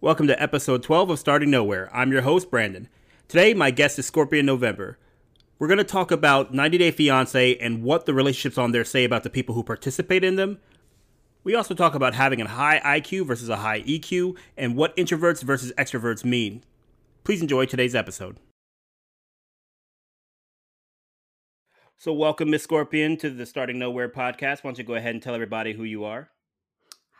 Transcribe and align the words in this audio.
Welcome 0.00 0.28
to 0.28 0.40
episode 0.40 0.84
12 0.84 1.10
of 1.10 1.18
Starting 1.18 1.50
Nowhere. 1.50 1.90
I'm 1.92 2.12
your 2.12 2.22
host, 2.22 2.52
Brandon. 2.52 2.88
Today, 3.26 3.52
my 3.52 3.72
guest 3.72 3.98
is 3.98 4.06
Scorpion 4.06 4.46
November. 4.46 4.96
We're 5.58 5.66
going 5.66 5.78
to 5.78 5.82
talk 5.82 6.12
about 6.12 6.54
90 6.54 6.78
Day 6.78 6.92
Fiancé 6.92 7.58
and 7.60 7.82
what 7.82 8.06
the 8.06 8.14
relationships 8.14 8.58
on 8.58 8.70
there 8.70 8.84
say 8.84 9.02
about 9.02 9.24
the 9.24 9.28
people 9.28 9.56
who 9.56 9.64
participate 9.64 10.22
in 10.22 10.36
them. 10.36 10.60
We 11.42 11.56
also 11.56 11.74
talk 11.74 11.96
about 11.96 12.14
having 12.14 12.40
a 12.40 12.46
high 12.46 12.78
IQ 13.00 13.26
versus 13.26 13.48
a 13.48 13.56
high 13.56 13.82
EQ 13.82 14.36
and 14.56 14.76
what 14.76 14.96
introverts 14.96 15.42
versus 15.42 15.72
extroverts 15.76 16.24
mean. 16.24 16.62
Please 17.24 17.42
enjoy 17.42 17.66
today's 17.66 17.96
episode. 17.96 18.38
So, 21.96 22.12
welcome, 22.12 22.50
Miss 22.50 22.62
Scorpion, 22.62 23.16
to 23.16 23.30
the 23.30 23.46
Starting 23.46 23.80
Nowhere 23.80 24.08
podcast. 24.08 24.62
Why 24.62 24.68
don't 24.70 24.78
you 24.78 24.84
go 24.84 24.94
ahead 24.94 25.16
and 25.16 25.22
tell 25.24 25.34
everybody 25.34 25.72
who 25.72 25.82
you 25.82 26.04
are? 26.04 26.30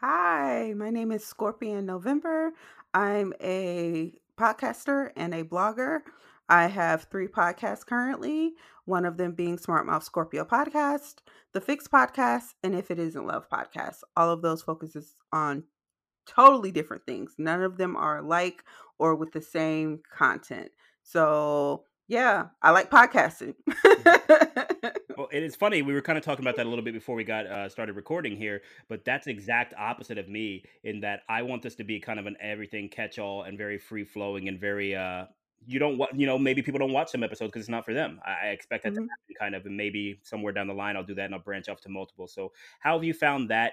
Hi, 0.00 0.74
my 0.76 0.90
name 0.90 1.10
is 1.10 1.26
Scorpion 1.26 1.84
November. 1.84 2.52
I'm 2.94 3.32
a 3.42 4.12
podcaster 4.38 5.10
and 5.16 5.34
a 5.34 5.42
blogger. 5.42 6.02
I 6.48 6.68
have 6.68 7.09
three 7.10 7.27
podcasts 7.27 7.84
currently, 7.84 8.52
one 8.84 9.04
of 9.04 9.16
them 9.16 9.32
being 9.32 9.59
Smart 9.59 9.87
Mouth 9.87 10.04
Scorpio 10.04 10.45
Podcast, 10.45 11.16
the 11.52 11.60
Fix 11.60 11.88
Podcast, 11.88 12.54
and 12.62 12.76
If 12.76 12.92
It 12.92 13.00
Isn't 13.00 13.26
Love 13.26 13.50
Podcast. 13.50 14.04
All 14.16 14.30
of 14.30 14.40
those 14.40 14.62
focuses 14.62 15.16
on 15.32 15.64
totally 16.28 16.70
different 16.70 17.04
things. 17.04 17.34
None 17.37 17.65
of 17.65 17.76
them 17.76 17.96
are 17.96 18.18
alike 18.18 18.62
or 19.01 19.16
with 19.16 19.32
the 19.32 19.42
same 19.42 20.02
content. 20.16 20.70
So, 21.02 21.82
yeah, 22.06 22.51
I 22.62 22.70
like 22.70 22.88
podcasting. 22.88 23.56
Mm. 23.68 24.92
well, 25.18 25.28
it 25.32 25.42
is 25.42 25.56
funny. 25.56 25.82
We 25.82 25.95
were 25.95 26.00
kind 26.00 26.16
of 26.16 26.24
talking 26.24 26.45
about 26.45 26.54
that 26.56 26.66
a 26.66 26.68
little 26.68 26.84
bit 26.84 26.95
before 26.95 27.16
we 27.16 27.24
got 27.24 27.45
uh, 27.46 27.68
started 27.68 27.96
recording 27.96 28.36
here, 28.36 28.62
but 28.88 29.04
that's 29.04 29.26
exact 29.26 29.74
opposite 29.76 30.16
of 30.16 30.28
me 30.28 30.62
in 30.84 31.00
that 31.00 31.22
I 31.28 31.42
want 31.42 31.62
this 31.62 31.74
to 31.76 31.84
be 31.84 31.98
kind 31.98 32.20
of 32.20 32.26
an 32.26 32.36
everything 32.40 32.88
catch 32.88 33.18
all 33.18 33.42
and 33.42 33.59
very 33.59 33.78
free 33.78 34.04
flowing 34.04 34.46
and 34.46 34.60
very 34.60 34.95
uh, 34.95 35.24
you 35.66 35.80
don't 35.80 35.98
want 35.98 36.18
you 36.18 36.24
know 36.24 36.38
maybe 36.38 36.62
people 36.62 36.78
don't 36.78 36.93
watch 36.93 37.10
some 37.10 37.24
episodes 37.24 37.51
because 37.51 37.62
it's 37.62 37.68
not 37.68 37.84
for 37.84 37.95
them. 37.95 38.20
I, 38.24 38.51
expect 38.51 38.84
that 38.84 38.93
mm-hmm. 38.93 39.06
to 39.06 39.10
happen 39.10 39.34
kind 39.37 39.54
of 39.56 39.66
and 39.66 39.76
maybe 39.76 40.20
somewhere 40.23 40.52
down 40.52 40.68
the 40.68 40.74
line 40.74 40.96
i'll 40.96 41.02
do 41.02 41.15
that 41.16 41.24
and 41.24 41.34
i'll 41.34 41.40
branch 41.40 41.68
off 41.68 41.80
to 41.80 41.88
multiple. 41.88 42.28
So 42.28 42.52
how 42.78 42.95
have 42.95 43.02
you 43.02 43.12
found 43.12 43.50
that 43.50 43.73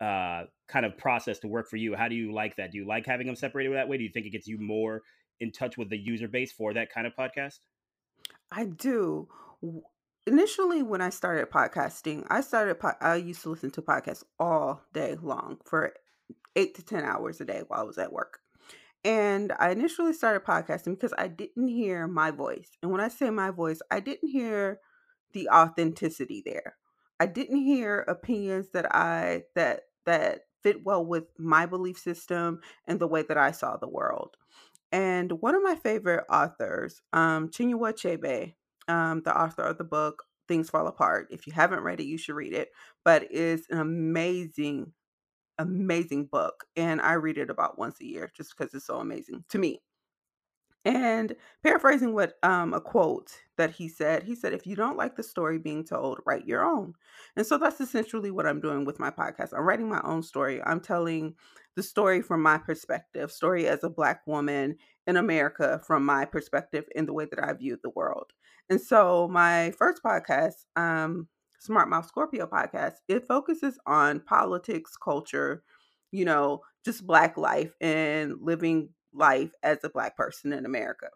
uh, 0.00 0.44
kind 0.68 0.86
of 0.86 0.96
process 0.96 1.40
to 1.40 1.48
work 1.48 1.68
for 1.68 1.78
you? 1.78 1.96
How 1.96 2.06
do 2.06 2.14
you 2.14 2.32
like 2.32 2.56
that? 2.56 2.70
Do 2.70 2.78
you 2.78 2.86
like 2.86 3.06
having 3.06 3.26
them 3.26 3.34
separated 3.34 3.74
that 3.74 3.88
way? 3.88 3.96
Do 3.96 4.04
you 4.04 4.10
think 4.10 4.24
it 4.24 4.30
gets 4.30 4.46
you 4.46 4.58
more 4.58 5.02
in 5.40 5.50
touch 5.50 5.76
with 5.76 5.90
the 5.90 5.98
user 5.98 6.28
base 6.28 6.52
for 6.52 6.72
that 6.74 6.92
kind 6.92 7.08
of 7.08 7.14
podcast? 7.16 7.58
I 8.52 8.66
do 8.66 9.28
initially 10.26 10.82
when 10.82 11.00
i 11.00 11.10
started 11.10 11.50
podcasting 11.50 12.26
i 12.30 12.40
started 12.40 12.78
po- 12.78 12.92
i 13.00 13.14
used 13.16 13.42
to 13.42 13.50
listen 13.50 13.70
to 13.70 13.82
podcasts 13.82 14.24
all 14.38 14.82
day 14.92 15.16
long 15.22 15.58
for 15.64 15.92
eight 16.56 16.74
to 16.74 16.82
ten 16.82 17.04
hours 17.04 17.40
a 17.40 17.44
day 17.44 17.62
while 17.68 17.80
i 17.80 17.84
was 17.84 17.98
at 17.98 18.12
work 18.12 18.40
and 19.04 19.52
I 19.58 19.70
initially 19.70 20.12
started 20.12 20.44
podcasting 20.44 20.94
because 20.94 21.14
I 21.16 21.28
didn't 21.28 21.68
hear 21.68 22.06
my 22.06 22.30
voice. 22.30 22.76
And 22.82 22.92
when 22.92 23.00
I 23.00 23.08
say 23.08 23.30
my 23.30 23.50
voice, 23.50 23.80
I 23.90 24.00
didn't 24.00 24.28
hear 24.28 24.80
the 25.32 25.48
authenticity 25.48 26.42
there. 26.44 26.76
I 27.18 27.26
didn't 27.26 27.62
hear 27.62 28.00
opinions 28.00 28.68
that 28.72 28.94
I 28.94 29.44
that 29.54 29.82
that 30.04 30.42
fit 30.62 30.84
well 30.84 31.04
with 31.04 31.24
my 31.38 31.64
belief 31.64 31.98
system 31.98 32.60
and 32.86 33.00
the 33.00 33.06
way 33.06 33.22
that 33.22 33.38
I 33.38 33.52
saw 33.52 33.76
the 33.76 33.88
world. 33.88 34.36
And 34.92 35.32
one 35.40 35.54
of 35.54 35.62
my 35.62 35.76
favorite 35.76 36.24
authors, 36.28 37.00
um, 37.12 37.48
Chinua 37.48 37.92
Achebe, 37.94 38.54
um, 38.88 39.22
the 39.24 39.38
author 39.38 39.62
of 39.62 39.78
the 39.78 39.84
book 39.84 40.24
Things 40.48 40.70
Fall 40.70 40.86
Apart. 40.86 41.28
If 41.30 41.46
you 41.46 41.52
haven't 41.52 41.82
read 41.82 42.00
it, 42.00 42.06
you 42.06 42.18
should 42.18 42.34
read 42.34 42.52
it. 42.52 42.70
But 43.04 43.28
it's 43.30 43.68
an 43.70 43.78
amazing 43.78 44.92
amazing 45.58 46.24
book 46.24 46.64
and 46.74 47.02
I 47.02 47.12
read 47.12 47.36
it 47.36 47.50
about 47.50 47.78
once 47.78 48.00
a 48.00 48.06
year 48.06 48.32
just 48.34 48.56
because 48.56 48.72
it's 48.72 48.86
so 48.86 48.96
amazing 48.96 49.44
to 49.50 49.58
me. 49.58 49.82
And 50.86 51.36
paraphrasing 51.62 52.14
what 52.14 52.34
um, 52.42 52.72
a 52.72 52.80
quote 52.80 53.32
that 53.58 53.70
he 53.70 53.86
said, 53.86 54.22
he 54.22 54.34
said, 54.34 54.54
if 54.54 54.66
you 54.66 54.74
don't 54.74 54.96
like 54.96 55.14
the 55.14 55.22
story 55.22 55.58
being 55.58 55.84
told, 55.84 56.20
write 56.24 56.46
your 56.46 56.64
own. 56.64 56.94
And 57.36 57.46
so 57.46 57.58
that's 57.58 57.82
essentially 57.82 58.30
what 58.30 58.46
I'm 58.46 58.62
doing 58.62 58.86
with 58.86 58.98
my 58.98 59.10
podcast. 59.10 59.52
I'm 59.52 59.64
writing 59.64 59.90
my 59.90 60.00
own 60.04 60.22
story. 60.22 60.62
I'm 60.64 60.80
telling 60.80 61.34
the 61.76 61.82
story 61.82 62.22
from 62.22 62.42
my 62.42 62.56
perspective, 62.56 63.30
story 63.30 63.66
as 63.68 63.84
a 63.84 63.90
Black 63.90 64.26
woman 64.26 64.76
in 65.06 65.16
America 65.16 65.80
from 65.86 66.04
my 66.04 66.24
perspective 66.24 66.84
in 66.94 67.06
the 67.06 67.12
way 67.12 67.26
that 67.26 67.42
I 67.42 67.52
viewed 67.52 67.80
the 67.82 67.90
world. 67.90 68.32
And 68.68 68.80
so 68.80 69.28
my 69.28 69.72
first 69.78 70.02
podcast, 70.02 70.64
um, 70.76 71.28
Smart 71.58 71.88
Mouth 71.88 72.06
Scorpio 72.06 72.46
podcast, 72.46 72.94
it 73.08 73.26
focuses 73.26 73.78
on 73.86 74.20
politics, 74.20 74.96
culture, 74.96 75.62
you 76.12 76.24
know, 76.24 76.60
just 76.84 77.06
Black 77.06 77.36
life 77.36 77.74
and 77.80 78.34
living 78.40 78.90
life 79.12 79.50
as 79.62 79.78
a 79.84 79.90
Black 79.90 80.16
person 80.16 80.52
in 80.52 80.64
America. 80.64 81.08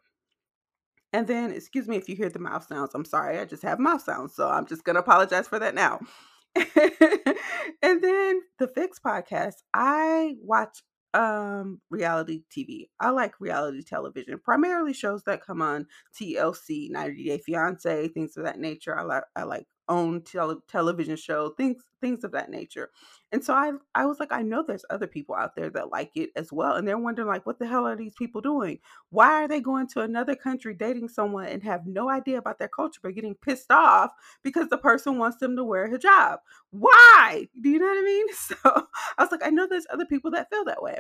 And 1.13 1.29
then, 1.29 1.53
excuse 1.53 1.87
me 1.87 1.97
if 1.97 2.09
you 2.09 2.17
hear 2.17 2.29
the 2.29 2.41
mouth 2.41 2.67
sounds. 2.67 2.91
I'm 2.93 3.05
sorry, 3.05 3.39
I 3.39 3.45
just 3.45 3.63
have 3.63 3.79
mouth 3.79 4.03
sounds. 4.03 4.35
So 4.35 4.49
I'm 4.49 4.67
just 4.67 4.85
to 4.85 4.97
apologize 4.97 5.47
for 5.47 5.61
that 5.61 5.75
now. 5.75 6.01
and 6.57 8.03
then 8.03 8.41
the 8.59 8.69
Fix 8.75 8.99
podcast, 8.99 9.55
I 9.73 10.35
watch 10.43 10.83
um 11.15 11.81
reality 11.91 12.43
TV. 12.51 12.91
I 13.01 13.11
like 13.11 13.41
reality 13.41 13.83
television, 13.83 14.39
primarily 14.45 14.93
shows 14.93 15.23
that 15.25 15.45
come 15.45 15.63
on 15.63 15.87
TLC, 16.15 16.89
90 16.91 17.25
Day 17.25 17.39
Fiance, 17.39 18.09
things 18.09 18.37
of 18.37 18.45
that 18.45 18.59
nature. 18.59 18.99
I 18.99 19.03
like 19.03 19.25
I 19.37 19.45
like 19.45 19.67
OWN 19.89 20.23
tele- 20.23 20.61
television 20.69 21.17
show, 21.17 21.51
things 21.51 21.83
things 22.01 22.25
of 22.25 22.33
that 22.33 22.51
nature. 22.51 22.91
And 23.33 23.43
so 23.45 23.55
I 23.55 23.73
I 23.95 24.07
was 24.07 24.21
like, 24.21 24.33
I 24.33 24.43
know 24.43 24.63
there's 24.63 24.85
other 24.91 25.07
people 25.07 25.35
out 25.35 25.57
there 25.57 25.71
that 25.71 25.91
like 25.91 26.11
it 26.15 26.31
as 26.37 26.53
well, 26.53 26.75
and 26.77 26.87
they're 26.87 26.99
wondering 26.99 27.29
like, 27.29 27.47
what 27.47 27.59
the 27.59 27.67
hell 27.67 27.87
are 27.87 27.97
these 27.97 28.15
people 28.15 28.41
doing? 28.41 28.79
Why 29.11 29.45
are 29.45 29.49
they 29.49 29.61
going 29.61 29.89
to 29.89 30.01
another 30.01 30.35
country 30.37 30.75
dating 30.75 31.09
someone 31.09 31.47
and 31.47 31.63
have 31.63 31.87
no 31.87 32.09
idea 32.11 32.39
about 32.39 32.59
their 32.59 32.69
culture, 32.69 33.01
but 33.03 33.15
getting 33.15 33.35
pissed 33.35 33.71
off 33.71 34.11
because 34.43 34.69
the 34.69 34.79
person 34.79 35.19
wants 35.19 35.39
them 35.39 35.57
to 35.57 35.65
wear 35.65 35.89
hijab? 35.91 36.39
Why? 36.71 37.49
Do 37.61 37.69
you 37.69 37.79
know 37.79 37.87
what 37.87 37.99
I 37.99 38.03
mean? 38.03 38.27
So 38.35 38.57
I 39.19 39.23
was 39.23 39.31
like, 39.33 39.45
I 39.45 39.51
know 39.51 39.67
there's 39.67 39.87
other 39.91 40.05
people 40.07 40.31
that 40.33 40.51
feel 40.51 40.65
that 40.67 40.83
way. 40.83 40.99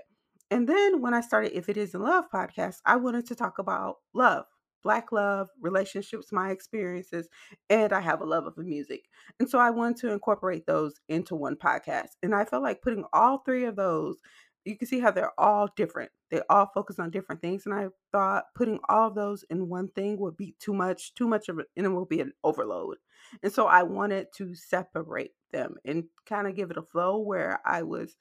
And 0.50 0.68
then 0.68 1.00
when 1.00 1.14
I 1.14 1.20
started 1.20 1.56
If 1.56 1.68
It 1.68 1.76
Isn't 1.76 2.00
Love 2.00 2.24
podcast, 2.32 2.76
I 2.86 2.96
wanted 2.96 3.26
to 3.26 3.34
talk 3.34 3.58
about 3.58 3.96
love 4.14 4.46
Black 4.84 5.10
love, 5.10 5.48
relationships, 5.60 6.30
my 6.30 6.50
experiences, 6.50 7.28
and 7.70 7.92
I 7.92 8.00
have 8.00 8.20
a 8.20 8.26
love 8.26 8.46
of 8.46 8.56
music. 8.58 9.08
And 9.40 9.48
so 9.48 9.58
I 9.58 9.70
wanted 9.70 9.96
to 9.98 10.12
incorporate 10.12 10.66
those 10.66 11.00
into 11.08 11.34
one 11.34 11.56
podcast. 11.56 12.10
And 12.22 12.34
I 12.34 12.44
felt 12.44 12.62
like 12.62 12.82
putting 12.82 13.04
all 13.12 13.38
three 13.38 13.64
of 13.64 13.76
those, 13.76 14.18
you 14.64 14.76
can 14.76 14.86
see 14.86 15.00
how 15.00 15.10
they're 15.10 15.38
all 15.38 15.68
different. 15.74 16.10
They 16.30 16.40
all 16.48 16.70
focus 16.72 16.98
on 16.98 17.10
different 17.10 17.40
things. 17.40 17.66
And 17.66 17.74
I 17.74 17.88
thought 18.12 18.44
putting 18.54 18.78
all 18.88 19.08
of 19.08 19.14
those 19.14 19.42
in 19.50 19.68
one 19.68 19.88
thing 19.88 20.18
would 20.18 20.36
be 20.36 20.54
too 20.58 20.74
much, 20.74 21.14
too 21.14 21.28
much 21.28 21.48
of 21.48 21.58
it, 21.58 21.66
and 21.76 21.86
it 21.86 21.90
will 21.90 22.06
be 22.06 22.20
an 22.20 22.32
overload. 22.44 22.98
And 23.42 23.52
so 23.52 23.66
I 23.66 23.82
wanted 23.82 24.28
to 24.36 24.54
separate 24.54 25.32
them 25.50 25.76
and 25.84 26.04
kind 26.26 26.46
of 26.46 26.54
give 26.54 26.70
it 26.70 26.76
a 26.76 26.82
flow 26.82 27.18
where 27.18 27.60
I 27.64 27.82
was 27.82 28.16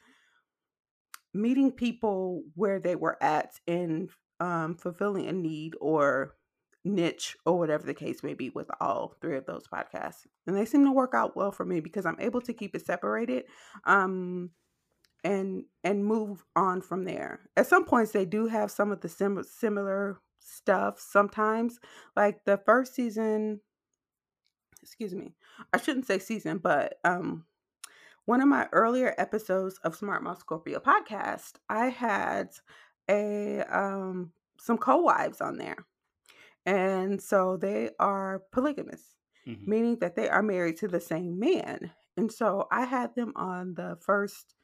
meeting 1.33 1.71
people 1.71 2.43
where 2.55 2.79
they 2.79 2.95
were 2.95 3.21
at 3.21 3.59
in 3.67 4.09
um, 4.39 4.75
fulfilling 4.75 5.27
a 5.27 5.31
need 5.31 5.73
or 5.79 6.35
niche 6.85 7.37
or 7.45 7.57
whatever 7.57 7.85
the 7.85 7.93
case 7.93 8.23
may 8.23 8.33
be 8.33 8.49
with 8.49 8.69
all 8.79 9.15
three 9.21 9.37
of 9.37 9.45
those 9.45 9.67
podcasts. 9.67 10.25
And 10.47 10.55
they 10.55 10.65
seem 10.65 10.85
to 10.85 10.91
work 10.91 11.13
out 11.13 11.35
well 11.35 11.51
for 11.51 11.65
me 11.65 11.79
because 11.79 12.05
I'm 12.05 12.19
able 12.19 12.41
to 12.41 12.53
keep 12.53 12.75
it 12.75 12.85
separated 12.85 13.45
um 13.85 14.51
and 15.23 15.63
and 15.83 16.05
move 16.05 16.43
on 16.55 16.81
from 16.81 17.05
there. 17.05 17.41
At 17.55 17.67
some 17.67 17.85
points 17.85 18.11
they 18.11 18.25
do 18.25 18.47
have 18.47 18.71
some 18.71 18.91
of 18.91 19.01
the 19.01 19.09
sim- 19.09 19.43
similar 19.43 20.19
stuff 20.39 20.99
sometimes. 20.99 21.79
Like 22.15 22.43
the 22.45 22.57
first 22.65 22.93
season 22.93 23.61
excuse 24.81 25.15
me. 25.15 25.33
I 25.71 25.77
shouldn't 25.77 26.07
say 26.07 26.19
season, 26.19 26.57
but 26.57 26.95
um 27.05 27.45
one 28.25 28.41
of 28.41 28.47
my 28.47 28.67
earlier 28.71 29.13
episodes 29.17 29.79
of 29.83 29.95
Smart 29.95 30.23
Mouth 30.23 30.39
Scorpio 30.39 30.79
podcast, 30.79 31.53
I 31.69 31.87
had 31.87 32.49
a 33.09 33.61
um 33.69 34.31
some 34.59 34.77
co-wives 34.77 35.41
on 35.41 35.57
there 35.57 35.77
and 36.65 37.21
so 37.21 37.57
they 37.57 37.89
are 37.99 38.43
polygamous, 38.51 39.01
mm-hmm. 39.47 39.69
meaning 39.69 39.97
that 39.99 40.15
they 40.15 40.29
are 40.29 40.43
married 40.43 40.77
to 40.77 40.87
the 40.87 41.01
same 41.01 41.39
man. 41.39 41.91
And 42.17 42.31
so 42.31 42.67
I 42.71 42.85
had 42.85 43.15
them 43.15 43.33
on 43.35 43.73
the 43.75 43.97
first 44.01 44.55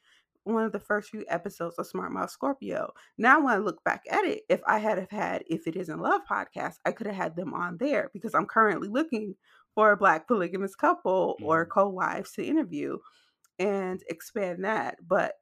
one 0.43 0.63
of 0.63 0.71
the 0.71 0.79
first 0.79 1.09
few 1.09 1.25
episodes 1.27 1.77
of 1.77 1.85
Smart 1.85 2.11
Mouth 2.11 2.31
Scorpio. 2.31 2.93
Now, 3.17 3.43
when 3.43 3.53
I 3.53 3.57
look 3.57 3.83
back 3.83 4.03
at 4.09 4.23
it, 4.25 4.43
if 4.49 4.61
I 4.65 4.79
had 4.79 4.97
have 4.97 5.09
had 5.09 5.43
If 5.47 5.67
It 5.67 5.75
Isn't 5.75 6.01
Love 6.01 6.21
podcast, 6.29 6.75
I 6.85 6.91
could 6.91 7.07
have 7.07 7.15
had 7.15 7.35
them 7.35 7.53
on 7.53 7.77
there 7.77 8.09
because 8.13 8.33
I'm 8.33 8.45
currently 8.45 8.87
looking 8.87 9.35
for 9.75 9.91
a 9.91 9.97
black 9.97 10.27
polygamous 10.27 10.75
couple 10.75 11.35
mm-hmm. 11.35 11.45
or 11.45 11.65
co-wives 11.65 12.31
to 12.33 12.43
interview 12.43 12.97
and 13.59 14.01
expand 14.09 14.63
that. 14.63 14.97
But 15.05 15.33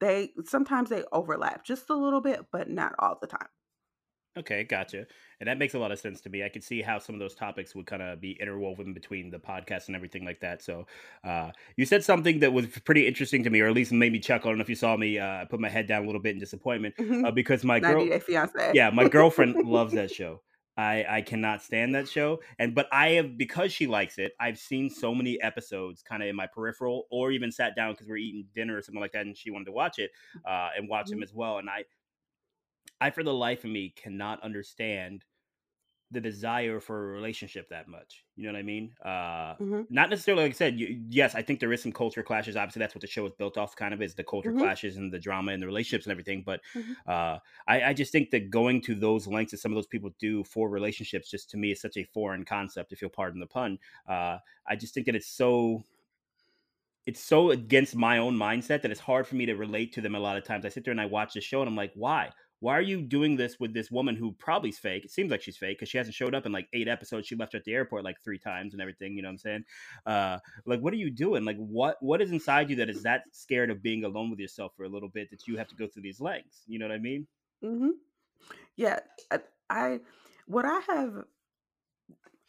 they 0.00 0.32
sometimes 0.46 0.88
they 0.88 1.04
overlap 1.12 1.64
just 1.64 1.90
a 1.90 1.94
little 1.94 2.20
bit, 2.20 2.46
but 2.50 2.70
not 2.70 2.94
all 2.98 3.18
the 3.20 3.26
time. 3.26 3.48
Okay, 4.36 4.62
gotcha. 4.62 5.06
And 5.40 5.48
that 5.48 5.58
makes 5.58 5.74
a 5.74 5.78
lot 5.80 5.90
of 5.90 5.98
sense 5.98 6.20
to 6.20 6.30
me. 6.30 6.44
I 6.44 6.48
could 6.48 6.62
see 6.62 6.82
how 6.82 7.00
some 7.00 7.16
of 7.16 7.18
those 7.18 7.34
topics 7.34 7.74
would 7.74 7.86
kind 7.86 8.00
of 8.00 8.20
be 8.20 8.32
interwoven 8.40 8.94
between 8.94 9.28
the 9.30 9.40
podcast 9.40 9.88
and 9.88 9.96
everything 9.96 10.24
like 10.24 10.38
that. 10.40 10.62
So, 10.62 10.86
uh, 11.24 11.50
you 11.76 11.84
said 11.84 12.04
something 12.04 12.38
that 12.38 12.52
was 12.52 12.68
pretty 12.84 13.08
interesting 13.08 13.42
to 13.42 13.50
me, 13.50 13.60
or 13.60 13.66
at 13.66 13.74
least 13.74 13.90
made 13.90 14.12
me 14.12 14.20
chuckle. 14.20 14.48
I 14.48 14.52
don't 14.52 14.58
know 14.58 14.62
if 14.62 14.68
you 14.68 14.76
saw 14.76 14.96
me 14.96 15.18
uh, 15.18 15.46
put 15.46 15.58
my 15.58 15.68
head 15.68 15.88
down 15.88 16.04
a 16.04 16.06
little 16.06 16.20
bit 16.22 16.34
in 16.34 16.38
disappointment 16.38 16.94
uh, 17.24 17.32
Mhm. 17.32 17.32
because 17.32 17.64
my 17.64 17.80
90 17.80 18.10
girl, 18.10 18.12
yeah, 18.72 18.90
my 18.90 19.04
girlfriend 19.04 19.58
loves 19.62 19.94
that 19.94 20.10
show. 20.12 20.42
I 20.76 21.04
I 21.08 21.22
cannot 21.22 21.62
stand 21.62 21.94
that 21.96 22.08
show, 22.08 22.40
and 22.58 22.74
but 22.74 22.88
I 22.92 23.10
have 23.10 23.36
because 23.36 23.72
she 23.72 23.86
likes 23.88 24.16
it. 24.18 24.32
I've 24.40 24.58
seen 24.58 24.88
so 24.90 25.14
many 25.14 25.40
episodes, 25.42 26.02
kind 26.02 26.22
of 26.22 26.28
in 26.28 26.36
my 26.36 26.46
peripheral, 26.46 27.06
or 27.10 27.32
even 27.32 27.50
sat 27.50 27.74
down 27.76 27.92
because 27.94 28.06
we're 28.08 28.16
eating 28.18 28.46
dinner 28.54 28.76
or 28.78 28.82
something 28.82 29.00
like 29.00 29.12
that, 29.12 29.26
and 29.26 29.36
she 29.36 29.50
wanted 29.50 29.66
to 29.66 29.72
watch 29.72 29.98
it 29.98 30.12
uh, 30.44 30.70
and 30.76 30.88
watch 30.88 31.10
them 31.10 31.22
Mhm, 31.22 31.24
as 31.24 31.34
well. 31.34 31.58
And 31.58 31.68
I 31.68 31.84
I 33.00 33.10
for 33.10 33.22
the 33.22 33.34
life 33.34 33.64
of 33.64 33.70
me 33.70 33.90
cannot 33.90 34.42
understand 34.42 35.24
the 36.10 36.20
desire 36.20 36.80
for 36.80 37.10
a 37.10 37.12
relationship 37.12 37.68
that 37.68 37.88
much. 37.88 38.24
You 38.36 38.44
know 38.46 38.52
what 38.52 38.58
I 38.58 38.62
mean? 38.62 38.94
Uh, 39.04 39.56
mhm, 39.58 39.86
not 39.88 40.10
necessarily 40.10 40.44
like 40.44 40.52
I 40.52 40.54
said. 40.54 40.78
You, 40.78 41.04
yes, 41.08 41.34
I 41.34 41.42
think 41.42 41.60
there 41.60 41.72
is 41.72 41.82
some 41.82 41.92
culture 41.92 42.22
clashes. 42.22 42.56
Obviously, 42.56 42.80
that's 42.80 42.94
what 42.94 43.00
the 43.00 43.06
show 43.08 43.26
is 43.26 43.32
built 43.38 43.56
off. 43.58 43.76
Kind 43.76 43.94
of 43.94 44.02
is 44.02 44.14
the 44.14 44.24
culture 44.24 44.52
mhm, 44.52 44.70
clashes 44.70 44.96
and 44.96 45.12
the 45.12 45.18
drama 45.20 45.52
and 45.52 45.62
the 45.62 45.66
relationships 45.66 46.06
and 46.06 46.12
everything. 46.12 46.42
But 46.44 46.62
mhm, 46.74 46.94
uh, 47.06 47.38
I, 47.68 47.82
I 47.84 47.94
just 47.94 48.12
think 48.12 48.30
that 48.30 48.50
going 48.50 48.80
to 48.82 48.94
those 48.94 49.26
lengths 49.26 49.52
that 49.52 49.58
some 49.58 49.72
of 49.72 49.76
those 49.76 49.86
people 49.86 50.10
do 50.18 50.44
for 50.44 50.68
relationships, 50.68 51.30
just 51.30 51.50
to 51.50 51.56
me, 51.56 51.72
is 51.72 51.80
such 51.80 51.96
a 51.96 52.04
foreign 52.04 52.44
concept. 52.44 52.92
If 52.92 53.00
you'll 53.02 53.10
pardon 53.10 53.40
the 53.40 53.46
pun, 53.46 53.78
uh, 54.08 54.38
I 54.66 54.76
just 54.76 54.94
think 54.94 55.06
that 55.06 55.14
it's 55.16 55.28
so 55.28 55.82
it's 57.06 57.20
so 57.20 57.50
against 57.50 57.96
my 57.96 58.18
own 58.18 58.36
mindset 58.36 58.82
that 58.82 58.90
it's 58.90 59.00
hard 59.00 59.26
for 59.26 59.34
me 59.34 59.46
to 59.46 59.54
relate 59.54 59.92
to 59.94 60.00
them 60.00 60.14
a 60.14 60.20
lot 60.20 60.36
of 60.36 60.44
times. 60.44 60.64
I 60.64 60.68
sit 60.68 60.84
there 60.84 60.92
and 60.92 61.00
I 61.00 61.06
watch 61.06 61.34
the 61.34 61.40
show 61.40 61.60
and 61.60 61.68
I'm 61.68 61.76
like, 61.76 61.92
why? 61.94 62.32
Why 62.60 62.74
are 62.74 62.82
you 62.82 63.02
doing 63.02 63.36
this 63.36 63.58
with 63.58 63.74
this 63.74 63.90
woman 63.90 64.16
who 64.16 64.32
probably 64.32 64.70
is 64.70 64.78
fake? 64.78 65.04
It 65.04 65.10
seems 65.10 65.30
like 65.30 65.42
she's 65.42 65.56
fake 65.56 65.78
because 65.78 65.88
she 65.88 65.98
hasn't 65.98 66.14
showed 66.14 66.34
up 66.34 66.46
in 66.46 66.52
like 66.52 66.68
eight 66.72 66.88
episodes. 66.88 67.26
She 67.26 67.36
left 67.36 67.54
at 67.54 67.64
the 67.64 67.74
airport 67.74 68.04
like 68.04 68.20
three 68.22 68.38
times 68.38 68.74
and 68.74 68.82
everything. 68.82 69.16
You 69.16 69.22
know 69.22 69.28
what 69.28 69.32
I'm 69.32 69.38
saying? 69.38 69.64
Uh, 70.06 70.38
like, 70.66 70.80
what 70.80 70.92
are 70.92 70.96
you 70.98 71.10
doing? 71.10 71.44
Like, 71.44 71.56
what 71.56 71.96
what 72.02 72.20
is 72.22 72.30
inside 72.32 72.70
you 72.70 72.76
that 72.76 72.90
is 72.90 73.02
that 73.02 73.24
scared 73.32 73.70
of 73.70 73.82
being 73.82 74.04
alone 74.04 74.30
with 74.30 74.38
yourself 74.38 74.72
for 74.76 74.84
a 74.84 74.88
little 74.88 75.08
bit 75.08 75.30
that 75.30 75.46
you 75.48 75.56
have 75.56 75.68
to 75.68 75.74
go 75.76 75.88
through 75.88 76.02
these 76.02 76.20
lengths? 76.20 76.62
You 76.66 76.78
know 76.78 76.86
what 76.86 76.94
I 76.94 76.98
mean? 76.98 77.26
mhm. 77.62 77.92
Yeah, 78.76 79.00
I, 79.30 79.40
I 79.70 80.00
what 80.46 80.64
I 80.64 80.80
have 80.80 81.24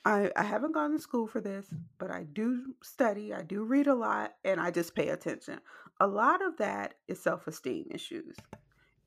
I 0.05 0.31
I 0.35 0.43
haven't 0.43 0.73
gone 0.73 0.91
to 0.93 0.99
school 0.99 1.27
for 1.27 1.41
this, 1.41 1.67
but 1.97 2.11
I 2.11 2.23
do 2.23 2.75
study, 2.83 3.33
I 3.33 3.43
do 3.43 3.63
read 3.63 3.87
a 3.87 3.95
lot, 3.95 4.35
and 4.43 4.59
I 4.59 4.71
just 4.71 4.95
pay 4.95 5.09
attention. 5.09 5.59
A 5.99 6.07
lot 6.07 6.41
of 6.41 6.57
that 6.57 6.95
is 7.07 7.21
self-esteem 7.21 7.87
issues. 7.91 8.35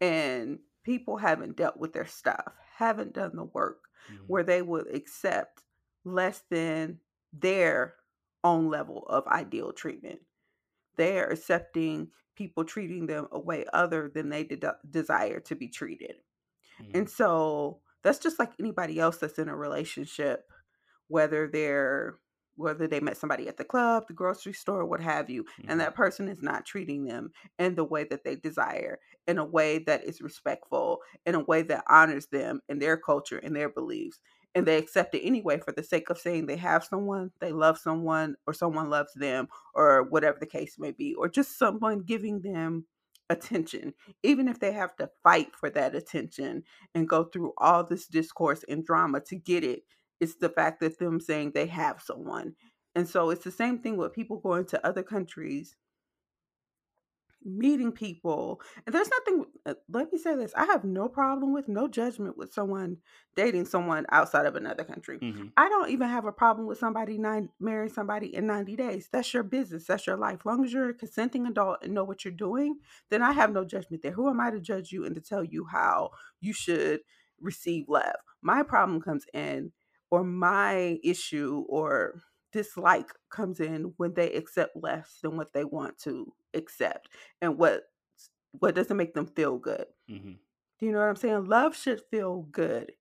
And 0.01 0.61
people 0.85 1.17
haven't 1.19 1.57
dealt 1.57 1.77
with 1.79 1.93
their 1.93 2.07
stuff, 2.07 2.55
haven't 2.77 3.15
done 3.15 3.37
the 3.37 3.45
work 3.45 3.85
hmm 4.09 4.27
where 4.27 4.43
they 4.45 4.63
would 4.63 4.87
accept 4.95 5.65
less 6.05 6.43
than 6.51 7.01
their 7.33 7.97
own 8.45 8.69
level 8.69 9.07
of 9.09 9.27
ideal 9.29 9.73
treatment. 9.73 10.21
They're 10.97 11.31
accepting 11.31 12.13
people 12.37 12.65
treating 12.65 13.07
them 13.07 13.29
a 13.33 13.39
way 13.39 13.65
other 13.73 14.09
than 14.09 14.29
they 14.29 14.45
de- 14.45 14.79
desire 14.91 15.41
to 15.41 15.55
be 15.55 15.69
treated. 15.69 16.17
hmm 16.79 16.95
And 16.95 17.09
so 17.11 17.83
that's 18.03 18.19
just 18.19 18.39
like 18.39 18.53
anybody 18.59 18.99
else 19.01 19.19
that's 19.19 19.39
in 19.39 19.49
a 19.49 19.57
relationship, 19.57 20.51
whether 21.09 21.49
they're 21.49 22.19
whether 22.57 22.87
they 22.87 23.01
met 23.01 23.17
somebody 23.17 23.49
at 23.49 23.57
the 23.57 23.65
club, 23.65 24.05
the 24.09 24.15
grocery 24.15 24.53
store, 24.53 24.85
what 24.85 25.01
have 25.01 25.31
you, 25.31 25.45
and 25.69 25.79
hmm 25.79 25.79
that 25.81 25.95
person 25.95 26.29
is 26.29 26.43
not 26.43 26.65
treating 26.67 27.05
them 27.05 27.31
in 27.59 27.75
the 27.75 27.85
way 27.85 28.05
that 28.05 28.25
they 28.25 28.37
desire, 28.37 28.99
in 29.27 29.39
a 29.39 29.45
way 29.45 29.79
that 29.79 30.05
is 30.05 30.21
respectful, 30.23 31.01
in 31.27 31.35
a 31.35 31.41
way 31.41 31.63
that 31.63 31.85
honors 31.89 32.27
them 32.27 32.61
and 32.69 32.81
their 32.81 32.97
culture 32.97 33.39
and 33.39 33.55
their 33.55 33.69
beliefs. 33.69 34.21
And 34.55 34.67
they 34.67 34.79
accept 34.79 35.15
it 35.15 35.23
anyway 35.23 35.59
for 35.59 35.73
the 35.73 35.83
sake 35.83 36.11
of 36.11 36.19
saying 36.19 36.47
they 36.47 36.57
have 36.57 36.85
someone, 36.85 37.33
they 37.41 37.51
love 37.53 37.77
someone, 37.79 38.37
or 38.47 38.55
someone 38.55 38.89
loves 38.91 39.13
them, 39.15 39.49
or 39.75 40.05
whatever 40.05 40.39
the 40.39 40.47
case 40.47 40.79
may 40.79 40.93
be, 40.93 41.15
or 41.15 41.29
just 41.29 41.59
someone 41.59 42.01
giving 42.01 42.41
them 42.41 42.87
attention, 43.31 43.95
even 44.23 44.49
if 44.49 44.61
they 44.61 44.73
have 44.73 44.95
to 44.97 45.11
fight 45.23 45.49
for 45.59 45.71
that 45.71 45.95
attention 45.95 46.63
and 46.95 47.09
go 47.09 47.25
through 47.25 47.53
all 47.59 47.83
this 47.85 48.07
discourse 48.07 48.65
and 48.69 48.85
drama 48.85 49.21
to 49.21 49.37
get 49.37 49.65
it. 49.65 49.83
It's 50.25 50.37
the 50.37 50.49
fact 50.49 50.81
that 50.81 50.99
them 50.99 51.21
saying 51.21 51.53
they 51.53 51.67
have 51.67 52.03
someone. 52.03 52.55
And 52.95 53.09
so 53.09 53.31
it's 53.31 53.45
the 53.45 53.51
same 53.51 53.79
thing 53.81 53.97
with 53.97 54.13
people 54.13 54.39
going 54.39 54.67
to 54.67 54.87
other 54.87 55.03
countries 55.03 55.77
meeting 57.45 57.93
people. 57.93 58.61
And 58.87 58.95
there's 58.95 59.11
nothing, 59.11 59.45
uh, 59.67 59.75
let 59.91 60.13
me 60.13 60.19
say 60.19 60.35
this 60.35 60.53
I 60.57 60.65
have 60.65 60.85
no 60.85 61.09
problem 61.09 61.53
with, 61.53 61.69
no 61.69 61.89
judgment 61.89 62.37
with 62.39 62.53
someone 62.53 62.99
dating 63.37 63.67
someone 63.67 64.07
outside 64.11 64.47
of 64.47 64.57
another 64.57 64.85
country. 64.85 65.19
hmm 65.21 65.49
I 65.57 65.69
don't 65.69 65.91
even 65.91 66.09
have 66.09 66.25
a 66.25 66.33
problem 66.33 66.67
with 66.67 66.79
somebody 66.79 67.19
nine, 67.19 67.51
marrying 67.61 67.93
somebody 67.93 68.35
in 68.35 68.47
90 68.47 68.77
days. 68.77 69.09
That's 69.13 69.33
your 69.35 69.43
business. 69.43 69.87
That's 69.87 70.07
your 70.07 70.17
life. 70.17 70.47
long 70.47 70.65
as 70.65 70.73
you're 70.73 70.91
a 70.91 70.95
consenting 70.95 71.47
adult 71.47 71.79
and 71.83 71.95
know 71.95 72.05
what 72.05 72.25
you're 72.25 72.33
doing, 72.33 72.79
then 73.11 73.23
I 73.23 73.33
have 73.33 73.53
no 73.53 73.65
judgment 73.65 74.03
there. 74.03 74.13
Who 74.13 74.29
am 74.29 74.41
I 74.41 74.51
to 74.51 74.61
judge 74.61 74.93
you 74.93 75.05
and 75.05 75.15
to 75.15 75.21
tell 75.21 75.45
you 75.45 75.67
how 75.67 76.11
you 76.41 76.53
should 76.53 77.01
receive 77.41 77.87
love? 77.89 78.17
My 78.43 78.63
problem 78.63 79.01
comes 79.01 79.27
in, 79.35 79.73
or 80.11 80.25
my 80.25 80.99
issue 81.03 81.65
or 81.69 82.23
dislike 82.53 83.09
comes 83.31 83.61
in 83.61 83.95
when 83.97 84.15
they 84.15 84.33
accept 84.33 84.77
less 84.77 85.19
than 85.23 85.37
what 85.37 85.53
they 85.53 85.65
want 85.65 85.99
to 85.99 86.33
accept 86.55 87.09
and 87.41 87.59
what 87.59 87.85
what 88.53 88.75
doesn't 88.75 88.97
make 88.97 89.15
them 89.15 89.27
feel 89.27 89.59
good. 89.59 89.87
hmm 90.09 90.35
Do 90.79 90.87
you 90.87 90.93
know 90.93 90.99
what 90.99 91.09
I'm 91.09 91.17
saying? 91.17 91.45
Love 91.47 91.77
should 91.77 92.03
feel 92.11 92.43
good. 92.51 92.93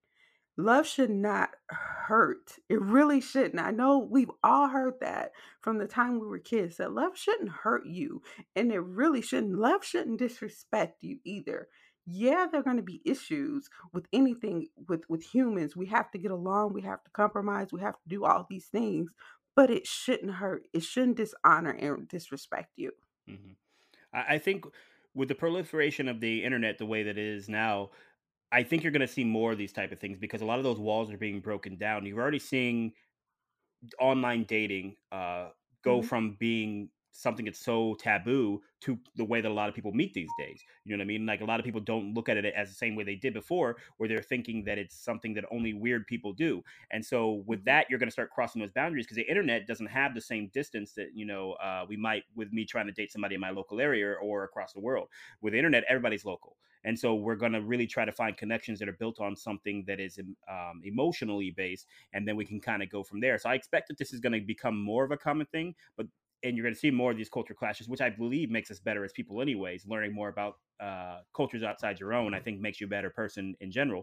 Love 0.56 0.86
should 0.86 1.10
not 1.10 1.50
hurt. 1.70 2.58
It 2.68 2.80
really 2.80 3.20
shouldn't. 3.20 3.60
I 3.60 3.70
know 3.72 3.98
we've 3.98 4.30
all 4.44 4.68
heard 4.68 4.94
that 5.00 5.32
from 5.60 5.78
the 5.78 5.86
time 5.88 6.20
we 6.20 6.26
were 6.28 6.38
kids 6.38 6.76
that 6.76 6.92
love 6.92 7.18
shouldn't 7.18 7.50
hurt 7.50 7.86
you. 7.86 8.22
And 8.56 8.72
it 8.72 8.80
really 8.80 9.22
shouldn't. 9.22 9.58
Love 9.58 9.84
shouldn't 9.84 10.18
disrespect 10.20 11.02
you 11.02 11.18
either. 11.24 11.68
Yeah, 12.06 12.46
there 12.50 12.60
are 12.60 12.64
going 12.64 12.76
to 12.76 12.82
be 12.82 13.00
issues 13.04 13.68
with 13.92 14.06
anything 14.12 14.68
with 14.88 15.08
with 15.08 15.22
humans. 15.22 15.74
We 15.76 15.86
have 15.86 16.10
to 16.12 16.18
get 16.18 16.30
along, 16.30 16.72
we 16.74 16.82
have 16.82 17.02
to 17.04 17.10
compromise, 17.10 17.72
we 17.72 17.80
have 17.80 17.94
to 18.02 18.08
do 18.08 18.24
all 18.24 18.46
these 18.48 18.68
things, 18.68 19.10
but 19.56 19.70
it 19.70 19.86
shouldn't 19.86 20.32
hurt. 20.32 20.68
It 20.74 20.82
shouldn't 20.82 21.16
dishonor 21.16 21.70
and 21.70 22.06
disrespect 22.08 22.72
you. 22.76 22.92
hmm 23.28 23.52
I, 24.14 24.36
I 24.36 24.38
think 24.38 24.64
with 25.14 25.28
the 25.28 25.34
proliferation 25.34 26.08
of 26.08 26.20
the 26.20 26.44
internet 26.44 26.78
the 26.78 26.86
way 26.86 27.04
that 27.04 27.18
it 27.18 27.24
is 27.26 27.48
now, 27.48 27.90
I 28.52 28.64
think 28.64 28.82
you're 28.84 28.92
going 28.92 29.00
to 29.02 29.08
see 29.08 29.24
more 29.24 29.52
of 29.52 29.58
these 29.58 29.72
type 29.72 29.92
of 29.92 30.00
things 30.00 30.18
because 30.18 30.42
a 30.42 30.46
lot 30.46 30.58
of 30.58 30.64
those 30.64 30.80
walls 30.80 31.10
are 31.12 31.18
being 31.18 31.40
broken 31.40 31.76
down. 31.78 32.06
You're 32.06 32.20
already 32.20 32.40
seeing 32.40 32.94
online 33.98 34.44
dating 34.44 34.96
uh, 35.12 35.50
go 35.82 36.00
Mhm, 36.00 36.02
from 36.02 36.36
being 36.38 36.90
something 37.16 37.46
that's 37.46 37.60
so 37.64 37.94
taboo 38.00 38.60
to 38.80 38.98
the 39.16 39.24
way 39.24 39.40
that 39.40 39.50
a 39.50 39.54
lot 39.54 39.68
of 39.68 39.74
people 39.74 39.92
meet 39.92 40.12
these 40.14 40.34
days. 40.34 40.62
You 40.84 40.96
know 40.96 41.00
what 41.00 41.04
I 41.04 41.08
mean? 41.08 41.26
Like 41.26 41.40
a 41.40 41.44
lot 41.44 41.60
of 41.60 41.64
people 41.64 41.80
don't 41.80 42.12
look 42.14 42.28
at 42.28 42.36
it 42.36 42.44
as 42.54 42.68
the 42.68 42.74
same 42.74 42.96
way 42.96 43.04
they 43.04 43.16
did 43.16 43.32
before, 43.34 43.76
where 43.96 44.08
they're 44.08 44.22
thinking 44.22 44.64
that 44.64 44.78
it's 44.78 44.96
something 44.96 45.34
that 45.34 45.44
only 45.50 45.74
weird 45.74 46.06
people 46.06 46.32
do. 46.32 46.62
And 46.90 47.04
so 47.04 47.44
with 47.46 47.64
mhm, 47.64 47.66
that, 47.66 47.86
you're 47.88 47.98
going 47.98 48.08
to 48.08 48.12
start 48.12 48.30
crossing 48.30 48.60
those 48.60 48.72
boundaries 48.72 49.06
because 49.06 49.16
the 49.16 49.28
internet 49.28 49.66
doesn't 49.66 49.86
have 49.86 50.14
the 50.14 50.20
same 50.20 50.48
distance 50.52 50.92
that 50.94 51.08
you 51.14 51.24
know 51.24 51.52
uh, 51.54 51.86
we 51.88 51.96
might 51.96 52.24
with 52.34 52.52
me 52.52 52.64
trying 52.64 52.86
to 52.86 52.92
date 52.92 53.12
somebody 53.12 53.34
in 53.34 53.40
my 53.40 53.50
local 53.50 53.80
area 53.80 54.14
or 54.14 54.44
across 54.44 54.72
the 54.72 54.80
world. 54.80 55.08
With 55.40 55.52
the 55.52 55.58
internet, 55.58 55.84
everybody's 55.88 56.24
local. 56.24 56.56
And 56.86 56.98
so 56.98 57.14
we're 57.14 57.36
going 57.36 57.52
to 57.52 57.62
really 57.62 57.86
try 57.86 58.04
to 58.04 58.12
find 58.12 58.36
connections 58.36 58.78
that 58.78 58.88
are 58.88 58.92
built 58.92 59.20
on 59.20 59.36
something 59.36 59.84
that 59.86 60.00
is 60.00 60.18
um, 60.48 60.82
emotionally 60.84 61.50
based 61.50 61.86
and 62.12 62.26
then 62.28 62.36
we 62.36 62.44
can 62.44 62.60
kind 62.60 62.82
of 62.82 62.90
go 62.90 63.02
from 63.02 63.20
there. 63.20 63.38
So 63.38 63.48
I 63.48 63.54
expect 63.54 63.88
that 63.88 63.98
this 63.98 64.12
is 64.12 64.20
going 64.20 64.32
to 64.32 64.40
become 64.40 64.78
more 64.80 65.04
of 65.04 65.10
a 65.10 65.16
common 65.16 65.46
thing, 65.46 65.74
but 65.96 66.06
and 66.44 66.56
you're 66.56 66.62
going 66.62 66.74
to 66.74 66.78
see 66.78 66.90
more 66.90 67.10
of 67.10 67.16
these 67.16 67.30
culture 67.30 67.54
clashes, 67.54 67.88
which 67.88 68.02
I 68.02 68.10
believe 68.10 68.50
makes 68.50 68.70
us 68.70 68.78
better 68.78 69.04
as 69.04 69.12
people, 69.12 69.40
anyways. 69.40 69.86
Learning 69.86 70.12
more 70.14 70.28
about 70.28 70.58
uh, 70.78 71.20
cultures 71.34 71.62
outside 71.62 71.98
your 71.98 72.12
own, 72.12 72.34
I 72.34 72.40
think, 72.40 72.60
makes 72.60 72.80
you 72.80 72.86
a 72.86 72.90
better 72.90 73.10
person 73.10 73.56
in 73.60 73.72
general. 73.72 74.02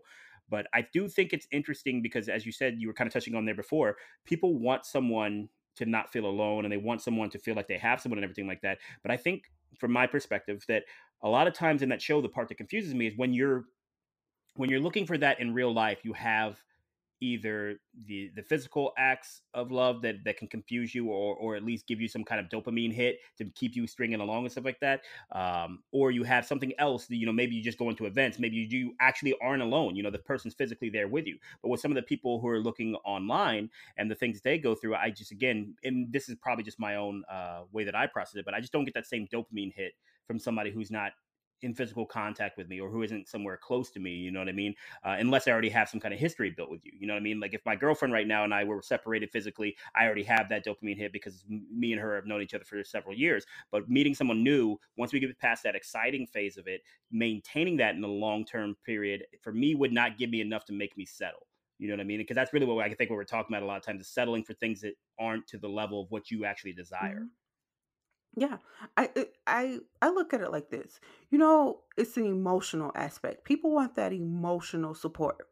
But 0.50 0.66
I 0.74 0.88
do 0.92 1.08
think 1.08 1.32
it's 1.32 1.48
interesting 1.52 2.02
because, 2.02 2.28
as 2.28 2.46
you 2.46 2.52
said, 2.52 2.76
you 2.80 2.88
were 2.88 2.94
kind 2.94 3.08
of 3.08 3.14
touching 3.14 3.36
on 3.36 3.46
there 3.46 3.56
before. 3.56 3.96
People 4.26 4.60
want 4.60 4.86
someone 4.86 5.48
to 5.76 5.86
not 5.86 6.12
feel 6.12 6.26
alone, 6.26 6.66
and 6.66 6.72
they 6.72 6.78
want 6.78 7.02
someone 7.02 7.30
to 7.30 7.40
feel 7.40 7.56
like 7.56 7.68
they 7.68 7.78
have 7.78 8.02
someone 8.02 8.18
and 8.18 8.26
everything 8.26 8.48
like 8.48 8.62
that. 8.62 8.80
But 9.04 9.12
I 9.12 9.18
think, 9.18 9.44
from 9.80 9.92
my 9.92 10.08
perspective, 10.08 10.66
that 10.68 10.84
a 11.22 11.30
lot 11.30 11.48
of 11.48 11.54
times 11.54 11.84
in 11.84 11.90
that 11.90 12.02
show, 12.02 12.22
the 12.22 12.28
part 12.28 12.50
that 12.50 12.56
confuses 12.56 12.94
me 12.94 13.08
is 13.08 13.14
when 13.16 13.34
you're 13.34 13.66
when 14.56 14.70
you're 14.70 14.82
looking 14.82 15.06
for 15.06 15.18
that 15.18 15.40
in 15.40 15.54
real 15.54 15.74
life, 15.74 16.00
you 16.04 16.14
have 16.14 16.62
either 17.22 17.80
the 18.08 18.32
the 18.36 18.42
physical 18.42 18.92
acts 18.98 19.44
of 19.54 19.72
love 19.72 20.02
that 20.02 20.24
that 20.26 20.38
can 20.38 20.48
confuse 20.48 20.94
you 20.94 21.08
or 21.08 21.36
or 21.36 21.56
at 21.56 21.64
least 21.64 21.88
give 21.88 22.02
you 22.02 22.08
some 22.08 22.24
kind 22.24 22.42
of 22.42 22.50
dopamine 22.50 22.92
hit 22.92 23.20
to 23.38 23.46
keep 23.56 23.76
you 23.76 23.88
stringing 23.88 24.20
along 24.20 24.44
and 24.44 24.52
stuff 24.52 24.66
like 24.66 24.80
that 24.80 25.02
um 25.32 25.80
or 25.92 26.12
you 26.12 26.24
have 26.24 26.46
something 26.46 26.74
else 26.80 27.06
that 27.06 27.16
you 27.16 27.26
know 27.26 27.32
maybe 27.32 27.56
you 27.56 27.64
just 27.64 27.78
go 27.78 27.90
into 27.90 28.06
events 28.06 28.40
maybe 28.40 28.56
you 28.56 28.68
do 28.68 28.94
actually 29.00 29.36
aren't 29.42 29.62
alone 29.62 29.96
you 29.96 30.04
know 30.04 30.10
the 30.10 30.18
person's 30.20 30.54
physically 30.54 30.90
there 30.90 31.08
with 31.08 31.28
you. 31.28 31.38
But 31.62 31.70
with 31.70 31.80
some 31.80 31.92
of 31.92 31.96
the 31.96 32.02
people 32.02 32.40
who 32.40 32.48
are 32.48 32.60
looking 32.60 32.96
online 33.06 33.70
and 33.98 34.10
the 34.10 34.16
things 34.16 34.42
they 34.42 34.58
go 34.58 34.74
through 34.76 34.96
i 34.96 35.10
just 35.10 35.32
again 35.32 35.76
and 35.84 36.12
this 36.12 36.28
is 36.28 36.36
probably 36.42 36.64
just 36.64 36.80
my 36.80 36.96
own 36.96 37.24
uh 37.30 37.62
way 37.72 37.84
that 37.84 37.96
i 37.96 38.08
process 38.08 38.36
it 38.36 38.46
but 38.46 38.54
i 38.54 38.60
just 38.60 38.74
don't 38.74 38.86
get 38.86 38.94
that 38.94 39.06
same 39.06 39.28
dopamine 39.28 39.74
hit 39.74 39.94
from 40.26 40.40
somebody 40.40 40.72
who's 40.72 40.92
not 40.92 41.12
in 41.62 41.74
physical 41.74 42.06
contact 42.06 42.58
with 42.58 42.68
me 42.68 42.80
or 42.80 42.90
who 42.90 43.04
isn't 43.04 43.28
somewhere 43.28 43.58
close 43.58 43.92
to 43.92 44.00
me. 44.00 44.12
You 44.12 44.32
know 44.32 44.40
what 44.40 44.50
I 44.50 44.54
mean? 44.54 44.76
Uh, 45.04 45.16
unless 45.20 45.48
I 45.48 45.52
already 45.52 45.70
have 45.70 45.90
some 45.90 46.00
kind 46.00 46.14
of 46.14 46.20
history 46.20 46.50
built 46.52 46.70
with 46.70 46.86
you. 46.86 46.92
You 46.98 47.08
know 47.08 47.14
what 47.14 47.20
I 47.20 47.24
mean? 47.24 47.40
Like 47.40 47.54
if 47.54 47.66
my 47.66 47.76
girlfriend 47.76 48.14
right 48.14 48.28
now 48.28 48.44
and 48.44 48.54
I 48.54 48.64
were 48.64 48.82
separated 48.82 49.32
physically, 49.32 49.78
I 49.96 50.06
already 50.06 50.24
have 50.24 50.50
that 50.50 50.66
dopamine 50.66 50.98
hit 50.98 51.14
because 51.14 51.46
me 51.48 51.92
and 51.94 52.02
her 52.02 52.16
have 52.16 52.26
known 52.26 52.42
each 52.42 52.54
other 52.54 52.66
for 52.66 52.84
several 52.84 53.16
years. 53.16 53.46
But 53.72 53.90
meeting 53.90 54.16
someone 54.16 54.44
new, 54.44 54.78
once 54.98 55.14
we 55.14 55.20
get 55.20 55.38
past 55.40 55.64
that 55.64 55.76
exciting 55.76 56.28
phase 56.28 56.58
of 56.58 56.68
it, 56.68 56.82
maintaining 57.12 57.78
that 57.78 57.96
in 57.96 58.02
the 58.02 58.08
long 58.08 58.46
term 58.46 58.76
period 58.86 59.26
for 59.42 59.54
me 59.54 59.76
would 59.76 59.92
not 59.94 60.18
give 60.18 60.30
me 60.30 60.42
enough 60.42 60.66
to 60.66 60.74
make 60.74 60.98
me 60.98 61.06
settle. 61.06 61.48
You 61.78 61.88
know 61.88 61.96
what 61.96 62.02
I 62.02 62.06
mean? 62.06 62.20
Because 62.20 62.36
that's 62.36 62.54
really 62.54 62.66
what 62.68 62.86
I 62.86 62.94
think 62.94 63.10
what 63.10 63.16
we're 63.16 63.24
talking 63.24 63.56
about 63.56 63.64
a 63.64 63.66
lot 63.66 63.78
of 63.78 63.84
times 63.84 64.02
is 64.02 64.08
settling 64.08 64.44
for 64.44 64.54
things 64.54 64.82
that 64.82 64.94
aren't 65.20 65.48
to 65.48 65.58
the 65.58 65.70
level 65.70 66.02
of 66.02 66.12
what 66.12 66.30
you 66.30 66.46
actually 66.46 66.74
desire. 66.74 67.24
Mhm. 67.24 67.32
Yeah, 68.36 68.58
I 68.96 69.10
uh, 69.16 69.24
I 69.46 69.80
I 70.02 70.10
look 70.10 70.34
at 70.34 70.42
it 70.42 70.52
like 70.52 70.70
this. 70.70 71.00
You 71.30 71.38
know, 71.38 71.82
it's 71.98 72.16
an 72.18 72.26
emotional 72.26 72.92
aspect. 72.96 73.44
People 73.44 73.72
want 73.72 73.96
that 73.96 74.14
emotional 74.14 74.94
support. 74.94 75.48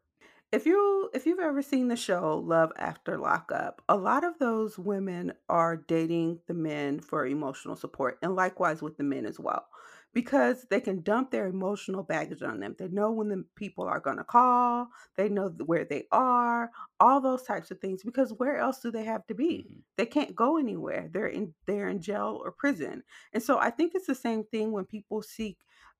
If 0.52 0.66
you 0.66 1.10
if 1.14 1.26
you've 1.26 1.40
ever 1.40 1.62
seen 1.62 1.88
the 1.88 1.96
show 1.96 2.38
Love 2.44 2.72
After 2.76 3.18
Lockup, 3.18 3.82
a 3.88 3.96
lot 3.96 4.24
of 4.24 4.38
those 4.38 4.78
women 4.78 5.34
are 5.48 5.76
dating 5.76 6.40
the 6.48 6.54
men 6.54 7.00
for 7.00 7.26
emotional 7.26 7.76
support 7.76 8.18
and 8.22 8.36
likewise 8.36 8.82
with 8.82 8.96
the 8.98 9.04
men 9.04 9.26
as 9.26 9.40
well. 9.40 9.66
Because 10.12 10.66
they 10.70 10.80
can 10.80 11.02
dump 11.02 11.30
their 11.30 11.46
emotional 11.46 12.02
baggage 12.02 12.42
on 12.42 12.58
them. 12.58 12.74
They 12.76 12.88
know 12.88 13.12
when 13.12 13.28
the 13.28 13.44
people 13.54 13.84
are 13.84 14.00
going 14.00 14.16
to 14.16 14.24
call, 14.24 14.88
they 15.16 15.28
know 15.28 15.50
where 15.64 15.84
they 15.84 16.06
are, 16.10 16.72
all 16.98 17.20
those 17.20 17.44
types 17.44 17.70
of 17.70 17.78
things 17.80 18.02
because 18.02 18.32
where 18.32 18.56
else 18.56 18.80
do 18.80 18.90
they 18.90 19.04
have 19.04 19.24
to 19.28 19.34
be? 19.34 19.66
hmm 19.68 19.80
They 19.96 20.06
can't 20.06 20.34
go 20.34 20.56
anywhere. 20.56 21.08
They're 21.12 21.28
in 21.28 21.54
they're 21.66 21.88
in 21.88 22.00
jail 22.00 22.40
or 22.44 22.50
prison. 22.50 23.04
And 23.32 23.40
so 23.42 23.58
I 23.58 23.70
think 23.70 23.92
it's 23.94 24.06
the 24.08 24.14
same 24.16 24.44
thing 24.44 24.72
when 24.72 24.84
people 24.84 25.22
seek 25.22 25.58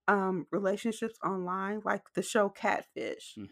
um 0.08 0.46
relationships 0.50 1.18
online 1.24 1.80
like 1.84 2.02
the 2.14 2.22
show 2.22 2.48
Catfish 2.48 3.34
hmm 3.36 3.46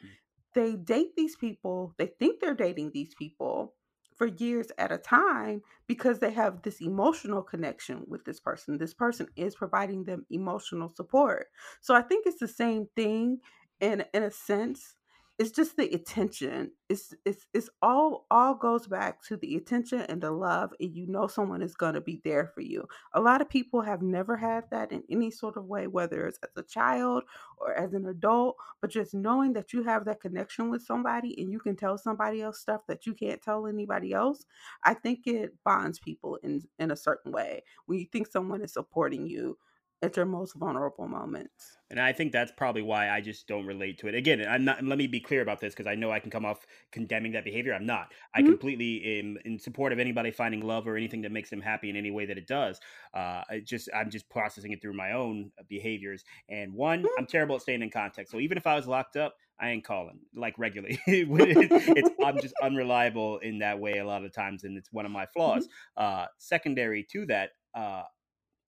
they 0.55 0.75
date 0.77 1.15
these 1.17 1.37
people, 1.37 1.95
they 1.99 2.07
think 2.19 2.41
they're 2.41 2.55
dating 2.55 2.91
these 2.93 3.15
people 3.15 3.75
for 4.19 4.27
years 4.27 4.69
at 4.79 4.93
a 4.93 4.99
time 4.99 5.63
because 5.87 6.19
they 6.19 6.33
have 6.33 6.63
this 6.63 6.81
emotional 6.83 7.43
connection 7.43 8.05
with 8.09 8.25
this 8.25 8.41
person. 8.41 8.79
This 8.79 8.95
person 8.95 9.29
is 9.37 9.55
providing 9.55 10.05
them 10.05 10.27
emotional 10.31 10.91
support. 10.91 11.47
So 11.81 11.95
I 11.95 12.03
think 12.03 12.27
it's 12.27 12.41
the 12.41 12.49
same 12.49 12.89
thing 12.97 13.41
in 13.81 14.05
in 14.13 14.25
a 14.25 14.31
sense. 14.31 14.97
It's 15.38 15.52
just 15.52 15.76
the 15.76 15.88
attention. 15.95 16.73
It's 16.88 17.14
it's 17.25 17.47
it's 17.54 17.71
all 17.80 18.26
all 18.28 18.54
goes 18.57 18.88
back 18.88 19.23
to 19.26 19.37
the 19.37 19.54
attention 19.57 20.00
and 20.00 20.21
the 20.21 20.33
love 20.33 20.73
and 20.80 20.92
you 20.97 21.07
know 21.07 21.28
someone 21.28 21.62
is 21.62 21.76
going 21.76 21.95
to 21.95 22.00
be 22.00 22.21
there 22.25 22.49
for 22.49 22.61
you. 22.61 22.88
A 23.12 23.21
lot 23.21 23.40
of 23.40 23.49
people 23.49 23.80
have 23.83 24.02
never 24.02 24.37
had 24.37 24.64
that 24.73 24.90
in 24.90 25.04
any 25.09 25.30
sort 25.30 25.57
of 25.57 25.66
way 25.66 25.87
whether 25.87 26.26
it's 26.26 26.40
as 26.42 26.50
a 26.57 26.64
child 26.66 27.23
or 27.57 27.73
as 27.73 27.92
an 27.95 28.07
adult 28.07 28.57
but 28.80 28.90
just 28.90 29.14
knowing 29.14 29.52
that 29.52 29.73
you 29.73 29.85
have 29.85 30.04
that 30.07 30.21
connection 30.21 30.71
with 30.71 30.83
somebody 30.83 31.40
and 31.40 31.52
you 31.52 31.61
can 31.61 31.76
tell 31.76 31.97
somebody 31.99 32.42
else 32.42 32.59
stuff 32.59 32.83
that 32.88 33.07
you 33.07 33.14
can't 33.14 33.40
tell 33.40 33.66
anybody 33.68 34.12
else, 34.12 34.45
I 34.85 34.95
think 34.95 35.26
it 35.26 35.54
bonds 35.64 36.00
people 36.00 36.37
in 36.42 36.62
in 36.80 36.90
a 36.90 36.97
certain 36.97 37.30
way. 37.30 37.62
When 37.87 37.99
you 38.00 38.07
think 38.07 38.26
someone 38.26 38.62
is 38.62 38.73
supporting 38.73 39.26
you 39.28 39.57
at 40.02 40.17
your 40.17 40.26
most 40.26 40.55
vulnerable 40.55 41.09
moments. 41.09 41.78
And 41.90 41.99
I 41.99 42.12
think 42.12 42.33
that's 42.33 42.52
probably 42.52 42.83
why 42.83 43.09
I 43.09 43.23
just 43.23 43.49
don't 43.49 43.64
relate 43.64 43.97
to 44.00 44.09
it. 44.09 44.14
Again, 44.14 44.47
I'm 44.47 44.62
not. 44.62 44.78
And 44.78 44.90
let 44.90 44.99
me 44.99 45.07
be 45.07 45.21
clear 45.21 45.40
about 45.40 45.61
this 45.61 45.73
because 45.73 45.87
I 45.87 45.95
know 45.95 46.11
I 46.12 46.21
can 46.21 46.31
come 46.31 46.45
off 46.45 46.67
condemning 46.93 47.33
that 47.33 47.45
behavior. 47.45 47.73
I'm 47.73 47.87
not. 47.87 48.12
I 48.35 48.43
Mhm, 48.43 48.59
completely 48.59 49.02
am 49.19 49.38
in 49.47 49.59
support 49.59 49.95
of 49.95 49.99
anybody 49.99 50.31
finding 50.31 50.61
love 50.61 50.87
or 50.87 50.99
anything 50.99 51.23
that 51.23 51.33
makes 51.33 51.49
them 51.49 51.62
happy 51.62 51.88
in 51.88 51.97
any 51.97 52.11
way 52.11 52.26
that 52.26 52.37
it 52.37 52.47
does. 52.47 52.78
Uh, 53.14 53.43
I 53.49 53.62
just 53.64 53.88
I'm 53.95 54.11
just 54.11 54.28
processing 54.28 54.73
it 54.73 54.83
through 54.83 54.93
my 54.93 55.12
own 55.12 55.50
behaviors. 55.67 56.25
And 56.50 56.75
one, 56.75 57.09
I'm 57.17 57.25
terrible 57.26 57.57
at 57.57 57.62
staying 57.62 57.81
in 57.81 57.90
contact. 57.90 58.28
So 58.28 58.38
even 58.38 58.59
if 58.59 58.67
I 58.67 58.75
was 58.76 58.87
locked 58.87 59.17
up, 59.17 59.37
I 59.59 59.71
ain't 59.71 59.83
calling 59.85 60.21
like 60.35 60.59
regularly. 60.59 61.00
it's 61.07 62.11
I'm 62.21 62.38
just 62.38 62.55
unreliable 62.61 63.38
in 63.38 63.61
that 63.61 63.81
way 63.81 63.97
a 63.97 64.05
lot 64.07 64.26
of 64.26 64.33
times, 64.35 64.62
and 64.64 64.76
it's 64.76 64.93
one 64.93 65.07
of 65.07 65.11
my 65.12 65.25
mhm, 65.45 65.64
flaws. 65.64 65.67
Uh, 65.97 66.26
secondary 66.37 67.02
to 67.12 67.25
that. 67.26 67.52
Uh, 67.73 68.02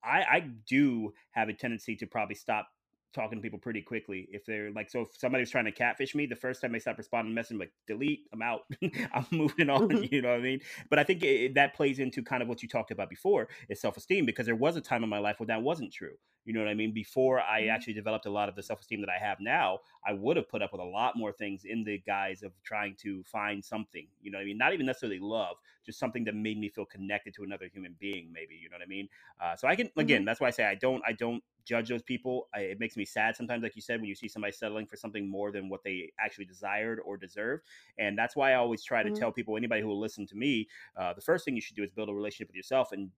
I 0.05 0.23
I 0.23 0.41
do 0.67 1.13
have 1.33 1.49
a 1.49 1.55
tendency 1.55 1.97
to 1.97 2.07
probably 2.07 2.35
stop 2.35 2.69
talking 3.13 3.39
to 3.39 3.43
people 3.43 3.59
pretty 3.59 3.83
quickly 3.83 4.29
if 4.31 4.45
they're 4.47 4.71
like 4.71 4.89
so 4.89 5.01
if 5.01 5.09
somebody's 5.19 5.51
trying 5.51 5.65
to 5.65 5.73
catfish 5.73 6.15
me 6.15 6.27
the 6.27 6.37
first 6.37 6.61
time 6.61 6.71
they 6.71 6.79
stop 6.79 6.97
responding 6.97 7.33
to 7.33 7.35
message 7.35 7.55
I'm 7.55 7.59
like 7.59 7.73
delete 7.89 8.21
i'm 8.33 8.41
out. 8.41 8.61
I'm 9.13 9.27
moving 9.33 9.69
on 9.69 9.89
mhm, 9.89 10.07
you 10.13 10.23
know 10.23 10.31
what 10.31 10.39
i 10.39 10.43
mean? 10.43 10.61
But 10.89 11.01
i 11.01 11.05
think 11.05 11.23
it, 11.25 11.55
that 11.55 11.75
plays 11.75 11.99
into 11.99 12.23
kind 12.23 12.41
of 12.41 12.49
what 12.49 12.63
you 12.63 12.69
talked 12.69 12.93
about 12.93 13.11
before 13.11 13.49
is 13.69 13.81
self-esteem 13.81 14.27
because 14.27 14.47
there 14.47 14.55
was 14.55 14.77
a 14.77 14.81
time 14.81 15.03
in 15.03 15.11
my 15.11 15.19
life 15.19 15.41
where 15.41 15.49
that 15.49 15.63
wasn't 15.63 15.93
true 15.93 16.15
you 16.45 16.53
know 16.53 16.61
what 16.61 16.69
i 16.69 16.75
mean? 16.75 16.93
Before 16.93 17.41
i 17.41 17.65
mhm, 17.65 17.67
actually 17.67 17.93
developed 17.95 18.27
a 18.27 18.31
lot 18.31 18.49
of 18.49 18.57
the 18.57 18.63
self-esteem 18.63 19.01
that 19.01 19.11
i 19.11 19.19
have 19.19 19.41
now 19.41 19.81
i 20.07 20.13
would 20.13 20.37
have 20.37 20.49
put 20.49 20.63
up 20.63 20.73
with 20.73 20.81
a 20.81 20.85
lot 20.85 21.17
more 21.17 21.33
things 21.33 21.65
in 21.65 21.85
the 21.85 21.99
guise 21.99 22.43
of 22.43 22.53
trying 22.63 22.97
to 22.97 23.23
find 23.25 23.65
something 23.65 24.09
you 24.21 24.31
know 24.31 24.39
what 24.39 24.43
i 24.43 24.47
mean? 24.47 24.59
Not 24.59 24.73
even 24.75 24.87
necessarily 24.87 25.19
love 25.21 25.57
just 25.85 25.99
something 25.99 26.25
that 26.25 26.35
made 26.35 26.59
me 26.59 26.69
feel 26.69 26.87
connected 26.87 27.35
to 27.35 27.45
another 27.45 27.67
human 27.69 27.95
being 27.99 28.33
maybe 28.33 28.55
you 28.55 28.69
know 28.69 28.77
what 28.77 28.83
i 28.83 28.87
mean? 28.87 29.09
Uh, 29.41 29.57
so 29.57 29.69
I 29.69 29.77
can 29.77 29.91
mhm, 29.97 30.21
again, 30.21 30.25
that's 30.25 30.41
why 30.41 30.49
I 30.49 30.51
say 30.51 30.65
I 30.65 30.75
don't 30.75 31.03
I 31.07 31.13
don't 31.13 31.43
judge 31.65 31.89
those 31.89 32.03
people. 32.03 32.49
I, 32.55 32.61
it 32.61 32.81
makes 32.81 32.97
me 32.97 33.05
sad 33.05 33.37
sometimes, 33.37 33.63
like 33.63 33.77
you 33.77 33.83
said, 33.83 34.01
when 34.01 34.09
you 34.09 34.15
see 34.15 34.29
somebody 34.29 34.53
settling 34.53 34.87
for 34.87 34.97
something 34.97 35.29
more 35.29 35.53
than 35.53 35.69
what 35.69 35.85
they 35.85 36.11
actually 36.19 36.47
desired 36.47 37.01
or 37.05 37.17
deserved. 37.17 37.65
And 37.99 38.17
that's 38.19 38.35
why 38.35 38.53
I 38.53 38.55
always 38.55 38.83
try 38.83 39.03
to 39.03 39.11
mhm, 39.11 39.11
tell 39.11 39.31
people, 39.31 39.57
anybody 39.57 39.83
who 39.83 39.89
will 39.89 40.01
listen 40.01 40.27
to 40.29 40.37
me, 40.37 40.69
uh, 40.97 41.13
the 41.13 41.21
first 41.21 41.45
thing 41.45 41.55
you 41.55 41.61
should 41.61 41.77
do 41.77 41.83
is 41.83 41.91
build 41.91 42.09
a 42.09 42.15
relationship 42.15 42.49
with 42.49 42.57
yourself 42.57 42.93
and 42.93 43.11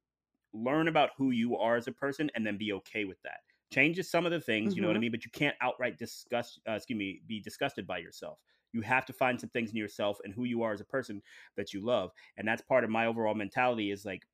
learn 0.53 0.89
about 0.89 1.11
who 1.17 1.31
you 1.31 1.57
are 1.57 1.77
as 1.77 1.89
a 1.89 1.93
person, 1.93 2.31
and 2.35 2.47
then 2.47 2.59
be 2.59 2.73
okay 2.75 3.05
with 3.05 3.21
that. 3.23 3.41
Changes 3.73 4.11
some 4.11 4.27
of 4.27 4.33
the 4.33 4.41
things, 4.41 4.77
you 4.77 4.83
know 4.83 4.89
what 4.89 4.97
I 4.97 5.01
mhm, 5.01 5.01
mean, 5.01 5.11
but 5.13 5.25
you 5.25 5.31
can't 5.31 5.57
outright 5.61 5.99
disgust, 5.99 6.61
uh, 6.69 6.73
excuse 6.73 6.99
me, 6.99 7.23
be 7.27 7.41
disgusted 7.41 7.87
by 7.87 7.99
yourself. 7.99 8.39
You 8.73 8.83
have 8.83 9.07
to 9.07 9.13
find 9.13 9.41
some 9.41 9.51
things 9.51 9.71
in 9.71 9.77
yourself 9.77 10.19
and 10.25 10.33
who 10.35 10.45
you 10.45 10.63
are 10.63 10.73
as 10.73 10.81
a 10.81 10.85
person 10.85 11.23
that 11.57 11.73
you 11.73 11.81
love, 11.81 12.13
and 12.37 12.47
that's 12.47 12.63
part 12.63 12.85
of 12.85 12.91
my 12.91 13.07
overall 13.07 13.35
mentality. 13.35 13.91
Is 13.91 14.05
like 14.05 14.27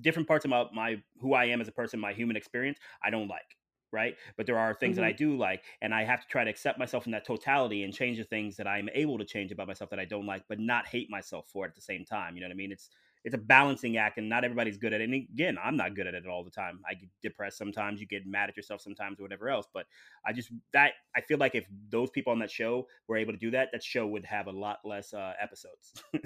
different 0.00 0.28
parts 0.28 0.44
of 0.44 0.50
my, 0.50 0.68
my 0.72 1.02
who 1.20 1.34
I 1.34 1.46
am 1.46 1.60
as 1.60 1.68
a 1.68 1.72
person, 1.72 2.00
my 2.00 2.12
human 2.12 2.36
experience, 2.36 2.78
I 3.02 3.10
don't 3.10 3.28
like. 3.28 3.56
Right. 3.92 4.16
But 4.36 4.46
there 4.46 4.56
are 4.56 4.72
things 4.72 4.94
that 4.96 5.04
I 5.04 5.10
mhm, 5.10 5.12
do 5.12 5.36
like. 5.36 5.64
And 5.82 5.92
I 5.92 6.04
have 6.04 6.20
to 6.20 6.28
try 6.28 6.44
to 6.44 6.50
accept 6.50 6.78
myself 6.78 7.06
in 7.06 7.12
that 7.12 7.24
totality 7.24 7.82
and 7.82 7.92
change 7.92 8.18
the 8.18 8.24
things 8.24 8.56
that 8.56 8.68
I'm 8.68 8.88
able 8.94 9.18
to 9.18 9.24
change 9.24 9.50
about 9.50 9.66
myself 9.66 9.90
that 9.90 9.98
I 9.98 10.04
don't 10.04 10.26
like, 10.26 10.44
but 10.48 10.60
not 10.60 10.86
hate 10.86 11.10
myself 11.10 11.48
for 11.48 11.64
it 11.66 11.70
at 11.70 11.74
the 11.74 11.80
same 11.80 12.04
time. 12.04 12.36
You 12.36 12.42
know 12.42 12.46
what 12.46 12.52
I 12.52 12.56
mean? 12.56 12.70
It's 12.70 12.88
it's 13.24 13.34
a 13.34 13.38
balancing 13.38 13.96
act 13.96 14.18
and 14.18 14.28
not 14.28 14.44
everybody's 14.44 14.78
good 14.78 14.92
at 14.92 15.00
it. 15.00 15.04
And 15.04 15.14
again, 15.14 15.58
I'm 15.62 15.76
not 15.76 15.94
good 15.94 16.06
at 16.06 16.14
it 16.14 16.26
all 16.26 16.42
the 16.42 16.50
time. 16.50 16.80
I 16.88 16.94
get 16.94 17.08
depressed 17.22 17.58
sometimes, 17.58 18.00
you 18.00 18.06
get 18.06 18.26
mad 18.26 18.48
at 18.48 18.56
yourself 18.56 18.80
sometimes 18.80 19.20
or 19.20 19.24
whatever 19.24 19.48
else. 19.48 19.66
But 19.72 19.86
I 20.26 20.32
just 20.32 20.50
that 20.72 20.92
I 21.14 21.20
feel 21.20 21.38
like 21.38 21.54
if 21.54 21.66
those 21.90 22.10
people 22.10 22.32
on 22.32 22.38
that 22.40 22.50
show 22.50 22.86
were 23.08 23.16
able 23.16 23.32
to 23.32 23.38
do 23.38 23.50
that, 23.52 23.68
that 23.72 23.82
show 23.82 24.06
would 24.06 24.24
have 24.24 24.46
a 24.46 24.52
lot 24.52 24.78
less 24.84 25.12
uh, 25.12 25.32
episodes. 25.40 26.02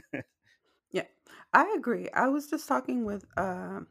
Yeah, 0.94 1.02
I 1.52 1.74
agree. 1.76 2.08
I 2.14 2.28
was 2.28 2.46
just 2.46 2.68
talking 2.68 3.04
with 3.04 3.24
um, 3.36 3.88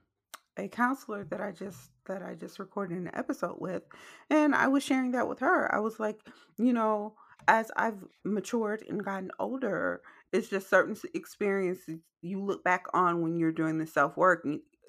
a 0.55 0.69
counselor 0.69 1.25
that 1.25 1.41
I 1.41 1.51
just 1.51 1.91
that 2.05 2.24
I 2.24 2.33
just 2.33 2.60
recorded 2.60 2.98
an 2.98 3.12
episode 3.13 3.57
with, 3.60 3.83
and 4.29 4.55
I 4.55 4.69
was 4.69 4.83
sharing 4.83 5.12
that 5.12 5.27
with 5.27 5.39
her. 5.39 5.74
I 5.75 5.79
was 5.79 6.00
like, 6.00 6.22
you 6.57 6.72
know, 6.72 7.15
as 7.50 7.72
I've 7.75 8.05
matured 8.24 8.86
and 8.88 9.03
gotten 9.03 9.31
older, 9.38 10.01
it's 10.34 10.50
just 10.50 10.70
certain 10.70 10.98
experiences 11.16 12.02
you 12.22 12.44
look 12.44 12.63
back 12.63 12.86
on 12.94 13.22
when 13.22 13.38
you're 13.38 13.54
doing 13.54 13.78
the 13.80 13.88
self 13.88 14.18
work, 14.18 14.46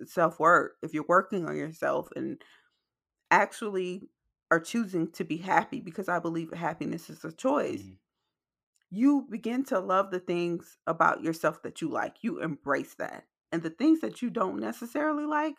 self 0.07 0.41
work. 0.41 0.77
If 0.83 0.95
you're 0.95 1.07
working 1.09 1.47
on 1.49 1.57
yourself 1.57 2.09
and 2.17 2.43
actually 3.31 4.09
are 4.51 4.61
choosing 4.61 5.11
to 5.13 5.25
be 5.25 5.39
happy, 5.39 5.81
because 5.81 6.09
I 6.09 6.19
believe 6.21 6.53
happiness 6.53 7.11
is 7.11 7.25
a 7.25 7.33
choice 7.33 7.83
Mhm. 7.83 7.99
you 8.91 9.27
begin 9.31 9.65
to 9.65 9.79
love 9.81 10.11
the 10.11 10.21
things 10.21 10.79
about 10.87 11.23
yourself 11.23 11.63
that 11.63 11.81
you 11.81 11.89
like. 11.89 12.23
You 12.23 12.41
embrace 12.41 12.95
that. 12.95 13.25
And 13.53 13.63
the 13.63 13.71
things 13.71 14.01
that 14.01 14.23
you 14.23 14.31
don't 14.31 14.61
necessarily 14.61 15.27
like, 15.27 15.57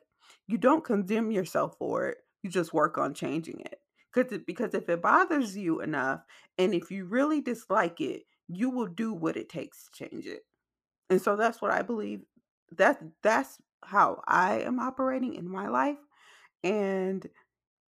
you 0.47 0.57
don't 0.57 0.83
condemn 0.83 1.31
yourself 1.31 1.77
for 1.77 2.07
it. 2.09 2.17
You 2.43 2.49
just 2.49 2.73
work 2.73 2.97
on 2.97 3.13
changing 3.13 3.59
it. 3.61 3.81
It, 4.15 4.45
because 4.45 4.73
if 4.73 4.87
it 4.87 5.01
bothers 5.01 5.57
you 5.57 5.81
enough 5.81 6.21
and 6.57 6.73
if 6.73 6.89
you 6.89 7.05
really 7.05 7.41
dislike 7.41 7.99
it, 7.99 8.23
you 8.47 8.69
will 8.69 8.87
do 8.87 9.13
what 9.13 9.37
it 9.37 9.49
takes 9.49 9.85
to 9.85 10.09
change 10.09 10.25
it. 10.25 10.43
And 11.09 11.21
so 11.21 11.35
that's 11.35 11.61
what 11.61 11.71
I 11.71 11.81
believe 11.81 12.21
that 12.77 13.01
that's 13.21 13.57
how 13.83 14.21
I 14.27 14.61
am 14.61 14.79
operating 14.79 15.35
in 15.35 15.47
my 15.47 15.67
life 15.67 15.97
and 16.63 17.27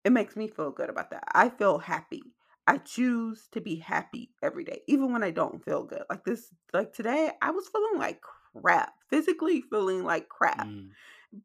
it 0.05 0.13
makes 0.13 0.37
me 0.37 0.49
feel 0.49 0.71
good 0.71 0.91
about 0.91 1.11
that. 1.11 1.25
I 1.33 1.49
feel 1.49 1.79
happy. 1.79 2.23
I 2.67 2.79
choose 2.79 3.49
to 3.53 3.61
be 3.61 3.77
happy 3.77 4.31
every 4.43 4.65
day, 4.65 4.83
even 4.89 5.13
when 5.13 5.23
I 5.23 5.31
don't 5.31 5.65
feel 5.65 5.85
good. 5.85 6.03
Like 6.09 6.25
this, 6.25 6.49
like 6.73 6.93
today, 6.93 7.31
I 7.43 7.51
was 7.51 7.69
feeling 7.69 7.99
like 7.99 8.21
crap, 8.21 8.93
physically 9.11 9.63
feeling 9.71 10.05
like 10.05 10.29
crap. 10.29 10.67
Mm. 10.67 10.91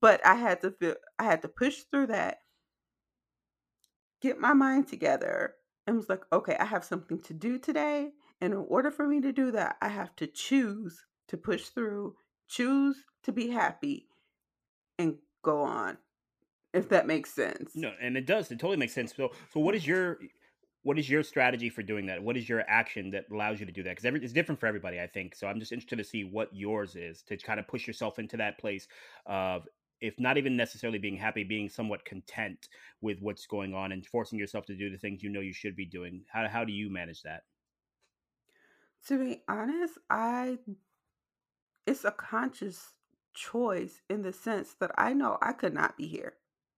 But 0.02 0.26
I 0.26 0.36
had 0.36 0.62
to 0.62 0.72
feel, 0.72 0.96
I 1.18 1.24
had 1.24 1.42
to 1.42 1.48
push 1.48 1.80
through 1.92 2.08
that, 2.08 2.40
get 4.22 4.40
my 4.40 4.54
mind 4.54 4.88
together, 4.88 5.56
and 5.88 5.98
was 5.98 6.10
like, 6.10 6.24
okay, 6.32 6.56
I 6.60 6.66
have 6.66 6.84
something 6.84 7.20
to 7.24 7.34
do 7.34 7.58
today. 7.58 8.12
And 8.42 8.54
in 8.54 8.60
order 8.70 8.92
for 8.92 9.08
me 9.08 9.22
to 9.22 9.32
do 9.34 9.52
that, 9.52 9.78
I 9.82 9.90
have 9.90 10.16
to 10.18 10.28
choose 10.28 11.06
to 11.30 11.38
push 11.38 11.66
through, 11.70 12.16
choose 12.48 12.98
to 13.24 13.32
be 13.32 13.50
happy, 13.50 14.08
and 14.98 15.18
go 15.44 15.62
on. 15.62 15.98
if 16.74 16.90
that 16.90 17.08
makes 17.08 17.34
sense. 17.34 17.72
No, 17.76 17.92
and 18.02 18.18
it 18.18 18.26
does. 18.26 18.52
It 18.52 18.60
totally 18.60 18.78
makes 18.78 18.94
sense. 18.94 19.14
So, 19.16 19.32
so 19.54 19.60
what 19.60 19.76
is 19.76 19.84
mm-hmm. 19.84 19.92
your 19.92 20.20
what 20.84 20.98
is 20.98 21.10
your 21.10 21.24
strategy 21.24 21.70
for 21.70 21.84
doing 21.84 22.06
that? 22.08 22.24
What 22.24 22.38
is 22.38 22.48
your 22.48 22.64
action 22.68 23.12
that 23.12 23.26
allows 23.32 23.60
you 23.60 23.66
to 23.66 23.72
do 23.72 23.84
that? 23.84 23.98
Because 23.98 24.24
it's 24.24 24.34
different 24.34 24.60
for 24.62 24.68
everybody, 24.68 25.00
I 25.02 25.08
think. 25.08 25.36
So 25.36 25.48
I'm 25.48 25.60
just 25.60 25.74
interested 25.74 25.98
to 25.98 26.06
see 26.06 26.24
what 26.24 26.50
yours 26.54 26.96
is 26.96 27.22
to 27.24 27.38
kind 27.38 27.60
of 27.60 27.68
push 27.68 27.86
yourself 27.86 28.18
into 28.18 28.38
that 28.38 28.58
place 28.60 28.88
of, 29.26 29.68
if 30.02 30.20
not 30.20 30.38
even 30.38 30.56
necessarily 30.56 30.98
being 30.98 31.18
happy, 31.18 31.44
being 31.44 31.68
somewhat 31.70 32.06
content 32.06 32.70
with 33.02 33.20
what's 33.22 33.46
going 33.46 33.74
on 33.74 33.92
and 33.92 34.06
forcing 34.06 34.40
yourself 34.40 34.66
to 34.68 34.76
do 34.76 34.90
the 34.90 34.98
things 34.98 35.22
you 35.22 35.30
know 35.30 35.42
you 35.42 35.54
should 35.54 35.76
be 35.76 35.86
doing. 35.86 36.24
How 36.32 36.48
how 36.48 36.64
do 36.64 36.72
you 36.72 36.90
manage 36.90 37.24
that? 37.24 37.44
To 39.08 39.18
be 39.18 39.44
honest, 39.50 39.98
I 40.10 40.60
it's 41.86 42.04
a 42.06 42.12
conscious 42.12 42.94
choice 43.34 44.02
in 44.10 44.22
the 44.22 44.34
sense 44.34 44.74
that 44.76 44.92
I 44.98 45.14
know 45.14 45.38
I 45.42 45.54
could 45.54 45.74
not 45.74 45.98
be 45.98 46.08
here. 46.08 46.38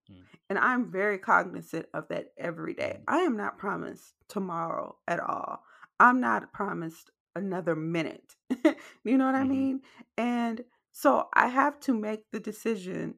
Mm. 0.09 0.27
And 0.49 0.59
I'm 0.59 0.91
very 0.91 1.19
cognizant 1.19 1.87
of 1.93 2.09
that 2.09 2.33
every 2.37 2.73
day. 2.73 2.99
Mhm. 2.99 3.07
I 3.07 3.19
am 3.19 3.37
not 3.37 3.57
promised 3.57 4.15
tomorrow 4.29 4.97
at 5.07 5.19
all. 5.19 5.63
I'm 5.99 6.19
not 6.21 6.53
promised 6.53 7.11
another 7.35 7.75
minute. 7.75 8.35
you 9.05 9.17
know 9.17 9.25
what 9.27 9.35
I 9.35 9.43
Mhm. 9.43 9.45
mean? 9.45 9.81
And 10.17 10.65
so 10.91 11.29
I 11.33 11.47
have 11.49 11.79
to 11.81 11.93
make 11.93 12.31
the 12.31 12.39
decision 12.39 13.15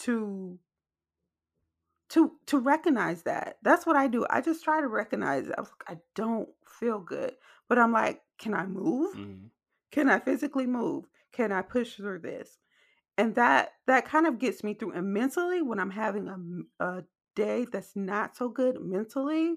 to 0.00 0.58
to 2.14 2.32
to 2.46 2.58
recognize 2.58 3.22
that. 3.24 3.58
That's 3.62 3.86
what 3.86 3.96
I 3.96 4.08
do. 4.08 4.26
I 4.30 4.40
just 4.40 4.64
try 4.64 4.80
to 4.80 4.88
recognize 4.88 5.48
it. 5.48 5.54
I 5.58 5.60
was 5.60 5.70
like, 5.70 5.98
I 5.98 6.00
don't 6.14 6.48
feel 6.66 7.00
good. 7.00 7.34
But 7.68 7.78
I'm 7.78 7.92
like, 7.92 8.22
can 8.38 8.54
I 8.54 8.66
move? 8.66 9.14
Mhm. 9.16 9.50
Can 9.92 10.08
I 10.08 10.20
physically 10.20 10.66
move? 10.66 11.06
Can 11.32 11.52
I 11.52 11.62
push 11.62 11.96
through 11.96 12.20
this? 12.20 12.58
And 13.18 13.34
that 13.36 13.72
that 13.86 14.06
kind 14.06 14.26
of 14.26 14.38
gets 14.38 14.64
me 14.64 14.74
through. 14.74 14.92
And 14.92 15.12
mentally, 15.14 15.62
when 15.62 15.80
I'm 15.80 15.90
having 15.90 16.28
a, 16.80 16.84
a 16.84 17.04
day 17.36 17.66
that's 17.70 17.96
not 17.96 18.36
so 18.36 18.48
good 18.48 18.80
mentally, 18.80 19.56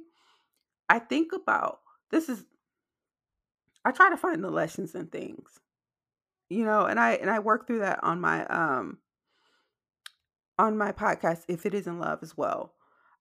I 0.90 1.00
think 1.00 1.34
about 1.34 1.82
this 2.12 2.30
is 2.30 2.46
I 3.86 3.92
try 3.92 4.10
to 4.10 4.18
find 4.18 4.44
the 4.44 4.50
lessons 4.52 4.96
in 4.96 5.08
things, 5.08 5.60
you 6.50 6.66
know, 6.66 6.86
and 6.86 7.00
I 7.00 7.14
and 7.14 7.30
I 7.30 7.40
work 7.40 7.68
through 7.68 7.80
that 7.80 8.04
on 8.04 8.22
my 8.22 8.46
um 8.48 9.00
on 10.60 10.78
my 10.78 10.92
podcast 10.92 11.46
If 11.48 11.66
It 11.66 11.74
Isn't 11.74 12.00
Love 12.00 12.20
as 12.22 12.38
well. 12.38 12.74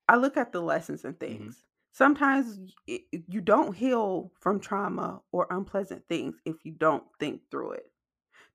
I 0.08 0.16
look 0.16 0.36
at 0.36 0.52
the 0.52 0.60
lessons 0.62 1.04
in 1.04 1.14
Mhm. 1.30 1.50
things. 1.50 1.64
Sometimes 1.92 2.58
y- 2.88 3.00
y- 3.12 3.24
you 3.28 3.40
don't 3.40 3.74
heal 3.74 4.32
from 4.40 4.60
trauma 4.60 5.22
or 5.32 5.46
unpleasant 5.50 6.06
things 6.08 6.40
if 6.44 6.64
you 6.64 6.72
don't 6.72 7.04
think 7.18 7.42
through 7.50 7.72
it 7.72 7.90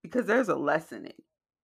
because 0.01 0.25
there's 0.25 0.49
a 0.49 0.55
lesson 0.55 1.05
in 1.05 1.13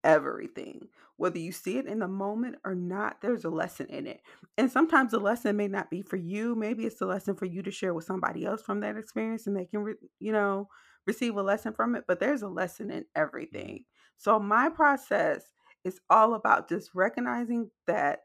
everything. 0.04 0.90
Whether 1.18 1.40
you 1.40 1.52
see 1.52 1.78
it 1.78 1.86
in 1.88 2.00
the 2.00 2.08
moment 2.08 2.58
or 2.64 2.76
not, 2.76 3.22
there's 3.22 3.46
a 3.46 3.50
lesson 3.50 3.88
in 3.88 4.08
it. 4.08 4.22
And 4.58 4.72
sometimes 4.72 5.12
the 5.12 5.20
lesson 5.20 5.58
may 5.58 5.68
not 5.68 5.90
be 5.90 6.02
for 6.02 6.18
you. 6.18 6.56
Maybe 6.56 6.86
it's 6.86 7.00
the 7.00 7.08
lesson 7.08 7.36
for 7.36 7.46
you 7.46 7.64
to 7.64 7.72
share 7.72 7.94
with 7.94 8.06
somebody 8.06 8.46
else 8.46 8.62
from 8.62 8.82
that 8.82 8.98
experience 8.98 9.48
and 9.48 9.56
they 9.58 9.66
can, 9.66 9.82
re- 9.84 9.96
you 10.20 10.32
know, 10.32 10.70
receive 11.08 11.36
a 11.36 11.42
lesson 11.42 11.74
from 11.74 11.96
it. 11.96 12.06
But 12.08 12.20
there's 12.20 12.44
a 12.44 12.48
lesson 12.50 12.92
in 12.92 13.06
Mhm. 13.16 13.16
everything. 13.16 13.86
So 14.18 14.40
my 14.40 14.70
process 14.70 15.44
is 15.88 16.00
all 16.10 16.34
about 16.34 16.70
just 16.70 16.92
recognizing 16.94 17.72
that 17.88 18.24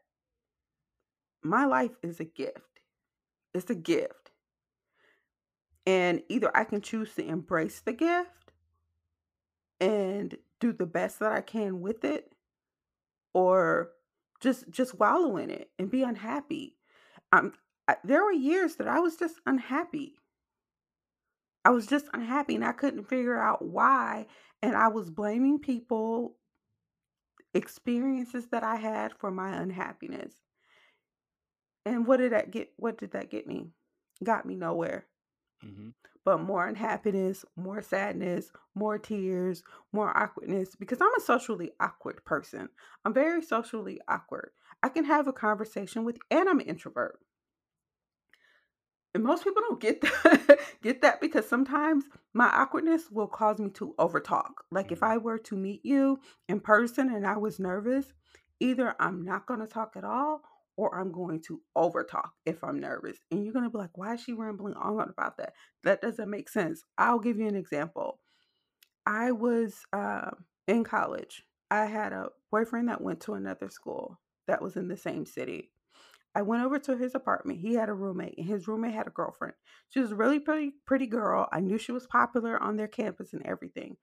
my 1.41 1.65
life 1.65 1.91
is 2.03 2.19
a 2.19 2.25
gift. 2.25 2.81
It's 3.53 3.69
a 3.69 3.75
gift. 3.75 4.31
And 5.85 6.21
either 6.29 6.55
I 6.55 6.63
can 6.63 6.81
choose 6.81 7.13
to 7.15 7.25
embrace 7.25 7.81
the 7.81 7.93
gift 7.93 8.53
and 9.79 10.37
do 10.59 10.71
the 10.71 10.85
best 10.85 11.19
that 11.19 11.31
I 11.31 11.41
can 11.41 11.81
with 11.81 12.05
it 12.05 12.31
or 13.33 13.91
just 14.39 14.69
just 14.69 14.99
wallow 14.99 15.37
in 15.37 15.49
it 15.49 15.71
and 15.77 15.91
be 15.91 16.03
unhappy. 16.03 16.77
Um 17.31 17.53
there 18.03 18.23
were 18.23 18.31
years 18.31 18.77
that 18.77 18.87
I 18.87 18.99
was 18.99 19.17
just 19.17 19.41
unhappy. 19.45 20.15
I 21.65 21.71
was 21.71 21.85
just 21.85 22.05
unhappy 22.13 22.55
and 22.55 22.63
I 22.63 22.71
couldn't 22.71 23.09
figure 23.09 23.37
out 23.37 23.61
why 23.61 24.27
and 24.61 24.77
I 24.77 24.87
was 24.87 25.09
blaming 25.09 25.59
people, 25.59 26.37
experiences 27.53 28.47
that 28.49 28.63
I 28.63 28.75
had 28.77 29.13
for 29.13 29.31
my 29.31 29.55
unhappiness. 29.55 30.43
And 31.85 32.05
what 32.05 32.17
did 32.17 32.33
that 32.33 32.51
get 32.51 32.73
what 32.75 32.97
did 32.97 33.11
that 33.11 33.29
get 33.29 33.47
me? 33.47 33.71
Got 34.21 34.45
me 34.45 34.55
nowhere. 34.55 35.07
Mhm. 35.61 35.93
but 36.25 36.37
more 36.39 36.67
unhappiness, 36.67 37.43
more 37.55 37.81
sadness, 37.81 38.51
more 38.75 38.97
tears, 38.97 39.63
more 39.91 40.15
awkwardness 40.17 40.75
because 40.75 41.01
I'm 41.01 41.13
a 41.15 41.21
socially 41.21 41.71
awkward 41.79 42.23
person. 42.25 42.69
I'm 43.05 43.13
very 43.13 43.41
socially 43.41 43.99
awkward. 44.07 44.51
I 44.81 44.89
can 44.89 45.05
have 45.05 45.27
a 45.27 45.33
conversation 45.33 46.03
with 46.05 46.17
and 46.31 46.47
I'm 46.49 46.59
an 46.59 46.67
introvert. 46.67 47.19
And 49.13 49.23
most 49.23 49.43
people 49.43 49.61
don't 49.61 49.79
get 49.79 50.01
that 50.01 50.59
get 50.81 51.01
that 51.01 51.21
because 51.21 51.47
sometimes 51.47 52.05
my 52.33 52.47
awkwardness 52.47 53.11
will 53.11 53.27
cause 53.27 53.59
me 53.59 53.69
to 53.71 53.93
overtalk. 53.99 54.53
Like 54.71 54.91
if 54.91 54.99
Mhm. 55.01 55.07
I 55.07 55.17
were 55.17 55.37
to 55.39 55.55
meet 55.55 55.85
you 55.85 56.19
in 56.47 56.59
person 56.59 57.13
and 57.13 57.25
I 57.27 57.37
was 57.37 57.59
nervous, 57.59 58.13
either 58.59 58.95
I'm 58.99 59.23
not 59.23 59.45
going 59.45 59.59
to 59.59 59.67
talk 59.67 59.95
at 59.95 60.03
all 60.03 60.41
or 60.77 60.99
I'm 60.99 61.11
going 61.11 61.41
to 61.43 61.61
overtalk 61.77 62.31
if 62.45 62.63
I'm 62.63 62.79
nervous. 62.79 63.19
And 63.29 63.43
you're 63.43 63.53
going 63.53 63.65
to 63.65 63.69
be 63.71 63.77
like, 63.77 63.97
"Why 63.97 64.15
is 64.15 64.21
she 64.21 64.33
rambling 64.33 64.73
on 64.75 65.09
about 65.09 65.37
that? 65.37 65.53
That 65.83 66.01
doesn't 66.01 66.29
make 66.29 66.49
sense." 66.49 66.83
I'll 66.97 67.19
give 67.19 67.37
you 67.37 67.47
an 67.47 67.55
example. 67.55 68.19
I 69.07 69.33
was 69.33 69.85
um 69.93 70.45
in 70.67 70.85
college. 70.85 71.43
I 71.71 71.85
had 71.87 72.13
a 72.13 72.31
boyfriend 72.51 72.89
that 72.89 73.01
went 73.01 73.21
to 73.23 73.35
another 73.35 73.69
school 73.69 74.21
that 74.47 74.61
was 74.63 74.77
in 74.77 74.89
the 74.89 74.97
same 74.97 75.25
city. 75.27 75.72
I 76.35 76.41
went 76.41 76.63
over 76.63 76.79
to 76.79 76.97
his 76.97 77.15
apartment. 77.15 77.59
He 77.59 77.75
had 77.75 77.89
a 77.89 77.93
roommate, 77.93 78.37
and 78.37 78.47
his 78.47 78.67
roommate 78.67 78.93
had 78.93 79.07
a 79.07 79.11
girlfriend. 79.11 79.53
She 79.89 79.99
was 79.99 80.11
a 80.11 80.15
really 80.15 80.39
pretty, 80.39 80.71
pretty 80.85 81.07
girl. 81.07 81.47
I 81.51 81.59
knew 81.59 81.77
she 81.77 81.91
was 81.91 82.07
popular 82.07 82.61
on 82.61 82.75
their 82.75 82.87
campus 82.87 83.33
and 83.33 83.45
everything. 83.45 83.97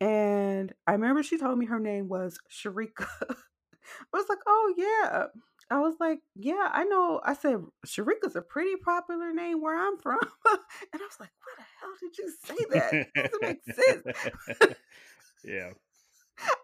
And 0.00 0.72
I 0.86 0.92
remember 0.92 1.22
she 1.22 1.38
told 1.38 1.58
me 1.58 1.66
her 1.66 1.80
name 1.80 2.08
was 2.08 2.38
Sharika. 2.50 3.06
I 3.20 4.16
was 4.16 4.26
like, 4.28 4.38
oh, 4.46 4.74
yeah. 4.76 5.26
I 5.70 5.80
was 5.80 5.96
like, 6.00 6.20
yeah, 6.34 6.68
I 6.72 6.84
know. 6.84 7.20
I 7.24 7.34
said, 7.34 7.62
Sharika's 7.86 8.36
a 8.36 8.42
pretty 8.42 8.76
popular 8.76 9.32
name 9.32 9.60
where 9.60 9.76
I'm 9.76 9.98
from. 9.98 10.20
and 10.50 10.58
I 10.94 10.98
was 10.98 11.20
like, 11.20 11.30
what 11.44 11.56
the 11.58 11.64
hell 11.80 11.94
did 12.00 12.18
you 12.18 12.32
say 12.44 12.56
that? 12.70 13.08
That 13.14 13.30
doesn't 13.30 13.42
make 13.42 13.64
sense. 13.64 14.76
yeah. 15.44 15.70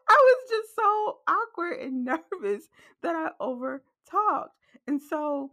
I 0.09 0.15
was 0.15 0.51
just 0.51 0.77
so 0.77 1.19
awkward 1.27 1.81
and 1.81 2.05
nervous 2.05 2.69
that 3.03 3.15
I 3.15 3.31
over 3.41 3.83
talked. 4.09 4.57
And 4.87 5.01
so 5.01 5.53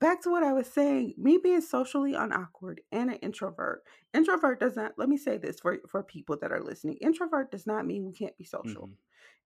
back 0.00 0.22
to 0.22 0.30
what 0.30 0.42
I 0.42 0.52
was 0.52 0.66
saying, 0.66 1.14
me 1.18 1.38
being 1.42 1.60
socially 1.60 2.14
unawkward 2.14 2.80
and 2.92 3.10
an 3.10 3.16
introvert. 3.16 3.82
Introvert 4.14 4.60
doesn't 4.60 4.94
let 4.98 5.08
me 5.08 5.16
say 5.16 5.38
this 5.38 5.60
for, 5.60 5.78
for 5.88 6.02
people 6.02 6.36
that 6.40 6.52
are 6.52 6.62
listening. 6.62 6.96
Introvert 7.00 7.50
does 7.50 7.66
not 7.66 7.86
mean 7.86 8.06
we 8.06 8.12
can't 8.12 8.36
be 8.36 8.44
social. 8.44 8.88
Mhm. 8.88 8.96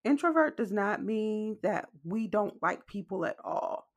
Introvert 0.04 0.56
does 0.56 0.72
not 0.72 1.02
mean 1.02 1.58
that 1.62 1.88
we 2.04 2.26
don't 2.26 2.60
like 2.62 2.86
people 2.86 3.24
at 3.24 3.36
all. 3.44 3.88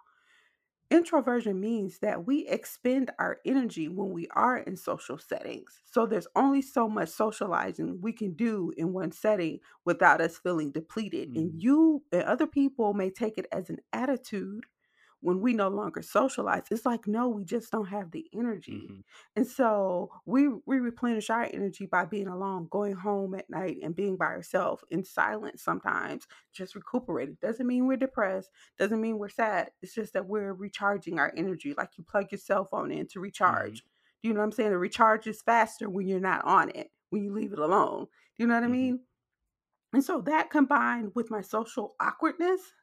Introversion 0.91 1.59
means 1.59 1.99
that 1.99 2.25
we 2.27 2.47
expend 2.47 3.09
our 3.17 3.39
energy 3.43 3.87
when 3.87 4.11
we 4.11 4.27
are 4.29 4.57
in 4.57 4.77
social 4.77 5.17
settings. 5.17 5.81
So 5.83 6.05
there's 6.05 6.27
only 6.35 6.61
so 6.61 6.87
much 6.87 7.09
socializing 7.09 8.01
we 8.01 8.13
can 8.13 8.33
do 8.33 8.71
in 8.77 8.93
one 8.93 9.11
setting 9.11 9.59
without 9.83 10.21
us 10.21 10.37
feeling 10.37 10.71
depleted. 10.71 11.29
And 11.35 11.51
Mhm. 11.51 11.61
you 11.61 12.03
and 12.11 12.21
other 12.23 12.45
people 12.45 12.93
may 12.93 13.09
take 13.09 13.37
it 13.39 13.47
as 13.51 13.69
an 13.71 13.79
attitude 13.93 14.65
when 15.25 15.41
we 15.41 15.53
no 15.53 15.69
longer 15.69 16.01
socialize. 16.01 16.63
It's 16.71 16.85
like, 16.85 17.07
no, 17.07 17.27
we 17.29 17.45
just 17.45 17.71
don't 17.71 17.87
have 17.87 18.11
the 18.11 18.29
energy. 18.33 18.93
Mhm. 18.93 19.03
And 19.35 19.47
so 19.47 20.11
we 20.25 20.47
we 20.65 20.79
replenish 20.79 21.29
our 21.29 21.43
energy 21.43 21.85
by 21.85 22.05
being 22.05 22.27
alone, 22.27 22.67
going 22.71 22.93
home 22.95 23.35
at 23.35 23.49
night 23.49 23.79
and 23.83 23.95
being 23.95 24.17
by 24.17 24.27
ourselves 24.27 24.83
in 24.89 25.03
silence 25.03 25.63
sometimes, 25.63 26.27
just 26.53 26.75
recuperating. 26.75 27.37
Doesn't 27.41 27.67
mean 27.67 27.87
we're 27.87 27.97
depressed, 27.97 28.51
doesn't 28.77 29.01
mean 29.01 29.17
we're 29.19 29.29
sad. 29.29 29.71
It's 29.81 29.93
just 29.95 30.13
that 30.13 30.27
we're 30.27 30.53
recharging 30.53 31.19
our 31.19 31.33
energy, 31.35 31.73
like 31.73 31.97
you 31.97 32.03
plug 32.03 32.31
your 32.31 32.39
cell 32.39 32.65
phone 32.65 32.91
in 32.91 33.07
to 33.07 33.19
Mhm. 33.47 33.59
recharge. 33.59 33.83
Do 34.21 34.29
you 34.29 34.33
know 34.33 34.39
what 34.39 34.45
I'm 34.45 34.51
saying? 34.53 34.71
The 34.71 34.77
recharge 34.77 35.27
is 35.27 35.41
faster 35.41 35.89
when 35.89 36.07
you're 36.07 36.19
not 36.19 36.45
on 36.45 36.69
it, 36.69 36.91
when 37.09 37.23
you 37.23 37.33
leave 37.33 37.53
it 37.53 37.59
alone. 37.59 38.05
Do 38.05 38.43
you 38.43 38.47
know 38.47 38.55
what 38.55 38.63
I 38.63 38.67
Mhm. 38.67 38.69
mean? 38.69 39.05
And 39.93 40.03
so 40.03 40.21
that 40.21 40.49
combined 40.49 41.13
with 41.15 41.31
my 41.31 41.41
social 41.41 41.95
awkwardness 41.99 42.73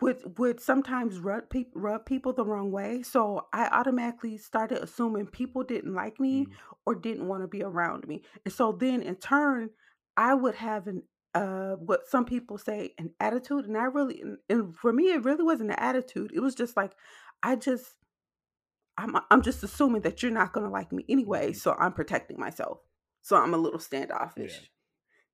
would 0.00 0.38
would 0.38 0.60
sometimes 0.60 1.18
rub 1.18 1.48
people 1.48 1.80
rub 1.80 2.04
people 2.04 2.32
the 2.32 2.44
wrong 2.44 2.70
way. 2.70 3.02
So 3.02 3.46
I 3.52 3.68
automatically 3.68 4.36
started 4.36 4.78
assuming 4.82 5.26
people 5.28 5.62
didn't 5.64 5.94
like 5.94 6.20
me 6.20 6.46
Mhm. 6.46 6.52
or 6.86 6.94
didn't 6.94 7.26
want 7.26 7.42
to 7.42 7.48
be 7.48 7.62
around 7.62 8.06
me. 8.06 8.22
And 8.44 8.52
so 8.52 8.72
then 8.72 9.02
in 9.02 9.16
turn, 9.16 9.70
I 10.16 10.34
would 10.34 10.54
have 10.56 10.86
an 10.88 11.02
uh 11.34 11.76
what 11.76 12.06
some 12.08 12.24
people 12.26 12.58
say 12.58 12.94
an 12.98 13.14
attitude. 13.20 13.64
And 13.66 13.76
I 13.78 13.84
really 13.84 14.20
and, 14.20 14.38
and 14.48 14.76
for 14.76 14.92
me 14.92 15.12
it 15.12 15.24
really 15.24 15.44
wasn't 15.44 15.70
an 15.70 15.78
attitude. 15.78 16.32
It 16.34 16.40
was 16.40 16.54
just 16.54 16.76
like 16.76 16.92
I 17.42 17.56
just 17.56 17.96
I'm 18.96 19.16
I'm 19.30 19.42
just 19.42 19.62
assuming 19.62 20.02
that 20.02 20.22
you're 20.22 20.32
not 20.32 20.52
gonna 20.52 20.70
like 20.70 20.92
me 20.92 21.04
anyway. 21.08 21.52
Mhm. 21.52 21.56
So 21.56 21.72
I'm 21.72 21.92
protecting 21.92 22.38
myself. 22.38 22.80
So 23.22 23.36
I'm 23.36 23.54
a 23.54 23.58
little 23.58 23.80
Yeah. 23.80 23.84
standoffish. 23.84 24.70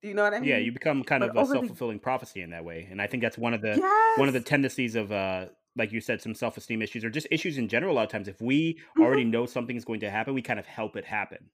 Do 0.05 0.09
you 0.09 0.13
know 0.13 0.23
what 0.23 0.33
I 0.35 0.39
mean? 0.39 0.51
Yeah, 0.51 0.57
you 0.57 0.71
become 0.71 1.03
kind 1.03 1.23
But 1.23 1.31
of 1.31 1.35
a 1.35 1.45
self-fulfilling 1.45 1.99
prophecy 1.99 2.41
in 2.41 2.49
that 2.51 2.65
way, 2.65 2.87
and 2.91 3.01
I 3.01 3.07
think 3.07 3.23
that's 3.23 3.37
one 3.37 3.53
of 3.53 3.61
the 3.61 3.81
one 4.15 4.27
of 4.27 4.33
the 4.33 4.41
tendencies 4.41 4.95
of, 4.95 5.11
uh, 5.11 5.49
like 5.75 5.91
you 5.91 6.01
said, 6.01 6.21
some 6.21 6.35
self-esteem 6.35 6.81
issues 6.81 7.03
or 7.05 7.09
just 7.09 7.27
issues 7.31 7.57
in 7.57 7.67
general 7.69 7.93
a 7.93 7.97
lot 7.97 8.03
of 8.05 8.09
times. 8.11 8.27
If 8.27 8.41
we 8.41 8.79
already 8.99 9.23
Mhm. 9.23 9.25
know 9.25 9.45
something 9.45 9.75
is 9.77 9.85
going 9.85 10.01
to 10.01 10.09
happen, 10.11 10.33
we 10.33 10.41
kind 10.41 10.59
of 10.59 10.65
help 10.65 10.95
it 10.97 11.05
happen. 11.05 11.51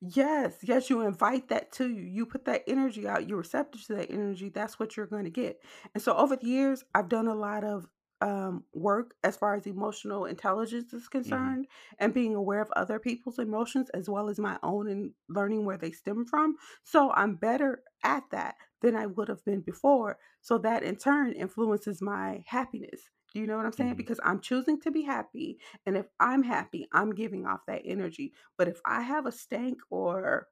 Yes, 0.00 0.58
yes, 0.62 0.90
you 0.90 1.00
invite 1.02 1.48
that 1.48 1.72
to 1.72 1.88
you. 1.88 2.02
You 2.02 2.26
put 2.26 2.44
that 2.46 2.64
energy 2.66 3.06
out, 3.06 3.28
you're 3.28 3.38
receptive 3.38 3.84
to 3.86 3.94
that 3.96 4.10
energy, 4.10 4.48
that's 4.48 4.78
what 4.78 4.96
you're 4.96 5.06
gonna 5.06 5.30
get. 5.30 5.62
And 5.94 6.02
so 6.02 6.14
over 6.16 6.36
the 6.36 6.46
years, 6.46 6.84
I've 6.94 7.08
done 7.08 7.26
a 7.26 7.34
lot 7.34 7.64
of 7.64 7.88
um, 8.20 8.64
work 8.74 9.14
as 9.24 9.36
far 9.36 9.54
as 9.54 9.66
emotional 9.66 10.26
intelligence 10.26 10.92
is 10.92 11.08
Mhm, 11.24 11.54
concerned 11.54 11.66
and 11.98 12.12
being 12.14 12.34
aware 12.34 12.60
of 12.60 12.70
other 12.76 12.98
people's 12.98 13.38
emotions 13.38 13.88
as 13.90 14.08
well 14.08 14.28
as 14.28 14.38
my 14.38 14.58
own 14.62 14.88
and 14.88 15.14
learning 15.28 15.64
where 15.64 15.78
they 15.78 15.90
stem 15.92 16.26
from. 16.26 16.56
So 16.84 17.10
I'm 17.12 17.36
better 17.36 17.82
at 18.04 18.24
that 18.30 18.56
than 18.82 18.96
I 18.96 19.06
would 19.06 19.28
have 19.28 19.44
been 19.44 19.60
before. 19.60 20.18
So 20.40 20.58
that 20.58 20.82
in 20.82 20.96
turn 20.96 21.32
influences 21.32 22.02
my 22.02 22.44
happiness. 22.46 23.10
Do 23.32 23.38
you 23.40 23.46
know 23.46 23.56
what 23.56 23.66
I'm 23.66 23.72
saying? 23.72 23.94
mhm, 23.94 23.96
Because 23.96 24.20
I'm 24.24 24.40
choosing 24.40 24.80
to 24.80 24.90
be 24.90 25.02
happy. 25.02 25.60
And 25.86 25.96
if 25.96 26.06
I'm 26.18 26.42
happy, 26.42 26.88
I'm 26.92 27.14
giving 27.14 27.46
off 27.46 27.60
that 27.66 27.82
energy. 27.84 28.34
But 28.58 28.68
if 28.68 28.80
I 28.84 29.02
have 29.02 29.26
a 29.26 29.32
stank 29.32 29.80
or 29.90 30.48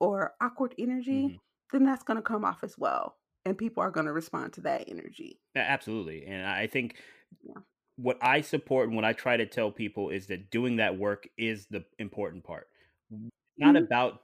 or 0.00 0.34
awkward 0.40 0.74
energy, 0.78 1.30
mhm. 1.30 1.38
then 1.72 1.84
that's 1.84 2.02
gonna 2.02 2.22
come 2.22 2.44
off 2.44 2.62
as 2.64 2.76
well, 2.78 3.18
and 3.44 3.58
people 3.58 3.82
are 3.82 3.90
gonna 3.90 4.12
respond 4.12 4.52
to 4.54 4.60
that 4.62 4.88
energy. 4.88 5.40
Absolutely, 5.54 6.24
and 6.26 6.46
I 6.46 6.66
think 6.66 6.96
Yeah. 7.42 7.62
what 7.96 8.18
I 8.22 8.40
support 8.40 8.88
and 8.88 8.96
what 8.96 9.04
I 9.04 9.12
try 9.12 9.36
to 9.36 9.46
tell 9.46 9.70
people 9.70 10.10
is 10.10 10.26
that 10.28 10.50
doing 10.50 10.76
that 10.76 10.98
work 10.98 11.28
is 11.36 11.66
the 11.66 11.84
important 11.98 12.44
part. 12.44 12.68
Not 13.58 13.76
Mhm, 13.76 13.86
about 13.88 14.22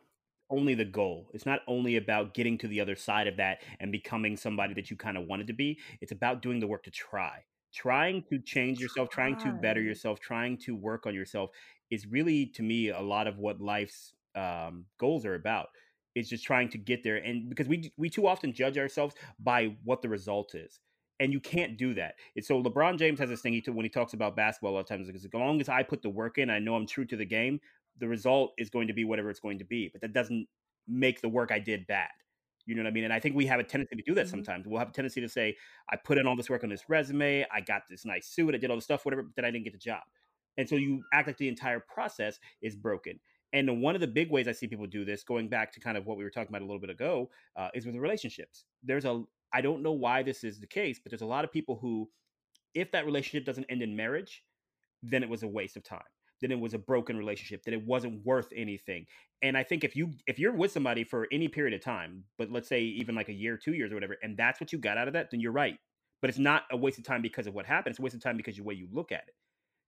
only 0.51 0.75
the 0.75 0.85
goal. 0.87 1.31
It's 1.35 1.47
not 1.47 1.63
only 1.69 1.97
about 1.97 2.35
getting 2.35 2.59
to 2.59 2.69
the 2.69 2.81
other 2.81 2.97
side 2.97 3.27
of 3.29 3.37
that 3.39 3.63
and 3.81 3.93
becoming 3.93 4.37
somebody 4.37 4.75
that 4.75 4.91
you 4.91 4.97
kinda 4.97 5.21
wanted 5.23 5.49
to 5.49 5.55
be. 5.55 5.81
It's 6.01 6.13
about 6.13 6.43
doing 6.43 6.61
the 6.61 6.69
work 6.69 6.85
to 6.85 6.91
try. 6.93 7.45
Trying 7.75 8.25
to 8.31 8.41
change 8.41 8.81
yourself, 8.81 9.11
trying 9.11 9.37
to 9.39 9.53
better 9.53 9.83
yourself, 9.83 10.21
trying 10.21 10.59
to 10.59 10.77
work 10.77 11.07
on 11.07 11.15
yourself 11.15 11.51
is 11.91 12.07
really, 12.07 12.47
to 12.49 12.63
me, 12.63 12.89
a 12.91 13.01
lot 13.01 13.27
of 13.29 13.39
what 13.39 13.61
life's, 13.61 14.15
um, 14.35 14.87
goals 14.99 15.27
are 15.27 15.35
about. 15.35 15.69
It's 16.19 16.29
just 16.29 16.45
trying 16.45 16.69
to 16.71 16.79
get 16.79 17.03
there, 17.05 17.17
and 17.17 17.49
because 17.49 17.69
we 17.69 17.93
we 17.97 18.11
too 18.11 18.27
often 18.27 18.53
judge 18.53 18.79
ourselves 18.79 19.15
by 19.39 19.77
what 19.85 20.03
the 20.03 20.09
result 20.09 20.55
is 20.55 20.81
and 21.21 21.33
you 21.33 21.41
can't 21.41 21.77
do 21.77 21.95
that. 21.95 22.15
And 22.37 22.45
so 22.45 22.63
LeBron 22.63 22.99
James 22.99 23.19
has 23.19 23.29
this 23.29 23.43
thing 23.43 23.53
he 23.53 23.61
t- 23.61 23.71
when 23.73 23.85
he 23.85 23.89
talks 23.89 24.15
about 24.15 24.37
basketball 24.37 24.73
a 24.73 24.75
lot 24.75 24.81
of 24.81 24.87
times 24.87 25.07
because 25.09 25.25
as 25.25 25.35
long 25.35 25.61
as 25.61 25.69
I 25.69 25.83
put 25.83 26.03
the 26.03 26.11
work 26.11 26.39
in, 26.39 26.49
I 26.49 26.59
know 26.61 26.77
I'm 26.77 26.87
true 26.87 27.05
to 27.07 27.17
the 27.17 27.25
game. 27.25 27.61
The 27.97 28.07
result 28.07 28.53
is 28.57 28.71
going 28.71 28.87
to 28.87 28.93
be 28.93 29.05
whatever 29.05 29.29
it's 29.31 29.41
going 29.41 29.59
to 29.59 29.65
be, 29.65 29.89
but 29.89 30.01
that 30.03 30.13
doesn't 30.13 30.49
make 30.87 31.21
the 31.21 31.29
work 31.29 31.51
I 31.51 31.59
did 31.59 31.87
bad. 31.89 32.11
You 32.67 32.75
know 32.75 32.83
what 32.83 32.89
I 32.89 32.93
mean? 32.93 33.05
And 33.05 33.13
I 33.13 33.19
think 33.19 33.35
we 33.35 33.47
have 33.47 33.59
a 33.61 33.65
tendency 33.65 33.97
to 33.97 34.03
do 34.03 34.15
that 34.15 34.29
Mhm, 34.29 34.29
sometimes. 34.29 34.67
We'll 34.69 34.79
have 34.79 34.91
a 34.91 34.93
tendency 34.93 35.21
to 35.23 35.29
say, 35.29 35.57
I 35.89 35.97
put 35.97 36.19
in 36.19 36.27
all 36.27 36.37
this 36.37 36.51
work 36.51 36.63
on 36.63 36.69
this 36.71 36.89
resume, 36.89 37.47
I 37.51 37.63
got 37.63 37.83
this 37.89 38.05
nice 38.05 38.29
suit, 38.29 38.55
I 38.55 38.59
did 38.59 38.71
all 38.71 38.77
this 38.77 38.85
stuff, 38.85 39.05
whatever, 39.05 39.23
but 39.23 39.35
then 39.37 39.45
I 39.45 39.51
didn't 39.51 39.65
get 39.65 39.73
the 39.73 39.79
job. 39.79 40.03
And 40.57 40.69
so 40.69 40.77
you 40.77 41.03
act 41.13 41.27
like 41.29 41.39
the 41.39 41.49
entire 41.49 41.81
process 41.81 42.39
is 42.61 42.77
broken. 42.77 43.21
And 43.53 43.81
one 43.81 43.95
of 43.95 44.01
the 44.01 44.07
big 44.07 44.31
ways 44.31 44.47
I 44.47 44.53
see 44.53 44.67
people 44.67 44.87
do 44.87 45.05
this, 45.05 45.23
going 45.23 45.49
back 45.49 45.73
to 45.73 45.81
kind 45.81 45.97
of 45.97 46.07
what 46.07 46.19
we 46.19 46.25
were 46.25 46.31
talking 46.31 46.51
about 46.51 46.63
a 46.63 46.67
little 46.67 46.81
bit 46.81 46.91
ago, 46.91 47.31
uh, 47.57 47.69
is 47.75 47.87
with 47.87 47.97
relationships. 47.97 48.65
There's 48.83 49.05
a 49.05 49.23
I 49.53 49.63
don't 49.63 49.83
know 49.83 49.93
why 49.93 50.23
this 50.23 50.45
is 50.45 50.61
the 50.61 50.67
case, 50.67 51.01
but 51.03 51.11
there's 51.11 51.23
a 51.23 51.27
lot 51.27 51.45
of 51.45 51.53
people 51.53 51.79
who, 51.81 52.09
if 52.75 52.91
that 52.93 53.07
relationship 53.07 53.47
doesn't 53.47 53.65
end 53.71 53.83
in 53.83 53.97
marriage, 53.97 54.45
then 55.03 55.23
it 55.23 55.29
was 55.29 55.43
a 55.43 55.49
waste 55.49 55.77
of 55.77 55.85
time. 55.85 56.03
Then 56.41 56.53
it 56.53 56.61
was 56.61 56.75
a 56.75 56.79
broken 56.79 57.17
relationship. 57.17 57.63
That 57.65 57.75
it 57.75 57.85
wasn't 57.85 58.25
worth 58.25 58.49
anything. 58.55 59.07
And 59.43 59.57
I 59.57 59.63
think 59.63 59.85
if 59.85 59.97
you 59.97 60.13
if 60.27 60.39
you're 60.39 60.53
with 60.53 60.73
somebody 60.73 61.03
for 61.03 61.27
any 61.33 61.49
period 61.49 61.75
of 61.75 61.81
time, 61.81 62.25
but 62.37 62.51
let's 62.51 62.69
say 62.69 62.83
even 62.83 63.15
like 63.15 63.29
a 63.29 63.33
year, 63.33 63.57
two 63.57 63.73
years, 63.73 63.91
or 63.91 63.95
whatever, 63.95 64.17
and 64.23 64.37
that's 64.37 64.61
what 64.61 64.73
you 64.73 64.79
got 64.79 64.99
out 64.99 65.09
of 65.09 65.15
that, 65.15 65.31
then 65.31 65.41
you're 65.41 65.53
right. 65.53 65.79
But 66.21 66.31
it's 66.31 66.39
not 66.39 66.65
a 66.71 66.77
waste 66.77 66.99
of 66.99 67.05
time 67.05 67.23
because 67.23 67.47
of 67.47 67.55
what 67.55 67.65
happened. 67.65 67.93
It's 67.93 67.99
a 67.99 68.03
waste 68.03 68.17
of 68.17 68.23
time 68.23 68.37
because 68.37 68.55
of 68.55 68.59
the 68.59 68.69
way 68.69 68.75
you 68.75 68.89
look 68.93 69.13
at 69.13 69.25
it. 69.27 69.35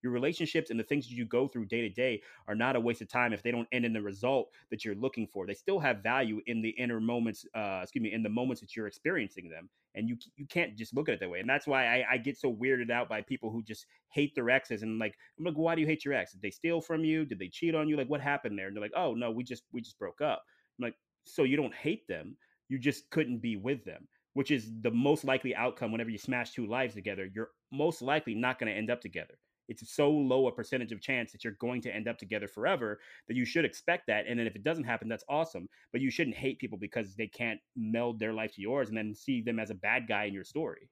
Your 0.03 0.11
relationships 0.11 0.69
and 0.69 0.79
the 0.79 0.83
things 0.83 1.07
that 1.07 1.13
you 1.13 1.25
go 1.25 1.47
through 1.47 1.65
day 1.65 1.81
to 1.81 1.89
day 1.89 2.21
are 2.47 2.55
not 2.55 2.75
a 2.75 2.79
waste 2.79 3.01
of 3.01 3.09
time 3.09 3.33
if 3.33 3.43
they 3.43 3.51
don't 3.51 3.67
end 3.71 3.85
in 3.85 3.93
the 3.93 4.01
result 4.01 4.49
that 4.69 4.83
you're 4.83 4.95
looking 4.95 5.27
for. 5.27 5.45
They 5.45 5.53
still 5.53 5.79
have 5.79 6.03
value 6.03 6.41
in 6.47 6.61
the 6.61 6.69
inner 6.69 6.99
moments, 6.99 7.45
uh, 7.55 7.79
excuse 7.83 8.01
me, 8.01 8.13
in 8.13 8.23
the 8.23 8.29
moments 8.29 8.61
that 8.61 8.75
you're 8.75 8.87
experiencing 8.87 9.49
them. 9.49 9.69
And 9.93 10.07
you 10.07 10.17
you 10.37 10.47
can't 10.47 10.77
just 10.77 10.95
look 10.95 11.09
at 11.09 11.13
it 11.15 11.19
that 11.19 11.29
way. 11.29 11.39
And 11.39 11.49
that's 11.49 11.67
why 11.67 11.85
I, 11.85 12.13
I 12.13 12.17
get 12.17 12.37
so 12.37 12.53
weirded 12.53 12.89
out 12.89 13.09
by 13.09 13.21
people 13.21 13.51
who 13.51 13.61
just 13.61 13.85
hate 14.09 14.33
their 14.35 14.49
exes 14.49 14.83
and 14.83 14.99
like, 14.99 15.15
I'm 15.37 15.45
like, 15.45 15.55
why 15.55 15.75
do 15.75 15.81
you 15.81 15.87
hate 15.87 16.05
your 16.05 16.13
ex? 16.13 16.31
Did 16.31 16.41
they 16.41 16.51
steal 16.51 16.81
from 16.81 17.03
you? 17.03 17.25
Did 17.25 17.39
they 17.39 17.49
cheat 17.49 17.75
on 17.75 17.89
you? 17.89 17.97
Like, 17.97 18.09
what 18.09 18.21
happened 18.21 18.57
there? 18.57 18.67
And 18.67 18.75
they're 18.75 18.83
like, 18.83 18.93
oh 18.95 19.13
no, 19.13 19.31
we 19.31 19.43
just 19.43 19.63
we 19.71 19.81
just 19.81 19.99
broke 19.99 20.21
up. 20.21 20.43
I'm 20.79 20.83
like, 20.83 20.95
so 21.25 21.43
you 21.43 21.57
don't 21.57 21.75
hate 21.75 22.07
them, 22.07 22.37
you 22.69 22.79
just 22.79 23.09
couldn't 23.09 23.39
be 23.39 23.57
with 23.57 23.83
them 23.85 24.07
which 24.33 24.49
is 24.49 24.71
the 24.81 24.91
most 24.91 25.25
likely 25.25 25.53
outcome 25.55 25.91
whenever 25.91 26.09
you 26.09 26.17
smash 26.17 26.51
two 26.51 26.65
lives 26.65 26.93
together. 26.93 27.27
You're 27.33 27.49
most 27.69 28.01
likely 28.01 28.33
not 28.33 28.59
going 28.59 28.71
to 28.71 28.77
end 28.77 28.89
up 28.89 29.01
together 29.01 29.37
it's 29.71 29.93
so 29.93 30.11
low 30.11 30.47
a 30.47 30.51
percentage 30.55 30.91
of 30.91 31.01
chance 31.01 31.31
that 31.31 31.43
you're 31.43 31.53
going 31.53 31.81
to 31.81 31.93
end 31.95 32.07
up 32.07 32.17
together 32.17 32.47
forever 32.47 32.99
that 33.27 33.35
you 33.35 33.45
should 33.45 33.65
expect 33.65 34.07
that. 34.07 34.27
And 34.27 34.39
then 34.39 34.47
if 34.47 34.55
it 34.55 34.63
doesn't 34.63 34.83
happen, 34.83 35.07
that's 35.07 35.23
awesome. 35.29 35.69
But 35.91 36.01
you 36.01 36.11
shouldn't 36.11 36.37
hate 36.37 36.59
people 36.59 36.77
because 36.77 37.15
they 37.15 37.27
can't 37.27 37.61
meld 37.75 38.19
their 38.19 38.33
life 38.33 38.53
to 38.55 38.61
yours 38.61 38.89
and 38.89 38.97
then 38.97 39.15
see 39.15 39.41
them 39.41 39.59
as 39.59 39.69
a 39.71 39.75
bad 39.75 40.07
guy 40.07 40.25
in 40.25 40.33
your 40.33 40.43
story. 40.43 40.89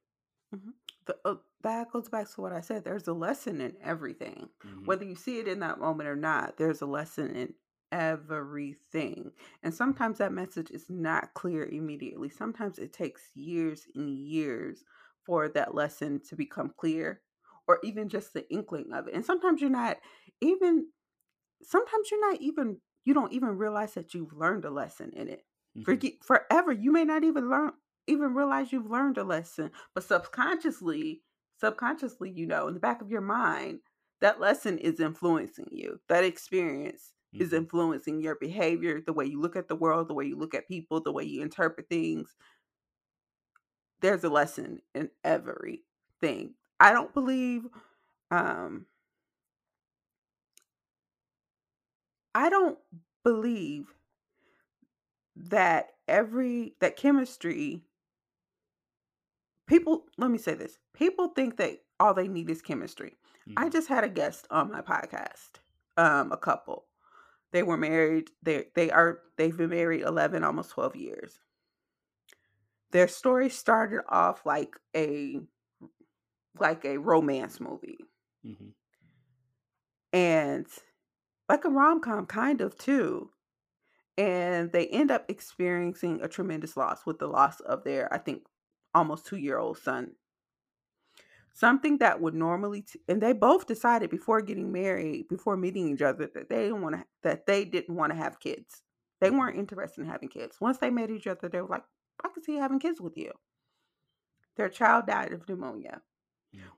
mhm. 0.54 0.74
The 1.06 1.20
uh, 1.26 1.36
that 1.62 1.92
goes 1.92 2.10
back 2.10 2.30
to 2.32 2.42
what 2.42 2.54
I 2.54 2.62
said, 2.62 2.84
there's 2.84 3.08
a 3.08 3.14
lesson 3.14 3.62
in 3.62 3.78
everything. 3.82 4.50
hmm 4.64 4.86
Whether 4.86 5.06
you 5.06 5.16
see 5.16 5.40
it 5.40 5.48
in 5.48 5.60
that 5.60 5.80
moment 5.80 6.10
or 6.10 6.16
not, 6.16 6.58
there's 6.58 6.82
a 6.82 6.86
lesson 6.86 7.36
in 7.36 7.56
everything. 7.92 9.34
And 9.64 9.74
sometimes 9.74 10.18
that 10.20 10.32
message 10.34 10.72
is 10.72 10.90
not 10.90 11.34
clear 11.34 11.66
immediately. 11.66 12.30
Sometimes 12.30 12.80
it 12.80 12.94
takes 12.94 13.36
years 13.36 13.88
and 13.96 14.10
years 14.10 14.84
for 15.24 15.50
that 15.50 15.74
lesson 15.76 16.20
to 16.22 16.36
become 16.36 16.74
clear 16.78 17.22
or 17.70 17.80
even 17.84 18.10
just 18.10 18.34
the 18.34 18.52
inkling 18.54 18.94
of 18.94 19.08
it. 19.10 19.16
And 19.16 19.26
sometimes 19.26 19.62
you're 19.62 19.72
not 19.72 20.00
even 20.42 20.90
sometimes 21.64 22.12
you're 22.12 22.32
not 22.32 22.42
even 22.42 22.82
you 23.06 23.14
don't 23.14 23.34
even 23.34 23.58
realize 23.58 23.94
that 23.96 24.14
you've 24.14 24.34
learned 24.34 24.66
a 24.66 24.70
lesson 24.70 25.12
in 25.14 25.28
it. 25.30 25.46
hmm 25.76 26.00
Forget 26.00 26.14
forever. 26.24 26.72
You 26.72 26.92
may 26.92 27.06
not 27.06 27.24
even 27.24 27.50
learn 27.50 27.74
even 28.08 28.34
realize 28.34 28.72
you've 28.72 28.90
learned 28.90 29.18
a 29.18 29.24
lesson, 29.24 29.72
but 29.94 30.04
subconsciously, 30.04 31.24
subconsciously, 31.60 32.32
you 32.32 32.48
know, 32.48 32.68
in 32.68 32.74
the 32.74 32.80
back 32.80 33.02
of 33.02 33.12
your 33.12 33.22
mind, 33.22 33.82
that 34.22 34.40
lesson 34.40 34.78
is 34.80 35.00
influencing 35.00 35.68
you. 35.72 36.00
That 36.10 36.24
experience 36.24 37.14
is 37.40 37.54
hmm 37.54 37.54
influencing 37.54 38.22
your 38.22 38.36
behavior, 38.36 39.00
the 39.02 39.14
way 39.14 39.26
you 39.26 39.40
look 39.40 39.56
at 39.56 39.68
the 39.70 39.76
world, 39.76 40.08
the 40.10 40.14
way 40.14 40.26
you 40.26 40.36
look 40.38 40.54
at 40.54 40.68
people, 40.68 41.02
the 41.02 41.12
way 41.14 41.24
you 41.24 41.42
interpret 41.42 41.88
things. 41.90 42.36
There's 44.02 44.24
a 44.24 44.30
lesson 44.30 44.82
in 44.94 45.12
everything. 45.24 46.56
I 46.80 46.92
don't 46.92 47.14
believe 47.14 47.68
um 48.32 48.86
I 52.34 52.50
don't 52.50 52.80
believe 53.24 53.94
that 55.36 55.94
every 56.08 56.76
that 56.80 56.96
chemistry 56.98 57.84
people 59.68 60.06
let 60.18 60.32
me 60.32 60.38
say 60.38 60.54
this. 60.54 60.78
People 60.94 61.30
think 61.30 61.58
that 61.58 61.80
all 62.00 62.14
they 62.14 62.28
need 62.28 62.50
is 62.50 62.62
chemistry. 62.62 63.18
I 63.58 63.70
hmm 63.70 63.70
just 63.70 63.88
had 63.88 64.04
a 64.04 64.10
guest 64.10 64.48
on 64.52 64.72
my 64.72 64.82
podcast, 64.82 65.60
um, 65.98 66.32
a 66.32 66.38
couple. 66.38 66.86
They 67.52 67.64
were 67.64 67.78
married. 67.78 68.32
They 68.44 68.68
they 68.76 68.92
are 68.92 69.22
they've 69.38 69.58
been 69.58 69.70
married 69.72 70.02
11 70.04 70.44
almost 70.44 70.72
12 70.72 70.96
years. 70.96 71.40
Their 72.92 73.08
story 73.08 73.50
started 73.50 74.04
off 74.10 74.46
like 74.46 74.76
a 74.96 75.42
like 76.58 76.86
a 76.86 76.98
romance 76.98 77.60
movie 77.60 78.00
hmm 78.44 78.70
and 80.14 80.68
like 81.50 81.66
a 81.66 81.70
rom-com 81.70 82.26
kind 82.28 82.62
of 82.62 82.78
too. 82.78 83.32
And 84.18 84.72
they 84.72 84.88
end 84.90 85.12
up 85.12 85.26
experiencing 85.30 86.22
a 86.22 86.30
tremendous 86.30 86.78
loss 86.78 87.06
with 87.06 87.20
the 87.20 87.28
loss 87.28 87.60
of 87.62 87.84
their 87.86 88.14
I 88.14 88.20
think 88.20 88.46
almost 88.96 89.28
2-year-old 89.28 89.78
son 89.80 90.16
Something 91.54 91.98
that 91.98 92.22
would 92.22 92.34
normally 92.36 92.82
t 92.84 93.00
and 93.08 93.22
they 93.22 93.34
both 93.34 93.66
decided 93.68 94.10
before 94.10 94.42
getting 94.42 94.72
married, 94.72 95.28
before 95.28 95.58
meeting 95.58 95.90
each 95.90 96.02
other, 96.02 96.28
that 96.34 96.50
they 96.50 96.64
didn't 96.64 96.82
wanna 96.82 97.06
that 97.24 97.46
they 97.46 97.66
didn't 97.66 97.96
wanna 97.96 98.16
have 98.16 98.40
kids. 98.40 98.84
They 99.20 99.30
hmm 99.30 99.32
weren't 99.32 99.58
interested 99.58 100.02
in 100.02 100.08
having 100.08 100.30
kids. 100.30 100.62
Once 100.62 100.78
they 100.78 100.90
met 100.90 101.10
each 101.12 101.28
other, 101.28 101.50
they 101.50 101.62
were 101.62 101.68
like, 101.68 101.86
"I 102.24 102.30
can 102.30 102.44
see 102.44 102.56
having 102.56 102.80
kids 102.80 103.02
with 103.02 103.18
you." 103.18 103.34
Their 104.58 104.70
child 104.70 105.08
died 105.08 105.34
of 105.34 105.50
pneumonia. 105.50 106.04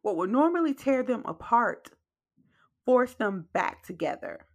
What 0.02 0.18
would 0.18 0.30
normally 0.30 0.74
tear 0.74 1.04
them 1.04 1.24
apart 1.26 1.90
forced 2.86 3.18
them 3.18 3.48
back 3.54 3.84
together. 3.84 4.46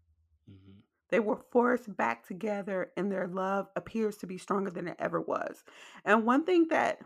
hmm 0.48 0.81
They 1.09 1.20
were 1.20 1.38
forced 1.52 1.96
back 1.96 2.26
together, 2.26 2.92
and 2.96 3.11
their 3.11 3.29
love 3.29 3.68
appears 3.76 4.16
to 4.18 4.26
be 4.26 4.38
stronger 4.38 4.70
than 4.70 4.88
it 4.88 4.96
ever 4.98 5.20
was. 5.20 5.64
And 6.05 6.26
one 6.26 6.44
thing 6.44 6.68
that 6.68 6.98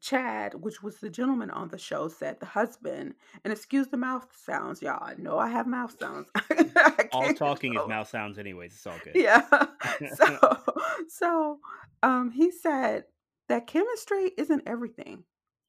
Chad, 0.00 0.54
which 0.54 0.82
was 0.82 0.98
the 0.98 1.10
gentleman 1.10 1.50
on 1.50 1.68
the 1.68 1.78
show, 1.78 2.08
said 2.08 2.38
the 2.38 2.46
husband, 2.46 3.14
and 3.44 3.52
excuse 3.52 3.88
the 3.88 3.96
mouth 3.96 4.26
sounds, 4.36 4.82
y'all. 4.82 5.02
I 5.02 5.14
know 5.14 5.38
I 5.38 5.48
have 5.48 5.66
mouth 5.66 5.96
sounds. 5.98 6.28
all 7.12 7.32
talking 7.34 7.74
is 7.74 7.86
mouth 7.88 8.08
sounds, 8.08 8.38
anyways. 8.38 8.72
It's 8.72 8.86
all 8.86 8.98
good. 9.02 9.14
Yeah. 9.14 9.46
so, 10.14 10.38
so, 11.08 11.58
um, 12.02 12.30
he 12.30 12.50
said 12.50 13.04
that 13.48 13.66
chemistry 13.66 14.32
isn't 14.38 14.62
everything. 14.66 15.24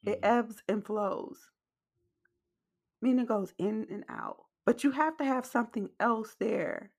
It 0.05 0.21
mm-hmm. 0.21 0.39
ebbs 0.39 0.63
and 0.67 0.85
flows, 0.85 1.37
meaning 3.01 3.25
goes 3.25 3.53
in 3.57 3.87
and 3.89 4.03
out. 4.09 4.37
But 4.65 4.83
you 4.83 4.91
have 4.91 5.17
to 5.17 5.25
have 5.25 5.45
something 5.45 5.89
else 5.99 6.35
there. 6.39 6.91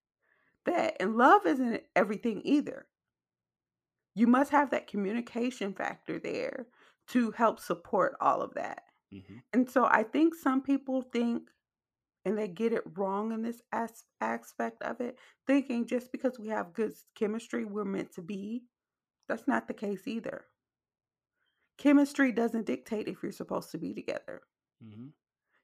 That 0.66 0.96
and 1.00 1.16
love 1.16 1.46
isn't 1.46 1.82
everything 1.96 2.42
either. 2.44 2.86
You 4.14 4.26
must 4.26 4.50
have 4.50 4.70
that 4.70 4.86
communication 4.86 5.72
factor 5.72 6.18
there 6.18 6.66
to 7.08 7.30
help 7.32 7.58
support 7.58 8.14
all 8.20 8.42
of 8.42 8.54
that. 8.54 8.82
Mm-hmm. 9.12 9.36
And 9.52 9.70
so 9.70 9.84
I 9.84 10.02
think 10.02 10.34
some 10.34 10.62
people 10.62 11.02
think, 11.02 11.48
and 12.24 12.38
they 12.38 12.48
get 12.48 12.72
it 12.72 12.84
wrong 12.96 13.32
in 13.32 13.42
this 13.42 13.62
as- 13.72 14.04
aspect 14.20 14.82
of 14.82 15.00
it, 15.00 15.18
thinking 15.46 15.86
just 15.86 16.12
because 16.12 16.38
we 16.38 16.48
have 16.48 16.72
good 16.74 16.92
chemistry, 17.18 17.64
we're 17.64 17.84
meant 17.84 18.12
to 18.14 18.22
be. 18.22 18.62
That's 19.28 19.48
not 19.48 19.66
the 19.66 19.74
case 19.74 20.06
either. 20.06 20.44
Chemistry 21.82 22.30
doesn't 22.30 22.66
dictate 22.66 23.08
if 23.08 23.24
you're 23.24 23.32
supposed 23.32 23.72
to 23.72 23.78
be 23.78 23.92
together. 23.92 24.42
Mm-hmm. 24.84 25.06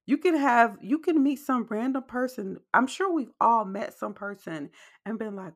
You 0.04 0.18
can 0.18 0.36
have, 0.36 0.76
you 0.80 0.98
can 0.98 1.22
meet 1.22 1.38
some 1.38 1.66
random 1.70 2.02
person. 2.02 2.58
I'm 2.74 2.88
sure 2.88 3.12
we've 3.12 3.30
all 3.40 3.64
met 3.64 3.96
some 3.96 4.14
person 4.14 4.70
and 5.06 5.18
been 5.18 5.36
like, 5.36 5.52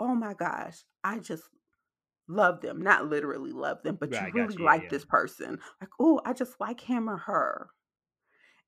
oh 0.00 0.16
my 0.16 0.34
gosh, 0.34 0.78
I 1.04 1.18
just 1.20 1.44
love 2.26 2.60
them. 2.60 2.82
Not 2.82 3.06
literally 3.06 3.52
love 3.52 3.84
them, 3.84 3.98
but 4.00 4.10
right, 4.10 4.32
you 4.34 4.42
really 4.42 4.56
you, 4.58 4.64
like 4.64 4.82
yeah. 4.84 4.88
this 4.90 5.04
person. 5.04 5.60
Like, 5.80 5.90
oh, 6.00 6.20
I 6.24 6.32
just 6.32 6.58
like 6.58 6.80
him 6.80 7.08
or 7.08 7.18
her. 7.18 7.68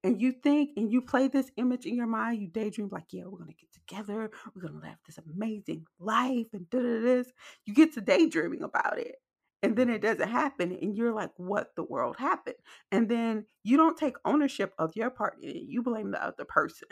And 0.05 0.20
you 0.20 0.33
think 0.33 0.70
and 0.76 0.92
you 0.92 1.02
play 1.02 1.26
this 1.26 1.50
image 1.57 1.87
in 1.87 1.96
your 1.96 2.07
mind, 2.07 2.40
you 2.40 2.48
daydream 2.48 2.88
like, 2.92 3.07
yeah, 3.11 3.24
we're 3.26 3.38
gonna 3.38 3.52
get 3.52 3.72
together, 3.72 4.31
we're 4.55 4.62
gonna 4.62 4.81
live 4.81 4.98
this 5.07 5.18
amazing 5.18 5.87
life 5.98 6.46
and 6.52 6.70
da 6.70 6.78
da 6.78 7.00
this. 7.00 7.33
You 7.64 7.74
get 7.74 7.94
to 7.94 8.00
daydreaming 8.00 8.62
about 8.62 8.98
it. 8.98 9.16
And 9.62 9.77
then 9.77 9.90
it 9.90 10.03
doesn't 10.03 10.29
happen, 10.29 10.72
and 10.72 10.96
you're 10.96 11.14
like, 11.14 11.31
what 11.37 11.77
the 11.77 11.85
world 11.85 12.16
happened? 12.18 12.57
And 12.90 13.09
then 13.09 13.46
you 13.62 13.77
don't 13.77 13.96
take 13.96 14.16
ownership 14.25 14.75
of 14.79 14.96
your 14.96 15.11
part 15.11 15.37
in 15.40 15.51
it. 15.51 15.62
You 15.68 15.83
blame 15.83 16.11
the 16.11 16.25
other 16.25 16.44
person. 16.44 16.88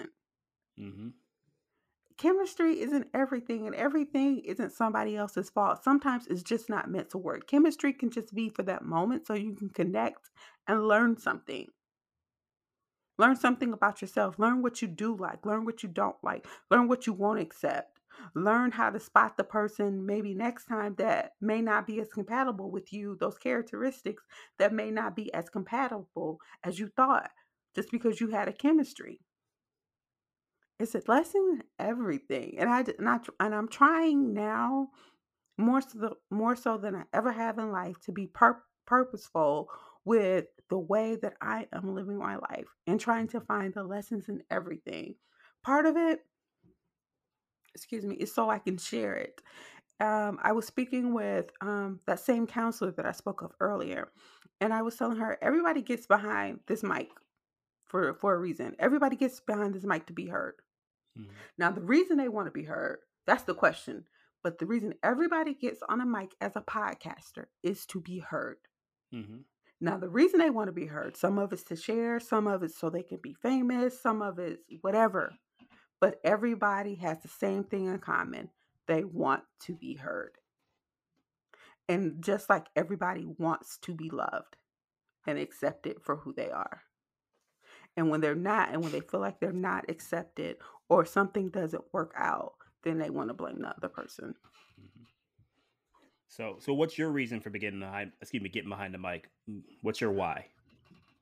Mm-hmm 0.79 1.09
chemistry 2.21 2.83
isn't 2.83 3.07
everything 3.15 3.67
and 3.67 3.75
everything 3.75 4.41
isn't 4.45 4.73
somebody 4.73 5.17
else's 5.17 5.49
fault. 5.49 5.83
Sometimes 5.83 6.27
it's 6.27 6.43
just 6.43 6.69
not 6.69 6.91
meant 6.91 7.09
to 7.09 7.19
work. 7.19 7.49
Chemistry 7.49 7.95
can 7.95 8.11
just 8.11 8.35
be 8.35 8.51
for 8.51 8.63
that 8.65 8.85
moment 8.85 9.27
so 9.27 9.33
you 9.33 9.55
can 9.55 9.71
connect 9.71 10.29
and 10.69 10.87
learn 10.87 11.17
something. 11.17 11.67
Learn 13.19 13.37
something 13.37 13.73
about 13.73 14.03
yourself. 14.03 14.39
Learn 14.39 14.61
what 14.61 14.83
you 14.83 14.89
do 14.89 15.17
like. 15.17 15.47
Learn 15.47 15.65
what 15.65 15.83
you 15.83 15.89
don't 15.89 16.17
like. 16.23 16.47
Learn 16.71 16.89
what 16.89 17.07
you 17.07 17.15
won't 17.15 17.41
accept. 17.41 18.00
Learn 18.35 18.71
how 18.71 18.91
to 18.91 19.01
spot 19.01 19.37
the 19.37 19.45
person 19.45 20.07
maybe 20.07 20.35
next 20.35 20.67
time 20.67 20.95
that 20.99 21.33
may 21.41 21.61
not 21.61 21.87
be 21.87 22.01
as 22.01 22.09
compatible 22.13 22.71
with 22.71 22.93
you, 22.93 23.17
those 23.19 23.39
characteristics 23.39 24.23
that 24.59 24.73
may 24.73 24.91
not 24.91 25.17
be 25.17 25.33
as 25.35 25.49
compatible 25.49 26.39
as 26.65 26.79
you 26.79 26.89
thought 26.89 27.31
just 27.75 27.91
because 27.91 28.21
you 28.21 28.29
had 28.29 28.49
a 28.49 28.53
chemistry. 28.53 29.21
It's 30.79 30.95
a 30.95 31.03
lesson 31.07 31.61
in 31.61 31.63
everything 31.79 32.57
and 32.59 32.71
i 32.71 32.83
and 32.99 33.07
i 33.07 33.19
and 33.39 33.55
i'm 33.55 33.69
trying 33.69 34.33
now 34.33 34.89
more 35.59 35.83
so 35.83 35.99
the, 35.99 36.11
more 36.31 36.57
so 36.57 36.79
than 36.79 36.97
i 36.97 37.03
ever 37.13 37.31
have 37.31 37.59
in 37.59 37.71
life 37.71 37.97
to 38.07 38.13
be 38.13 38.27
pur- 38.27 38.63
purposeful 38.87 39.69
with 40.07 40.47
the 40.71 40.79
way 40.79 41.17
that 41.21 41.35
i 41.43 41.67
am 41.75 41.95
living 41.95 42.19
my 42.19 42.37
life 42.37 42.65
and 42.87 42.99
trying 42.99 43.29
to 43.29 43.43
find 43.43 43.75
the 43.75 43.85
lessons 43.85 44.29
in 44.29 44.43
everything. 44.51 45.15
Part 45.63 45.85
of 45.85 45.97
it 45.99 46.21
excuse 47.81 48.05
me 48.05 48.15
is 48.17 48.35
so 48.35 48.51
i 48.51 48.59
can 48.59 48.77
share 48.77 49.15
it 49.15 49.41
um, 50.01 50.39
I 50.43 50.53
was 50.53 50.67
speaking 50.67 51.13
with 51.13 51.51
um, 51.61 52.01
that 52.07 52.21
same 52.21 52.47
counselor 52.47 52.91
that 52.93 53.05
I 53.05 53.13
spoke 53.13 53.43
of 53.43 53.53
earlier, 53.61 54.09
and 54.61 54.73
I 54.73 54.81
was 54.81 54.97
telling 54.97 55.19
her 55.19 55.39
everybody 55.43 55.83
gets 55.83 56.07
behind 56.07 56.61
this 56.67 56.83
mic 56.83 57.11
for 57.87 58.15
for 58.15 58.35
a 58.35 58.39
reason. 58.39 58.75
Everybody 58.79 59.17
gets 59.17 59.41
behind 59.41 59.75
this 59.75 59.85
mic 59.85 60.07
to 60.07 60.15
be 60.15 60.27
heard. 60.27 60.55
Mm-hmm. 61.19 61.31
Now, 61.59 61.71
the 61.71 61.83
reason 61.83 62.17
they 62.17 62.29
want 62.29 62.47
to 62.47 62.51
be 62.51 62.65
heard, 62.65 63.01
that's 63.27 63.43
the 63.43 63.55
question. 63.55 64.05
But 64.43 64.59
the 64.59 64.65
reason 64.65 64.95
everybody 65.03 65.53
gets 65.53 65.83
on 65.87 66.01
a 66.01 66.07
mic 66.07 66.35
as 66.41 66.53
a 66.57 66.63
podcaster 66.63 67.47
is 67.63 67.85
to 67.87 68.01
be 68.01 68.21
heard. 68.21 68.57
Mm-hmm. 69.15 69.41
Now, 69.83 69.99
the 69.99 70.09
reason 70.09 70.41
they 70.41 70.49
want 70.49 70.69
to 70.69 70.73
be 70.73 70.87
heard, 70.87 71.15
some 71.15 71.39
of 71.39 71.53
it's 71.53 71.65
to 71.65 71.77
share, 71.77 72.21
some 72.21 72.47
of 72.47 72.63
it's 72.63 72.79
so 72.79 72.89
they 72.89 73.03
can 73.03 73.19
be 73.23 73.35
famous, 73.35 74.01
some 74.01 74.23
of 74.23 74.39
it's 74.39 74.63
whatever. 74.81 75.35
But 76.01 76.21
everybody 76.25 76.95
has 76.97 77.19
the 77.21 77.29
same 77.29 77.65
thing 77.65 77.87
in 77.87 77.99
common 77.99 78.49
they 78.87 79.05
want 79.05 79.45
to 79.61 79.75
be 79.75 79.95
heard. 79.95 80.33
And 81.89 82.23
just 82.23 82.49
like 82.49 82.67
everybody 82.75 83.27
wants 83.39 83.79
to 83.83 83.95
be 83.95 84.11
loved 84.11 84.57
and 85.27 85.39
accepted 85.39 85.97
for 86.03 86.17
who 86.17 86.33
they 86.33 86.51
are. 86.51 86.83
And 87.97 88.11
when 88.11 88.21
they're 88.21 88.35
not, 88.35 88.71
and 88.73 88.83
when 88.83 88.93
they 88.93 89.01
feel 89.01 89.21
like 89.21 89.41
they're 89.41 89.53
not 89.53 89.89
accepted 89.89 90.57
or 90.89 91.05
something 91.05 91.51
doesn't 91.51 91.85
work 91.93 92.13
out, 92.17 92.55
then 92.83 92.99
they 92.99 93.11
want 93.11 93.29
to 93.29 93.35
blame 93.35 93.61
the 93.61 93.69
other 93.69 93.89
person. 93.89 94.35
Mm-hmm. 94.81 95.03
So, 96.29 96.57
so 96.61 96.73
what's 96.73 96.97
your 96.97 97.11
reason 97.11 97.41
for 97.41 97.51
beginning 97.51 97.81
behind? 97.81 98.13
Excuse 98.21 98.43
me, 98.43 98.49
getting 98.49 98.71
behind 98.71 98.95
the 98.95 98.99
mic. 98.99 99.29
Mm, 99.49 99.63
what's 99.83 100.01
your 100.01 100.13
why? 100.13 100.47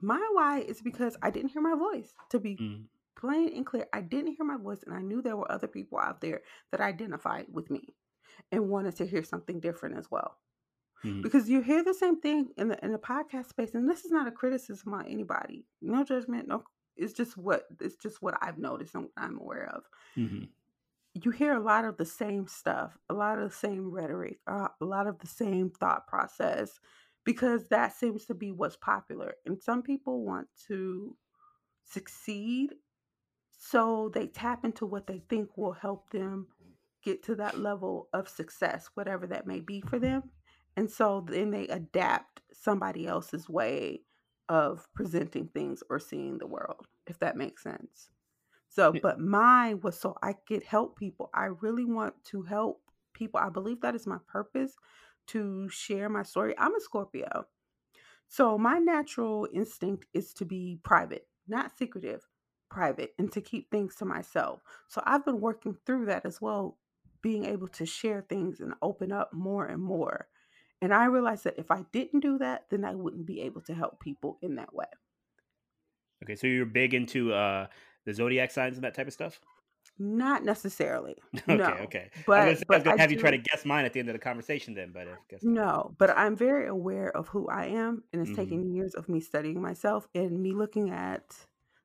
My 0.00 0.24
why 0.32 0.60
is 0.60 0.80
because 0.80 1.16
I 1.22 1.30
didn't 1.30 1.50
hear 1.50 1.62
my 1.62 1.74
voice. 1.74 2.12
To 2.30 2.38
be 2.38 2.56
mm-hmm. 2.56 2.82
Plain 3.18 3.50
and 3.54 3.66
clear, 3.66 3.86
I 3.92 4.00
didn't 4.00 4.34
hear 4.36 4.46
my 4.46 4.56
voice, 4.56 4.82
and 4.86 4.94
I 4.94 5.02
knew 5.02 5.20
there 5.20 5.36
were 5.36 5.50
other 5.52 5.68
people 5.68 5.98
out 5.98 6.20
there 6.20 6.40
that 6.70 6.80
identified 6.80 7.46
with 7.52 7.70
me 7.70 7.94
and 8.50 8.70
wanted 8.70 8.96
to 8.96 9.06
hear 9.06 9.22
something 9.22 9.60
different 9.60 9.98
as 9.98 10.10
well. 10.10 10.38
Mm-hmm. 11.04 11.22
Because 11.22 11.48
you 11.48 11.60
hear 11.60 11.84
the 11.84 11.94
same 11.94 12.20
thing 12.20 12.48
in 12.56 12.68
the 12.68 12.84
in 12.84 12.92
the 12.92 12.98
podcast 12.98 13.50
space, 13.50 13.74
and 13.74 13.88
this 13.88 14.04
is 14.04 14.10
not 14.10 14.26
a 14.26 14.32
criticism 14.32 14.94
on 14.94 15.06
anybody. 15.06 15.66
No 15.80 16.02
judgment, 16.02 16.48
no 16.48 16.64
it's 16.96 17.12
just 17.12 17.36
what 17.36 17.64
it's 17.80 17.96
just 17.96 18.20
what 18.20 18.36
I've 18.42 18.58
noticed 18.58 18.94
and 18.94 19.04
what 19.04 19.12
I'm 19.16 19.38
aware 19.38 19.70
of. 19.74 19.84
Mm-hmm. 20.16 20.44
You 21.14 21.30
hear 21.30 21.54
a 21.54 21.60
lot 21.60 21.84
of 21.84 21.96
the 21.96 22.04
same 22.04 22.46
stuff, 22.46 22.96
a 23.08 23.14
lot 23.14 23.38
of 23.38 23.48
the 23.48 23.56
same 23.56 23.90
rhetoric, 23.90 24.38
uh, 24.46 24.68
a 24.80 24.84
lot 24.84 25.06
of 25.06 25.18
the 25.18 25.26
same 25.26 25.70
thought 25.70 26.06
process, 26.06 26.78
because 27.24 27.68
that 27.68 27.96
seems 27.96 28.26
to 28.26 28.34
be 28.34 28.52
what's 28.52 28.76
popular. 28.76 29.34
And 29.46 29.60
some 29.60 29.82
people 29.82 30.24
want 30.24 30.48
to 30.66 31.16
succeed, 31.84 32.74
so 33.58 34.10
they 34.14 34.28
tap 34.28 34.64
into 34.64 34.86
what 34.86 35.06
they 35.06 35.22
think 35.28 35.56
will 35.56 35.72
help 35.72 36.10
them 36.10 36.46
get 37.02 37.22
to 37.24 37.34
that 37.34 37.58
level 37.58 38.08
of 38.12 38.28
success, 38.28 38.88
whatever 38.94 39.26
that 39.26 39.46
may 39.46 39.60
be 39.60 39.80
for 39.80 39.98
them. 39.98 40.22
And 40.76 40.90
so 40.90 41.26
then 41.28 41.50
they 41.50 41.66
adapt 41.66 42.40
somebody 42.52 43.06
else's 43.06 43.48
way 43.48 44.02
of 44.48 44.86
presenting 44.94 45.48
things 45.48 45.82
or 45.90 45.98
seeing 45.98 46.38
the 46.38 46.46
world, 46.46 46.86
if 47.06 47.18
that 47.18 47.36
makes 47.36 47.64
sense. 47.64 48.10
So, 48.68 48.92
but 49.02 49.18
mine 49.18 49.80
was 49.80 49.98
so 49.98 50.16
I 50.22 50.34
could 50.46 50.62
help 50.62 50.96
people. 50.96 51.30
I 51.34 51.46
really 51.46 51.84
want 51.84 52.14
to 52.26 52.42
help 52.42 52.80
people. 53.12 53.40
I 53.40 53.48
believe 53.48 53.80
that 53.80 53.96
is 53.96 54.06
my 54.06 54.18
purpose 54.28 54.74
to 55.28 55.68
share 55.68 56.08
my 56.08 56.22
story. 56.22 56.54
I'm 56.56 56.74
a 56.74 56.80
Scorpio. 56.80 57.46
So, 58.28 58.56
my 58.56 58.78
natural 58.78 59.48
instinct 59.52 60.06
is 60.12 60.32
to 60.34 60.44
be 60.44 60.78
private, 60.84 61.26
not 61.48 61.76
secretive, 61.76 62.26
private, 62.68 63.14
and 63.18 63.30
to 63.32 63.40
keep 63.40 63.70
things 63.70 63.94
to 63.96 64.04
myself. 64.04 64.62
So, 64.88 65.02
I've 65.04 65.24
been 65.24 65.40
working 65.40 65.76
through 65.86 66.06
that 66.06 66.24
as 66.24 66.40
well, 66.40 66.76
being 67.22 67.44
able 67.44 67.68
to 67.68 67.86
share 67.86 68.24
things 68.28 68.60
and 68.60 68.74
open 68.82 69.12
up 69.12 69.32
more 69.32 69.66
and 69.66 69.82
more. 69.82 70.28
And 70.80 70.94
I 70.94 71.06
realized 71.06 71.44
that 71.44 71.58
if 71.58 71.70
I 71.70 71.84
didn't 71.92 72.20
do 72.20 72.38
that, 72.38 72.66
then 72.70 72.84
I 72.84 72.94
wouldn't 72.94 73.26
be 73.26 73.40
able 73.40 73.60
to 73.62 73.74
help 73.74 74.00
people 74.00 74.38
in 74.42 74.54
that 74.56 74.72
way. 74.72 74.86
Okay, 76.22 76.36
so 76.36 76.46
you're 76.46 76.66
big 76.66 76.94
into 76.94 77.32
uh 77.32 77.66
the 78.08 78.14
zodiac 78.14 78.50
signs 78.50 78.76
and 78.76 78.84
that 78.84 78.94
type 78.94 79.06
of 79.06 79.12
stuff? 79.12 79.40
Not 79.98 80.44
necessarily. 80.44 81.16
okay, 81.36 81.56
no. 81.56 81.66
okay. 81.82 82.10
But, 82.26 82.40
I 82.40 82.48
was, 82.50 82.64
but 82.66 82.86
I 82.86 82.92
was 82.92 83.00
have 83.00 83.08
do, 83.10 83.14
you 83.14 83.20
try 83.20 83.30
to 83.30 83.38
guess 83.38 83.64
mine 83.64 83.84
at 83.84 83.92
the 83.92 84.00
end 84.00 84.08
of 84.08 84.14
the 84.14 84.18
conversation 84.18 84.74
then, 84.74 84.92
but 84.92 85.08
no. 85.42 85.94
But 85.98 86.16
I'm 86.16 86.36
very 86.36 86.68
aware 86.68 87.14
of 87.14 87.28
who 87.28 87.48
I 87.48 87.66
am, 87.66 88.04
and 88.12 88.22
it's 88.22 88.30
mm-hmm. 88.30 88.40
taken 88.40 88.74
years 88.74 88.94
of 88.94 89.08
me 89.08 89.20
studying 89.20 89.60
myself 89.60 90.08
and 90.14 90.40
me 90.40 90.52
looking 90.52 90.90
at 90.90 91.36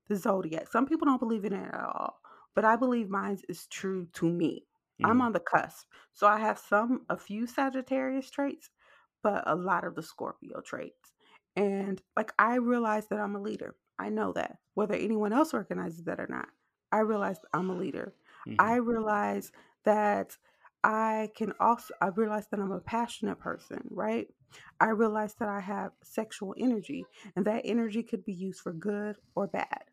the 0.07 0.15
zodiac. 0.15 0.71
Some 0.71 0.85
people 0.85 1.05
don't 1.05 1.19
believe 1.19 1.45
in 1.45 1.53
it 1.53 1.67
at 1.73 1.79
all, 1.79 2.19
but 2.55 2.65
I 2.65 2.75
believe 2.75 3.09
mine 3.09 3.39
is 3.49 3.67
true 3.67 4.07
to 4.13 4.29
me. 4.29 4.65
Mm-hmm. 5.01 5.11
I'm 5.11 5.21
on 5.21 5.33
the 5.33 5.39
cusp, 5.39 5.87
so 6.13 6.27
I 6.27 6.39
have 6.39 6.59
some, 6.59 7.01
a 7.09 7.17
few 7.17 7.47
Sagittarius 7.47 8.29
traits, 8.29 8.69
but 9.21 9.43
a 9.47 9.55
lot 9.55 9.85
of 9.85 9.95
the 9.95 10.03
Scorpio 10.03 10.61
traits. 10.61 11.13
And 11.55 12.01
like 12.15 12.31
I 12.37 12.55
realize 12.55 13.07
that 13.07 13.19
I'm 13.19 13.35
a 13.35 13.41
leader. 13.41 13.75
I 13.99 14.09
know 14.09 14.33
that. 14.33 14.57
Whether 14.73 14.95
anyone 14.95 15.33
else 15.33 15.53
recognizes 15.53 16.03
that 16.05 16.19
or 16.19 16.27
not, 16.27 16.47
I 16.91 16.99
realize 16.99 17.37
I'm 17.53 17.69
a 17.69 17.75
leader. 17.75 18.13
Mm-hmm. 18.47 18.55
I 18.59 18.75
realize 18.75 19.51
that 19.85 20.35
I 20.83 21.29
can 21.35 21.53
also 21.59 21.93
I 22.01 22.07
realize 22.07 22.47
that 22.51 22.59
I'm 22.59 22.71
a 22.71 22.79
passionate 22.79 23.39
person, 23.39 23.81
right? 23.89 24.27
I 24.79 24.89
realize 24.89 25.33
that 25.35 25.49
I 25.49 25.59
have 25.59 25.91
sexual 26.03 26.53
energy 26.57 27.05
and 27.35 27.45
that 27.45 27.61
energy 27.65 28.03
could 28.03 28.25
be 28.25 28.33
used 28.33 28.61
for 28.61 28.73
good 28.73 29.15
or 29.35 29.47
bad. 29.47 29.85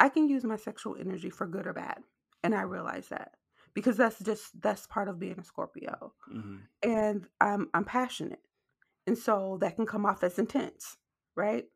I 0.00 0.10
can 0.10 0.28
use 0.28 0.44
my 0.44 0.56
sexual 0.56 0.96
energy 1.00 1.30
for 1.30 1.46
good 1.46 1.68
or 1.68 1.74
bad. 1.74 2.00
And 2.44 2.56
I 2.56 2.62
realize 2.62 3.08
that 3.10 3.34
because 3.74 3.98
that's 3.98 4.20
just 4.20 4.60
that's 4.62 4.88
part 4.88 5.08
of 5.08 5.20
being 5.20 5.38
a 5.40 5.44
Scorpio. 5.44 6.14
hmm 6.30 6.58
And 6.82 7.28
I'm 7.40 7.70
I'm 7.74 7.84
passionate. 7.86 8.42
And 9.06 9.18
so 9.18 9.58
that 9.62 9.76
can 9.76 9.86
come 9.86 10.06
off 10.06 10.24
as 10.24 10.38
intense, 10.40 10.98
right? 11.36 11.66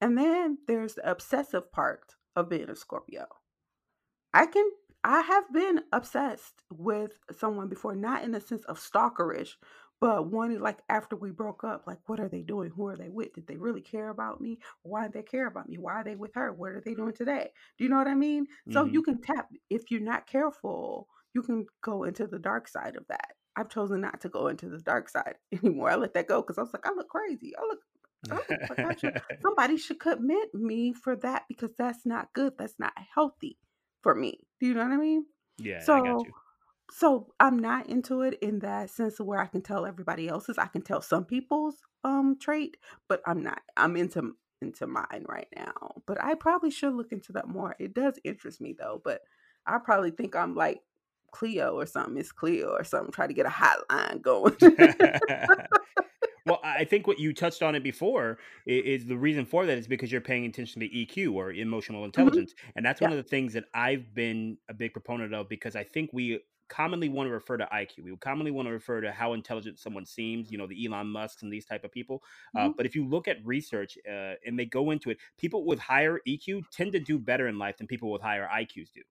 And 0.00 0.18
then 0.18 0.58
there's 0.68 0.96
the 0.96 1.10
obsessive 1.10 1.72
part 1.72 2.16
of 2.36 2.50
being 2.50 2.70
a 2.70 2.76
Scorpio. 2.76 3.28
I 4.34 4.46
can 4.46 4.70
I 5.04 5.22
have 5.22 5.52
been 5.52 5.82
obsessed 5.92 6.62
with 6.70 7.12
someone 7.38 7.68
before, 7.68 7.96
not 7.96 8.24
in 8.24 8.32
the 8.32 8.40
sense 8.40 8.64
of 8.64 8.78
stalkerish, 8.78 9.56
but 10.00 10.28
wanting 10.30 10.60
like 10.60 10.80
after 10.88 11.16
we 11.16 11.30
broke 11.30 11.64
up, 11.64 11.86
like 11.86 11.98
what 12.06 12.20
are 12.20 12.28
they 12.28 12.42
doing? 12.42 12.70
Who 12.70 12.86
are 12.88 12.96
they 12.96 13.08
with? 13.08 13.34
Did 13.34 13.46
they 13.46 13.56
really 13.56 13.82
care 13.82 14.08
about 14.10 14.40
me? 14.40 14.58
Why 14.82 15.06
do 15.06 15.12
they 15.14 15.22
care 15.22 15.46
about 15.46 15.68
me? 15.68 15.76
Why 15.78 15.94
are 15.94 16.04
they 16.04 16.16
with 16.16 16.34
her? 16.34 16.52
What 16.52 16.72
are 16.72 16.82
they 16.84 16.94
doing 16.94 17.12
today? 17.14 17.50
Do 17.78 17.84
you 17.84 17.90
know 17.90 17.98
what 17.98 18.08
I 18.08 18.14
mean? 18.14 18.46
So 18.70 18.84
hmm 18.84 18.92
you 18.92 19.02
can 19.02 19.20
tap 19.20 19.48
if 19.68 19.90
you're 19.90 20.00
not 20.00 20.26
careful, 20.26 21.08
you 21.34 21.42
can 21.42 21.66
go 21.82 22.04
into 22.04 22.26
the 22.26 22.38
dark 22.38 22.68
side 22.68 22.96
of 22.96 23.06
that. 23.08 23.32
I've 23.56 23.68
chosen 23.68 24.00
not 24.00 24.20
to 24.22 24.28
go 24.28 24.46
into 24.46 24.68
the 24.68 24.78
dark 24.78 25.08
side 25.08 25.36
anymore. 25.52 25.90
I 25.90 25.96
let 25.96 26.14
that 26.14 26.28
go 26.28 26.40
because 26.42 26.58
I 26.58 26.62
was 26.62 26.72
like, 26.72 26.86
I 26.86 26.92
look 26.92 27.08
crazy. 27.08 27.52
I 27.56 27.62
look 27.62 27.80
I 28.30 28.36
look 28.36 28.60
like 28.68 28.78
I 28.84 28.94
should 28.98 29.12
somebody 29.42 29.76
should 29.76 30.00
commit 30.00 30.54
me 30.54 30.92
for 30.92 31.16
that 31.16 31.44
because 31.48 31.70
that's 31.76 32.06
not 32.06 32.32
good. 32.32 32.54
That's 32.58 32.78
not 32.78 32.92
healthy 33.14 33.58
for 34.02 34.14
me. 34.14 34.46
Do 34.60 34.66
you 34.66 34.74
know 34.74 34.84
what 34.84 34.92
I 34.92 34.96
mean? 34.96 35.26
yeah, 35.58 35.92
I 35.94 36.00
got 36.00 36.16
So 36.18 36.24
you. 36.24 36.32
So 36.90 37.32
I'm 37.40 37.58
not 37.58 37.88
into 37.88 38.22
it 38.22 38.38
in 38.42 38.60
that 38.60 38.90
sense 38.90 39.20
of 39.20 39.26
where 39.26 39.40
I 39.40 39.46
can 39.46 39.62
tell 39.62 39.86
everybody 39.86 40.28
else's. 40.28 40.58
I 40.58 40.66
can 40.66 40.82
tell 40.82 41.02
some 41.02 41.24
people's 41.24 41.76
um 42.04 42.38
trait, 42.38 42.76
but 43.08 43.22
I'm 43.26 43.42
not. 43.42 43.62
I'm 43.76 43.96
into 43.96 44.36
into 44.62 44.86
mine 44.86 45.24
right 45.28 45.48
now. 45.56 46.02
But 46.06 46.22
I 46.22 46.34
probably 46.34 46.70
should 46.70 46.94
look 46.94 47.12
into 47.12 47.32
that 47.32 47.48
more. 47.48 47.76
It 47.78 47.94
does 47.94 48.18
interest 48.24 48.60
me 48.60 48.74
though, 48.78 49.00
but 49.04 49.22
I 49.66 49.78
probably 49.78 50.10
think 50.10 50.34
I'm 50.36 50.54
like 50.54 50.82
Cleo 51.32 51.74
or 51.78 51.86
something. 51.86 52.16
It's 52.18 52.32
Cleo 52.32 52.70
or 52.70 52.84
something. 52.84 53.12
Try 53.12 53.26
to 53.28 53.34
get 53.34 53.46
a 53.46 53.50
hotline 53.50 54.20
going. 54.22 54.56
Well, 56.46 56.60
I 56.64 56.84
think 56.84 57.06
what 57.06 57.18
you 57.18 57.32
touched 57.34 57.62
on 57.62 57.74
it 57.74 57.82
before 57.82 58.38
i- 58.66 58.70
is 58.70 59.04
the 59.06 59.16
reason 59.16 59.44
for 59.44 59.66
that 59.66 59.76
is 59.78 59.86
because 59.86 60.10
you're 60.10 60.20
paying 60.22 60.46
attention 60.46 60.80
to 60.80 60.86
EQ 60.86 61.34
or 61.34 61.52
emotional 61.52 62.04
hmm 62.16 62.44
intelligence. 62.44 62.54
And 62.74 62.84
that's 62.84 63.00
one 63.00 63.12
of 63.12 63.18
the 63.18 63.22
things 63.22 63.52
that 63.52 63.64
I've 63.74 64.14
been 64.14 64.58
a 64.68 64.74
big 64.74 64.92
proponent 64.92 65.34
of 65.34 65.48
because 65.48 65.76
I 65.76 65.84
think 65.84 66.10
we 66.12 66.40
commonly 66.70 67.08
want 67.08 67.26
to 67.26 67.32
refer 67.32 67.58
to 67.58 67.68
IQ. 67.70 68.04
We 68.04 68.16
commonly 68.16 68.50
want 68.50 68.66
to 68.68 68.72
refer 68.72 69.02
to 69.02 69.12
how 69.12 69.34
intelligent 69.34 69.78
someone 69.78 70.06
seems, 70.06 70.50
you 70.50 70.56
know, 70.56 70.66
the 70.66 70.86
Elon 70.86 71.08
Musks 71.08 71.42
and 71.42 71.52
these 71.52 71.66
type 71.66 71.84
of 71.84 71.92
people. 71.92 72.22
Uh, 72.54 72.68
hmm 72.68 72.72
but 72.76 72.86
if 72.86 72.94
you 72.94 73.06
look 73.06 73.28
at 73.28 73.44
research 73.44 73.98
uh, 74.08 74.34
and 74.46 74.58
they 74.58 74.64
go 74.64 74.90
into 74.90 75.10
it, 75.10 75.18
people 75.36 75.66
with 75.66 75.78
higher 75.78 76.20
EQ 76.26 76.62
tend 76.70 76.92
to 76.92 77.00
do 77.00 77.18
better 77.18 77.48
in 77.48 77.58
life 77.58 77.76
than 77.76 77.86
people 77.86 78.10
with 78.10 78.22
higher 78.22 78.48
IQs 78.48 78.90
do. 78.92 79.02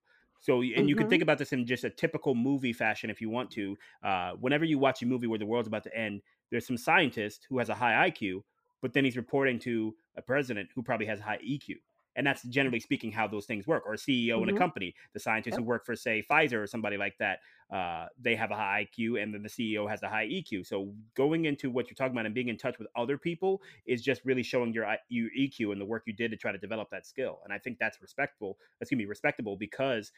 So, 0.42 0.62
and 0.62 0.88
you 0.88 0.96
can 0.96 1.08
think 1.08 1.22
about 1.22 1.38
this 1.38 1.52
in 1.52 1.66
just 1.66 1.84
a 1.84 1.90
typical 1.90 2.34
movie 2.34 2.72
fashion 2.74 3.10
if 3.10 3.20
you 3.20 3.30
want 3.30 3.52
to. 3.52 3.78
Uh, 4.02 4.32
whenever 4.40 4.64
you 4.66 4.80
watch 4.80 5.02
a 5.02 5.06
movie 5.06 5.28
where 5.28 5.40
the 5.40 5.46
world's 5.46 5.68
about 5.68 5.84
to 5.84 5.96
end, 5.96 6.22
there's 6.50 6.66
some 6.66 6.78
scientist 6.78 7.46
who 7.50 7.60
has 7.60 7.70
a 7.70 7.76
high 7.76 8.10
IQ, 8.10 8.44
but 8.82 8.94
then 8.94 9.04
he's 9.04 9.18
reporting 9.18 9.60
to 9.60 9.96
a 10.16 10.22
president 10.22 10.70
who 10.74 10.82
probably 10.82 11.08
has 11.08 11.20
high 11.20 11.40
EQ. 11.40 11.76
And 12.16 12.26
that's 12.26 12.44
generally 12.44 12.80
speaking 12.80 13.12
how 13.12 13.28
those 13.28 13.46
things 13.46 13.68
work. 13.68 13.84
Or 13.86 13.94
a 13.94 13.98
CEO 13.98 14.42
in 14.44 14.50
a 14.50 14.54
hmm 14.54 14.54
company, 14.54 14.96
the 15.14 15.20
scientists 15.20 15.56
who 15.56 15.64
work 15.64 15.86
for, 15.86 15.96
say, 15.96 16.24
Pfizer 16.30 16.62
or 16.62 16.68
somebody 16.68 16.98
like 16.98 17.18
that, 17.20 17.40
uh, 17.74 18.08
they 18.20 18.36
have 18.36 18.52
a 18.52 18.56
high 18.56 18.88
IQ, 18.98 19.22
and 19.22 19.34
then 19.34 19.44
the 19.44 19.50
CEO 19.50 19.90
has 19.90 20.02
a 20.04 20.10
high 20.10 20.26
EQ. 20.26 20.66
So 20.66 20.94
going 21.16 21.46
into 21.46 21.70
what 21.70 21.88
you're 21.88 21.96
talking 21.96 22.14
about 22.14 22.26
and 22.26 22.36
being 22.36 22.50
in 22.50 22.58
touch 22.58 22.80
with 22.80 22.88
other 22.96 23.18
people 23.18 23.62
is 23.86 24.02
just 24.02 24.22
really 24.26 24.44
showing 24.44 24.74
your 24.74 24.86
your 25.10 25.30
EQ 25.38 25.72
and 25.72 25.80
the 25.80 25.86
work 25.86 26.04
you 26.08 26.14
did 26.14 26.32
to 26.32 26.38
try 26.38 26.52
to 26.52 26.58
develop 26.58 26.90
that 26.92 27.06
skill. 27.06 27.40
And 27.44 27.54
I 27.54 27.60
think 27.60 27.78
that's 27.80 28.02
respectable. 28.02 28.58
Excuse 28.82 28.98
me, 28.98 29.06
respectable 29.06 29.56
because 29.56 30.12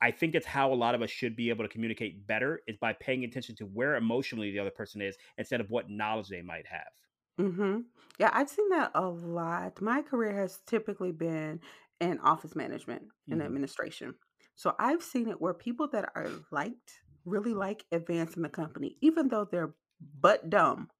I 0.00 0.10
think 0.10 0.34
it's 0.34 0.46
how 0.46 0.72
a 0.72 0.74
lot 0.74 0.94
of 0.94 1.02
us 1.02 1.10
should 1.10 1.36
be 1.36 1.48
able 1.50 1.64
to 1.64 1.68
communicate 1.70 2.26
better 2.26 2.60
is 2.66 2.76
by 2.76 2.92
paying 2.94 3.24
attention 3.24 3.56
to 3.56 3.64
where 3.64 3.96
emotionally 3.96 4.50
the 4.50 4.58
other 4.58 4.70
person 4.70 5.00
is 5.00 5.16
instead 5.38 5.60
of 5.60 5.70
what 5.70 5.88
knowledge 5.90 6.28
they 6.28 6.42
might 6.42 6.66
have. 6.66 6.86
Hmm 7.38 7.80
Yeah, 8.18 8.30
I've 8.32 8.48
seen 8.48 8.68
that 8.70 8.92
a 8.94 9.06
lot. 9.08 9.80
My 9.82 10.02
career 10.02 10.34
has 10.40 10.60
typically 10.66 11.12
been 11.12 11.60
in 12.00 12.18
office 12.20 12.54
management 12.56 13.02
and 13.30 13.42
hmm 13.42 13.42
administration. 13.42 14.14
So 14.54 14.74
I've 14.78 15.02
seen 15.02 15.28
it 15.28 15.40
where 15.40 15.52
people 15.54 15.88
that 15.88 16.10
are 16.14 16.44
liked 16.50 17.02
really 17.26 17.52
like 17.54 17.84
advancing 17.92 18.42
the 18.42 18.48
company, 18.48 18.96
even 19.02 19.28
though 19.28 19.44
they're 19.44 19.74
butt 20.00 20.48
dumb. 20.48 20.90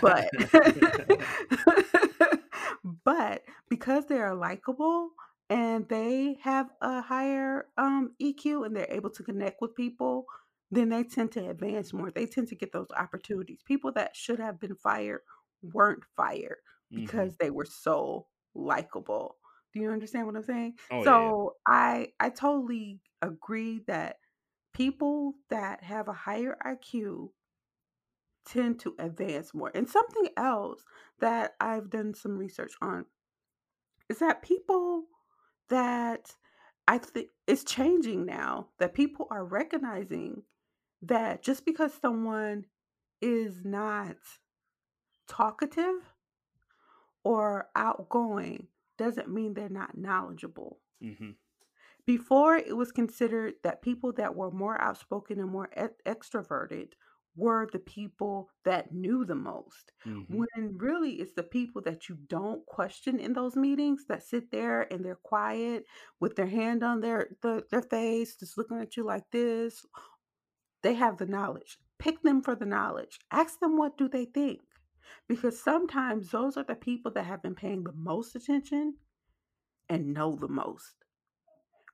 But 0.00 0.28
but 3.04 3.42
because 3.68 4.06
they 4.06 4.18
are 4.18 4.34
likable 4.34 5.10
and 5.50 5.88
they 5.88 6.38
have 6.42 6.70
a 6.80 7.00
higher 7.00 7.68
um, 7.76 8.14
EQ 8.18 8.64
and 8.64 8.74
they're 8.76 8.90
able 8.90 9.10
to 9.10 9.22
connect 9.22 9.60
with 9.60 9.74
people, 9.74 10.26
then 10.70 10.88
they 10.88 11.04
tend 11.04 11.32
to 11.32 11.48
advance 11.48 11.92
more. 11.92 12.10
They 12.10 12.26
tend 12.26 12.48
to 12.48 12.56
get 12.56 12.72
those 12.72 12.90
opportunities. 12.96 13.62
People 13.64 13.92
that 13.92 14.16
should 14.16 14.38
have 14.40 14.60
been 14.60 14.74
fired 14.76 15.20
weren't 15.62 16.04
fired 16.16 16.58
hmm 16.90 17.06
because 17.06 17.36
they 17.36 17.50
were 17.50 17.64
so 17.64 18.26
likable. 18.54 19.36
Do 19.72 19.80
you 19.80 19.90
understand 19.90 20.26
what 20.26 20.36
I'm 20.36 20.42
saying? 20.42 20.78
Oh 20.90 21.04
yeah, 21.04 21.18
yeah. 21.20 21.32
So 21.34 21.56
I 21.66 22.08
I 22.20 22.30
totally 22.30 23.00
agree 23.22 23.80
that 23.86 24.18
people 24.74 25.34
that 25.50 25.82
have 25.84 26.08
a 26.08 26.12
higher 26.12 26.56
IQ 26.62 27.32
tend 28.46 28.80
to 28.80 28.94
advance 28.98 29.54
more. 29.54 29.70
And 29.74 29.88
something 29.88 30.28
else 30.36 30.84
that 31.20 31.56
I've 31.60 31.90
done 31.90 32.14
some 32.14 32.38
research 32.38 32.74
on 32.80 33.06
is 34.08 34.18
that 34.18 34.42
people 34.42 35.04
that 35.68 36.36
I 36.86 36.98
think 36.98 37.28
it's 37.46 37.64
changing 37.64 38.26
now 38.26 38.68
that 38.78 38.94
people 38.94 39.26
are 39.30 39.44
recognizing 39.44 40.42
that 41.02 41.42
just 41.42 41.64
because 41.64 41.94
someone 41.94 42.66
is 43.20 43.64
not 43.64 44.16
talkative 45.26 46.14
or 47.24 47.70
outgoing 47.74 48.68
doesn't 48.96 49.28
mean 49.28 49.54
they're 49.54 49.68
not 49.68 49.96
knowledgeable. 49.98 50.80
hmm 51.00 51.32
Before, 52.06 52.56
it 52.56 52.76
was 52.76 52.92
considered 52.92 53.54
that 53.62 53.82
people 53.82 54.12
that 54.14 54.34
were 54.34 54.50
more 54.50 54.80
outspoken 54.80 55.38
and 55.40 55.50
more 55.50 55.68
e- 55.76 55.88
extroverted 56.10 56.92
were 57.36 57.66
the 57.72 57.78
people 57.78 58.50
that 58.64 58.92
knew 58.92 59.24
the 59.24 59.34
most. 59.34 59.92
hmm 60.04 60.14
When 60.26 60.46
really 60.78 61.20
it's 61.20 61.32
the 61.32 61.42
people 61.42 61.82
that 61.82 62.08
you 62.08 62.16
don't 62.28 62.64
question 62.66 63.18
in 63.18 63.32
those 63.32 63.56
meetings 63.56 64.06
that 64.06 64.22
sit 64.22 64.50
there 64.50 64.90
and 64.92 65.04
they're 65.04 65.16
quiet 65.16 65.84
with 66.20 66.36
their 66.36 66.46
hand 66.46 66.82
on 66.82 67.00
their 67.00 67.36
the, 67.42 67.66
their 67.70 67.82
face, 67.82 68.36
just 68.36 68.56
looking 68.58 68.78
at 68.80 68.96
you 68.96 69.04
like 69.04 69.30
this. 69.30 69.84
They 70.84 70.94
have 70.94 71.16
the 71.16 71.26
knowledge. 71.26 71.78
Pick 71.98 72.22
them 72.22 72.42
for 72.42 72.54
the 72.54 72.66
knowledge. 72.66 73.18
Ask 73.32 73.58
them 73.58 73.76
what 73.76 73.98
do 73.98 74.08
they 74.08 74.26
think. 74.26 74.60
Because 75.26 75.60
sometimes 75.60 76.30
those 76.30 76.56
are 76.56 76.64
the 76.64 76.76
people 76.76 77.10
that 77.12 77.26
have 77.26 77.42
been 77.42 77.56
paying 77.56 77.82
the 77.82 77.92
most 77.92 78.36
attention 78.36 78.94
and 79.88 80.14
know 80.14 80.36
the 80.36 80.48
most 80.48 81.04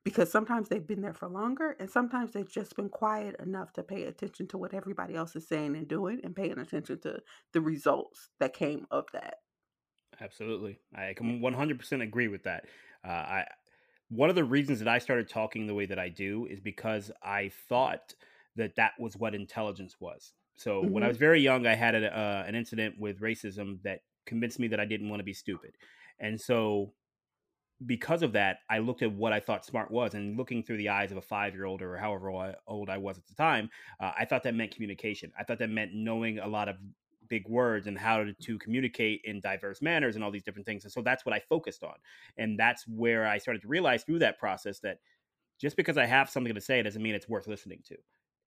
because 0.05 0.31
sometimes 0.31 0.69
they've 0.69 0.87
been 0.87 1.03
there 1.03 1.15
for 1.15 1.29
longer 1.29 1.77
and 1.79 1.91
sometimes 1.91 2.33
they've 2.33 2.51
just 2.51 2.75
been 2.77 2.89
quiet 2.89 3.37
enough 3.41 3.73
to 3.75 3.83
pay 3.83 4.05
attention 4.05 4.47
to 4.49 4.59
what 4.59 4.75
everybody 4.75 5.15
else 5.15 5.37
is 5.37 5.47
saying 5.47 5.77
and 5.77 5.89
doing 5.89 6.21
and 6.25 6.35
paying 6.35 6.59
attention 6.59 6.99
to 7.01 7.19
the 7.53 7.61
results 7.61 8.31
that 8.39 8.55
came 8.55 8.87
of 8.91 9.05
that. 9.13 9.37
Absolutely, 10.21 10.79
I 10.95 11.15
can 11.15 11.41
100% 11.41 12.03
agree 12.03 12.29
with 12.29 12.45
that. 12.45 12.65
Uh, 13.05 13.11
I 13.11 13.45
one 14.09 14.29
of 14.29 14.35
the 14.35 14.45
reasons 14.45 14.81
that 14.81 14.89
I 14.89 14.99
started 14.99 15.29
talking 15.29 15.67
the 15.67 15.75
way 15.75 15.87
that 15.87 15.99
I 15.99 16.09
do 16.09 16.45
is 16.47 16.59
because 16.59 17.13
I 17.23 17.53
thought 17.69 18.15
that 18.57 18.77
that 18.77 18.93
was 18.99 19.17
what 19.17 19.35
intelligence 19.35 19.97
was. 20.01 20.33
So 20.57 20.85
when 20.85 21.03
I 21.03 21.09
Mhm. 21.09 21.09
was 21.09 21.17
very 21.17 21.41
young, 21.41 21.67
I 21.67 21.75
had 21.75 21.95
a, 21.95 22.17
uh, 22.17 22.45
an 22.47 22.55
incident 22.55 22.99
with 22.99 23.21
racism 23.21 23.83
that 23.83 24.01
convinced 24.27 24.59
me 24.59 24.69
that 24.69 24.81
I 24.81 24.85
didn't 24.85 25.09
want 25.09 25.21
to 25.21 25.25
be 25.25 25.35
stupid, 25.35 25.77
and 26.19 26.41
so 26.41 26.95
because 27.87 28.23
of 28.23 28.33
that, 28.33 28.59
I 28.69 28.79
looked 28.79 29.01
at 29.03 29.13
what 29.13 29.33
I 29.33 29.41
thought 29.41 29.65
smart 29.65 29.91
was, 29.91 30.15
and 30.15 30.37
looking 30.37 30.63
through 30.63 30.77
the 30.77 30.91
eyes 30.91 31.13
of 31.13 31.17
a 31.17 31.23
five 31.23 31.55
year 31.55 31.65
old 31.65 31.81
or 31.81 31.97
however 31.97 32.31
old 32.67 32.91
I 32.91 32.99
was 32.99 33.17
at 33.19 33.27
the 33.27 33.35
time, 33.35 33.71
uh, 34.01 34.13
I 34.19 34.27
thought 34.27 34.43
that 34.43 34.55
meant 34.55 34.75
communication. 34.75 35.33
I 35.39 35.45
thought 35.45 35.59
that 35.61 35.71
meant 35.71 35.95
knowing 35.95 36.39
a 36.39 36.47
lot 36.47 36.69
of 36.69 36.77
big 37.29 37.49
words 37.49 37.87
and 37.87 37.97
how 37.97 38.25
to, 38.25 38.35
to 38.35 38.59
communicate 38.59 39.23
in 39.25 39.41
diverse 39.41 39.81
manners 39.81 40.15
and 40.15 40.25
all 40.25 40.31
these 40.31 40.43
different 40.43 40.67
things. 40.67 40.85
And 40.85 40.93
so 40.93 41.01
that's 41.01 41.25
what 41.25 41.35
I 41.35 41.41
focused 41.41 41.83
on. 41.83 41.95
And 42.37 42.59
that's 42.59 42.87
where 42.87 43.27
I 43.27 43.39
started 43.39 43.63
to 43.63 43.69
realize 43.69 44.05
through 44.05 44.19
that 44.19 44.39
process 44.39 44.81
that 44.81 44.99
just 45.61 45.77
because 45.77 45.99
I 45.99 46.07
have 46.07 46.31
something 46.31 46.55
to 46.55 46.61
say 46.61 46.83
doesn't 46.83 47.03
mean 47.03 47.15
it's 47.15 47.29
worth 47.29 47.47
listening 47.49 47.83
to. 47.87 47.99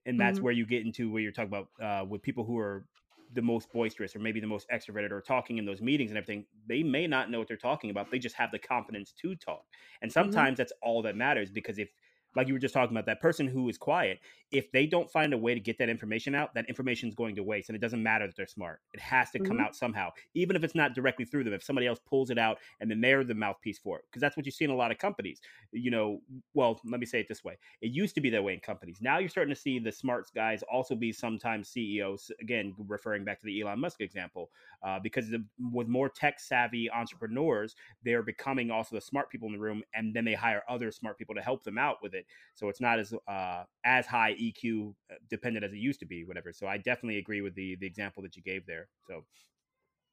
And 0.06 0.20
that's 0.20 0.42
Mhm. 0.42 0.44
where 0.44 0.52
you 0.54 0.66
get 0.66 0.86
into 0.86 1.12
where 1.12 1.22
you're 1.22 1.32
talking 1.32 1.54
about 1.54 1.70
uh, 1.82 2.06
with 2.06 2.22
people 2.22 2.44
who 2.44 2.58
are 2.58 2.88
the 3.32 3.42
most 3.42 3.72
boisterous 3.72 4.16
or 4.16 4.20
maybe 4.20 4.40
the 4.40 4.48
most 4.48 4.68
extroverted 4.70 5.12
or 5.12 5.22
talking 5.22 5.58
in 5.58 5.66
those 5.66 5.82
meetings 5.82 6.12
and 6.12 6.18
everything. 6.18 6.46
They 6.68 6.84
may 6.84 7.08
not 7.08 7.32
know 7.32 7.40
what 7.40 7.48
they're 7.48 7.58
talking 7.58 7.90
about. 7.90 8.12
They 8.12 8.20
just 8.20 8.36
have 8.36 8.52
the 8.52 8.60
confidence 8.60 9.12
to 9.14 9.36
talk. 9.36 9.66
And 10.02 10.12
Mhm. 10.18 10.46
sometimes 10.46 10.58
that's 10.58 10.74
all 10.82 11.02
that 11.04 11.16
matters 11.16 11.50
because 11.50 11.80
if 11.80 11.90
like 12.36 12.48
you 12.48 12.54
were 12.54 12.60
just 12.60 12.74
talking 12.74 12.96
about 12.96 13.06
that 13.06 13.22
person 13.22 13.48
who 13.48 13.68
is 13.70 13.78
quiet 13.78 14.20
if 14.52 14.72
they 14.72 14.86
don't 14.86 15.12
find 15.12 15.34
a 15.34 15.38
way 15.38 15.54
to 15.54 15.60
get 15.60 15.78
that 15.78 15.90
information 15.90 16.36
out 16.36 16.54
that 16.54 16.68
information 16.68 17.10
is 17.10 17.16
going 17.16 17.36
to 17.36 17.44
waste 17.44 17.70
and 17.70 17.76
it 17.76 17.80
doesn't 17.80 18.02
matter 18.04 18.26
that 18.28 18.36
they're 18.36 18.48
smart. 18.48 18.82
It 18.94 19.00
has 19.00 19.32
to 19.32 19.40
come 19.40 19.60
Mhm. 19.60 19.66
out 19.66 19.76
somehow 19.76 20.10
even 20.34 20.56
if 20.56 20.64
it's 20.64 20.76
not 20.76 20.94
directly 20.94 21.26
through 21.26 21.44
them 21.44 21.54
if 21.54 21.64
somebody 21.64 21.88
else 21.88 22.00
pulls 22.00 22.30
it 22.30 22.38
out 22.38 22.60
and 22.80 22.90
then 22.90 23.02
they're 23.02 23.24
the 23.24 23.36
mouthpiece 23.36 23.80
for 23.80 24.00
it 24.00 24.06
because 24.10 24.22
that's 24.22 24.38
what 24.38 24.46
you 24.46 24.52
see 24.52 24.66
in 24.66 24.72
a 24.72 24.76
lot 24.76 24.92
of 24.92 24.98
companies. 24.98 25.42
You 25.72 25.92
know 25.92 26.22
well 26.54 26.80
let 26.86 27.00
me 27.00 27.06
say 27.06 27.20
it 27.20 27.28
this 27.28 27.44
way 27.44 27.58
it 27.82 27.92
used 27.92 28.16
to 28.16 28.22
be 28.22 28.30
that 28.32 28.44
way 28.44 28.54
in 28.54 28.60
companies. 28.60 29.02
Now 29.02 29.18
you're 29.18 29.30
starting 29.30 29.54
to 29.54 29.60
see 29.60 29.80
the 29.80 29.92
smart 29.92 30.30
guys 30.34 30.64
also 30.64 30.96
be 30.96 31.12
sometimes 31.12 31.70
ceos 31.70 32.32
again 32.40 32.74
referring 32.78 33.24
back 33.26 33.40
to 33.40 33.46
the 33.46 33.62
elon 33.62 33.80
musk 33.80 34.02
example 34.02 34.52
uh, 34.82 35.00
because 35.00 35.30
the, 35.30 35.46
with 35.72 35.88
more 35.88 36.10
tech 36.10 36.40
savvy 36.40 36.90
entrepreneurs 36.90 37.76
they're 38.04 38.24
becoming 38.24 38.72
also 38.72 38.96
the 38.96 39.02
smart 39.02 39.30
people 39.30 39.48
in 39.48 39.54
the 39.54 39.60
room 39.60 39.84
and 39.94 40.16
then 40.16 40.26
they 40.26 40.34
hire 40.34 40.64
other 40.68 40.92
smart 40.92 41.18
people 41.18 41.36
to 41.36 41.42
help 41.42 41.64
them 41.64 41.78
out 41.78 41.98
with 42.02 42.14
it 42.14 42.23
so 42.56 42.70
it's 42.70 42.82
not 42.82 43.00
as 43.00 43.14
uh, 43.28 43.64
as 43.84 44.06
high 44.06 44.34
eq 44.34 44.94
uh, 45.12 45.16
dependent 45.30 45.66
as 45.66 45.74
it 45.74 45.78
used 45.78 46.00
to 46.00 46.06
be 46.06 46.24
whatever 46.24 46.52
so 46.54 46.68
i 46.68 46.78
definitely 46.78 47.18
agree 47.18 47.42
with 47.42 47.56
the 47.56 47.76
the 47.80 47.88
example 47.88 48.24
that 48.24 48.36
you 48.36 48.42
gave 48.44 48.66
there 48.66 48.88
so. 49.08 49.24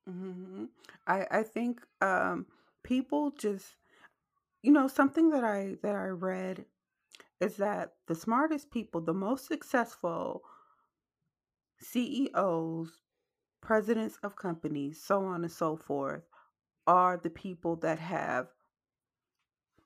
Hmm 0.09 0.65
I 1.07 1.27
I 1.31 1.43
think 1.43 1.81
um, 2.01 2.47
people 2.83 3.31
just 3.33 3.77
you 4.63 4.73
know 4.73 4.89
something 4.89 5.31
that 5.31 5.45
I 5.45 5.77
that 5.83 5.95
I 5.95 6.07
read 6.07 6.65
is 7.41 7.57
that 7.57 7.95
the 8.07 8.15
smartest 8.15 8.71
people, 8.71 9.01
the 9.01 9.15
most 9.15 9.47
successful 9.47 10.43
CEOs, 11.81 13.01
presidents 13.63 14.19
of 14.23 14.37
companies, 14.37 15.03
so 15.03 15.25
on 15.25 15.43
and 15.43 15.53
so 15.53 15.77
forth, 15.77 16.23
are 16.87 17.17
the 17.17 17.31
people 17.31 17.77
that 17.77 17.99
have 17.99 18.49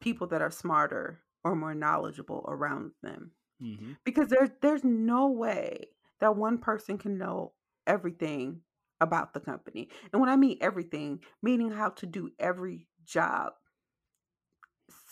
people 0.01 0.27
that 0.27 0.43
are 0.43 0.51
smarter 0.51 1.23
or 1.45 1.55
more 1.55 1.75
knowledgeable 1.75 2.45
around 2.49 2.93
them. 3.03 3.33
hmm 3.61 3.97
Because 4.05 4.29
there's 4.29 4.51
there's 4.63 4.85
no 4.85 5.29
way 5.31 5.89
that 6.21 6.37
one 6.37 6.59
person 6.59 6.99
can 6.99 7.19
know 7.19 7.53
everything 7.87 8.63
about 9.01 9.35
the 9.35 9.41
company. 9.41 9.89
And 10.13 10.21
when 10.21 10.31
I 10.31 10.37
mean 10.37 10.59
everything, 10.61 11.21
meaning 11.43 11.71
how 11.71 11.91
to 11.91 12.07
do 12.07 12.31
every 12.39 12.89
job 13.05 13.55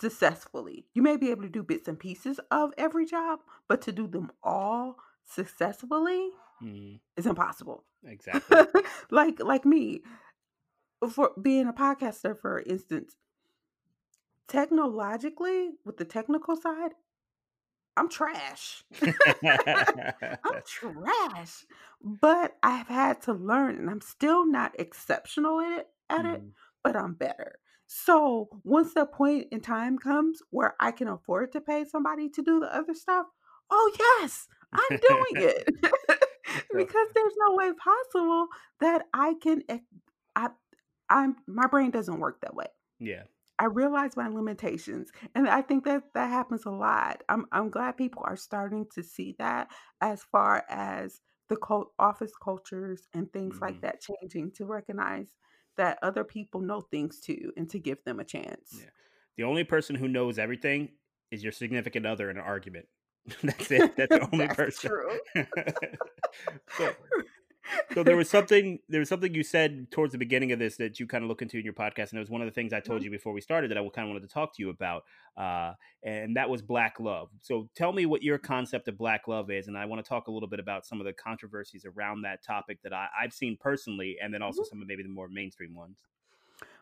successfully. 0.01 0.87
You 0.95 1.03
may 1.03 1.17
be 1.17 1.31
able 1.31 1.43
to 1.43 1.49
do 1.49 1.63
bits 1.63 1.89
and 1.89 1.99
pieces 1.99 2.41
of 2.51 2.73
every 2.77 3.07
job, 3.07 3.41
but 3.69 3.81
to 3.83 3.93
do 3.93 4.07
them 4.07 4.31
all 4.43 4.97
successfully 5.25 6.31
hmm 6.61 6.95
is 7.17 7.27
impossible. 7.27 7.85
exactly 8.05 8.59
like 9.11 9.41
like 9.43 9.65
me, 9.65 10.03
for 11.11 11.33
being 11.41 11.67
a 11.69 11.73
podcaster, 11.73 12.39
for 12.39 12.61
instance, 12.61 13.17
technologically, 14.49 15.73
with 15.85 15.97
the 15.99 16.05
technical 16.05 16.57
side, 16.57 16.93
I'm 17.97 18.09
trash. 18.09 18.85
I'm 20.45 20.55
trash. 20.67 21.65
But 22.01 22.57
I've 22.63 22.89
had 22.89 23.23
to 23.23 23.33
learn, 23.33 23.77
and 23.79 23.91
I'm 23.91 24.01
still 24.01 24.47
not 24.47 24.79
exceptional 24.79 25.61
at 25.61 25.81
it, 25.81 25.89
at 26.09 26.25
it, 26.25 26.43
Mhm. 26.43 26.55
but 26.83 26.97
I'm 26.97 27.15
better. 27.15 27.57
So 27.87 28.49
once 28.65 28.95
the 28.95 29.07
point 29.07 29.49
in 29.53 29.61
time 29.61 29.99
comes 29.99 30.43
where 30.51 30.75
I 30.81 30.93
can 30.93 31.09
afford 31.09 31.53
to 31.53 31.61
pay 31.61 31.85
somebody 31.85 32.29
to 32.31 32.43
do 32.43 32.61
the 32.61 32.75
other 32.75 32.95
stuff, 32.95 33.27
oh 33.71 33.93
yes, 33.99 34.49
I'm 34.75 34.99
doing 35.01 35.51
it. 35.51 35.69
Because 36.77 37.09
there's 37.15 37.35
no 37.39 37.55
way 37.55 37.73
possible 37.73 38.49
that 38.81 39.07
I 39.15 39.35
can 39.35 39.63
I 40.37 40.51
I'm 41.09 41.37
my 41.47 41.67
brain 41.67 41.91
doesn't 41.91 42.19
work 42.21 42.41
that 42.43 42.55
way. 42.55 42.67
yeah 42.99 43.25
I 43.63 43.67
realize 43.67 44.17
my 44.17 44.29
limitations, 44.29 45.13
and 45.37 45.49
I 45.49 45.63
think 45.63 45.85
that 45.85 46.15
that 46.15 46.29
happens 46.31 46.65
a 46.67 46.71
lot. 46.71 47.23
I'm 47.29 47.47
I'm 47.53 47.71
glad 47.71 47.97
people 47.97 48.23
are 48.27 48.37
starting 48.37 48.87
to 48.95 49.03
see 49.05 49.37
that 49.39 49.71
as 50.01 50.25
far 50.25 50.65
as 50.69 51.21
the 51.49 51.57
cult 51.57 51.93
office 51.99 52.33
cultures 52.43 53.09
and 53.15 53.33
things 53.33 53.59
like 53.63 53.81
Mhm. 53.81 53.83
that 53.83 54.01
changing 54.03 54.53
to 54.55 54.67
recognize 54.67 55.29
that 55.77 55.99
other 56.03 56.25
people 56.25 56.61
know 56.61 56.81
things 56.81 57.21
too 57.21 57.53
and 57.57 57.71
to 57.71 57.79
give 57.79 58.03
them 58.05 58.21
a 58.21 58.25
chance. 58.25 58.85
Yeah. 58.85 58.91
The 59.37 59.45
only 59.45 59.65
person 59.65 59.97
who 59.97 60.09
knows 60.09 60.39
everything 60.39 60.91
is 61.31 61.43
your 61.43 61.53
significant 61.53 62.07
other 62.07 62.31
in 62.31 62.37
an 62.37 62.43
argument. 62.45 62.89
That's 63.43 63.71
it. 63.71 63.93
That's 63.97 64.15
the 64.15 64.29
only 64.33 64.49
That's 64.49 64.79
person. 64.89 64.91
true. 64.91 65.21
so, 66.69 66.97
so 67.95 68.03
there 68.03 68.17
was 68.17 68.29
something 68.29 68.81
there 68.89 69.01
was 69.01 69.09
something 69.09 69.35
you 69.35 69.43
said 69.43 69.91
towards 69.91 70.13
the 70.13 70.19
beginning 70.19 70.53
of 70.53 70.59
this 70.59 70.77
that 70.77 70.99
you 70.99 71.07
kind 71.07 71.23
of 71.25 71.29
look 71.29 71.43
into 71.43 71.59
in 71.59 71.65
your 71.65 71.75
podcast, 71.75 72.11
and 72.11 72.15
it 72.15 72.21
was 72.21 72.31
one 72.31 72.41
of 72.43 72.47
the 72.47 72.53
things 72.53 72.73
I 72.73 72.81
told 72.81 73.03
Mhm. 73.03 73.05
you 73.05 73.11
before 73.11 73.33
we 73.33 73.41
started 73.41 73.71
that 73.71 73.79
I 73.79 73.89
kind 73.89 74.07
of 74.09 74.13
wanted 74.13 74.29
to 74.29 74.33
talk 74.33 74.55
to 74.57 74.63
you 74.63 74.71
about, 74.71 75.05
uh, 75.37 75.75
and 76.03 76.37
that 76.37 76.49
was 76.51 76.63
black 76.63 76.99
love. 77.01 77.31
So 77.41 77.69
tell 77.75 77.93
me 77.93 78.07
what 78.07 78.23
your 78.23 78.39
concept 78.39 78.89
of 78.89 78.97
black 78.99 79.29
love 79.29 79.51
is, 79.51 79.69
and 79.69 79.77
I 79.79 79.85
want 79.87 80.05
to 80.05 80.09
talk 80.09 80.27
a 80.29 80.33
little 80.33 80.49
bit 80.49 80.61
about 80.61 80.87
some 80.87 81.01
of 81.01 81.07
the 81.07 81.13
controversies 81.13 81.85
around 81.85 82.23
that 82.23 82.43
topic 82.43 82.81
that 82.83 82.93
I, 82.93 83.09
I've 83.21 83.33
seen 83.33 83.57
personally, 83.61 84.17
and 84.21 84.33
then 84.33 84.43
also 84.43 84.63
Mhm. 84.63 84.67
some 84.67 84.83
of 84.83 84.89
maybe 84.89 85.03
the 85.03 85.09
more 85.09 85.29
mainstream 85.29 85.75
ones. 85.75 86.07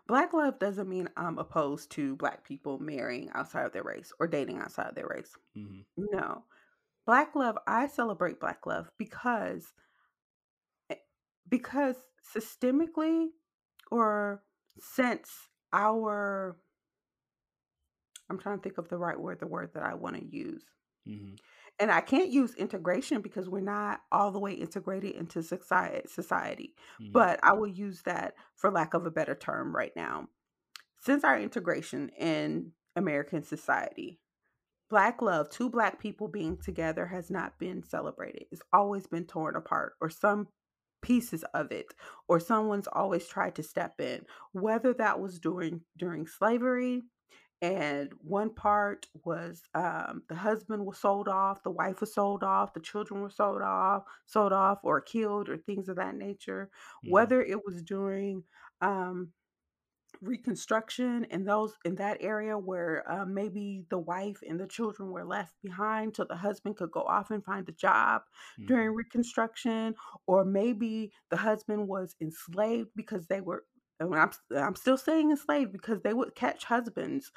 Black 0.07 0.33
love 0.33 0.59
doesn't 0.59 0.89
mean 0.89 1.09
I'm 1.16 1.39
opposed 1.39 1.91
to 1.93 2.16
black 2.16 2.45
people 2.45 2.78
marrying 2.78 3.31
outside 3.31 3.64
of 3.66 3.72
their 3.72 3.83
race 3.85 4.12
or 4.18 4.26
dating 4.26 4.59
outside 4.59 4.89
of 4.89 4.95
their 4.95 5.07
race. 5.07 5.37
hmm 5.55 5.81
No. 5.97 6.47
Black 7.07 7.35
love, 7.37 7.59
I 7.66 7.87
celebrate 7.89 8.41
black 8.41 8.66
love 8.66 8.91
because 8.99 9.72
because 11.51 11.96
systemically 12.36 13.28
or 13.90 14.42
since 14.78 15.30
our 15.72 16.57
I'm 18.30 18.38
trying 18.38 18.59
to 18.59 18.62
think 18.62 18.78
of 18.78 18.88
the 18.88 18.98
right 18.98 19.18
word, 19.18 19.40
the 19.40 19.46
word 19.46 19.70
that 19.74 19.82
I 19.82 19.94
want 19.94 20.16
to 20.16 20.24
use. 20.24 20.64
hmm 21.07 21.34
And 21.80 21.90
I 21.90 22.01
can't 22.01 22.30
use 22.30 22.55
integration 22.57 23.22
because 23.22 23.48
we're 23.48 23.61
not 23.61 24.03
all 24.12 24.30
the 24.32 24.38
way 24.38 24.53
integrated 24.53 25.16
into 25.16 25.42
society 25.42 26.07
society. 26.09 26.74
hmm 26.98 27.12
But 27.12 27.40
I 27.42 27.55
will 27.55 27.68
use 27.68 28.03
that 28.03 28.34
for 28.57 28.70
lack 28.70 28.94
of 28.94 29.07
a 29.07 29.11
better 29.11 29.34
term 29.34 29.74
right 29.74 29.92
now. 29.96 30.28
Since 31.01 31.24
our 31.24 31.38
integration 31.40 32.11
in 32.18 32.72
American 32.96 33.42
society, 33.42 34.20
Black 34.90 35.22
love, 35.22 35.48
two 35.51 35.70
black 35.70 36.01
people 36.01 36.28
being 36.28 36.57
together 36.59 37.07
has 37.07 37.30
not 37.30 37.59
been 37.59 37.82
celebrated. 37.82 38.46
It's 38.51 38.62
always 38.72 39.07
been 39.07 39.24
torn 39.26 39.57
apart, 39.57 39.94
or 40.01 40.11
some 40.11 40.48
pieces 41.03 41.44
of 41.55 41.72
it, 41.72 41.94
or 42.28 42.40
someone's 42.40 42.88
always 42.88 43.26
tried 43.26 43.55
to 43.57 43.62
step 43.62 44.01
in. 44.01 44.26
Whether 44.53 44.94
that 44.94 45.20
was 45.20 45.38
during 45.38 45.82
during 45.96 46.26
slavery, 46.26 47.03
and 47.62 48.12
one 48.22 48.55
part 48.55 49.07
was 49.24 49.62
um, 49.74 50.22
the 50.28 50.34
husband 50.34 50.86
was 50.86 50.98
sold 50.98 51.28
off, 51.28 51.62
the 51.62 51.70
wife 51.70 52.01
was 52.01 52.14
sold 52.14 52.42
off, 52.42 52.72
the 52.72 52.80
children 52.80 53.20
were 53.20 53.30
sold 53.30 53.61
off, 53.62 54.05
sold 54.26 54.53
off, 54.53 54.78
or 54.82 55.01
killed, 55.01 55.48
or 55.48 55.59
things 55.59 55.88
of 55.88 55.96
that 55.96 56.14
nature. 56.16 56.70
hmm 57.03 57.11
Whether 57.11 57.42
it 57.42 57.64
was 57.64 57.82
during 57.82 58.44
um, 58.80 59.32
reconstruction 60.21 61.25
in 61.31 61.45
those 61.45 61.75
in 61.85 61.95
that 61.97 62.19
area 62.21 62.57
where 62.59 63.11
uh, 63.11 63.25
maybe 63.25 63.85
the 63.91 63.99
wife 63.99 64.41
and 64.49 64.59
the 64.61 64.67
children 64.67 65.11
were 65.11 65.25
left 65.25 65.55
behind 65.63 66.17
so 66.17 66.25
the 66.25 66.37
husband 66.37 66.77
could 66.77 66.91
go 66.91 67.03
off 67.03 67.31
and 67.31 67.45
find 67.45 67.69
a 67.69 67.73
job 67.73 68.23
hmm 68.59 68.69
during 68.69 68.91
reconstruction 68.95 69.95
or 70.27 70.45
maybe 70.45 71.13
the 71.31 71.37
husband 71.37 71.87
was 71.89 72.15
enslaved 72.21 72.91
because 72.97 73.27
they 73.27 73.41
were 73.41 73.65
and 73.99 74.15
I'm, 74.15 74.31
I'm 74.57 74.77
still 74.77 74.97
saying 74.97 75.31
enslaved 75.31 75.73
because 75.73 76.01
they 76.03 76.15
would 76.15 76.35
catch 76.35 76.65
husbands 76.65 77.33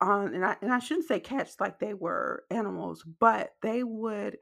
on 0.00 0.34
and 0.34 0.44
I, 0.44 0.56
and 0.62 0.72
I 0.72 0.78
shouldn't 0.80 1.06
say 1.06 1.20
catch 1.20 1.50
like 1.60 1.78
they 1.78 1.94
were 1.94 2.44
animals 2.50 3.04
but 3.20 3.54
they 3.62 3.84
would 3.84 4.38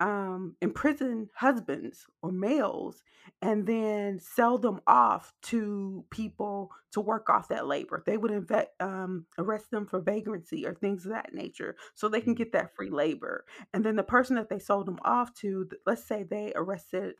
um, 0.00 0.56
imprison 0.60 1.28
husbands 1.34 2.06
or 2.22 2.30
males 2.30 3.02
and 3.42 3.66
then 3.66 4.18
sell 4.18 4.56
them 4.58 4.80
off 4.86 5.32
to 5.42 6.04
people 6.10 6.70
to 6.92 7.00
work 7.00 7.28
off 7.28 7.48
that 7.48 7.66
labor. 7.66 8.02
They 8.06 8.16
would 8.16 8.30
inve- 8.30 8.66
um, 8.80 9.26
arrest 9.38 9.70
them 9.70 9.86
for 9.86 10.00
vagrancy 10.00 10.66
or 10.66 10.74
things 10.74 11.04
of 11.04 11.12
that 11.12 11.34
nature 11.34 11.76
so 11.94 12.08
they 12.08 12.20
can 12.20 12.34
hmm 12.34 12.34
get 12.34 12.52
that 12.52 12.74
free 12.76 12.90
labor. 12.90 13.44
And 13.74 13.84
then 13.84 13.96
the 13.96 14.04
person 14.04 14.36
that 14.36 14.48
they 14.48 14.58
sold 14.60 14.86
them 14.86 15.00
off 15.04 15.34
to, 15.36 15.68
let's 15.86 16.04
say 16.04 16.22
they 16.22 16.52
arrested 16.54 17.16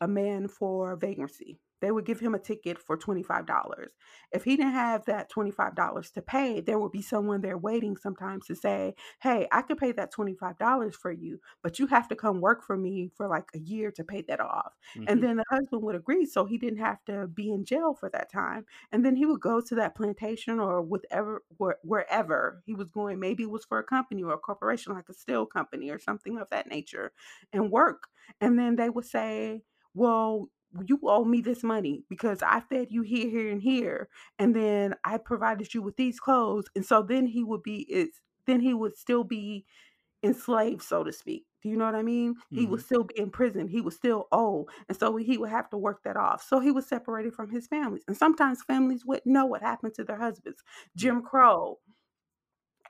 a 0.00 0.08
man 0.08 0.48
for 0.48 0.96
vagrancy. 0.96 1.60
They 1.80 1.90
would 1.90 2.04
give 2.06 2.20
him 2.20 2.34
a 2.34 2.38
ticket 2.38 2.78
for 2.78 2.96
$25. 2.96 3.92
If 4.32 4.44
he 4.44 4.56
didn't 4.56 4.72
have 4.72 5.04
that 5.06 5.30
$25 5.30 6.10
to 6.12 6.22
pay, 6.22 6.60
there 6.60 6.78
would 6.78 6.92
be 6.92 7.02
someone 7.02 7.40
there 7.40 7.58
waiting 7.58 7.96
sometimes 7.96 8.46
to 8.46 8.54
say, 8.56 8.94
Hey, 9.20 9.48
I 9.52 9.62
can 9.62 9.76
pay 9.76 9.92
that 9.92 10.10
$25 10.12 10.96
for 10.96 11.12
you, 11.12 11.40
but 11.62 11.78
you 11.78 11.86
have 11.88 12.08
to 12.08 12.16
come 12.16 12.40
work 12.40 12.62
for 12.64 12.76
me 12.76 13.08
for 13.14 13.28
like 13.28 13.48
a 13.54 13.58
year 13.58 13.90
to 13.92 14.04
pay 14.04 14.22
that 14.22 14.40
off. 14.40 14.76
And 15.06 15.20
hmm 15.20 15.22
then 15.22 15.36
the 15.36 15.44
husband 15.50 15.82
would 15.82 15.94
agree 15.94 16.24
so 16.26 16.44
he 16.44 16.58
didn't 16.58 16.78
have 16.80 17.04
to 17.06 17.26
be 17.28 17.50
in 17.50 17.64
jail 17.64 17.94
for 17.94 18.10
that 18.10 18.30
time. 18.30 18.66
And 18.92 19.04
then 19.04 19.16
he 19.16 19.26
would 19.26 19.40
go 19.40 19.60
to 19.60 19.74
that 19.76 19.94
plantation 19.94 20.60
or 20.60 20.82
whatever, 20.82 21.42
wherever 21.82 22.62
he 22.66 22.74
was 22.74 22.90
going. 22.90 23.18
Maybe 23.20 23.44
it 23.44 23.50
was 23.50 23.64
for 23.64 23.78
a 23.78 23.84
company 23.84 24.22
or 24.22 24.32
a 24.34 24.38
corporation 24.38 24.92
like 24.94 25.08
a 25.08 25.14
steel 25.14 25.46
company 25.46 25.90
or 25.90 25.98
something 25.98 26.38
of 26.38 26.50
that 26.50 26.66
nature 26.68 27.12
and 27.52 27.70
work. 27.70 28.08
And 28.40 28.58
then 28.58 28.76
they 28.76 28.90
would 28.90 29.04
say, 29.04 29.64
well, 29.94 30.48
you 30.86 30.98
owe 31.04 31.24
me 31.24 31.40
this 31.40 31.62
money 31.62 32.04
because 32.08 32.42
I 32.42 32.60
fed 32.60 32.88
you 32.90 33.02
here, 33.02 33.28
here, 33.28 33.50
and 33.50 33.62
here, 33.62 34.08
and 34.38 34.54
then 34.54 34.94
I 35.04 35.18
provided 35.18 35.72
you 35.74 35.82
with 35.82 35.96
these 35.96 36.20
clothes, 36.20 36.66
and 36.74 36.84
so 36.84 37.02
then 37.02 37.26
he 37.26 37.42
would 37.44 37.62
be 37.62 37.82
it's 37.88 38.20
then 38.46 38.60
he 38.60 38.74
would 38.74 38.96
still 38.96 39.24
be 39.24 39.64
enslaved, 40.22 40.82
so 40.82 41.04
to 41.04 41.12
speak. 41.12 41.44
Do 41.62 41.68
you 41.68 41.76
know 41.76 41.84
what 41.86 41.94
I 41.94 42.02
mean? 42.02 42.36
He 42.52 42.66
would 42.66 42.80
hmm 42.80 42.82
still 42.82 43.04
be 43.04 43.18
in 43.18 43.30
prison. 43.30 43.68
He 43.68 43.80
was 43.80 43.96
still 43.96 44.28
old. 44.32 44.70
And 44.88 44.96
so 44.98 45.16
he 45.16 45.38
would 45.38 45.50
have 45.50 45.68
to 45.70 45.78
work 45.78 46.02
that 46.04 46.16
off. 46.16 46.42
So 46.46 46.60
he 46.60 46.70
was 46.70 46.86
separated 46.86 47.34
from 47.34 47.50
his 47.50 47.66
families. 47.66 48.04
And 48.06 48.16
sometimes 48.16 48.62
families 48.62 49.04
wouldn't 49.04 49.26
know 49.26 49.46
what 49.46 49.62
happened 49.62 49.94
to 49.94 50.04
their 50.04 50.18
husbands. 50.18 50.62
Jim 50.96 51.22
Crow. 51.22 51.78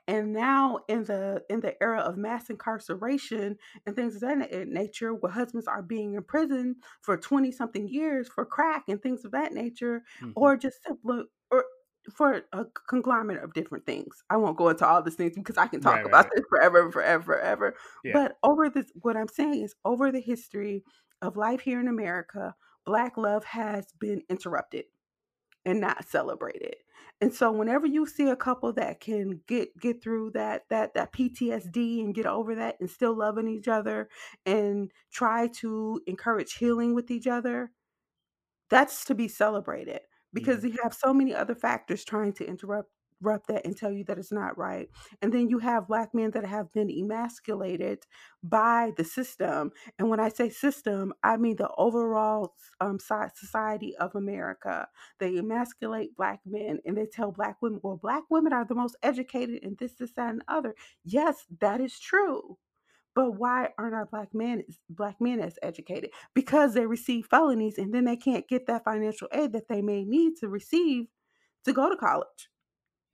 And 0.09 0.33
now 0.33 0.79
in 0.87 1.03
the 1.03 1.43
in 1.51 1.59
the 1.59 1.81
era 1.83 1.99
of 1.99 2.17
mass 2.17 2.49
incarceration 2.49 3.57
and 3.85 3.95
things 3.95 4.15
of 4.15 4.21
that 4.21 4.67
nature, 4.67 5.13
where 5.13 5.31
husbands 5.31 5.67
are 5.67 5.83
being 5.83 6.15
imprisoned 6.15 6.77
for 7.03 7.15
20 7.15 7.51
something 7.51 7.87
years 7.87 8.27
for 8.27 8.43
crack 8.43 8.85
and 8.87 8.99
things 8.99 9.23
of 9.23 9.31
that 9.33 9.53
nature, 9.53 10.03
hmm 10.19 10.31
or 10.35 10.57
just 10.57 10.83
simply 10.83 11.25
or 11.51 11.63
for 12.11 12.41
a 12.53 12.65
conglomerate 12.87 13.43
of 13.43 13.53
different 13.53 13.85
things. 13.85 14.23
I 14.31 14.37
won't 14.37 14.57
go 14.57 14.69
into 14.69 14.87
all 14.87 15.03
these 15.03 15.13
things 15.13 15.33
because 15.35 15.57
I 15.57 15.67
can 15.67 15.79
talk 15.79 15.97
right, 15.97 16.05
about 16.07 16.25
right. 16.25 16.31
this 16.35 16.45
forever 16.49 16.85
and 16.85 16.91
forever, 16.93 17.23
forever. 17.23 17.75
Yeah. 18.03 18.13
But 18.13 18.37
over 18.41 18.67
this, 18.67 18.91
what 18.95 19.15
I'm 19.15 19.27
saying 19.27 19.61
is 19.61 19.75
over 19.85 20.11
the 20.11 20.21
history 20.21 20.83
of 21.21 21.37
life 21.37 21.61
here 21.61 21.79
in 21.79 21.87
America, 21.87 22.55
Black 22.83 23.15
love 23.15 23.43
has 23.43 23.85
been 23.99 24.23
interrupted 24.27 24.85
and 25.65 25.81
not 25.81 26.07
celebrate 26.07 26.61
it. 26.61 26.77
And 27.21 27.33
so 27.33 27.51
whenever 27.51 27.85
you 27.85 28.05
see 28.05 28.29
a 28.29 28.35
couple 28.35 28.71
that 28.73 29.01
can 29.01 29.41
get 29.47 29.77
get 29.79 30.01
through 30.01 30.31
that 30.31 30.63
that 30.69 30.93
that 30.93 31.11
PTSD 31.11 32.01
and 32.03 32.15
get 32.15 32.25
over 32.25 32.55
that 32.55 32.77
and 32.79 32.89
still 32.89 33.13
loving 33.15 33.47
each 33.47 33.67
other 33.67 34.09
and 34.45 34.91
try 35.11 35.47
to 35.47 36.01
encourage 36.07 36.53
healing 36.53 36.95
with 36.95 37.11
each 37.11 37.27
other, 37.27 37.71
that's 38.69 39.05
to 39.05 39.15
be 39.15 39.27
celebrated 39.27 40.01
because 40.33 40.63
you 40.63 40.75
have 40.83 40.93
so 40.93 41.13
many 41.13 41.33
other 41.33 41.55
factors 41.55 42.03
trying 42.05 42.33
to 42.33 42.45
interrupt 42.47 42.91
interrupt 43.19 43.47
that 43.47 43.65
and 43.65 43.75
tell 43.75 43.91
you 43.91 44.03
that 44.05 44.17
it's 44.17 44.31
not 44.31 44.57
right. 44.57 44.89
And 45.21 45.33
then 45.33 45.49
you 45.49 45.59
have 45.59 45.87
black 45.87 46.13
men 46.13 46.31
that 46.31 46.45
have 46.45 46.71
been 46.73 46.89
emasculated 46.89 48.05
by 48.43 48.91
the 48.97 49.03
system. 49.03 49.71
And 49.97 50.09
when 50.09 50.19
I 50.19 50.29
say 50.29 50.49
system, 50.49 51.13
I 51.23 51.37
mean 51.37 51.55
the 51.57 51.69
overall 51.77 52.55
um, 52.81 52.97
society 52.99 53.95
of 53.97 54.15
America. 54.15 54.87
They 55.19 55.37
emasculate 55.37 56.15
black 56.15 56.39
men 56.45 56.79
and 56.85 56.97
they 56.97 57.05
tell 57.05 57.31
black 57.31 57.61
women, 57.61 57.79
well, 57.83 57.99
black 58.01 58.23
women 58.29 58.53
are 58.53 58.65
the 58.65 58.75
most 58.75 58.95
educated 59.03 59.63
and 59.63 59.77
this, 59.77 59.93
this, 59.93 60.11
that, 60.13 60.31
and 60.31 60.43
other. 60.47 60.75
Yes, 61.03 61.45
that 61.59 61.81
is 61.81 61.99
true. 61.99 62.57
But 63.15 63.31
why 63.31 63.69
aren't 63.77 63.95
our 63.95 64.05
black 64.05 64.29
men 64.33 64.63
black 64.87 65.19
men 65.19 65.41
as 65.41 65.57
educated? 65.61 66.11
Because 66.33 66.73
they 66.73 66.85
receive 66.85 67.25
felonies 67.25 67.77
and 67.77 67.93
then 67.93 68.05
they 68.05 68.15
can't 68.15 68.47
get 68.47 68.67
that 68.67 68.85
financial 68.85 69.27
aid 69.33 69.51
that 69.53 69.67
they 69.67 69.81
may 69.81 70.05
need 70.05 70.35
to 70.37 70.47
receive 70.47 71.07
to 71.65 71.73
go 71.73 71.89
to 71.89 71.97
college 71.97 72.49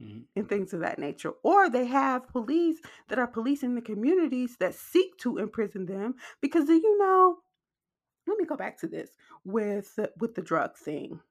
hmm 0.06 0.26
and 0.36 0.50
things 0.50 0.74
of 0.74 0.82
that 0.82 1.00
nature. 1.00 1.34
Or 1.44 1.70
they 1.70 1.86
have 1.86 2.28
police 2.30 2.80
that 3.10 3.20
are 3.20 3.28
policing 3.28 3.76
the 3.76 3.82
communities 3.82 4.58
that 4.60 4.76
seek 4.76 5.18
to 5.20 5.38
imprison 5.38 5.86
them. 5.86 6.16
Because 6.42 6.66
do 6.66 6.74
you 6.74 6.98
know, 6.98 7.38
let 8.28 8.38
me 8.38 8.46
go 8.46 8.56
back 8.58 8.78
to 8.80 8.88
this 8.88 9.12
with 9.46 9.96
the, 9.96 10.12
with 10.20 10.36
the 10.36 10.42
drug 10.44 10.78
thing. 10.78 11.22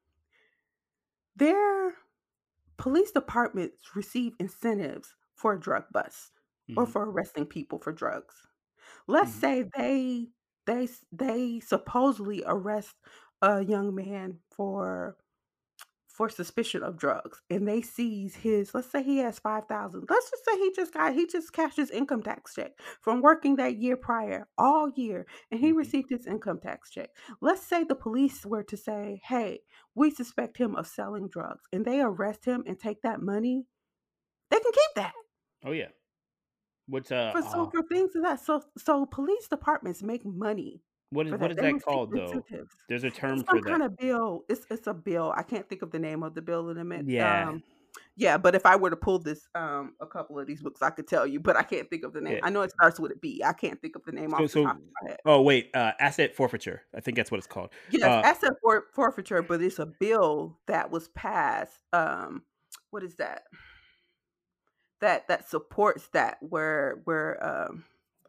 Their 1.36 1.94
police 2.78 3.12
departments 3.12 3.96
receive 3.96 4.36
incentives 4.38 5.16
for 5.34 5.54
a 5.54 5.60
drug 5.60 5.86
bust 5.92 6.32
or 6.76 6.86
hmm 6.86 6.86
for 6.86 7.04
arresting 7.10 7.46
people 7.46 7.78
for 7.78 7.92
drugs. 7.92 8.48
let's 9.08 9.32
hmm 9.32 9.38
say 9.38 9.62
they 9.76 10.28
they 10.66 10.88
they 11.12 11.60
supposedly 11.60 12.42
arrest 12.46 12.96
a 13.42 13.64
young 13.64 13.94
man 13.94 14.40
for 14.50 15.18
for 16.14 16.28
suspicion 16.30 16.82
of 16.84 16.96
drugs 16.96 17.42
and 17.50 17.66
they 17.68 17.82
seize 17.82 18.36
his 18.36 18.72
let's 18.74 18.90
say 18.90 19.02
he 19.02 19.18
has 19.18 19.38
5000 19.40 20.06
let's 20.08 20.30
just 20.30 20.44
say 20.44 20.56
he 20.58 20.72
just 20.74 20.94
got 20.94 21.12
he 21.14 21.26
just 21.26 21.52
cashed 21.52 21.76
his 21.76 21.90
income 21.90 22.22
tax 22.22 22.54
check 22.54 22.72
from 23.02 23.20
working 23.20 23.56
that 23.56 23.78
year 23.78 23.96
prior 23.96 24.48
all 24.56 24.90
year 24.96 25.26
and 25.50 25.60
he 25.60 25.72
hmm 25.72 25.72
received 25.72 26.10
his 26.10 26.26
income 26.26 26.60
tax 26.60 26.90
check. 26.90 27.10
Let's 27.40 27.62
say 27.66 27.84
the 27.84 27.96
police 27.96 28.46
were 28.46 28.62
to 28.64 28.76
say 28.76 29.20
hey 29.24 29.60
we 29.96 30.10
suspect 30.10 30.56
him 30.58 30.76
of 30.76 30.86
selling 30.86 31.28
drugs 31.28 31.64
and 31.72 31.84
they 31.84 32.00
arrest 32.00 32.44
him 32.44 32.64
and 32.66 32.78
take 32.78 33.02
that 33.02 33.20
money 33.20 33.66
they 34.50 34.60
can 34.60 34.72
keep 34.72 34.94
that. 34.96 35.14
Oh 35.64 35.72
yeah. 35.72 35.88
What's 36.86 37.12
uh, 37.12 37.34
for 37.34 37.42
so 37.42 37.66
uh 37.66 37.70
for 37.70 37.82
things 37.82 38.14
of 38.16 38.22
that. 38.22 38.40
So 38.44 38.62
so 38.78 39.06
police 39.06 39.48
departments 39.48 40.02
make 40.02 40.24
money 40.24 40.82
what 41.14 41.26
is 41.26 41.32
what 41.32 41.40
that, 41.40 41.50
is 41.52 41.56
that 41.56 41.82
called 41.84 42.12
though? 42.12 42.44
There's 42.88 43.04
a 43.04 43.06
It's 43.08 43.16
term 43.16 43.38
some 43.38 43.46
for 43.46 43.60
that. 43.60 43.64
kind 43.64 43.82
of 43.82 43.96
bill. 43.96 44.44
It's 44.48 44.66
it's 44.70 44.86
a 44.86 44.94
bill. 44.94 45.32
I 45.36 45.42
can't 45.42 45.68
think 45.68 45.82
of 45.82 45.90
the 45.90 45.98
name 45.98 46.22
of 46.22 46.34
the 46.34 46.42
bill 46.42 46.70
in 46.70 46.78
a 46.78 46.84
minute. 46.84 47.08
Yeah. 47.08 47.48
Um, 47.48 47.62
yeah, 48.16 48.36
but 48.38 48.54
if 48.54 48.66
I 48.66 48.76
were 48.76 48.90
to 48.90 48.96
pull 48.96 49.18
this 49.18 49.48
um 49.54 49.94
a 50.00 50.06
couple 50.06 50.38
of 50.38 50.46
these 50.46 50.62
books, 50.62 50.82
I 50.82 50.90
could 50.90 51.06
tell 51.08 51.26
you, 51.26 51.40
but 51.40 51.56
I 51.56 51.62
can't 51.62 51.88
think 51.88 52.04
of 52.04 52.12
the 52.12 52.20
name. 52.20 52.34
Yeah. 52.34 52.40
I 52.42 52.50
know 52.50 52.62
it 52.62 52.70
starts 52.72 52.98
with 53.00 53.12
a 53.12 53.16
B. 53.16 53.42
I 53.44 53.52
can't 53.52 53.80
think 53.80 53.96
of 53.96 54.04
the 54.04 54.12
name 54.12 54.30
So 54.30 54.36
off 54.36 54.40
the 54.52 54.62
top 54.62 54.76
so 54.76 54.82
of 54.82 54.82
my 55.02 55.08
head. 55.10 55.18
oh 55.24 55.42
wait, 55.42 55.70
uh 55.74 55.92
asset 55.98 56.34
forfeiture. 56.34 56.82
I 56.94 57.00
think 57.00 57.16
that's 57.16 57.30
what 57.30 57.38
it's 57.38 57.46
called. 57.46 57.70
Yes, 57.90 58.02
Uh 58.04 58.22
asset 58.24 58.52
for, 58.62 58.84
forfeiture, 58.92 59.42
but 59.42 59.62
it's 59.62 59.78
a 59.78 59.86
bill 59.86 60.58
that 60.66 60.90
was 60.90 61.08
passed. 61.08 61.78
Um, 61.92 62.42
what 62.90 63.02
is 63.02 63.16
that? 63.16 63.42
That 65.00 65.28
that 65.28 65.48
supports 65.48 66.08
that 66.12 66.38
where 66.40 67.00
where 67.04 67.44
um 67.44 67.84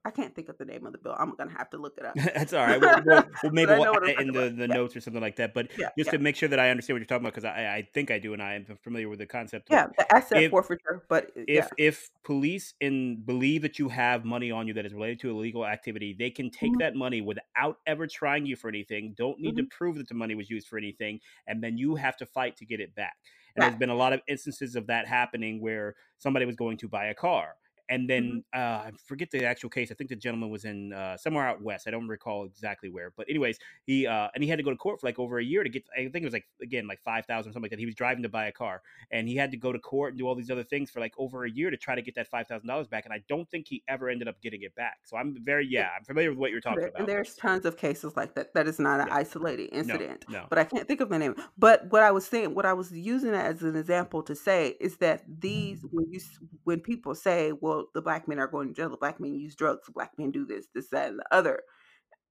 I 0.05 0.11
can't 0.11 0.33
think 0.35 0.49
of 0.49 0.57
the 0.57 0.65
name 0.65 0.85
of 0.85 0.93
the 0.93 0.99
bill. 0.99 1.15
I'm 1.17 1.35
gonna 1.35 1.51
have 1.57 1.69
to 1.71 1.77
look 1.77 1.97
it 1.97 2.05
up. 2.05 2.21
That's 2.33 2.53
all 2.53 2.63
right. 2.63 2.77
Well, 2.81 2.93
well, 3.03 3.23
maybe 3.43 3.73
we'll 3.73 3.87
add 3.93 4.09
it 4.09 4.19
in 4.19 4.31
the, 4.31 4.49
the 4.49 4.67
Yeah, 4.69 4.77
notes 4.77 4.95
or 4.95 5.01
something 5.01 5.21
like 5.21 5.35
that. 5.35 5.53
But 5.53 5.69
yeah, 5.75 5.89
just 5.97 6.09
yeah. 6.09 6.11
to 6.11 6.17
make 6.17 6.35
sure 6.37 6.47
that 6.47 6.59
I 6.59 6.69
understand 6.69 6.95
what 6.95 6.99
you're 6.99 7.07
talking 7.07 7.25
about, 7.25 7.33
because 7.33 7.43
I, 7.45 7.75
I 7.77 7.89
think 7.93 8.09
I 8.09 8.19
do, 8.19 8.31
and 8.33 8.41
I 8.41 8.53
am 8.55 8.65
familiar 8.83 9.09
with 9.09 9.19
the 9.19 9.25
concept 9.25 9.69
of 9.69 9.81
Yeah, 9.81 9.87
the 9.97 10.11
asset 10.13 10.45
if 10.47 10.49
forfeiture, 10.49 11.05
but 11.09 11.31
uh, 11.37 11.41
if 11.47 11.71
if 11.77 12.09
police 12.23 12.73
in 12.79 13.23
believe 13.23 13.61
that 13.61 13.77
you 13.79 13.89
have 13.89 14.25
money 14.25 14.51
on 14.51 14.67
you 14.67 14.73
that 14.73 14.85
is 14.85 14.93
related 14.93 15.19
to 15.21 15.29
illegal 15.31 15.65
activity, 15.65 16.15
they 16.17 16.31
can 16.31 16.49
take 16.49 16.77
Mhm, 16.77 16.79
that 16.79 16.95
money 16.95 17.21
without 17.21 17.77
ever 17.85 18.07
trying 18.07 18.45
you 18.47 18.55
for 18.55 18.69
anything. 18.69 19.13
Don't 19.15 19.39
need 19.39 19.55
to 19.57 19.63
mhm. 19.63 19.69
prove 19.71 19.97
that 19.97 20.07
the 20.07 20.15
money 20.15 20.35
was 20.35 20.49
used 20.49 20.67
for 20.67 20.77
anything, 20.77 21.19
and 21.47 21.63
then 21.63 21.77
you 21.77 21.95
have 21.95 22.17
to 22.17 22.25
fight 22.25 22.57
to 22.57 22.65
get 22.65 22.79
it 22.79 22.95
back. 22.95 23.15
And 23.55 23.63
there's 23.63 23.75
been 23.75 23.89
a 23.89 23.95
lot 23.95 24.13
of 24.13 24.21
instances 24.27 24.75
of 24.75 24.87
that 24.87 25.07
happening 25.07 25.61
where 25.61 25.95
somebody 26.17 26.45
was 26.45 26.55
going 26.55 26.77
to 26.77 26.89
buy 26.89 27.05
a 27.05 27.15
car. 27.15 27.55
And 27.89 28.09
then 28.09 28.43
uh, 28.53 28.57
I 28.57 28.91
forget 29.05 29.29
the 29.31 29.45
actual 29.45 29.69
case. 29.69 29.91
I 29.91 29.95
think 29.95 30.09
the 30.09 30.15
gentleman 30.15 30.49
was 30.49 30.65
in 30.65 30.91
uh, 30.93 31.17
somewhere 31.17 31.47
out 31.47 31.61
west. 31.61 31.87
I 31.87 31.91
don't 31.91 32.07
recall 32.07 32.45
exactly 32.45 32.89
where. 32.89 33.11
But 33.15 33.29
anyways, 33.29 33.59
he 33.85 34.07
uh, 34.07 34.29
and 34.33 34.43
he 34.43 34.49
had 34.49 34.57
to 34.57 34.63
go 34.63 34.71
to 34.71 34.77
court 34.77 34.99
for 34.99 35.07
like 35.07 35.19
over 35.19 35.37
a 35.39 35.43
year 35.43 35.63
to 35.63 35.69
get. 35.69 35.83
I 35.95 36.01
think 36.09 36.15
it 36.17 36.25
was 36.25 36.33
like 36.33 36.47
again 36.61 36.87
like 36.87 37.01
five 37.03 37.25
thousand 37.25 37.51
or 37.51 37.53
something 37.53 37.63
like 37.63 37.71
that. 37.71 37.79
He 37.79 37.85
was 37.85 37.95
driving 37.95 38.23
to 38.23 38.29
buy 38.29 38.47
a 38.47 38.51
car, 38.51 38.81
and 39.11 39.27
he 39.27 39.35
had 39.35 39.51
to 39.51 39.57
go 39.57 39.71
to 39.71 39.79
court 39.79 40.13
and 40.13 40.19
do 40.19 40.27
all 40.27 40.35
these 40.35 40.49
other 40.49 40.63
things 40.63 40.89
for 40.89 40.99
like 40.99 41.13
over 41.17 41.45
a 41.45 41.49
year 41.49 41.69
to 41.69 41.77
try 41.77 41.95
to 41.95 42.01
get 42.01 42.15
that 42.15 42.27
five 42.27 42.47
thousand 42.47 42.67
dollars 42.67 42.87
back. 42.87 43.05
And 43.05 43.13
I 43.13 43.23
don't 43.27 43.49
think 43.49 43.67
he 43.67 43.83
ever 43.87 44.09
ended 44.09 44.27
up 44.27 44.41
getting 44.41 44.63
it 44.63 44.73
back. 44.75 44.99
So 45.03 45.17
I'm 45.17 45.35
very 45.43 45.67
Yeah. 45.67 45.89
I'm 45.97 46.03
familiar 46.05 46.29
with 46.29 46.39
what 46.39 46.51
you're 46.51 46.61
talking 46.61 46.79
There, 46.79 46.87
and 46.87 46.95
about. 46.95 47.07
there's 47.07 47.35
tons 47.35 47.65
of 47.65 47.77
cases 47.77 48.15
like 48.17 48.33
that. 48.35 48.53
That 48.53 48.67
is 48.67 48.79
not 48.79 48.99
an 48.99 49.07
Yeah, 49.07 49.15
isolated 49.15 49.69
incident, 49.73 50.25
no. 50.29 50.47
but 50.49 50.57
I 50.57 50.63
can't 50.63 50.87
think 50.87 51.01
of 51.01 51.09
the 51.09 51.19
name. 51.19 51.35
But 51.57 51.91
what 51.91 52.01
I 52.03 52.11
was 52.11 52.25
saying, 52.25 52.55
what 52.55 52.65
I 52.65 52.73
was 52.73 52.91
using 52.91 53.33
as 53.33 53.61
an 53.61 53.75
example 53.75 54.23
to 54.23 54.35
say 54.35 54.75
is 54.79 54.97
that 54.97 55.23
these, 55.27 55.85
when 55.91 56.09
you, 56.11 56.19
when 56.63 56.79
people 56.79 57.13
say, 57.15 57.51
"Well, 57.51 57.74
the 57.93 58.01
black 58.01 58.27
men 58.27 58.39
are 58.39 58.47
going 58.47 58.69
to 58.69 58.73
jail, 58.73 58.89
the 58.89 58.97
black 58.97 59.19
men 59.19 59.35
use 59.35 59.55
drugs, 59.55 59.85
the 59.85 59.91
black 59.93 60.11
men 60.17 60.31
do 60.31 60.45
this, 60.45 60.67
this, 60.73 60.87
that, 60.89 61.09
and 61.09 61.19
the 61.19 61.25
other," 61.31 61.61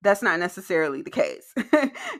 that's 0.02 0.22
not 0.22 0.38
necessarily 0.38 1.02
the 1.02 1.10
case. 1.10 1.52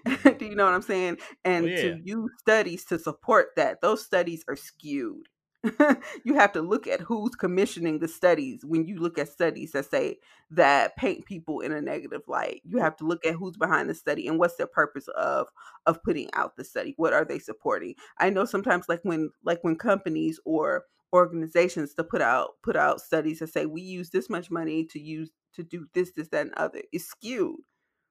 hmm 0.07 0.37
do 0.39 0.47
you 0.47 0.57
know 0.57 0.65
what 0.65 0.75
I'm 0.75 0.83
saying? 0.83 1.19
Oh 1.59 1.65
And 1.65 1.67
yeah. 1.67 1.81
to 1.81 2.01
use 2.03 2.31
studies 2.39 2.85
to 2.87 2.99
support 2.99 3.49
that, 3.57 3.81
those 3.83 4.05
studies 4.05 4.45
are 4.49 4.57
skewed. 4.57 5.29
you 6.25 6.35
have 6.35 6.53
to 6.53 6.61
look 6.61 6.87
at 6.87 7.01
who's 7.01 7.35
commissioning 7.35 7.99
the 7.99 8.09
studies 8.09 8.61
when 8.65 8.87
you 8.87 8.97
look 8.99 9.19
at 9.19 9.29
studies 9.31 9.73
that 9.73 9.91
say 9.91 10.19
that 10.51 10.95
paint 10.97 11.25
people 11.25 11.61
in 11.61 11.73
a 11.73 11.81
negative 11.81 12.21
light 12.29 12.61
you 12.65 12.79
have 12.79 12.95
to 12.95 13.07
look 13.07 13.25
at 13.25 13.35
who's 13.35 13.57
behind 13.57 13.89
the 13.89 13.95
study 13.95 14.29
and 14.29 14.39
what's 14.39 14.57
their 14.57 14.67
purpose 14.67 15.09
of 15.17 15.49
of 15.87 16.03
putting 16.03 16.29
out 16.35 16.57
the 16.57 16.65
study 16.65 16.93
what 16.99 17.15
are 17.15 17.25
they 17.25 17.39
supporting 17.39 17.95
i 18.19 18.29
know 18.29 18.45
sometimes 18.45 18.85
like 18.91 19.01
when 19.05 19.31
like 19.43 19.59
when 19.63 19.75
companies 19.77 20.39
or 20.45 20.85
organizations 21.15 21.95
to 21.95 22.05
put 22.05 22.23
out 22.23 22.53
put 22.63 22.77
out 22.77 23.01
studies 23.01 23.41
that 23.41 23.49
say 23.49 23.67
we 23.67 23.83
use 23.83 24.11
this 24.11 24.31
much 24.31 24.51
money 24.51 24.85
to 24.87 25.01
use 25.01 25.31
to 25.55 25.63
do 25.65 25.87
this 25.95 26.13
this 26.13 26.29
that 26.31 26.47
and 26.47 26.55
other 26.57 26.83
is 26.93 27.09
skewed 27.09 27.61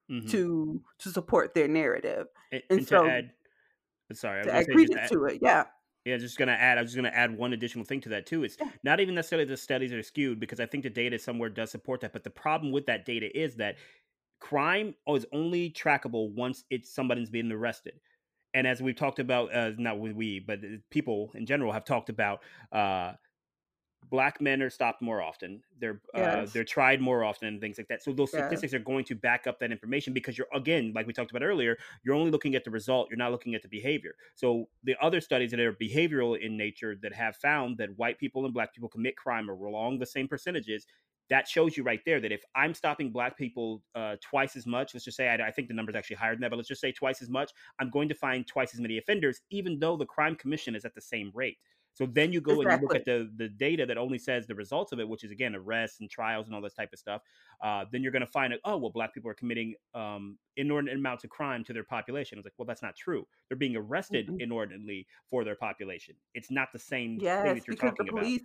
hmm 0.08 0.34
to 0.34 0.82
to 0.98 1.10
support 1.10 1.54
their 1.54 1.68
narrative 1.68 2.28
And, 2.52 2.62
and 2.70 2.78
and 2.78 2.86
to 2.88 2.98
so 2.98 3.02
add, 3.02 3.32
sorry, 4.12 4.40
I 4.40 4.44
was 4.44 4.52
to 4.54 4.62
add 4.62 4.64
say 4.64 4.76
just 4.76 4.92
to 4.92 4.98
credence 4.98 5.00
add, 5.00 5.12
to 5.12 5.24
it 5.24 5.38
yeah 5.42 5.64
Yeah, 6.04 6.18
just 6.18 6.38
gonna 6.38 6.52
add. 6.52 6.78
I 6.78 6.82
was 6.82 6.92
just 6.92 6.96
gonna 6.96 7.16
add 7.16 7.36
one 7.38 7.52
additional 7.52 7.84
thing 7.84 8.00
to 8.02 8.10
that 8.10 8.26
too. 8.26 8.44
It's 8.44 8.58
yeah 8.58 8.70
not 8.84 9.00
even 9.00 9.14
necessarily 9.14 9.46
the 9.46 9.56
studies 9.56 9.92
are 9.92 10.02
skewed 10.02 10.40
because 10.40 10.60
I 10.60 10.66
think 10.66 10.84
the 10.84 10.90
data 10.90 11.18
somewhere 11.18 11.50
does 11.50 11.70
support 11.70 12.00
that. 12.02 12.12
But 12.12 12.24
the 12.24 12.30
problem 12.30 12.72
with 12.72 12.86
that 12.86 13.06
data 13.06 13.36
is 13.38 13.56
that 13.56 13.78
crime 14.40 14.96
is 15.08 15.26
only 15.32 15.70
trackable 15.72 16.32
once 16.34 16.64
it's 16.70 16.92
somebody's 16.94 17.30
being 17.30 17.52
arrested. 17.52 18.00
And 18.54 18.66
as 18.66 18.80
we've 18.82 18.96
talked 18.96 19.18
about, 19.18 19.54
uh, 19.54 19.72
not 19.78 20.00
we, 20.00 20.40
but 20.40 20.60
uh, 20.64 20.68
people 20.90 21.32
in 21.34 21.46
general 21.46 21.72
have 21.72 21.84
talked 21.84 22.08
about, 22.08 22.42
uh, 22.72 23.14
black 24.10 24.40
men 24.40 24.62
are 24.62 24.70
stopped 24.70 25.00
more 25.00 25.22
often. 25.22 25.62
They're 25.78 26.02
uh, 26.14 26.46
they're 26.52 26.64
tried 26.64 27.00
more 27.00 27.24
often 27.24 27.48
and 27.48 27.60
things 27.60 27.78
like 27.78 27.88
that. 27.88 28.02
So 28.02 28.12
those 28.12 28.32
Yes. 28.32 28.32
statistics 28.32 28.74
are 28.74 28.78
going 28.78 29.04
to 29.06 29.14
back 29.14 29.46
up 29.46 29.58
that 29.60 29.72
information 29.72 30.12
because 30.12 30.36
you're 30.36 30.46
again, 30.54 30.92
like 30.94 31.06
we 31.06 31.12
talked 31.12 31.30
about 31.30 31.42
earlier, 31.42 31.76
you're 32.04 32.14
only 32.14 32.30
looking 32.30 32.54
at 32.54 32.64
the 32.64 32.70
result. 32.70 33.08
You're 33.10 33.16
not 33.18 33.32
looking 33.32 33.54
at 33.54 33.62
the 33.62 33.68
behavior. 33.68 34.14
So 34.34 34.68
the 34.82 34.96
other 35.00 35.20
studies 35.20 35.50
that 35.52 35.60
are 35.60 35.72
behavioral 35.72 36.38
in 36.38 36.56
nature 36.56 36.94
that 37.02 37.14
have 37.14 37.36
found 37.36 37.78
that 37.78 37.96
white 37.96 38.18
people 38.18 38.44
and 38.44 38.52
black 38.52 38.74
people 38.74 38.88
commit 38.90 39.16
crime 39.16 39.48
along 39.48 39.98
the 39.98 40.06
same 40.06 40.28
percentages. 40.28 40.86
That 41.30 41.48
shows 41.48 41.76
you 41.76 41.82
right 41.84 42.00
there 42.04 42.20
that 42.20 42.32
if 42.32 42.42
I'm 42.54 42.74
stopping 42.74 43.10
black 43.10 43.36
people 43.38 43.82
uh, 43.94 44.16
twice 44.20 44.56
as 44.56 44.66
much, 44.66 44.94
let's 44.94 45.04
just 45.04 45.16
say 45.16 45.28
I, 45.28 45.48
I 45.48 45.50
think 45.50 45.68
the 45.68 45.74
number 45.74 45.90
is 45.90 45.96
actually 45.96 46.16
higher 46.16 46.32
than 46.34 46.40
that, 46.42 46.50
but 46.50 46.56
let's 46.56 46.68
just 46.68 46.80
say 46.80 46.92
twice 46.92 47.22
as 47.22 47.30
much, 47.30 47.52
I'm 47.78 47.90
going 47.90 48.08
to 48.08 48.14
find 48.14 48.46
twice 48.46 48.74
as 48.74 48.80
many 48.80 48.98
offenders, 48.98 49.40
even 49.50 49.78
though 49.78 49.96
the 49.96 50.06
crime 50.06 50.36
commission 50.36 50.74
is 50.74 50.84
at 50.84 50.94
the 50.94 51.00
same 51.00 51.30
rate. 51.34 51.58
So 51.94 52.06
then 52.06 52.32
you 52.32 52.40
go 52.40 52.60
and 52.60 52.70
you 52.72 52.78
look 52.78 52.94
at 52.96 53.04
the 53.04 53.30
the 53.36 53.48
data 53.48 53.86
that 53.86 53.96
only 53.96 54.18
says 54.18 54.46
the 54.46 54.54
results 54.54 54.90
of 54.90 54.98
it, 54.98 55.08
which 55.08 55.22
is 55.22 55.30
again 55.30 55.54
arrests 55.54 56.00
and 56.00 56.10
trials 56.10 56.46
and 56.46 56.54
all 56.54 56.60
this 56.60 56.74
type 56.74 56.92
of 56.92 56.98
stuff. 56.98 57.22
Uh, 57.62 57.84
then 57.92 58.02
you're 58.02 58.10
going 58.12 58.20
to 58.26 58.26
find 58.26 58.52
out, 58.52 58.58
oh 58.64 58.76
well, 58.76 58.90
black 58.90 59.14
people 59.14 59.30
are 59.30 59.34
committing 59.34 59.74
um, 59.94 60.36
inordinate 60.56 60.96
amounts 60.98 61.22
of 61.24 61.30
crime 61.30 61.62
to 61.64 61.72
their 61.72 61.84
population. 61.84 62.36
It's 62.36 62.46
like, 62.46 62.54
well, 62.58 62.66
that's 62.66 62.82
not 62.82 62.96
true. 62.96 63.26
They're 63.48 63.56
being 63.56 63.76
arrested 63.76 64.28
Mm-mm. 64.28 64.40
inordinately 64.40 65.06
for 65.30 65.44
their 65.44 65.54
population. 65.56 66.16
It's 66.34 66.50
not 66.50 66.68
the 66.72 66.80
same 66.80 67.22
thing 67.42 67.54
Yes, 67.54 67.54
that 67.54 67.66
you're 67.68 67.76
because 67.76 67.94
the 67.96 68.04
talking 68.04 68.08
about. 68.08 68.14
police 68.18 68.42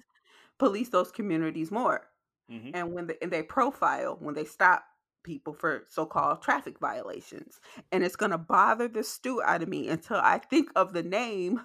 police 0.59 0.89
those 0.89 1.11
communities 1.11 1.71
more. 1.71 2.09
Hmm 2.50 2.72
And 2.74 2.93
when 2.93 3.08
they, 3.08 3.18
and 3.22 3.32
they 3.32 3.43
profile 3.43 4.18
when 4.20 4.36
they 4.36 4.45
stop 4.45 4.86
people 5.24 5.54
for 5.54 5.86
so-called 5.89 6.41
traffic 6.41 6.80
violations. 6.80 7.60
And 7.91 8.04
it's 8.04 8.16
going 8.16 8.32
to 8.32 8.38
bother 8.38 8.88
the 8.88 9.04
stew 9.04 9.41
out 9.43 9.64
of 9.64 9.70
me 9.70 9.89
until 9.89 10.18
I 10.18 10.38
think 10.39 10.70
of 10.76 10.93
the 10.93 11.04
name 11.04 11.62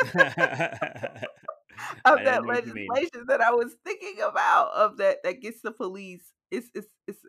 of 2.04 2.22
I 2.22 2.24
that 2.24 2.42
know 2.42 2.48
what 2.48 2.64
you 2.64 2.72
mean. 2.72 2.98
legislation 2.98 3.24
that 3.28 3.40
I 3.40 3.50
was 3.50 3.74
thinking 3.84 4.20
about 4.22 4.72
of 4.74 4.96
that 4.98 5.18
that 5.24 5.40
gets 5.40 5.60
the 5.62 5.72
police. 5.72 6.32
It's 6.50 6.70
it's 6.74 6.88
it's 7.06 7.20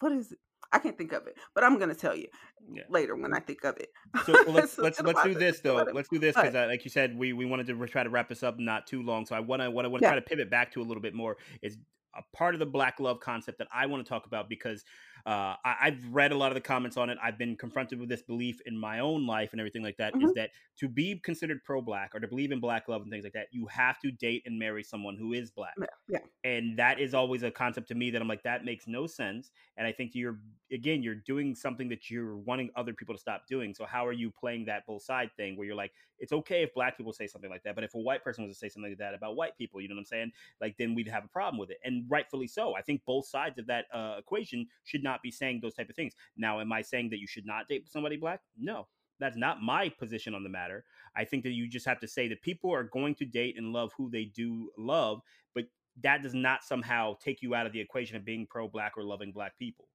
what 0.00 0.12
is 0.12 0.32
it? 0.32 0.38
I 0.72 0.78
can't 0.78 0.96
think 0.96 1.12
of 1.12 1.26
it, 1.26 1.36
but 1.54 1.64
I'm 1.64 1.78
gonna 1.78 1.94
tell 1.94 2.16
you 2.16 2.28
Yeah. 2.72 2.82
later 2.88 3.16
when 3.16 3.34
I 3.34 3.40
think 3.40 3.64
of 3.64 3.76
it. 3.78 3.90
So 4.18 4.40
well, 4.44 4.54
let's 4.54 4.78
So 4.82 4.82
let's 4.82 5.02
let's 5.02 5.20
do 5.22 5.34
this 5.34 5.60
though. 5.60 5.88
Let's 5.90 6.08
do 6.08 6.18
this 6.18 6.36
because, 6.36 6.54
like 6.54 6.84
you 6.84 6.90
said, 6.90 7.16
we 7.16 7.32
we 7.32 7.44
wanted 7.44 7.66
to 7.66 7.74
re- 7.74 7.88
try 7.88 8.04
to 8.04 8.10
wrap 8.10 8.28
this 8.28 8.42
up 8.42 8.58
not 8.58 8.86
too 8.86 9.02
long. 9.02 9.26
So 9.26 9.34
I 9.34 9.40
want 9.40 9.62
to 9.62 9.70
what 9.70 9.84
I 9.84 9.88
want 9.88 10.02
to 10.04 10.06
Yeah. 10.06 10.08
try 10.08 10.14
to 10.14 10.22
pivot 10.22 10.48
back 10.48 10.72
to 10.72 10.80
a 10.80 10.84
little 10.84 11.00
bit 11.02 11.14
more. 11.14 11.38
Is 11.60 11.76
a 12.14 12.22
part 12.36 12.54
of 12.54 12.58
the 12.58 12.66
black 12.66 13.00
love 13.00 13.20
concept 13.20 13.58
that 13.58 13.68
I 13.72 13.86
want 13.86 14.04
to 14.04 14.08
talk 14.08 14.26
about 14.26 14.48
because 14.48 14.84
uh, 15.26 15.56
I, 15.64 15.76
I've 15.82 16.06
read 16.12 16.32
a 16.32 16.36
lot 16.36 16.50
of 16.50 16.54
the 16.54 16.60
comments 16.60 16.96
on 16.96 17.10
it. 17.10 17.18
I've 17.22 17.38
been 17.38 17.56
confronted 17.56 18.00
with 18.00 18.08
this 18.08 18.22
belief 18.22 18.60
in 18.66 18.76
my 18.76 18.98
own 19.00 19.26
life 19.26 19.52
and 19.52 19.60
everything 19.60 19.82
like 19.82 19.96
that. 19.98 20.14
Is 20.20 20.32
Mhm. 20.32 20.34
that 20.34 20.50
to 20.78 20.88
be 20.88 21.18
considered 21.20 21.62
pro 21.64 21.80
black 21.80 22.14
or 22.14 22.20
to 22.20 22.28
believe 22.28 22.52
in 22.52 22.60
black 22.60 22.88
love 22.88 23.02
and 23.02 23.10
things 23.10 23.24
like 23.24 23.32
that, 23.34 23.48
you 23.52 23.66
have 23.66 23.98
to 24.00 24.10
date 24.10 24.42
and 24.46 24.58
marry 24.58 24.82
someone 24.82 25.16
who 25.16 25.32
is 25.32 25.50
black 25.50 25.76
Yeah, 25.76 25.86
yeah. 26.08 26.26
and 26.44 26.76
that 26.76 26.98
is 26.98 27.14
always 27.14 27.44
a 27.44 27.50
concept 27.52 27.86
to 27.86 27.94
me 27.94 28.10
that 28.10 28.20
I'm 28.20 28.26
like 28.26 28.42
that 28.42 28.64
makes 28.64 28.88
no 28.88 29.06
sense. 29.06 29.52
And 29.76 29.86
I 29.86 29.92
think 29.92 30.12
you're 30.14 30.40
again 30.72 31.00
you're 31.02 31.14
doing 31.14 31.54
something 31.54 31.88
that 31.90 32.10
you're 32.10 32.36
wanting 32.36 32.70
other 32.74 32.92
people 32.92 33.14
to 33.14 33.20
stop 33.20 33.46
doing. 33.46 33.74
So 33.74 33.84
how 33.84 34.04
are 34.06 34.12
you 34.12 34.30
playing 34.32 34.64
that 34.64 34.84
both 34.84 35.02
side 35.02 35.30
thing 35.36 35.56
where 35.56 35.66
you're 35.66 35.76
like 35.76 35.92
it's 36.18 36.32
okay 36.32 36.62
if 36.62 36.74
black 36.74 36.96
people 36.96 37.12
say 37.12 37.26
something 37.28 37.50
like 37.50 37.62
that, 37.62 37.74
but 37.76 37.84
if 37.84 37.94
a 37.94 37.98
white 37.98 38.24
person 38.24 38.42
was 38.44 38.52
to 38.52 38.58
say 38.58 38.68
something 38.68 38.90
like 38.90 38.98
that 38.98 39.14
about 39.14 39.36
white 39.36 39.56
people, 39.56 39.80
you 39.80 39.88
know 39.88 39.94
what 39.94 40.00
I'm 40.00 40.06
saying? 40.06 40.32
Like 40.60 40.76
then 40.78 40.94
we'd 40.94 41.08
have 41.08 41.24
a 41.24 41.28
problem 41.28 41.58
with 41.58 41.70
it, 41.70 41.78
and 41.84 42.10
rightfully 42.10 42.48
so. 42.48 42.74
I 42.74 42.82
think 42.82 43.04
both 43.04 43.26
sides 43.26 43.58
of 43.58 43.66
that 43.66 43.86
uh, 43.92 44.16
equation 44.18 44.66
should 44.84 45.02
not 45.02 45.11
be 45.20 45.32
saying 45.32 45.58
those 45.60 45.74
type 45.74 45.90
of 45.90 45.96
things. 45.96 46.14
Now, 46.36 46.60
am 46.60 46.72
I 46.72 46.82
saying 46.82 47.10
that 47.10 47.18
you 47.18 47.26
should 47.26 47.44
not 47.44 47.68
date 47.68 47.90
somebody 47.90 48.16
black? 48.16 48.40
No. 48.56 48.86
That's 49.18 49.36
not 49.36 49.62
my 49.62 49.88
position 49.88 50.34
on 50.34 50.42
the 50.42 50.48
matter. 50.48 50.84
I 51.14 51.24
think 51.24 51.42
that 51.44 51.50
you 51.50 51.68
just 51.68 51.86
have 51.86 52.00
to 52.00 52.08
say 52.08 52.28
that 52.28 52.42
people 52.42 52.72
are 52.72 52.84
going 52.84 53.14
to 53.16 53.24
date 53.24 53.56
and 53.56 53.72
love 53.72 53.92
who 53.96 54.10
they 54.10 54.24
do 54.24 54.70
love, 54.78 55.20
but 55.54 55.64
that 56.02 56.22
does 56.22 56.34
not 56.34 56.64
somehow 56.64 57.16
take 57.22 57.42
you 57.42 57.54
out 57.54 57.66
of 57.66 57.72
the 57.72 57.80
equation 57.80 58.16
of 58.16 58.24
being 58.24 58.46
pro 58.48 58.68
black 58.68 58.94
or 58.96 59.04
loving 59.04 59.32
black 59.32 59.58
people. 59.58 59.86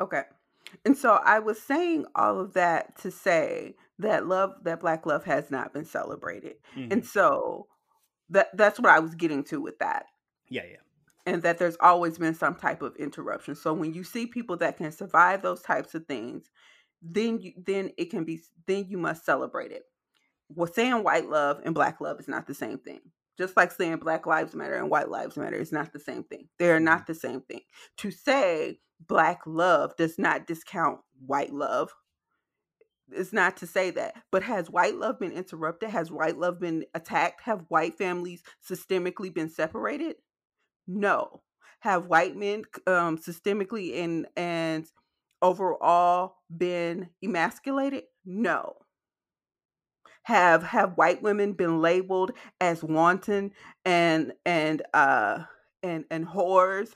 Okay. 0.00 0.22
And 0.84 0.96
so 0.96 1.20
I 1.22 1.38
was 1.38 1.60
saying 1.60 2.06
all 2.14 2.40
of 2.40 2.54
that 2.54 2.96
to 2.98 3.10
say 3.10 3.74
that 3.98 4.26
love 4.26 4.54
that 4.62 4.80
black 4.80 5.06
love 5.06 5.24
has 5.24 5.50
not 5.50 5.72
been 5.72 5.84
celebrated. 5.84 6.56
Mhm. 6.74 6.92
And 6.92 7.06
so 7.06 7.68
that 8.30 8.56
that's 8.56 8.80
what 8.80 8.90
I 8.90 8.98
was 9.00 9.14
getting 9.14 9.44
to 9.44 9.60
with 9.60 9.78
that. 9.78 10.06
Yeah, 10.48 10.64
yeah. 10.64 10.76
And 11.26 11.42
that 11.42 11.58
there's 11.58 11.76
always 11.80 12.18
been 12.18 12.34
some 12.34 12.54
type 12.54 12.82
of 12.82 12.96
interruption. 12.96 13.54
So 13.54 13.72
when 13.72 13.94
you 13.94 14.04
see 14.04 14.26
people 14.26 14.58
that 14.58 14.76
can 14.76 14.92
survive 14.92 15.40
those 15.40 15.62
types 15.62 15.94
of 15.94 16.06
things, 16.06 16.50
then 17.00 17.40
you 17.40 17.52
then 17.56 17.90
it 17.96 18.10
can 18.10 18.24
be 18.24 18.40
then 18.66 18.86
you 18.88 18.98
must 18.98 19.24
celebrate 19.24 19.72
it. 19.72 19.84
Well, 20.48 20.70
saying 20.72 21.02
white 21.02 21.28
love 21.28 21.60
and 21.64 21.74
black 21.74 22.00
love 22.00 22.20
is 22.20 22.28
not 22.28 22.46
the 22.46 22.54
same 22.54 22.78
thing. 22.78 23.00
Just 23.36 23.56
like 23.56 23.72
saying 23.72 23.96
black 23.96 24.26
lives 24.26 24.54
matter 24.54 24.76
and 24.76 24.90
white 24.90 25.08
lives 25.08 25.36
matter 25.36 25.56
is 25.56 25.72
not 25.72 25.92
the 25.92 25.98
same 25.98 26.24
thing. 26.24 26.48
They 26.58 26.70
are 26.70 26.76
mm-hmm. 26.76 26.84
not 26.84 27.06
the 27.06 27.14
same 27.14 27.40
thing. 27.40 27.60
To 27.98 28.10
say 28.10 28.78
black 29.06 29.40
love 29.46 29.96
does 29.96 30.18
not 30.18 30.46
discount 30.46 31.00
white 31.26 31.52
love. 31.52 31.92
It's 33.10 33.32
not 33.32 33.56
to 33.58 33.66
say 33.66 33.90
that. 33.90 34.14
But 34.30 34.44
has 34.44 34.70
white 34.70 34.94
love 34.94 35.18
been 35.18 35.32
interrupted? 35.32 35.90
Has 35.90 36.10
white 36.10 36.38
love 36.38 36.60
been 36.60 36.84
attacked? 36.94 37.42
Have 37.42 37.64
white 37.68 37.98
families 37.98 38.42
systemically 38.66 39.34
been 39.34 39.50
separated? 39.50 40.16
No. 40.86 41.42
Have 41.80 42.06
white 42.06 42.36
men 42.36 42.64
um, 42.86 43.18
systemically 43.18 44.02
and 44.02 44.26
and 44.36 44.86
overall 45.42 46.36
been 46.56 47.10
emasculated? 47.22 48.04
No. 48.24 48.76
Have 50.24 50.62
have 50.62 50.96
white 50.96 51.22
women 51.22 51.52
been 51.52 51.80
labeled 51.82 52.32
as 52.60 52.82
wanton 52.82 53.52
and 53.84 54.32
and 54.46 54.82
uh 54.94 55.44
and 55.82 56.04
and 56.10 56.26
whores 56.26 56.94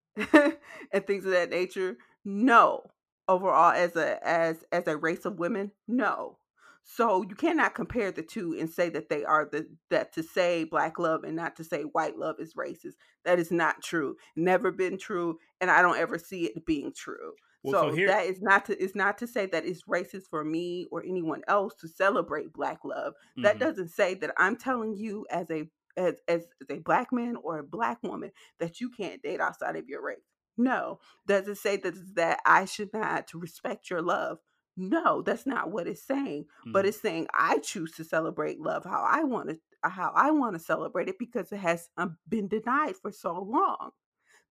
and 0.16 1.06
things 1.06 1.24
of 1.26 1.32
that 1.32 1.50
nature? 1.50 1.98
No. 2.24 2.90
Overall 3.28 3.72
as 3.72 3.96
a 3.96 4.18
as 4.26 4.64
as 4.72 4.86
a 4.88 4.96
race 4.96 5.24
of 5.24 5.38
women? 5.38 5.72
No. 5.88 6.38
So 6.86 7.22
you 7.22 7.34
cannot 7.34 7.74
compare 7.74 8.12
the 8.12 8.22
two 8.22 8.54
and 8.58 8.68
say 8.70 8.90
that 8.90 9.08
they 9.08 9.24
are 9.24 9.48
the 9.50 9.66
that 9.90 10.12
to 10.12 10.22
say 10.22 10.64
black 10.64 10.98
love 10.98 11.24
and 11.24 11.34
not 11.34 11.56
to 11.56 11.64
say 11.64 11.82
white 11.82 12.18
love 12.18 12.36
is 12.38 12.54
racist. 12.54 12.94
That 13.24 13.38
is 13.38 13.50
not 13.50 13.82
true. 13.82 14.16
Never 14.36 14.70
been 14.70 14.98
true, 14.98 15.38
and 15.60 15.70
I 15.70 15.80
don't 15.80 15.96
ever 15.98 16.18
see 16.18 16.44
it 16.44 16.66
being 16.66 16.92
true. 16.94 17.32
Well, 17.62 17.72
so 17.72 17.90
so 17.90 17.96
here- 17.96 18.08
that 18.08 18.26
is 18.26 18.42
not 18.42 18.66
to 18.66 18.78
is 18.82 18.94
not 18.94 19.16
to 19.18 19.26
say 19.26 19.46
that 19.46 19.64
it's 19.64 19.82
racist 19.84 20.28
for 20.28 20.44
me 20.44 20.86
or 20.90 21.02
anyone 21.02 21.42
else 21.48 21.74
to 21.76 21.88
celebrate 21.88 22.52
black 22.52 22.84
love. 22.84 23.14
That 23.38 23.56
Mhm. 23.56 23.60
doesn't 23.60 23.88
say 23.88 24.12
that 24.16 24.34
I'm 24.36 24.56
telling 24.56 24.94
you 24.94 25.26
as 25.30 25.50
a 25.50 25.70
as, 25.96 26.20
as 26.28 26.46
as 26.60 26.68
a 26.70 26.80
black 26.80 27.12
man 27.12 27.36
or 27.36 27.58
a 27.58 27.64
black 27.64 28.02
woman 28.02 28.30
that 28.58 28.80
you 28.80 28.90
can't 28.90 29.22
date 29.22 29.40
outside 29.40 29.76
of 29.76 29.88
your 29.88 30.02
race. 30.02 30.28
No. 30.58 31.00
Does 31.26 31.48
it 31.48 31.56
say 31.56 31.76
that 31.78 31.94
that 32.16 32.40
I 32.44 32.66
should 32.66 32.92
not 32.92 33.32
respect 33.32 33.88
your 33.88 34.02
love? 34.02 34.38
No, 34.76 35.22
that's 35.22 35.46
not 35.46 35.70
what 35.70 35.86
it's 35.86 36.02
saying. 36.02 36.46
But 36.72 36.84
Mhm. 36.84 36.88
it's 36.88 37.00
saying 37.00 37.28
I 37.32 37.58
choose 37.58 37.92
to 37.92 38.04
celebrate 38.04 38.60
love 38.60 38.84
how 38.84 39.02
I 39.08 39.22
want 39.24 39.50
to 39.50 39.58
how 39.84 40.12
I 40.14 40.30
want 40.30 40.54
to 40.54 40.60
celebrate 40.60 41.08
it 41.08 41.18
because 41.18 41.52
it 41.52 41.58
has 41.58 41.88
um, 41.96 42.16
been 42.28 42.48
denied 42.48 42.96
for 42.96 43.12
so 43.12 43.34
long. 43.40 43.90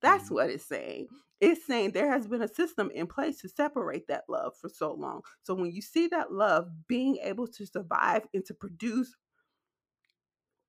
That's 0.02 0.30
Mhm. 0.30 0.32
what 0.32 0.50
it's 0.50 0.66
saying. 0.68 1.08
It's 1.42 1.66
saying 1.66 1.92
there 1.92 2.12
has 2.12 2.28
been 2.28 2.42
a 2.42 2.48
system 2.48 2.92
in 2.92 3.08
place 3.08 3.42
to 3.42 3.50
separate 3.50 4.08
that 4.08 4.26
love 4.30 4.54
for 4.62 4.70
so 4.70 4.94
long. 4.94 5.22
So 5.44 5.54
when 5.56 5.72
you 5.72 5.82
see 5.82 6.08
that 6.08 6.32
love 6.34 6.70
being 6.88 7.18
able 7.18 7.48
to 7.48 7.66
survive 7.66 8.28
and 8.34 8.46
to 8.46 8.54
produce 8.54 9.16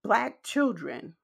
black 0.03 0.43
children, 0.43 1.17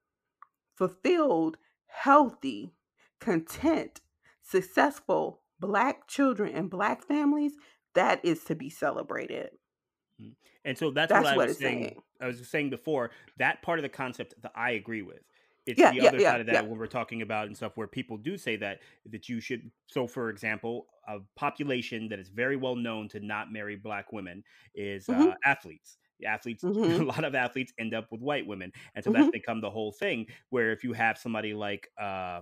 fulfilled, 0.75 1.57
healthy, 1.87 2.73
content, 3.19 4.01
successful 4.43 5.41
black 5.59 6.07
children 6.07 6.53
and 6.55 6.69
black 6.69 7.03
families, 7.03 7.53
that 7.95 8.23
is 8.25 8.43
to 8.45 8.55
be 8.55 8.69
celebrated. 8.69 9.51
And 10.65 10.77
so 10.77 10.91
that's, 10.91 11.13
That's 11.13 11.31
what 11.31 11.33
I 11.33 11.37
what 11.37 11.49
was 11.49 11.57
saying. 11.57 11.89
saying. 11.89 12.01
I 12.19 12.27
was 12.27 12.47
saying 12.47 12.69
before 12.69 13.11
that 13.37 13.61
part 13.61 13.79
of 13.79 13.83
the 13.83 13.89
concept 13.89 14.35
that 14.41 14.51
I 14.55 14.71
agree 14.71 15.01
with. 15.01 15.21
It's 15.67 15.81
Yeah, 15.81 15.93
the 15.93 15.99
yeah, 15.99 16.11
other 16.11 16.19
yeah, 16.19 16.31
side 16.31 16.41
of 16.41 16.47
that 16.47 16.67
when 16.67 16.79
we're 16.79 16.87
talking 16.87 17.21
about 17.21 17.45
and 17.47 17.55
stuff 17.55 17.77
where 17.77 17.87
people 17.87 18.17
do 18.17 18.35
say 18.35 18.55
that 18.57 18.81
that 19.05 19.29
you 19.29 19.39
should. 19.39 19.71
So, 19.85 20.07
for 20.07 20.29
example, 20.29 20.87
a 21.07 21.19
population 21.35 22.09
that 22.09 22.17
is 22.19 22.29
very 22.29 22.55
well 22.55 22.75
known 22.75 23.07
to 23.09 23.19
not 23.19 23.51
marry 23.51 23.75
black 23.75 24.11
women 24.11 24.43
is 24.73 25.09
uh, 25.09 25.33
Mhm. 25.33 25.35
athletes. 25.45 25.99
Athletes, 26.25 26.63
Mhm. 26.63 26.71
a 26.83 27.03
lot 27.03 27.23
of 27.23 27.35
athletes 27.35 27.73
end 27.77 27.93
up 27.93 28.11
with 28.11 28.21
white 28.21 28.45
women, 28.47 28.71
and 28.95 29.03
so 29.05 29.11
that's 29.11 29.27
Mhm. 29.27 29.31
become 29.31 29.61
the 29.61 29.69
whole 29.69 29.91
thing. 29.91 30.27
Where 30.49 30.71
if 30.71 30.83
you 30.83 30.93
have 30.93 31.17
somebody 31.19 31.53
like 31.53 31.87
uh, 31.99 32.41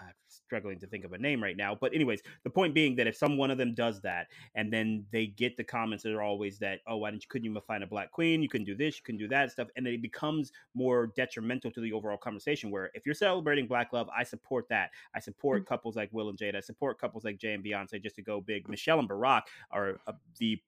I'm 0.00 0.14
struggling 0.28 0.78
to 0.80 0.86
think 0.86 1.04
of 1.04 1.12
a 1.12 1.18
name 1.18 1.42
right 1.42 1.56
now. 1.56 1.76
But 1.78 1.94
anyways, 1.94 2.22
the 2.44 2.50
point 2.50 2.74
being 2.74 2.96
that 2.96 3.06
if 3.06 3.16
some 3.16 3.36
one 3.36 3.50
of 3.50 3.58
them 3.58 3.74
does 3.74 4.00
that, 4.02 4.28
and 4.54 4.72
then 4.72 5.04
they 5.12 5.26
get 5.26 5.56
the 5.56 5.64
comments 5.64 6.04
that 6.04 6.12
are 6.12 6.22
always 6.22 6.58
that, 6.58 6.80
oh, 6.86 6.98
why 6.98 7.10
didn't 7.10 7.24
you 7.24 7.28
couldn't 7.28 7.52
you 7.52 7.60
find 7.66 7.82
a 7.82 7.86
black 7.86 8.10
queen? 8.10 8.42
You 8.42 8.48
couldn't 8.48 8.66
do 8.66 8.74
this, 8.74 8.96
you 8.96 9.02
couldn't 9.04 9.20
do 9.20 9.28
that 9.28 9.52
stuff, 9.52 9.68
and 9.76 9.84
then 9.84 9.94
it 9.94 10.02
becomes 10.02 10.52
more 10.74 11.08
detrimental 11.16 11.70
to 11.72 11.80
the 11.80 11.92
overall 11.92 12.16
conversation. 12.16 12.70
Where 12.70 12.90
if 12.94 13.06
you're 13.06 13.14
celebrating 13.14 13.66
black 13.66 13.92
love, 13.92 14.08
I 14.16 14.24
support 14.24 14.68
that. 14.70 14.90
I 15.14 15.20
support 15.20 15.66
couples 15.66 15.96
like 15.96 16.10
Will 16.12 16.28
and 16.28 16.38
Jada. 16.38 16.56
I 16.56 16.60
support 16.60 17.00
couples 17.00 17.24
like 17.24 17.38
Jay 17.38 17.52
and 17.52 17.64
Beyonce 17.64 18.02
just 18.02 18.16
to 18.16 18.22
go 18.22 18.40
big. 18.40 18.68
Michelle 18.68 18.98
and 18.98 19.08
Barack 19.08 19.42
are 19.70 20.00
uh, 20.06 20.12
the 20.38 20.60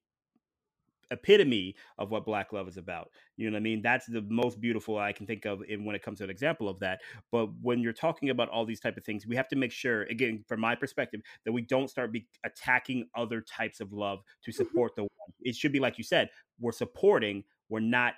epitome 1.10 1.74
of 1.98 2.10
what 2.10 2.24
black 2.24 2.52
love 2.52 2.68
is 2.68 2.76
about 2.76 3.10
you 3.36 3.48
know 3.48 3.54
what 3.54 3.58
i 3.58 3.62
mean 3.62 3.82
that's 3.82 4.06
the 4.06 4.22
most 4.22 4.60
beautiful 4.60 4.98
i 4.98 5.12
can 5.12 5.26
think 5.26 5.44
of 5.44 5.62
in 5.68 5.84
when 5.84 5.94
it 5.96 6.02
comes 6.02 6.18
to 6.18 6.24
an 6.24 6.30
example 6.30 6.68
of 6.68 6.78
that 6.80 7.00
but 7.30 7.48
when 7.60 7.80
you're 7.80 7.92
talking 7.92 8.30
about 8.30 8.48
all 8.48 8.64
these 8.64 8.80
type 8.80 8.96
of 8.96 9.04
things 9.04 9.26
we 9.26 9.36
have 9.36 9.48
to 9.48 9.56
make 9.56 9.72
sure 9.72 10.02
again 10.04 10.44
from 10.48 10.60
my 10.60 10.74
perspective 10.74 11.20
that 11.44 11.52
we 11.52 11.62
don't 11.62 11.88
start 11.88 12.12
be 12.12 12.26
attacking 12.44 13.08
other 13.14 13.40
types 13.40 13.80
of 13.80 13.92
love 13.92 14.20
to 14.42 14.52
Mhm. 14.58 14.66
support 14.66 14.94
the 14.96 15.02
one 15.02 15.10
it 15.40 15.54
should 15.56 15.72
be 15.72 15.80
like 15.80 15.98
you 15.98 16.04
said 16.04 16.30
we're 16.60 16.72
supporting 16.72 17.44
we're 17.68 17.80
not 17.80 18.14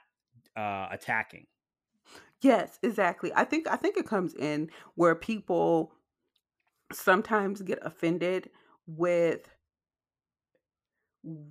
uh 0.56 0.88
attacking 0.90 1.46
Yes, 2.42 2.78
exactly. 2.82 3.32
I 3.34 3.44
think 3.44 3.66
I 3.66 3.76
think 3.76 3.96
it 3.96 4.06
comes 4.06 4.34
in 4.34 4.70
where 4.94 5.14
people 5.14 5.92
sometimes 6.92 7.62
get 7.62 7.78
offended 7.82 8.50
with 8.86 9.53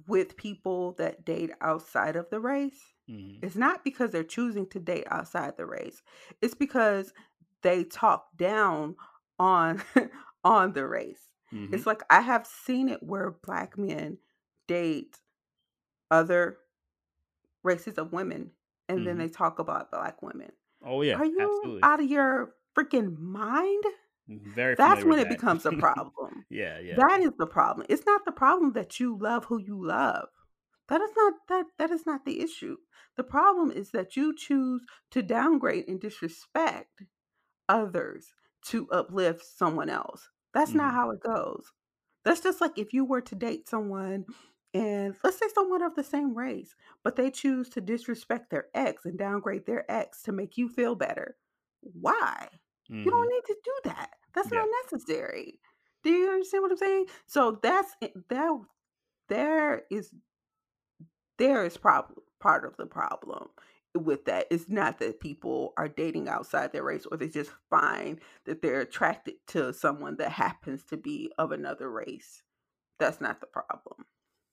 with 0.08 0.38
people 0.38 0.94
that 0.94 1.26
date 1.26 1.52
outside 1.62 2.16
of 2.16 2.30
the 2.30 2.40
race. 2.40 2.94
hmm 3.08 3.40
It's 3.42 3.56
not 3.56 3.84
because 3.84 4.12
they're 4.12 4.24
choosing 4.24 4.68
to 4.70 4.80
date 4.80 5.06
outside 5.10 5.58
the 5.58 5.66
race. 5.66 6.02
It's 6.42 6.56
because 6.56 7.14
they 7.62 7.84
talk 7.84 8.38
down 8.38 8.96
on 9.40 9.82
on 10.44 10.74
the 10.74 10.86
race. 10.88 11.32
hmm 11.50 11.74
It's 11.74 11.86
like 11.88 12.04
I 12.10 12.22
have 12.22 12.46
seen 12.48 12.90
it 12.90 13.04
where 13.04 13.32
black 13.32 13.78
men 13.78 14.20
date 14.68 15.20
other 16.12 16.58
races 17.64 17.98
of 17.98 18.12
women 18.14 18.52
and 18.90 19.06
then 19.08 19.16
hmm 19.16 19.22
they 19.22 19.30
talk 19.30 19.60
about 19.60 19.92
black 19.92 20.22
women. 20.22 20.52
oh 20.86 21.02
yeah 21.02 21.18
Are 21.18 21.26
you 21.26 21.40
absolutely 21.42 21.82
out 21.84 22.00
of 22.02 22.10
your 22.10 22.56
freaking 22.78 23.18
mind? 23.18 23.84
Very 24.28 24.76
That's 24.78 25.06
when 25.06 25.20
it 25.20 25.28
that 25.28 25.30
becomes 25.30 25.66
a 25.66 25.74
problem. 25.74 26.46
yeah 26.50 26.80
yeah 26.80 27.02
That 27.02 27.20
is 27.22 27.32
the 27.38 27.48
problem. 27.48 27.88
It's 27.90 28.06
not 28.06 28.26
the 28.26 28.32
problem 28.32 28.74
that 28.74 29.00
you 29.00 29.18
love 29.18 29.46
who 29.46 29.60
you 29.60 29.84
love. 29.84 30.30
That 30.90 31.02
is 31.02 31.12
not 31.16 31.34
that 31.50 31.66
that 31.78 31.92
is 31.92 32.06
not 32.06 32.26
the 32.26 32.42
issue. 32.42 32.78
The 33.18 33.24
problem 33.24 33.72
is 33.72 33.92
that 33.92 34.16
you 34.16 34.36
choose 34.36 34.86
to 35.12 35.22
downgrade 35.24 35.88
and 35.88 36.00
disrespect 36.00 37.04
others 37.70 38.34
to 38.68 38.90
uplift 38.92 39.44
someone 39.46 39.90
else. 39.90 40.30
That's 40.54 40.76
not 40.76 40.94
hmm 40.94 40.96
how 40.96 41.12
it 41.12 41.22
goes. 41.22 41.72
That's 42.26 42.42
just 42.42 42.62
like 42.62 42.78
if 42.78 42.94
you 42.94 43.06
were 43.06 43.22
to 43.22 43.36
date 43.36 43.70
someone 43.70 44.26
and 44.74 45.16
let's 45.24 45.38
say 45.40 45.48
someone 45.54 45.84
of 45.84 45.96
the 45.96 46.04
same 46.04 46.36
race, 46.38 46.76
but 47.04 47.16
they 47.16 47.32
choose 47.32 47.70
to 47.70 47.82
disrespect 47.82 48.50
their 48.52 48.68
ex 48.76 49.06
and 49.06 49.18
downgrade 49.18 49.66
their 49.66 49.90
ex 49.92 50.24
to 50.24 50.32
make 50.32 50.58
you 50.58 50.70
feel 50.70 50.96
better. 50.96 51.38
Why? 51.82 52.50
You 53.06 53.12
hmm 53.12 53.12
don't 53.12 53.30
need 53.34 53.54
to 53.54 53.60
do 53.64 53.74
that. 53.86 54.12
That's 54.34 54.52
yeah 54.52 54.66
not 54.66 54.68
necessary. 54.92 55.60
Do 56.04 56.12
you 56.12 56.30
understand 56.30 56.64
what 56.64 56.72
I'm 56.72 56.78
saying? 56.78 57.06
So 57.28 57.60
that's 57.62 57.96
that 58.02 58.68
there 59.30 59.84
is 59.92 60.12
there 61.38 61.66
is 61.66 61.78
problem 61.78 62.20
part 62.40 62.66
of 62.66 62.78
the 62.78 62.86
problem 62.86 63.50
with 63.96 64.26
that. 64.26 64.48
It's 64.52 64.70
not 64.70 65.00
that 65.00 65.20
people 65.22 65.74
are 65.78 65.88
dating 65.88 66.28
outside 66.28 66.72
their 66.74 66.84
race 66.84 67.06
or 67.10 67.18
they 67.18 67.30
just 67.30 67.52
find 67.70 68.20
that 68.46 68.62
they're 68.62 68.82
attracted 68.82 69.36
to 69.48 69.74
someone 69.74 70.18
that 70.18 70.32
happens 70.32 70.84
to 70.86 70.98
be 70.98 71.32
of 71.38 71.52
another 71.52 71.90
race. 71.90 72.44
That's 73.00 73.22
not 73.22 73.42
the 73.42 73.48
problem. 73.48 74.06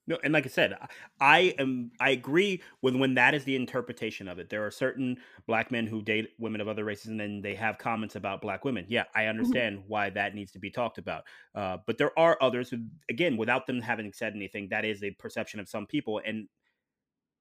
No, 0.06 0.18
and 0.24 0.32
like 0.32 0.44
I 0.44 0.48
said, 0.48 0.76
I 1.20 1.54
am 1.58 1.92
I 2.00 2.10
agree 2.10 2.62
with 2.82 2.96
when 2.96 3.14
that 3.14 3.34
is 3.34 3.44
the 3.44 3.54
interpretation 3.54 4.26
of 4.28 4.38
it. 4.38 4.48
There 4.48 4.66
are 4.66 4.70
certain 4.70 5.18
black 5.46 5.70
men 5.70 5.86
who 5.86 6.02
date 6.02 6.30
women 6.38 6.60
of 6.60 6.66
other 6.68 6.84
races, 6.84 7.06
and 7.06 7.20
then 7.20 7.42
they 7.42 7.54
have 7.54 7.78
comments 7.78 8.16
about 8.16 8.40
black 8.40 8.64
women. 8.64 8.86
Yeah, 8.88 9.04
I 9.14 9.26
Mhm. 9.38 9.60
understand 9.66 9.84
why 9.86 10.10
that 10.10 10.34
needs 10.34 10.52
to 10.52 10.58
be 10.58 10.70
talked 10.70 10.98
about. 10.98 11.24
Uh, 11.54 11.78
but 11.86 11.98
there 11.98 12.18
are 12.18 12.36
others 12.40 12.70
who, 12.70 12.86
again, 13.08 13.36
without 13.36 13.66
them 13.66 13.80
having 13.80 14.12
said 14.12 14.34
anything, 14.34 14.68
that 14.70 14.84
is 14.84 15.02
a 15.04 15.12
perception 15.12 15.60
of 15.60 15.68
some 15.68 15.86
people, 15.86 16.20
and 16.24 16.48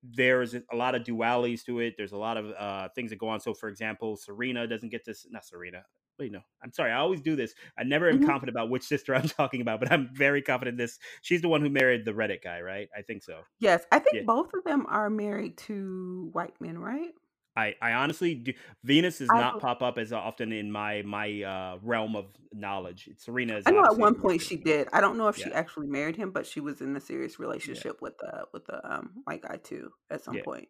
there's 0.04 0.54
a 0.56 0.64
lot 0.76 0.96
of 0.96 1.04
dualities 1.04 1.64
to 1.66 1.80
it. 1.80 1.96
There's 1.98 2.14
a 2.14 2.18
lot 2.18 2.38
of 2.38 2.52
uh, 2.52 2.90
things 2.96 3.10
that 3.12 3.18
go 3.20 3.30
on. 3.30 3.40
So, 3.42 3.54
for 3.54 3.70
example, 3.70 4.16
Serena 4.18 4.68
doesn't 4.68 4.90
get 4.90 5.06
this. 5.06 5.28
Not 5.30 5.46
Serena. 5.46 5.86
Wait, 6.20 6.32
no. 6.32 6.42
I'm 6.62 6.74
sorry. 6.74 6.92
I 6.92 6.98
always 6.98 7.22
do 7.22 7.36
this. 7.36 7.54
I 7.78 7.84
never 7.84 8.10
am 8.10 8.20
Mhm. 8.20 8.26
confident 8.26 8.56
about 8.56 8.70
which 8.70 8.84
sister 8.84 9.16
I'm 9.16 9.28
talking 9.30 9.62
about, 9.62 9.80
but 9.80 9.92
I'm 9.92 10.10
very 10.14 10.42
confident 10.42 10.78
this. 10.78 11.00
She's 11.22 11.42
the 11.42 11.50
one 11.50 11.62
who 11.62 11.70
married 11.70 12.06
the 12.06 12.14
Reddit 12.14 12.44
guy, 12.44 12.62
right? 12.62 12.90
I 12.98 13.02
think 13.02 13.24
so. 13.24 13.42
Yes, 13.60 13.86
I 13.92 14.00
Yeah. 14.12 14.22
think 14.22 14.26
both 14.26 14.54
of 14.54 14.64
them 14.66 14.86
are 14.90 15.10
married 15.10 15.58
to 15.60 16.30
white 16.34 16.60
men, 16.62 16.78
right? 16.78 17.14
I, 17.58 17.76
I 17.82 17.94
honestly 17.94 18.36
do. 18.36 18.54
Venus 18.84 19.20
does 19.20 19.34
not 19.34 19.54
bel 19.54 19.62
pop 19.62 19.82
up 19.82 19.98
as 19.98 20.14
often 20.14 20.52
in 20.54 20.72
my 20.72 21.02
my 21.04 21.44
uh, 21.44 21.78
realm 21.84 22.16
of 22.16 22.28
knowledge. 22.54 23.10
Serena 23.18 23.58
is 23.58 23.66
I 23.66 23.72
know 23.72 23.86
at 23.86 23.98
one 23.98 24.16
point 24.16 24.42
she 24.42 24.58
did. 24.58 24.88
I 24.94 25.02
don't 25.02 25.18
know 25.18 25.28
if 25.30 25.38
she 25.38 25.54
actually 25.54 25.88
married 25.88 26.16
him, 26.16 26.32
but 26.32 26.46
she 26.48 26.62
was 26.62 26.82
in 26.82 26.96
a 26.96 27.02
serious 27.02 27.34
yeah, 27.36 27.40
relationship 27.40 28.02
with 28.02 28.18
the 28.20 28.46
with 28.54 28.66
the 28.66 28.94
um 28.94 29.12
white 29.26 29.42
guy 29.44 29.58
too 29.58 29.92
at 30.12 30.22
some 30.24 30.36
yeah. 30.36 30.42
point. 30.42 30.70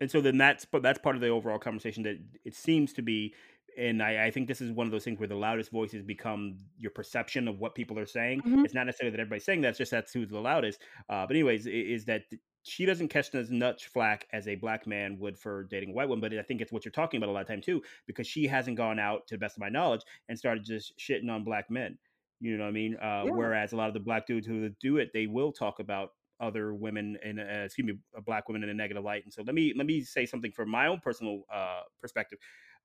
And 0.00 0.10
so 0.10 0.20
then 0.20 0.38
that's 0.38 0.64
but 0.64 0.82
that's 0.82 0.98
part 0.98 1.16
of 1.16 1.22
the 1.22 1.28
overall 1.28 1.58
conversation 1.58 2.02
that 2.04 2.18
it 2.44 2.54
seems 2.54 2.92
to 2.94 3.02
be 3.02 3.34
and 3.76 4.02
I, 4.02 4.26
I 4.26 4.30
think 4.30 4.48
this 4.48 4.60
is 4.60 4.70
one 4.72 4.86
of 4.86 4.90
those 4.90 5.04
things 5.04 5.18
where 5.18 5.28
the 5.28 5.34
loudest 5.36 5.70
voices 5.70 6.02
become 6.02 6.58
your 6.76 6.90
perception 6.90 7.48
of 7.48 7.58
what 7.58 7.74
people 7.74 7.98
are 7.98 8.06
saying. 8.06 8.44
Mhm, 8.44 8.64
it's 8.64 8.74
not 8.74 8.86
necessarily 8.86 9.10
that 9.16 9.20
everybody's 9.20 9.44
saying 9.44 9.60
that 9.62 9.70
it's 9.70 9.78
just 9.78 9.90
that's 9.90 10.12
who's 10.12 10.28
the 10.28 10.40
loudest. 10.40 10.82
Uh, 11.08 11.26
but 11.26 11.36
anyways 11.36 11.66
is 11.66 12.04
that 12.06 12.24
she 12.64 12.86
doesn't 12.86 13.08
catch 13.08 13.34
as 13.34 13.50
much 13.50 13.88
flack 13.88 14.26
as 14.32 14.46
a 14.46 14.54
black 14.54 14.86
man 14.86 15.18
would 15.18 15.38
for 15.38 15.64
dating 15.64 15.90
a 15.90 15.92
white 15.92 16.08
woman 16.08 16.20
but 16.20 16.38
i 16.38 16.42
think 16.42 16.60
it's 16.60 16.70
what 16.70 16.84
you're 16.84 16.92
talking 16.92 17.18
about 17.18 17.28
a 17.28 17.32
lot 17.32 17.40
of 17.40 17.48
time 17.48 17.60
too 17.60 17.82
because 18.06 18.24
she 18.24 18.46
hasn't 18.46 18.76
gone 18.76 19.00
out 19.00 19.26
to 19.26 19.34
the 19.34 19.38
best 19.38 19.56
of 19.56 19.60
my 19.60 19.68
knowledge 19.68 20.02
and 20.28 20.38
started 20.38 20.64
just 20.64 20.96
shitting 20.96 21.28
on 21.28 21.42
black 21.42 21.68
men. 21.70 21.98
You 22.40 22.56
know 22.56 22.64
what 22.64 22.70
i 22.70 22.72
mean? 22.72 22.96
Uh, 22.96 23.24
Yeah. 23.24 23.32
whereas 23.32 23.72
a 23.72 23.76
lot 23.76 23.88
of 23.88 23.94
the 23.94 24.00
black 24.00 24.26
dudes 24.26 24.46
who 24.46 24.68
do 24.80 24.96
it 24.98 25.10
they 25.12 25.26
will 25.26 25.52
talk 25.52 25.78
about 25.78 26.10
other 26.40 26.74
women 26.74 27.16
in 27.22 27.38
uh, 27.38 27.62
excuse 27.64 27.86
me 27.86 27.94
black 28.24 28.48
women 28.48 28.64
in 28.64 28.68
a 28.68 28.74
negative 28.74 29.04
light. 29.04 29.22
And 29.24 29.32
so 29.32 29.42
let 29.42 29.54
me 29.54 29.72
let 29.76 29.86
me 29.86 30.02
say 30.02 30.26
something 30.26 30.50
from 30.50 30.68
my 30.68 30.88
own 30.88 30.98
personal 31.00 31.42
uh 31.52 31.82
perspective 32.00 32.38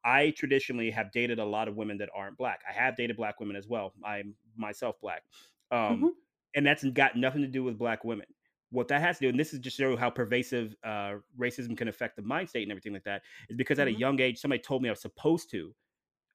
i 0.03 0.31
traditionally 0.31 0.91
have 0.91 1.11
dated 1.11 1.39
a 1.39 1.45
lot 1.45 1.67
of 1.67 1.75
women 1.75 1.97
that 1.97 2.09
aren't 2.15 2.37
black. 2.37 2.61
I 2.67 2.73
have 2.73 2.95
dated 2.95 3.17
black 3.17 3.39
women 3.39 3.55
as 3.55 3.67
well. 3.67 3.93
I'm 4.03 4.35
myself 4.55 4.99
black. 5.01 5.23
Um 5.71 6.01
Mhm, 6.01 6.09
and 6.55 6.65
that's 6.65 6.83
got 6.85 7.15
nothing 7.15 7.41
to 7.41 7.47
do 7.47 7.63
with 7.63 7.77
black 7.77 8.03
women. 8.03 8.27
What 8.69 8.87
that 8.89 9.01
has 9.01 9.17
to 9.19 9.25
do 9.25 9.29
and 9.29 9.39
this 9.39 9.53
is 9.53 9.59
just 9.59 9.77
show 9.77 9.95
how 9.95 10.09
pervasive 10.09 10.75
uh 10.83 11.15
racism 11.37 11.77
can 11.77 11.87
affect 11.87 12.15
the 12.15 12.21
mind 12.21 12.49
state 12.49 12.63
and 12.63 12.71
everything 12.71 12.93
like 12.93 13.03
that 13.05 13.23
is 13.49 13.55
because 13.57 13.79
at 13.79 13.87
a 13.87 13.91
mhm. 13.91 13.99
young 13.99 14.19
age 14.21 14.39
somebody 14.39 14.61
told 14.61 14.81
me 14.81 14.89
i 14.89 14.91
was 14.91 15.01
supposed 15.01 15.49
to 15.51 15.73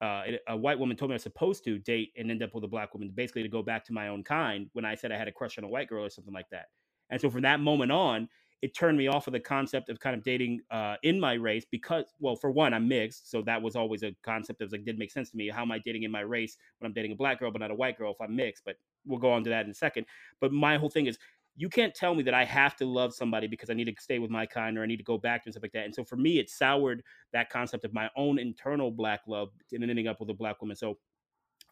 uh, 0.00 0.24
a 0.48 0.56
white 0.56 0.78
woman 0.78 0.96
told 0.96 1.10
me 1.10 1.14
I 1.14 1.16
was 1.16 1.22
supposed 1.22 1.62
to 1.64 1.78
date 1.78 2.12
and 2.16 2.28
end 2.30 2.42
up 2.42 2.54
with 2.54 2.64
a 2.64 2.68
black 2.68 2.92
woman, 2.92 3.10
basically 3.14 3.44
to 3.44 3.48
go 3.48 3.62
back 3.62 3.84
to 3.84 3.92
my 3.92 4.08
own 4.08 4.24
kind 4.24 4.68
when 4.72 4.84
I 4.84 4.96
said 4.96 5.12
I 5.12 5.16
had 5.16 5.28
a 5.28 5.32
crush 5.32 5.58
on 5.58 5.64
a 5.64 5.68
white 5.68 5.88
girl 5.88 6.04
or 6.04 6.10
something 6.10 6.34
like 6.34 6.48
that. 6.50 6.66
And 7.10 7.20
so 7.20 7.30
from 7.30 7.42
that 7.42 7.60
moment 7.60 7.92
on, 7.92 8.28
it 8.62 8.74
turned 8.76 8.96
me 8.96 9.08
off 9.08 9.26
of 9.26 9.32
the 9.32 9.40
concept 9.40 9.88
of 9.90 9.98
kind 9.98 10.16
of 10.16 10.22
dating 10.22 10.60
uh, 10.70 10.94
in 11.02 11.18
my 11.18 11.34
race 11.34 11.66
because, 11.68 12.04
well, 12.20 12.36
for 12.36 12.50
one, 12.52 12.72
I'm 12.72 12.86
mixed, 12.86 13.28
so 13.30 13.42
that 13.42 13.60
was 13.60 13.74
always 13.74 14.04
a 14.04 14.14
concept 14.22 14.60
that 14.60 14.66
was 14.66 14.72
like 14.72 14.84
didn't 14.84 15.00
make 15.00 15.10
sense 15.10 15.30
to 15.30 15.36
me. 15.36 15.50
How 15.50 15.62
am 15.62 15.72
I 15.72 15.78
dating 15.78 16.04
in 16.04 16.12
my 16.12 16.20
race 16.20 16.56
when 16.78 16.88
I'm 16.88 16.94
dating 16.94 17.12
a 17.12 17.16
black 17.16 17.40
girl 17.40 17.50
but 17.50 17.60
not 17.60 17.72
a 17.72 17.74
white 17.74 17.98
girl 17.98 18.12
if 18.12 18.20
I'm 18.20 18.36
mixed? 18.36 18.64
But 18.64 18.76
we'll 19.04 19.18
go 19.18 19.32
on 19.32 19.42
to 19.44 19.50
that 19.50 19.64
in 19.64 19.72
a 19.72 19.74
second. 19.74 20.06
But 20.40 20.52
my 20.52 20.78
whole 20.78 20.90
thing 20.90 21.06
is 21.06 21.18
you 21.56 21.68
can't 21.68 21.94
tell 21.94 22.14
me 22.14 22.22
that 22.22 22.34
I 22.34 22.44
have 22.44 22.76
to 22.76 22.86
love 22.86 23.12
somebody 23.12 23.46
because 23.46 23.68
I 23.68 23.74
need 23.74 23.84
to 23.84 23.94
stay 23.98 24.18
with 24.18 24.30
my 24.30 24.46
kind 24.46 24.78
or 24.78 24.82
I 24.82 24.86
need 24.86 24.96
to 24.96 25.02
go 25.04 25.18
back 25.18 25.42
to 25.42 25.48
and 25.48 25.54
stuff 25.54 25.62
like 25.62 25.72
that. 25.72 25.84
And 25.84 25.94
so 25.94 26.04
for 26.04 26.16
me, 26.16 26.38
it 26.38 26.48
soured 26.48 27.02
that 27.32 27.50
concept 27.50 27.84
of 27.84 27.92
my 27.92 28.08
own 28.16 28.38
internal 28.38 28.90
black 28.90 29.20
love 29.26 29.50
and 29.72 29.82
ending 29.82 30.08
up 30.08 30.20
with 30.20 30.30
a 30.30 30.34
black 30.34 30.62
woman. 30.62 30.76
So 30.76 30.98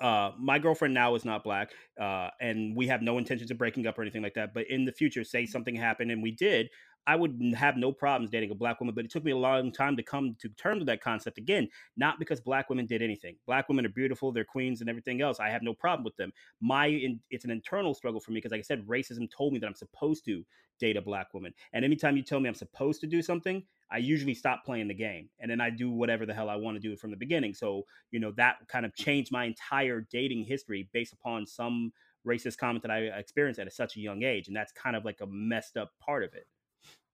uh, 0.00 0.32
my 0.38 0.58
girlfriend 0.58 0.94
now 0.94 1.14
is 1.14 1.24
not 1.24 1.44
black, 1.44 1.70
uh, 2.00 2.30
and 2.40 2.76
we 2.76 2.86
have 2.86 3.02
no 3.02 3.18
intentions 3.18 3.50
of 3.50 3.58
breaking 3.58 3.86
up 3.86 3.98
or 3.98 4.02
anything 4.02 4.22
like 4.22 4.34
that. 4.34 4.54
But 4.54 4.66
in 4.70 4.84
the 4.84 4.92
future, 4.92 5.24
say 5.24 5.46
something 5.46 5.74
happened 5.74 6.10
and 6.10 6.22
we 6.22 6.30
did, 6.30 6.70
I 7.06 7.16
would 7.16 7.40
have 7.56 7.76
no 7.76 7.92
problems 7.92 8.30
dating 8.30 8.50
a 8.50 8.54
black 8.54 8.80
woman. 8.80 8.94
But 8.94 9.04
it 9.04 9.10
took 9.10 9.24
me 9.24 9.32
a 9.32 9.36
long 9.36 9.72
time 9.72 9.96
to 9.96 10.02
come 10.02 10.36
to 10.40 10.48
terms 10.50 10.80
with 10.80 10.86
that 10.86 11.00
concept 11.00 11.38
again, 11.38 11.68
not 11.96 12.18
because 12.18 12.40
black 12.40 12.68
women 12.68 12.86
did 12.86 13.02
anything. 13.02 13.36
Black 13.46 13.68
women 13.68 13.86
are 13.86 13.90
beautiful, 13.90 14.32
they're 14.32 14.44
queens 14.44 14.80
and 14.80 14.90
everything 14.90 15.20
else. 15.20 15.40
I 15.40 15.48
have 15.48 15.62
no 15.62 15.74
problem 15.74 16.04
with 16.04 16.16
them. 16.16 16.32
My 16.60 16.86
in, 16.86 17.20
it's 17.30 17.44
an 17.44 17.50
internal 17.50 17.94
struggle 17.94 18.20
for 18.20 18.32
me 18.32 18.36
because, 18.36 18.52
like 18.52 18.60
I 18.60 18.62
said, 18.62 18.86
racism 18.86 19.30
told 19.30 19.52
me 19.52 19.58
that 19.58 19.66
I'm 19.66 19.74
supposed 19.74 20.24
to 20.26 20.44
date 20.78 20.96
a 20.96 21.02
black 21.02 21.34
woman, 21.34 21.52
and 21.74 21.84
anytime 21.84 22.16
you 22.16 22.22
tell 22.22 22.40
me 22.40 22.48
I'm 22.48 22.54
supposed 22.54 23.02
to 23.02 23.06
do 23.06 23.20
something, 23.20 23.62
I 23.90 23.98
usually 23.98 24.34
stop 24.34 24.64
playing 24.64 24.88
the 24.88 24.94
game, 24.94 25.28
and 25.38 25.50
then 25.50 25.60
I 25.60 25.68
do 25.68 25.90
whatever 25.90 26.24
the 26.24 26.32
hell 26.32 26.48
I 26.48 26.56
want 26.56 26.76
to 26.76 26.80
do 26.80 26.96
from 26.96 27.10
the 27.10 27.16
beginning. 27.16 27.54
So 27.54 27.84
you 28.10 28.20
know 28.20 28.32
that 28.36 28.56
kind 28.68 28.86
of 28.86 28.92
mm-hmm. 28.92 29.04
changed 29.04 29.32
my 29.32 29.44
entire 29.44 30.06
dating 30.10 30.44
history 30.44 30.88
based 30.92 31.12
upon 31.12 31.46
some 31.46 31.92
racist 32.26 32.58
comment 32.58 32.82
that 32.82 32.90
I 32.90 32.98
experienced 33.18 33.60
at 33.60 33.72
such 33.72 33.96
a 33.96 34.00
young 34.00 34.22
age, 34.22 34.48
and 34.48 34.56
that's 34.56 34.72
kind 34.72 34.96
of 34.96 35.04
like 35.04 35.20
a 35.20 35.26
messed 35.26 35.76
up 35.76 35.92
part 36.00 36.24
of 36.24 36.34
it. 36.34 36.46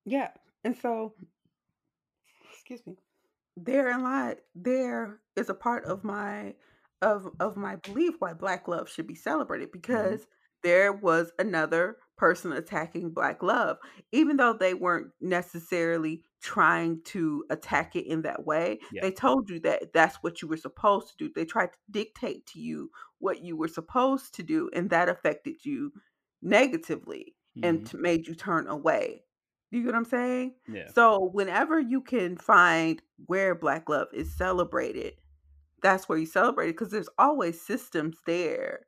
Yeah. 0.07 0.33
And 0.65 0.75
so, 0.77 1.15
excuse 2.53 2.87
me. 2.87 2.97
There 3.57 3.85
Therein 3.85 4.03
lie 4.05 4.37
there 4.55 5.21
is 5.37 5.51
a 5.51 5.55
part 5.55 5.85
of 5.87 6.05
my 6.05 6.57
of 7.03 7.31
of 7.41 7.57
my 7.57 7.77
belief 7.77 8.17
why 8.21 8.35
black 8.35 8.69
love 8.69 8.89
should 8.91 9.07
be 9.09 9.15
celebrated 9.17 9.73
hmm 9.89 10.17
because 10.17 10.27
there 10.63 10.93
was 10.93 11.33
another 11.39 11.99
person 12.19 12.53
attacking 12.53 13.13
black 13.13 13.43
love 13.43 13.79
even 14.13 14.39
though 14.39 14.55
they 14.55 14.75
weren't 14.75 15.13
necessarily 15.21 16.25
trying 16.43 17.03
to 17.05 17.45
attack 17.51 17.97
it 17.97 18.07
in 18.07 18.23
that 18.23 18.47
way 18.47 18.81
Yeah. 18.91 19.03
they 19.03 19.13
told 19.13 19.51
you 19.51 19.61
that 19.61 19.93
that's 19.95 20.17
what 20.23 20.43
you 20.43 20.49
were 20.49 20.57
supposed 20.57 21.11
to 21.11 21.17
do 21.19 21.33
they 21.35 21.45
tried 21.47 21.73
to 21.73 21.79
dictate 21.91 22.47
to 22.47 22.61
you 22.61 22.91
what 23.19 23.43
you 23.43 23.57
were 23.57 23.69
supposed 23.69 24.35
to 24.35 24.43
do 24.43 24.71
and 24.75 24.91
that 24.91 25.09
affected 25.11 25.65
you 25.65 25.93
negatively 26.43 27.37
and 27.63 27.85
hmm 27.85 27.87
t- 27.87 27.97
made 27.99 28.27
you 28.27 28.35
turn 28.35 28.67
away 28.69 29.25
You 29.77 29.83
get 29.83 29.93
what 29.93 29.99
I'm 29.99 30.05
saying? 30.07 30.55
Yeah. 30.67 30.91
So 30.95 31.31
whenever 31.33 31.79
you 31.79 32.01
can 32.01 32.37
find 32.37 33.03
where 33.27 33.55
black 33.55 33.89
love 33.89 34.09
is 34.13 34.33
celebrated, 34.35 35.15
that's 35.83 36.09
where 36.09 36.19
you 36.19 36.27
celebrate 36.27 36.69
it 36.71 36.73
because 36.73 36.91
there's 36.91 37.09
always 37.19 37.61
systems 37.61 38.17
there 38.27 38.87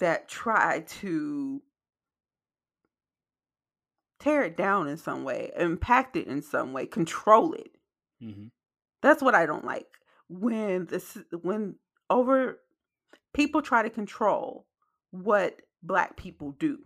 that 0.00 0.28
try 0.28 0.80
to 0.80 1.62
tear 4.18 4.42
it 4.42 4.56
down 4.56 4.88
in 4.88 4.96
some 4.96 5.24
way, 5.24 5.50
impact 5.56 6.16
it 6.16 6.26
in 6.26 6.42
some 6.42 6.72
way, 6.72 6.86
control 6.86 7.52
it. 7.54 7.70
hmm 8.20 8.46
That's 9.00 9.22
what 9.22 9.34
I 9.34 9.46
don't 9.46 9.64
like 9.64 9.86
when 10.28 10.86
this 10.86 11.18
when 11.42 11.76
over 12.10 12.60
people 13.34 13.62
try 13.62 13.82
to 13.82 13.90
control 13.90 14.66
what 15.10 15.60
black 15.82 16.16
people 16.16 16.52
do. 16.52 16.78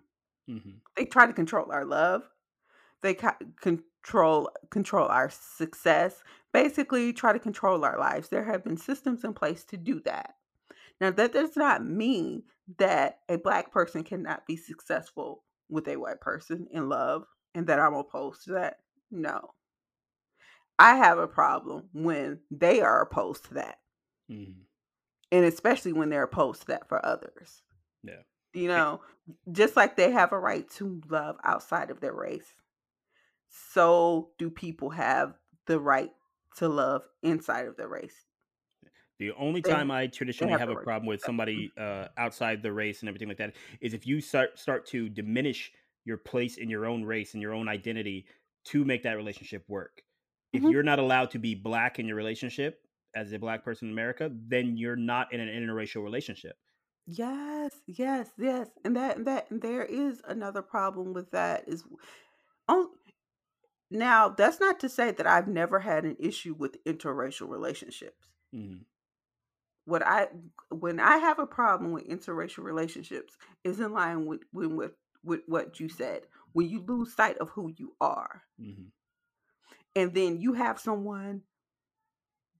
hmm 0.46 0.78
They 0.96 1.04
try 1.04 1.26
to 1.26 1.32
control 1.32 1.72
our 1.72 1.84
love. 1.84 2.22
They 3.02 3.14
ca- 3.14 3.36
control 3.60 4.50
control 4.70 5.06
our 5.08 5.30
success. 5.30 6.22
Basically, 6.52 7.12
try 7.12 7.32
to 7.32 7.38
control 7.38 7.84
our 7.84 7.98
lives. 7.98 8.28
There 8.28 8.44
have 8.44 8.64
been 8.64 8.76
systems 8.76 9.24
in 9.24 9.34
place 9.34 9.64
to 9.64 9.76
do 9.76 10.00
that. 10.00 10.34
Now, 11.00 11.10
that 11.10 11.32
does 11.32 11.56
not 11.56 11.84
mean 11.84 12.44
that 12.78 13.20
a 13.28 13.36
black 13.36 13.70
person 13.70 14.02
cannot 14.02 14.46
be 14.46 14.56
successful 14.56 15.44
with 15.68 15.88
a 15.88 15.96
white 15.96 16.20
person 16.20 16.66
in 16.70 16.88
love 16.88 17.26
and 17.54 17.66
that 17.66 17.78
I'm 17.78 17.94
opposed 17.94 18.44
to 18.44 18.52
that. 18.52 18.78
No. 19.10 19.52
I 20.78 20.96
have 20.96 21.18
a 21.18 21.26
problem 21.26 21.88
when 21.92 22.40
they 22.50 22.80
are 22.80 23.02
opposed 23.02 23.46
to 23.46 23.54
that. 23.54 23.78
hmm 24.28 24.62
And 25.32 25.44
especially 25.44 25.92
when 25.92 26.10
they're 26.10 26.22
opposed 26.22 26.62
to 26.62 26.66
that 26.68 26.88
for 26.88 27.04
others. 27.04 27.62
Yeah. 28.02 28.22
You 28.52 28.68
know, 28.68 29.00
just 29.52 29.76
like 29.76 29.96
they 29.96 30.10
have 30.12 30.32
a 30.32 30.38
right 30.38 30.68
to 30.72 31.00
love 31.08 31.36
outside 31.44 31.90
of 31.90 32.00
their 32.00 32.14
race, 32.14 32.54
so 33.48 34.32
do 34.38 34.50
people 34.50 34.90
have 34.90 35.38
the 35.66 35.80
right 35.80 36.12
to 36.56 36.68
love 36.68 37.02
inside 37.22 37.66
of 37.66 37.76
their 37.76 37.88
race. 37.88 38.26
The 39.18 39.32
only 39.32 39.62
time 39.62 39.90
I 39.90 40.08
traditionally 40.08 40.56
have 40.56 40.68
have 40.68 40.68
a 40.68 40.76
right 40.76 40.86
problem 40.86 41.06
with 41.06 41.22
somebody 41.22 41.72
uh, 41.78 42.08
outside 42.18 42.62
the 42.62 42.72
race 42.72 43.00
and 43.00 43.08
everything 43.08 43.28
like 43.28 43.38
that 43.38 43.56
is 43.80 43.94
if 43.94 44.06
you 44.06 44.20
start 44.20 44.58
start 44.58 44.84
to 44.86 45.08
diminish 45.08 45.72
your 46.04 46.18
place 46.18 46.58
in 46.58 46.68
your 46.68 46.84
own 46.86 47.02
race 47.02 47.32
and 47.32 47.40
your 47.42 47.54
own 47.54 47.66
identity 47.68 48.26
to 48.64 48.84
make 48.84 49.02
that 49.04 49.14
relationship 49.14 49.64
work. 49.68 50.02
If 50.52 50.64
Mhm. 50.64 50.70
you're 50.70 50.82
not 50.82 50.98
allowed 50.98 51.30
to 51.30 51.38
be 51.38 51.54
black 51.54 51.98
in 51.98 52.06
your 52.06 52.16
relationship 52.16 52.86
as 53.14 53.32
a 53.32 53.38
black 53.38 53.64
person 53.64 53.88
in 53.88 53.92
America, 53.94 54.30
then 54.32 54.76
you're 54.76 54.96
not 54.96 55.32
in 55.32 55.40
an 55.40 55.48
interracial 55.48 56.02
relationship. 56.04 56.56
Yes, 57.06 57.82
yes, 57.86 58.30
yes. 58.36 58.70
And 58.84 58.96
that 58.96 59.16
and 59.16 59.26
that 59.26 59.50
and 59.50 59.62
there 59.62 59.84
is 59.84 60.20
another 60.24 60.62
problem 60.62 61.12
with 61.12 61.30
that 61.30 61.68
is 61.68 61.84
on 62.68 62.90
now 63.90 64.28
that's 64.28 64.60
not 64.60 64.80
to 64.80 64.88
say 64.88 65.10
that 65.12 65.26
I've 65.26 65.48
never 65.48 65.80
had 65.80 66.04
an 66.04 66.16
issue 66.18 66.54
with 66.54 66.82
interracial 66.84 67.48
relationships. 67.48 68.28
hmm 68.52 68.78
What 69.84 70.02
I 70.04 70.28
when 70.70 70.98
I 71.00 71.18
have 71.18 71.38
a 71.38 71.46
problem 71.46 71.92
with 71.92 72.08
interracial 72.08 72.64
relationships 72.64 73.36
is 73.64 73.80
in 73.80 73.92
line 73.92 74.26
with 74.26 74.42
with 74.52 74.72
with, 74.72 74.92
with 75.24 75.40
what 75.46 75.80
you 75.80 75.88
said. 75.88 76.22
When 76.52 76.68
you 76.68 76.80
lose 76.80 77.14
sight 77.14 77.38
of 77.38 77.50
who 77.50 77.72
you 77.76 77.94
are 78.00 78.42
hmm 78.58 78.88
and 79.94 80.14
then 80.14 80.40
you 80.40 80.52
have 80.54 80.78
someone 80.78 81.42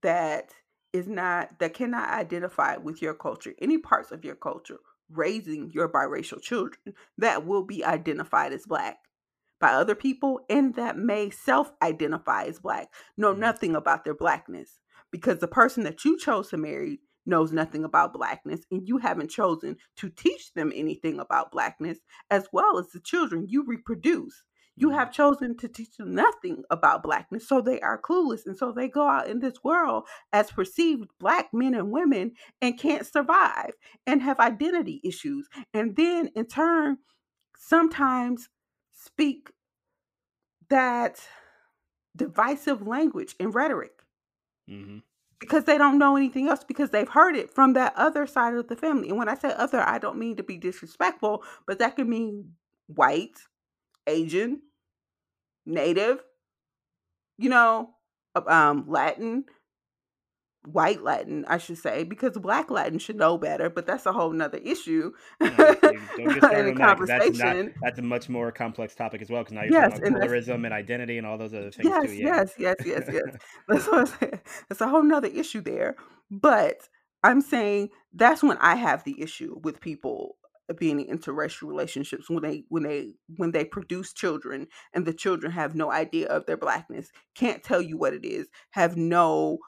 that 0.01 0.53
is 0.93 1.07
not 1.07 1.59
that 1.59 1.73
cannot 1.73 2.09
identify 2.09 2.77
with 2.77 3.01
your 3.01 3.13
culture, 3.13 3.53
any 3.59 3.77
parts 3.77 4.11
of 4.11 4.23
your 4.23 4.35
culture, 4.35 4.79
raising 5.09 5.71
your 5.71 5.89
biracial 5.89 6.41
children 6.41 6.93
that 7.17 7.45
will 7.45 7.63
be 7.63 7.83
identified 7.83 8.53
as 8.53 8.65
black 8.65 8.97
by 9.59 9.69
other 9.73 9.95
people 9.95 10.41
and 10.49 10.75
that 10.75 10.97
may 10.97 11.29
self-identify 11.29 12.43
as 12.43 12.59
black, 12.59 12.93
know 13.17 13.33
hmm 13.33 13.39
nothing 13.39 13.75
about 13.75 14.03
their 14.03 14.15
blackness 14.15 14.79
because 15.11 15.39
the 15.39 15.47
person 15.47 15.83
that 15.83 16.03
you 16.05 16.17
chose 16.17 16.49
to 16.49 16.57
marry 16.57 16.99
knows 17.25 17.51
nothing 17.51 17.83
about 17.83 18.13
blackness 18.13 18.61
and 18.71 18.87
you 18.87 18.97
haven't 18.97 19.29
chosen 19.29 19.77
to 19.97 20.09
teach 20.09 20.53
them 20.53 20.71
anything 20.75 21.19
about 21.19 21.51
blackness 21.51 21.99
as 22.31 22.47
well 22.51 22.77
as 22.77 22.89
the 22.89 22.99
children 22.99 23.45
you 23.47 23.63
reproduce. 23.65 24.43
You 24.75 24.89
hmm 24.89 24.95
have 24.95 25.11
chosen 25.11 25.57
to 25.57 25.67
teach 25.67 25.97
them 25.97 26.13
nothing 26.13 26.63
about 26.69 27.03
blackness 27.03 27.47
so 27.47 27.61
they 27.61 27.81
are 27.81 27.99
clueless 28.01 28.45
and 28.45 28.57
so 28.57 28.71
they 28.71 28.87
go 28.87 29.07
out 29.07 29.27
in 29.27 29.39
this 29.39 29.63
world 29.63 30.05
as 30.31 30.51
perceived 30.51 31.09
black 31.19 31.49
men 31.53 31.73
and 31.73 31.91
women 31.91 32.33
and 32.61 32.79
can't 32.79 33.05
survive 33.05 33.71
and 34.05 34.21
have 34.21 34.39
identity 34.39 35.01
issues 35.03 35.47
and 35.73 35.95
then 35.95 36.29
in 36.35 36.45
turn 36.45 36.97
sometimes 37.57 38.49
speak 39.07 39.51
that 40.69 41.19
divisive 42.15 42.85
language 42.85 43.35
and 43.39 43.55
rhetoric 43.55 44.03
hmm 44.67 44.99
because 45.39 45.65
they 45.65 45.77
don't 45.77 45.99
know 45.99 46.15
anything 46.15 46.49
else 46.49 46.63
because 46.63 46.89
they've 46.89 47.09
heard 47.09 47.35
it 47.35 47.53
from 47.53 47.73
that 47.73 47.93
other 47.95 48.25
side 48.25 48.55
of 48.55 48.67
the 48.69 48.75
family. 48.75 49.09
And 49.09 49.19
when 49.19 49.29
i 49.29 49.35
say 49.35 49.53
other 49.55 49.81
i 49.81 49.99
don't 49.99 50.17
mean 50.17 50.35
to 50.37 50.43
be 50.43 50.57
disrespectful 50.57 51.43
but 51.67 51.79
that 51.79 51.95
could 51.95 52.07
mean 52.07 52.53
white 52.87 53.37
asian 54.07 54.61
native 55.65 56.23
you 57.37 57.49
know, 57.49 57.91
um, 58.35 58.85
Latin, 58.87 59.45
white 60.71 61.01
Latin, 61.03 61.45
I 61.47 61.57
should 61.57 61.77
say, 61.77 62.03
because 62.03 62.37
black 62.37 62.69
Latin 62.69 62.99
should 62.99 63.15
know 63.15 63.37
better, 63.37 63.69
but 63.69 63.85
that's 63.85 64.05
a 64.05 64.11
whole 64.13 64.31
nother 64.31 64.57
issue 64.57 65.11
No, 65.39 65.49
don't 65.57 65.81
get 65.81 65.93
in 66.17 66.37
started 66.37 66.67
a 66.67 66.71
on 66.71 66.75
that 66.75 66.97
that's 67.07 67.37
not 67.37 67.57
conversation. 67.57 67.73
that's 67.81 67.99
a 67.99 68.01
much 68.01 68.29
more 68.29 68.51
complex 68.51 68.95
topic 68.95 69.21
as 69.21 69.29
well. 69.29 69.41
Because 69.43 69.53
now 69.53 69.63
you're 69.63 69.73
talking 69.73 70.07
about 70.07 70.21
and 70.23 70.29
colorism 70.31 70.65
and 70.65 70.73
identity 70.73 71.17
and 71.17 71.25
all 71.27 71.37
those 71.37 71.53
other 71.53 71.71
things 71.71 71.97
too. 72.01 72.13
yes, 72.13 72.13
Yeah. 72.13 72.25
yes, 72.25 72.53
yes, 72.57 72.75
yes, 72.85 73.03
yes. 73.11 73.35
That's 73.67 73.87
what 73.87 73.99
I'm 73.99 74.05
saying. 74.07 74.39
That's 74.69 74.81
a 74.81 74.87
whole 74.87 75.03
nother 75.03 75.27
issue 75.29 75.61
there. 75.61 75.95
But 76.29 76.87
I'm 77.23 77.41
saying 77.41 77.89
that's 78.13 78.43
when 78.43 78.57
I 78.57 78.75
have 78.75 79.03
the 79.03 79.19
issue 79.21 79.59
with 79.63 79.81
people 79.81 80.37
being 80.77 80.99
in 80.99 81.17
interracial 81.17 81.69
relationships 81.69 82.29
when 82.29 82.43
they 82.43 82.65
when 82.67 82.83
they 82.83 83.13
when 83.37 83.51
they 83.51 83.63
produce 83.63 84.11
children 84.11 84.67
and 84.93 85.05
the 85.05 85.13
children 85.13 85.51
have 85.53 85.75
no 85.75 85.91
idea 85.91 86.27
of 86.27 86.45
their 86.45 86.57
blackness, 86.57 87.09
can't 87.35 87.63
tell 87.63 87.81
you 87.81 87.97
what 87.97 88.13
it 88.13 88.25
is, 88.25 88.47
have 88.71 88.97
no 88.97 89.59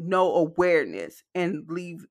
no 0.00 0.34
awareness 0.36 1.24
and 1.34 1.70
leave 1.70 2.06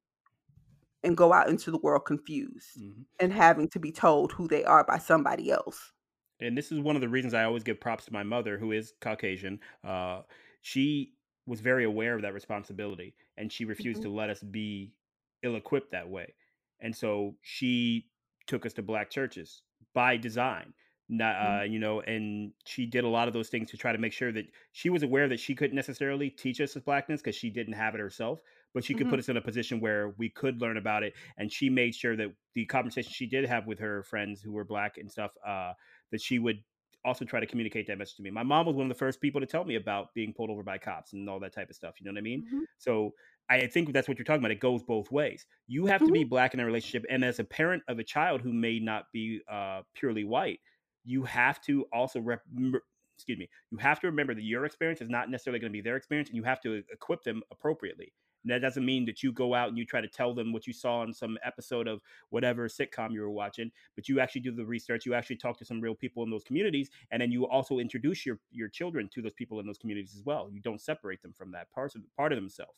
and 1.04 1.16
go 1.18 1.34
out 1.34 1.50
into 1.50 1.72
the 1.72 1.78
world 1.80 2.06
confused 2.06 2.68
hmm 2.76 3.02
and 3.20 3.34
having 3.34 3.68
to 3.70 3.80
be 3.80 3.92
told 3.92 4.32
who 4.34 4.48
they 4.48 4.64
are 4.64 4.84
by 4.84 4.98
somebody 4.98 5.52
else. 5.52 5.92
and 6.40 6.58
this 6.58 6.72
is 6.72 6.80
one 6.80 6.96
of 6.96 7.02
the 7.02 7.10
reasons 7.10 7.34
I 7.34 7.44
always 7.44 7.64
give 7.64 7.80
props 7.82 8.06
to 8.06 8.14
my 8.14 8.24
mother, 8.24 8.58
who 8.58 8.72
is 8.72 8.94
Caucasian. 9.02 9.60
Uh, 9.84 10.24
she 10.62 11.16
was 11.46 11.60
very 11.60 11.84
aware 11.84 12.16
of 12.16 12.22
that 12.22 12.34
responsibility, 12.34 13.16
and 13.38 13.52
she 13.52 13.66
refused 13.66 14.02
Mhm. 14.02 14.04
to 14.04 14.10
let 14.10 14.30
us 14.30 14.42
be 14.42 14.96
ill-equipped 15.44 15.92
that 15.92 16.10
way. 16.10 16.36
And 16.80 16.96
so 16.96 17.38
she 17.42 18.12
took 18.48 18.66
us 18.66 18.74
to 18.74 18.82
black 18.82 19.10
churches 19.10 19.64
by 19.94 20.16
design. 20.18 20.74
Not, 21.12 21.36
Mhm. 21.40 21.62
uh, 21.62 21.64
you 21.64 21.80
know, 21.80 22.02
and 22.02 22.54
she 22.66 22.86
did 22.86 23.04
a 23.04 23.08
lot 23.08 23.28
of 23.28 23.34
those 23.34 23.50
things 23.50 23.72
to 23.72 23.78
try 23.78 23.92
to 23.92 23.98
make 23.98 24.14
sure 24.14 24.32
that 24.32 24.46
she 24.74 24.92
was 24.92 25.02
aware 25.02 25.28
that 25.28 25.40
she 25.40 25.56
couldn't 25.56 25.76
necessarily 25.76 26.30
teach 26.30 26.62
us 26.62 26.76
as 26.76 26.84
blackness 26.84 27.20
because 27.22 27.36
she 27.36 27.50
didn't 27.50 27.74
have 27.74 27.96
it 27.96 28.00
herself, 28.00 28.42
but 28.76 28.84
she 28.84 28.94
could 28.94 29.10
put 29.10 29.18
Mhm. 29.18 29.20
us 29.20 29.28
in 29.28 29.36
a 29.36 29.42
position 29.42 29.80
where 29.80 30.10
we 30.10 30.30
could 30.30 30.62
learn 30.62 30.78
about 30.78 31.02
it. 31.02 31.16
And 31.38 31.52
she 31.52 31.68
made 31.70 31.96
sure 31.96 32.16
that 32.16 32.36
the 32.54 32.66
conversation 32.68 33.12
she 33.12 33.26
did 33.26 33.46
have 33.46 33.66
with 33.66 33.80
her 33.80 34.04
friends 34.04 34.40
who 34.42 34.52
were 34.52 34.64
black 34.66 34.98
and 35.00 35.12
stuff, 35.12 35.36
uh, 35.44 35.74
that 36.12 36.22
she 36.22 36.38
would 36.38 36.64
also 37.06 37.24
try 37.26 37.40
to 37.40 37.46
communicate 37.48 37.88
that 37.88 37.98
message 37.98 38.18
to 38.18 38.22
me. 38.24 38.30
My 38.30 38.44
mom 38.44 38.66
was 38.66 38.76
one 38.76 38.86
of 38.86 38.90
the 38.90 39.00
first 39.00 39.22
people 39.22 39.40
to 39.40 39.48
tell 39.48 39.64
me 39.64 39.76
about 39.76 40.14
being 40.14 40.34
pulled 40.34 40.50
over 40.50 40.64
by 40.64 40.78
cops 40.78 41.14
and 41.14 41.28
all 41.30 41.40
that 41.40 41.54
type 41.54 41.70
of 41.70 41.76
stuff. 41.76 41.96
You 42.00 42.06
know 42.06 42.12
what 42.12 42.18
I 42.20 42.22
mean? 42.22 42.44
Mhm. 42.44 42.66
So 42.78 43.16
I 43.50 43.66
think 43.68 43.94
that's 43.94 44.08
what 44.08 44.18
you're 44.18 44.26
talking 44.26 44.42
about. 44.42 44.52
It 44.52 44.60
goes 44.60 44.84
both 44.84 45.10
ways. 45.12 45.46
You 45.68 45.86
have 45.86 46.04
to 46.04 46.12
Mhm. 46.12 46.12
be 46.12 46.24
black 46.24 46.54
in 46.54 46.60
a 46.60 46.66
relationship, 46.66 47.06
and 47.10 47.24
as 47.24 47.40
a 47.40 47.44
parent 47.44 47.84
of 47.88 48.00
a 48.00 48.04
child 48.04 48.42
who 48.42 48.54
may 48.54 48.80
not 48.80 49.06
be 49.14 49.42
uh, 49.48 49.84
purely 49.96 50.24
white, 50.24 50.60
you 51.04 51.24
have 51.24 51.62
to 51.62 51.84
also 51.94 52.20
rep- 52.22 52.44
remember- 52.54 52.86
excuse 53.16 53.38
me. 53.38 53.50
You 53.72 53.78
have 53.80 54.00
to 54.02 54.08
remember 54.08 54.34
that 54.34 54.44
your 54.44 54.66
experience 54.66 55.02
is 55.02 55.10
not 55.10 55.30
necessarily 55.30 55.60
going 55.60 55.72
to 55.72 55.78
be 55.78 55.82
their 55.82 55.98
experience, 55.98 56.30
and 56.30 56.38
you 56.38 56.44
have 56.44 56.62
to 56.62 56.84
equip 56.92 57.24
them 57.24 57.44
appropriately. 57.52 58.14
And 58.44 58.52
that 58.52 58.60
doesn't 58.60 58.86
mean 58.86 59.04
that 59.06 59.22
you 59.22 59.34
go 59.34 59.54
out 59.54 59.68
and 59.68 59.78
you 59.78 59.86
try 59.86 60.00
to 60.00 60.08
tell 60.08 60.34
them 60.34 60.54
what 60.54 60.66
you 60.66 60.72
saw 60.72 61.04
in 61.04 61.14
some 61.14 61.38
episode 61.44 61.90
of 61.90 62.02
whatever 62.30 62.70
sitcom 62.70 63.12
you 63.12 63.20
were 63.20 63.30
watching, 63.30 63.70
but 63.96 64.08
you 64.08 64.22
actually 64.22 64.42
do 64.42 64.54
the 64.54 64.66
research. 64.66 65.06
You 65.06 65.14
actually 65.14 65.36
talk 65.36 65.58
to 65.58 65.66
some 65.66 65.82
real 65.82 65.96
people 65.96 66.24
in 66.24 66.30
those 66.30 66.46
communities, 66.46 66.90
and 67.12 67.22
then 67.22 67.32
you 67.34 67.46
also 67.48 67.80
introduce 67.80 68.26
your 68.26 68.40
your 68.52 68.70
children 68.70 69.10
to 69.10 69.22
those 69.22 69.34
people 69.34 69.60
in 69.60 69.66
those 69.68 69.78
communities 69.78 70.16
as 70.16 70.24
well. 70.24 70.50
You 70.50 70.62
don't 70.62 70.80
separate 70.82 71.22
them 71.22 71.34
from 71.34 71.52
that 71.52 71.70
part 71.72 71.96
of 71.96 72.04
part 72.16 72.32
of 72.32 72.38
themselves. 72.38 72.78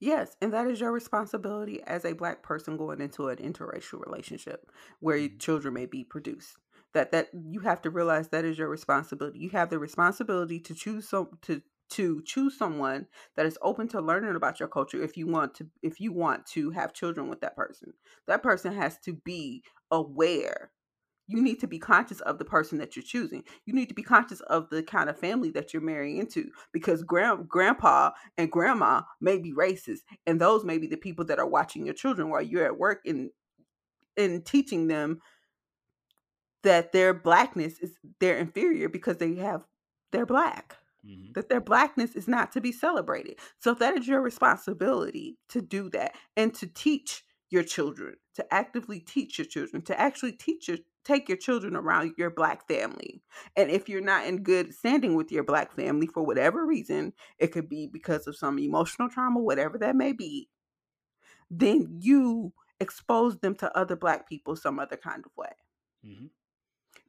Yes, 0.00 0.36
and 0.40 0.52
that 0.52 0.68
is 0.68 0.80
your 0.80 0.92
responsibility 0.92 1.82
as 1.82 2.04
a 2.04 2.12
black 2.12 2.42
person 2.42 2.76
going 2.76 3.00
into 3.00 3.28
an 3.28 3.38
interracial 3.38 4.04
relationship 4.04 4.70
where 5.00 5.16
your 5.16 5.30
Mhm. 5.30 5.38
children 5.38 5.74
may 5.74 5.86
be 5.86 6.04
produced. 6.04 6.56
That 6.94 7.12
that 7.12 7.28
you 7.32 7.60
have 7.60 7.82
to 7.82 7.90
realize 7.90 8.28
that 8.28 8.44
is 8.44 8.58
your 8.58 8.68
responsibility. 8.68 9.38
You 9.38 9.50
have 9.50 9.70
the 9.70 9.78
responsibility 9.78 10.58
to 10.60 10.74
choose 10.74 11.08
some 11.08 11.38
to 11.42 11.62
to 11.90 12.22
choose 12.24 12.56
someone 12.56 13.06
that 13.36 13.46
is 13.46 13.58
open 13.62 13.88
to 13.88 14.00
learning 14.00 14.36
about 14.36 14.60
your 14.60 14.68
culture 14.68 15.02
if 15.02 15.16
you 15.16 15.26
want 15.26 15.54
to 15.54 15.66
if 15.82 16.00
you 16.00 16.12
want 16.12 16.46
to 16.46 16.70
have 16.70 16.92
children 16.92 17.28
with 17.28 17.40
that 17.40 17.56
person. 17.56 17.92
That 18.26 18.42
person 18.42 18.74
has 18.74 18.98
to 19.00 19.14
be 19.14 19.62
aware 19.90 20.70
you 21.28 21.42
need 21.42 21.60
to 21.60 21.66
be 21.66 21.78
conscious 21.78 22.20
of 22.22 22.38
the 22.38 22.44
person 22.44 22.78
that 22.78 22.96
you're 22.96 23.02
choosing. 23.02 23.44
You 23.66 23.74
need 23.74 23.90
to 23.90 23.94
be 23.94 24.02
conscious 24.02 24.40
of 24.40 24.70
the 24.70 24.82
kind 24.82 25.10
of 25.10 25.18
family 25.18 25.50
that 25.50 25.72
you're 25.72 25.82
marrying 25.82 26.16
into 26.16 26.50
because 26.72 27.02
grand, 27.02 27.48
grandpa 27.48 28.10
and 28.38 28.50
grandma 28.50 29.02
may 29.20 29.38
be 29.38 29.52
racist, 29.52 30.00
and 30.26 30.40
those 30.40 30.64
may 30.64 30.78
be 30.78 30.86
the 30.86 30.96
people 30.96 31.26
that 31.26 31.38
are 31.38 31.46
watching 31.46 31.84
your 31.84 31.94
children 31.94 32.30
while 32.30 32.42
you're 32.42 32.64
at 32.64 32.78
work 32.78 33.02
and 33.04 33.30
and 34.16 34.44
teaching 34.44 34.88
them 34.88 35.20
that 36.62 36.92
their 36.92 37.14
blackness 37.14 37.78
is 37.78 37.96
they're 38.20 38.38
inferior 38.38 38.88
because 38.88 39.18
they 39.18 39.36
have 39.36 39.62
they're 40.12 40.26
black. 40.26 40.76
Mm-hmm. 41.06 41.32
That 41.34 41.48
their 41.48 41.60
blackness 41.60 42.16
is 42.16 42.26
not 42.26 42.52
to 42.52 42.60
be 42.60 42.72
celebrated. 42.72 43.36
So 43.60 43.74
that 43.74 43.96
is 43.96 44.08
your 44.08 44.20
responsibility 44.20 45.38
to 45.50 45.62
do 45.62 45.88
that 45.90 46.14
and 46.36 46.52
to 46.54 46.66
teach 46.66 47.22
your 47.50 47.62
children, 47.62 48.16
to 48.34 48.54
actively 48.54 49.00
teach 49.00 49.38
your 49.38 49.46
children, 49.46 49.82
to 49.82 49.98
actually 49.98 50.32
teach 50.32 50.68
your 50.68 50.78
take 51.04 51.28
your 51.28 51.38
children 51.38 51.74
around 51.74 52.12
your 52.18 52.28
black 52.28 52.68
family. 52.68 53.22
And 53.56 53.70
if 53.70 53.88
you're 53.88 54.02
not 54.02 54.26
in 54.26 54.42
good 54.42 54.74
standing 54.74 55.14
with 55.14 55.32
your 55.32 55.44
black 55.44 55.74
family 55.74 56.06
for 56.06 56.22
whatever 56.22 56.66
reason, 56.66 57.14
it 57.38 57.46
could 57.48 57.68
be 57.68 57.86
because 57.86 58.26
of 58.26 58.36
some 58.36 58.58
emotional 58.58 59.08
trauma, 59.08 59.40
whatever 59.40 59.78
that 59.78 59.96
may 59.96 60.12
be, 60.12 60.50
then 61.50 61.98
you 62.00 62.52
expose 62.78 63.38
them 63.38 63.54
to 63.56 63.76
other 63.76 63.96
black 63.96 64.28
people 64.28 64.54
some 64.54 64.78
other 64.78 64.96
kind 64.96 65.24
of 65.24 65.32
way. 65.36 65.52
Mm-hmm. 66.06 66.26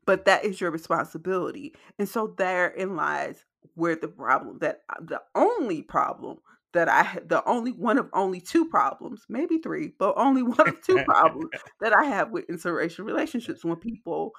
But 0.10 0.26
that 0.26 0.44
is 0.44 0.60
your 0.60 0.72
responsibility. 0.72 1.76
And 2.00 2.10
so 2.10 2.34
therein 2.36 2.96
lies 2.96 3.46
where 3.76 3.96
the 3.96 4.08
problem 4.08 4.58
that 4.58 4.82
uh, 4.90 4.96
the 5.02 5.22
only 5.36 5.84
problem 5.84 6.40
that 6.74 6.90
I 6.90 7.04
had 7.04 7.30
the 7.30 7.48
only 7.48 7.74
one 7.74 8.00
of 8.00 8.10
only 8.12 8.42
two 8.42 8.68
problems, 8.70 9.22
maybe 9.30 9.60
three, 9.60 9.94
but 10.00 10.16
only 10.18 10.42
one 10.58 10.68
of 10.68 10.84
two 10.84 11.04
problems 11.04 11.52
that 11.82 11.94
I 11.94 12.06
have 12.06 12.32
with 12.32 12.48
interracial 12.48 13.06
relationships 13.06 13.64
when 13.64 13.76
people 13.76 14.32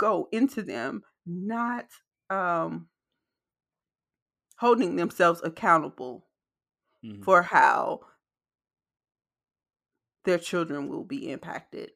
go 0.00 0.28
into 0.32 0.62
them 0.62 1.02
not 1.24 1.86
um 2.28 2.88
holding 4.58 4.96
themselves 4.96 5.40
accountable 5.44 6.26
mm-hmm. 7.04 7.22
for 7.22 7.42
how 7.42 8.00
their 10.24 10.38
children 10.38 10.88
will 10.88 11.04
be 11.04 11.30
impacted. 11.30 11.92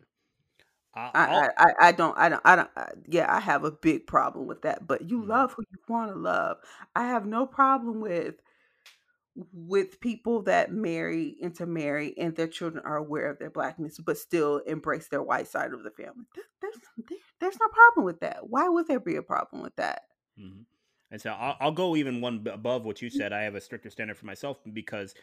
I, 0.94 1.48
I, 1.56 1.72
I, 1.80 1.92
don't, 1.92 2.16
I 2.18 2.28
don't, 2.28 2.42
I 2.44 2.56
don't, 2.56 2.70
I, 2.76 2.88
yeah, 3.08 3.32
I 3.32 3.40
have 3.40 3.64
a 3.64 3.70
big 3.70 4.06
problem 4.06 4.46
with 4.46 4.62
that. 4.62 4.86
But 4.86 5.08
you 5.08 5.20
mm-hmm. 5.20 5.30
love 5.30 5.52
who 5.52 5.62
you 5.70 5.78
want 5.88 6.12
to 6.12 6.18
love. 6.18 6.56
I 6.96 7.04
have 7.04 7.26
no 7.26 7.46
problem 7.46 8.00
with 8.00 8.34
with 9.52 10.00
people 10.00 10.42
that 10.42 10.72
marry 10.72 11.36
intermarry 11.40 12.14
and 12.18 12.34
their 12.34 12.48
children 12.48 12.84
are 12.84 12.96
aware 12.96 13.30
of 13.30 13.38
their 13.38 13.50
blackness 13.50 13.98
but 13.98 14.18
still 14.18 14.58
embrace 14.66 15.08
their 15.08 15.22
white 15.22 15.46
side 15.46 15.72
of 15.72 15.84
the 15.84 15.90
family 15.90 16.24
there's, 16.60 16.74
there's 17.40 17.60
no 17.60 17.68
problem 17.68 18.04
with 18.04 18.20
that 18.20 18.48
why 18.48 18.68
would 18.68 18.88
there 18.88 18.98
be 18.98 19.16
a 19.16 19.22
problem 19.22 19.62
with 19.62 19.76
that 19.76 20.02
mm-hmm. 20.38 20.62
and 21.10 21.20
so 21.20 21.30
I'll, 21.30 21.56
I'll, 21.60 21.70
go 21.70 21.94
even 21.94 22.20
one 22.20 22.44
above 22.52 22.84
what 22.84 23.00
you 23.00 23.10
mm. 23.10 23.12
said 23.12 23.32
i 23.32 23.42
have 23.42 23.54
a 23.54 23.60
stricter 23.60 23.90
standard 23.90 24.16
for 24.16 24.26
myself 24.26 24.58
because 24.72 25.14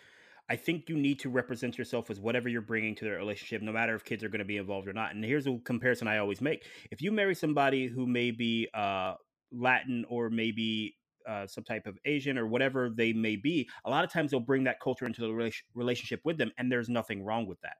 i 0.49 0.55
think 0.55 0.89
you 0.89 0.97
need 0.97 1.19
to 1.19 1.29
represent 1.29 1.77
yourself 1.77 2.09
as 2.09 2.19
whatever 2.19 2.49
you're 2.49 2.61
bringing 2.61 2.95
to 2.95 3.05
the 3.05 3.11
relationship 3.11 3.61
no 3.61 3.71
matter 3.71 3.95
if 3.95 4.03
kids 4.03 4.23
are 4.23 4.29
going 4.29 4.39
to 4.39 4.45
be 4.45 4.57
involved 4.57 4.87
or 4.87 4.93
not 4.93 5.13
and 5.13 5.23
here's 5.23 5.47
a 5.47 5.57
comparison 5.65 6.07
i 6.07 6.17
always 6.17 6.41
make 6.41 6.65
if 6.91 7.01
you 7.01 7.11
marry 7.11 7.35
somebody 7.35 7.87
who 7.87 8.05
may 8.05 8.31
be 8.31 8.67
uh, 8.73 9.13
latin 9.51 10.05
or 10.09 10.29
maybe 10.29 10.95
uh, 11.27 11.47
some 11.47 11.63
type 11.63 11.87
of 11.87 11.97
Asian 12.05 12.37
or 12.37 12.45
whatever 12.45 12.89
they 12.95 13.11
may 13.11 13.35
be, 13.35 13.67
a 13.85 13.89
lot 13.89 14.03
of 14.03 14.11
times 14.11 14.29
they'll 14.29 14.39
bring 14.39 14.63
that 14.63 14.79
culture 14.79 15.05
into 15.05 15.21
the 15.21 15.51
relationship 15.73 16.21
with 16.23 16.37
them, 16.37 16.51
and 16.57 16.71
there's 16.71 16.89
nothing 16.89 17.23
wrong 17.23 17.47
with 17.47 17.59
that. 17.61 17.77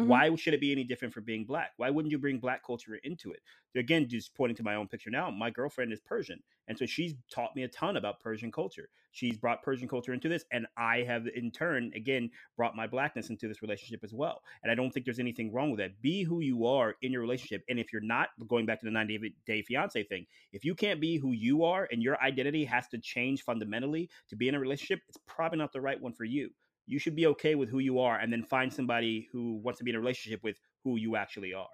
Mm-hmm. 0.00 0.08
Why 0.08 0.34
should 0.36 0.54
it 0.54 0.60
be 0.60 0.72
any 0.72 0.84
different 0.84 1.12
for 1.12 1.20
being 1.20 1.44
black? 1.44 1.72
Why 1.76 1.90
wouldn't 1.90 2.10
you 2.10 2.18
bring 2.18 2.38
black 2.38 2.64
culture 2.64 2.94
into 3.04 3.32
it? 3.32 3.40
Again, 3.76 4.08
just 4.08 4.34
pointing 4.34 4.56
to 4.56 4.62
my 4.62 4.74
own 4.74 4.88
picture 4.88 5.10
now, 5.10 5.30
my 5.30 5.50
girlfriend 5.50 5.92
is 5.92 6.00
Persian. 6.00 6.40
And 6.68 6.78
so 6.78 6.86
she's 6.86 7.14
taught 7.32 7.54
me 7.54 7.64
a 7.64 7.68
ton 7.68 7.96
about 7.96 8.20
Persian 8.20 8.50
culture. 8.50 8.88
She's 9.12 9.36
brought 9.36 9.62
Persian 9.62 9.88
culture 9.88 10.12
into 10.12 10.28
this. 10.28 10.44
And 10.52 10.66
I 10.76 11.02
have, 11.06 11.26
in 11.34 11.50
turn, 11.50 11.90
again, 11.94 12.30
brought 12.56 12.76
my 12.76 12.86
blackness 12.86 13.28
into 13.28 13.46
this 13.46 13.60
relationship 13.60 14.00
as 14.02 14.14
well. 14.14 14.40
And 14.62 14.72
I 14.72 14.74
don't 14.74 14.90
think 14.90 15.04
there's 15.04 15.18
anything 15.18 15.52
wrong 15.52 15.70
with 15.70 15.80
that. 15.80 16.00
Be 16.00 16.22
who 16.22 16.40
you 16.40 16.66
are 16.66 16.94
in 17.02 17.12
your 17.12 17.20
relationship. 17.20 17.62
And 17.68 17.78
if 17.78 17.92
you're 17.92 18.02
not, 18.02 18.28
going 18.48 18.66
back 18.66 18.80
to 18.80 18.86
the 18.86 18.92
90 18.92 19.34
day 19.46 19.62
fiance 19.62 20.02
thing, 20.04 20.26
if 20.52 20.64
you 20.64 20.74
can't 20.74 21.00
be 21.00 21.18
who 21.18 21.32
you 21.32 21.64
are 21.64 21.88
and 21.92 22.02
your 22.02 22.20
identity 22.22 22.64
has 22.64 22.88
to 22.88 22.98
change 22.98 23.42
fundamentally 23.42 24.08
to 24.28 24.36
be 24.36 24.48
in 24.48 24.54
a 24.54 24.60
relationship, 24.60 25.00
it's 25.08 25.18
probably 25.26 25.58
not 25.58 25.72
the 25.72 25.80
right 25.80 26.00
one 26.00 26.12
for 26.12 26.24
you 26.24 26.50
you 26.90 26.98
should 26.98 27.14
be 27.14 27.26
okay 27.26 27.54
with 27.54 27.70
who 27.70 27.78
you 27.78 28.00
are 28.00 28.18
and 28.18 28.32
then 28.32 28.42
find 28.42 28.72
somebody 28.72 29.28
who 29.32 29.60
wants 29.62 29.78
to 29.78 29.84
be 29.84 29.90
in 29.90 29.96
a 29.96 30.00
relationship 30.00 30.42
with 30.42 30.58
who 30.82 30.96
you 30.96 31.14
actually 31.14 31.54
are. 31.54 31.68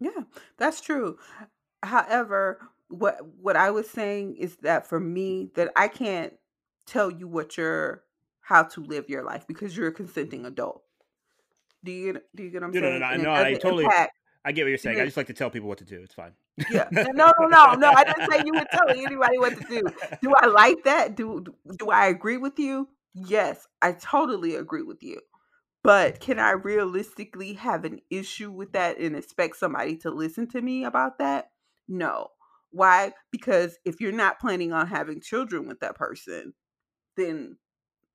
Yeah, 0.00 0.22
that's 0.56 0.80
true. 0.80 1.18
However, 1.82 2.60
what 2.88 3.18
what 3.40 3.56
I 3.56 3.70
was 3.70 3.90
saying 3.90 4.36
is 4.36 4.56
that 4.62 4.86
for 4.86 5.00
me 5.00 5.50
that 5.56 5.72
I 5.76 5.88
can't 5.88 6.34
tell 6.86 7.10
you 7.10 7.26
what 7.26 7.56
your 7.56 8.04
how 8.40 8.62
to 8.62 8.80
live 8.80 9.08
your 9.08 9.24
life 9.24 9.46
because 9.46 9.76
you're 9.76 9.88
a 9.88 9.92
consenting 9.92 10.46
adult. 10.46 10.82
Do 11.82 11.90
you 11.92 12.12
get 12.12 12.22
do 12.34 12.42
you 12.44 12.50
get 12.50 12.62
what 12.62 12.68
I'm 12.68 12.72
no, 12.72 12.80
saying? 12.80 13.00
No, 13.00 13.10
no, 13.10 13.16
no, 13.16 13.22
no 13.22 13.32
I 13.32 13.54
totally 13.54 13.84
impact, 13.84 14.12
I 14.44 14.52
get 14.52 14.62
what 14.62 14.68
you're 14.68 14.78
saying. 14.78 15.00
I 15.00 15.04
just 15.04 15.16
like 15.16 15.26
to 15.26 15.34
tell 15.34 15.50
people 15.50 15.68
what 15.68 15.78
to 15.78 15.84
do. 15.84 16.00
It's 16.02 16.14
fine. 16.14 16.32
Yeah. 16.70 16.88
No, 16.92 17.32
no, 17.38 17.46
no, 17.46 17.74
no. 17.74 17.90
I 17.90 18.04
didn't 18.04 18.30
say 18.30 18.42
you 18.44 18.52
were 18.52 18.66
telling 18.72 19.04
anybody 19.04 19.38
what 19.38 19.56
to 19.56 19.64
do. 19.64 19.82
Do 20.22 20.34
I 20.34 20.46
like 20.46 20.84
that? 20.84 21.16
Do 21.16 21.44
do 21.76 21.90
I 21.90 22.06
agree 22.06 22.36
with 22.36 22.58
you? 22.58 22.88
Yes, 23.14 23.66
I 23.82 23.92
totally 23.92 24.54
agree 24.56 24.82
with 24.82 25.02
you. 25.02 25.20
But 25.82 26.20
can 26.20 26.38
I 26.38 26.50
realistically 26.50 27.54
have 27.54 27.84
an 27.84 28.00
issue 28.10 28.50
with 28.50 28.72
that 28.72 28.98
and 28.98 29.16
expect 29.16 29.56
somebody 29.56 29.96
to 29.98 30.10
listen 30.10 30.48
to 30.48 30.60
me 30.60 30.84
about 30.84 31.18
that? 31.18 31.50
No. 31.86 32.28
Why? 32.70 33.12
Because 33.30 33.78
if 33.84 34.00
you're 34.00 34.12
not 34.12 34.40
planning 34.40 34.72
on 34.72 34.86
having 34.86 35.20
children 35.20 35.66
with 35.66 35.80
that 35.80 35.94
person, 35.94 36.52
then 37.16 37.56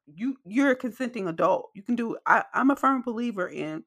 you 0.06 0.38
you're 0.46 0.72
a 0.72 0.76
consenting 0.76 1.28
adult. 1.28 1.72
You 1.74 1.82
can 1.82 1.96
do 1.96 2.18
I, 2.26 2.44
I'm 2.54 2.70
a 2.70 2.76
firm 2.76 3.02
believer 3.02 3.48
in 3.48 3.84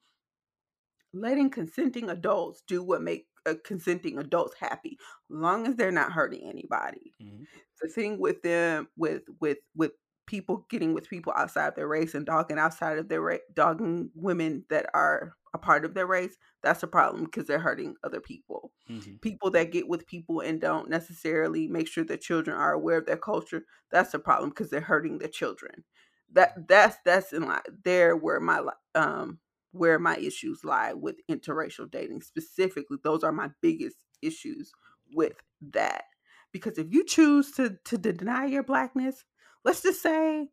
letting 1.13 1.51
consenting 1.51 2.11
adults 2.11 2.63
do 2.67 2.83
what 2.83 3.03
make 3.03 3.27
uh, 3.47 3.55
consenting 3.65 4.19
adults 4.19 4.55
happy, 4.59 4.99
long 5.29 5.67
as 5.67 5.77
they're 5.77 5.93
not 5.93 6.13
hurting 6.13 6.49
anybody. 6.49 7.13
Mm-hmm. 7.23 7.45
The 7.81 7.89
thing 7.89 8.19
with 8.19 8.43
them 8.43 8.89
with 8.97 9.23
with 9.41 9.59
with 9.75 9.93
people 10.27 10.67
getting 10.69 10.93
with 10.93 11.09
people 11.09 11.33
outside 11.37 11.69
of 11.69 11.75
their 11.75 11.89
race 11.89 12.15
and 12.15 12.27
dogging 12.27 12.59
outside 12.59 12.99
of 12.99 13.09
their 13.09 13.21
race, 13.21 13.41
dogging 13.55 14.11
women 14.15 14.65
that 14.71 14.87
are 14.93 15.35
a 15.55 15.59
part 15.59 15.85
of 15.85 15.95
their 15.95 16.07
race, 16.07 16.37
that's 16.63 16.83
a 16.83 16.89
problem 16.89 17.25
because 17.25 17.47
they're 17.47 17.59
hurting 17.59 17.95
other 18.05 18.21
people. 18.21 18.73
Mm-hmm. 18.91 19.17
People 19.23 19.51
that 19.53 19.73
get 19.73 19.89
with 19.89 20.07
people 20.07 20.41
and 20.41 20.61
don't 20.61 20.91
necessarily 20.91 21.69
make 21.69 21.89
sure 21.89 22.05
their 22.05 22.17
children 22.17 22.57
are 22.57 22.73
aware 22.73 22.99
of 22.99 23.07
their 23.07 23.17
culture, 23.17 23.65
that's 23.91 24.15
a 24.15 24.19
problem 24.19 24.51
because 24.51 24.71
they're 24.71 24.81
hurting 24.81 25.19
their 25.19 25.29
children. 25.29 25.85
That 26.33 26.69
that's 26.69 26.97
that's 27.05 27.33
in 27.33 27.47
line 27.47 27.61
there 27.85 28.17
where 28.17 28.41
my 28.41 28.63
um 28.95 29.39
where 29.71 29.99
my 29.99 30.17
issues 30.17 30.65
lie 30.65 30.93
with 30.93 31.17
interracial 31.31 31.91
dating 31.91 32.23
specifically. 32.23 32.99
Those 33.03 33.23
are 33.23 33.33
my 33.33 33.51
biggest 33.63 33.97
issues 34.23 34.73
with 35.15 35.35
that 35.73 36.05
because 36.53 36.79
if 36.79 36.89
you 36.91 37.05
choose 37.05 37.53
to 37.53 37.77
to 37.85 37.97
deny 37.97 38.47
your 38.47 38.65
blackness 38.65 39.25
let's 39.67 39.83
just 39.83 40.01
say 40.01 40.49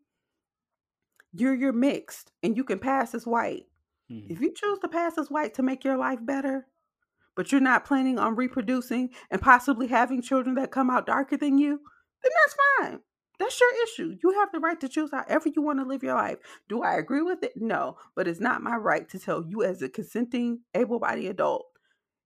you're 1.31 1.53
you're 1.53 1.71
mixed 1.71 2.31
and 2.41 2.57
you 2.57 2.63
can 2.63 2.79
pass 2.79 3.15
as 3.15 3.25
white. 3.25 3.67
Mm-hmm. 4.11 4.33
If 4.33 4.41
you 4.41 4.53
choose 4.53 4.79
to 4.79 4.87
pass 4.89 5.17
as 5.17 5.29
white 5.29 5.53
to 5.53 5.63
make 5.63 5.85
your 5.85 5.97
life 5.97 6.19
better, 6.21 6.65
but 7.35 7.51
you're 7.51 7.61
not 7.61 7.85
planning 7.85 8.19
on 8.19 8.35
reproducing 8.35 9.11
and 9.31 9.41
possibly 9.41 9.87
having 9.87 10.21
children 10.21 10.55
that 10.55 10.71
come 10.71 10.89
out 10.89 11.05
darker 11.05 11.37
than 11.37 11.57
you, 11.57 11.79
then 12.23 12.31
that's 12.41 12.55
fine. 12.89 12.99
That's 13.39 13.59
your 13.59 13.83
issue. 13.83 14.17
You 14.23 14.31
have 14.39 14.51
the 14.51 14.59
right 14.59 14.79
to 14.79 14.89
choose 14.89 15.09
however 15.11 15.49
you 15.55 15.61
want 15.61 15.79
to 15.79 15.85
live 15.85 16.03
your 16.03 16.15
life. 16.15 16.37
Do 16.69 16.83
I 16.83 16.95
agree 16.95 17.21
with 17.21 17.43
it? 17.43 17.53
No, 17.55 17.97
but 18.15 18.27
it's 18.27 18.39
not 18.39 18.61
my 18.61 18.75
right 18.75 19.07
to 19.09 19.19
tell 19.19 19.43
you 19.47 19.63
as 19.63 19.81
a 19.81 19.89
consenting 19.89 20.61
able 20.73 20.99
bodied 20.99 21.29
adult 21.29 21.65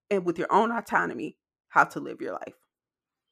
and 0.09 0.25
with 0.25 0.37
your 0.37 0.51
own 0.51 0.71
autonomy 0.71 1.37
how 1.69 1.85
to 1.85 1.99
live 1.99 2.21
your 2.21 2.33
life. 2.33 2.55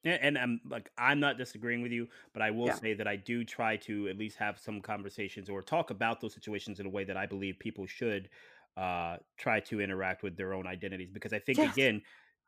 And, 0.06 0.38
I'm 0.38 0.62
like, 0.70 0.91
I'm 0.97 1.20
not 1.20 1.38
disagreeing 1.38 1.82
with 1.82 1.91
you, 1.91 2.08
but 2.32 2.41
I 2.41 2.51
will 2.51 2.68
yeah. 2.68 2.76
say 2.76 2.93
that 2.93 3.08
I 3.08 3.16
do 3.16 3.43
try 3.43 3.76
to 3.78 4.08
at 4.08 4.18
least 4.18 4.38
have 4.38 4.60
some 4.60 4.80
conversations 4.82 5.49
or 5.49 5.62
talk 5.62 5.89
about 5.89 6.22
those 6.22 6.34
situations 6.34 6.80
in 6.80 6.86
a 6.86 6.89
way 6.89 7.03
that 7.03 7.18
I 7.18 7.26
believe 7.26 7.58
people 7.60 7.88
should 7.88 8.30
uh, 8.78 9.18
try 9.38 9.60
to 9.62 9.82
interact 9.82 10.22
with 10.22 10.38
their 10.38 10.53
own 10.53 10.68
identities. 10.68 11.10
Because 11.12 11.34
I 11.34 11.39
think, 11.39 11.58
yes. 11.58 11.74
again, 11.74 12.01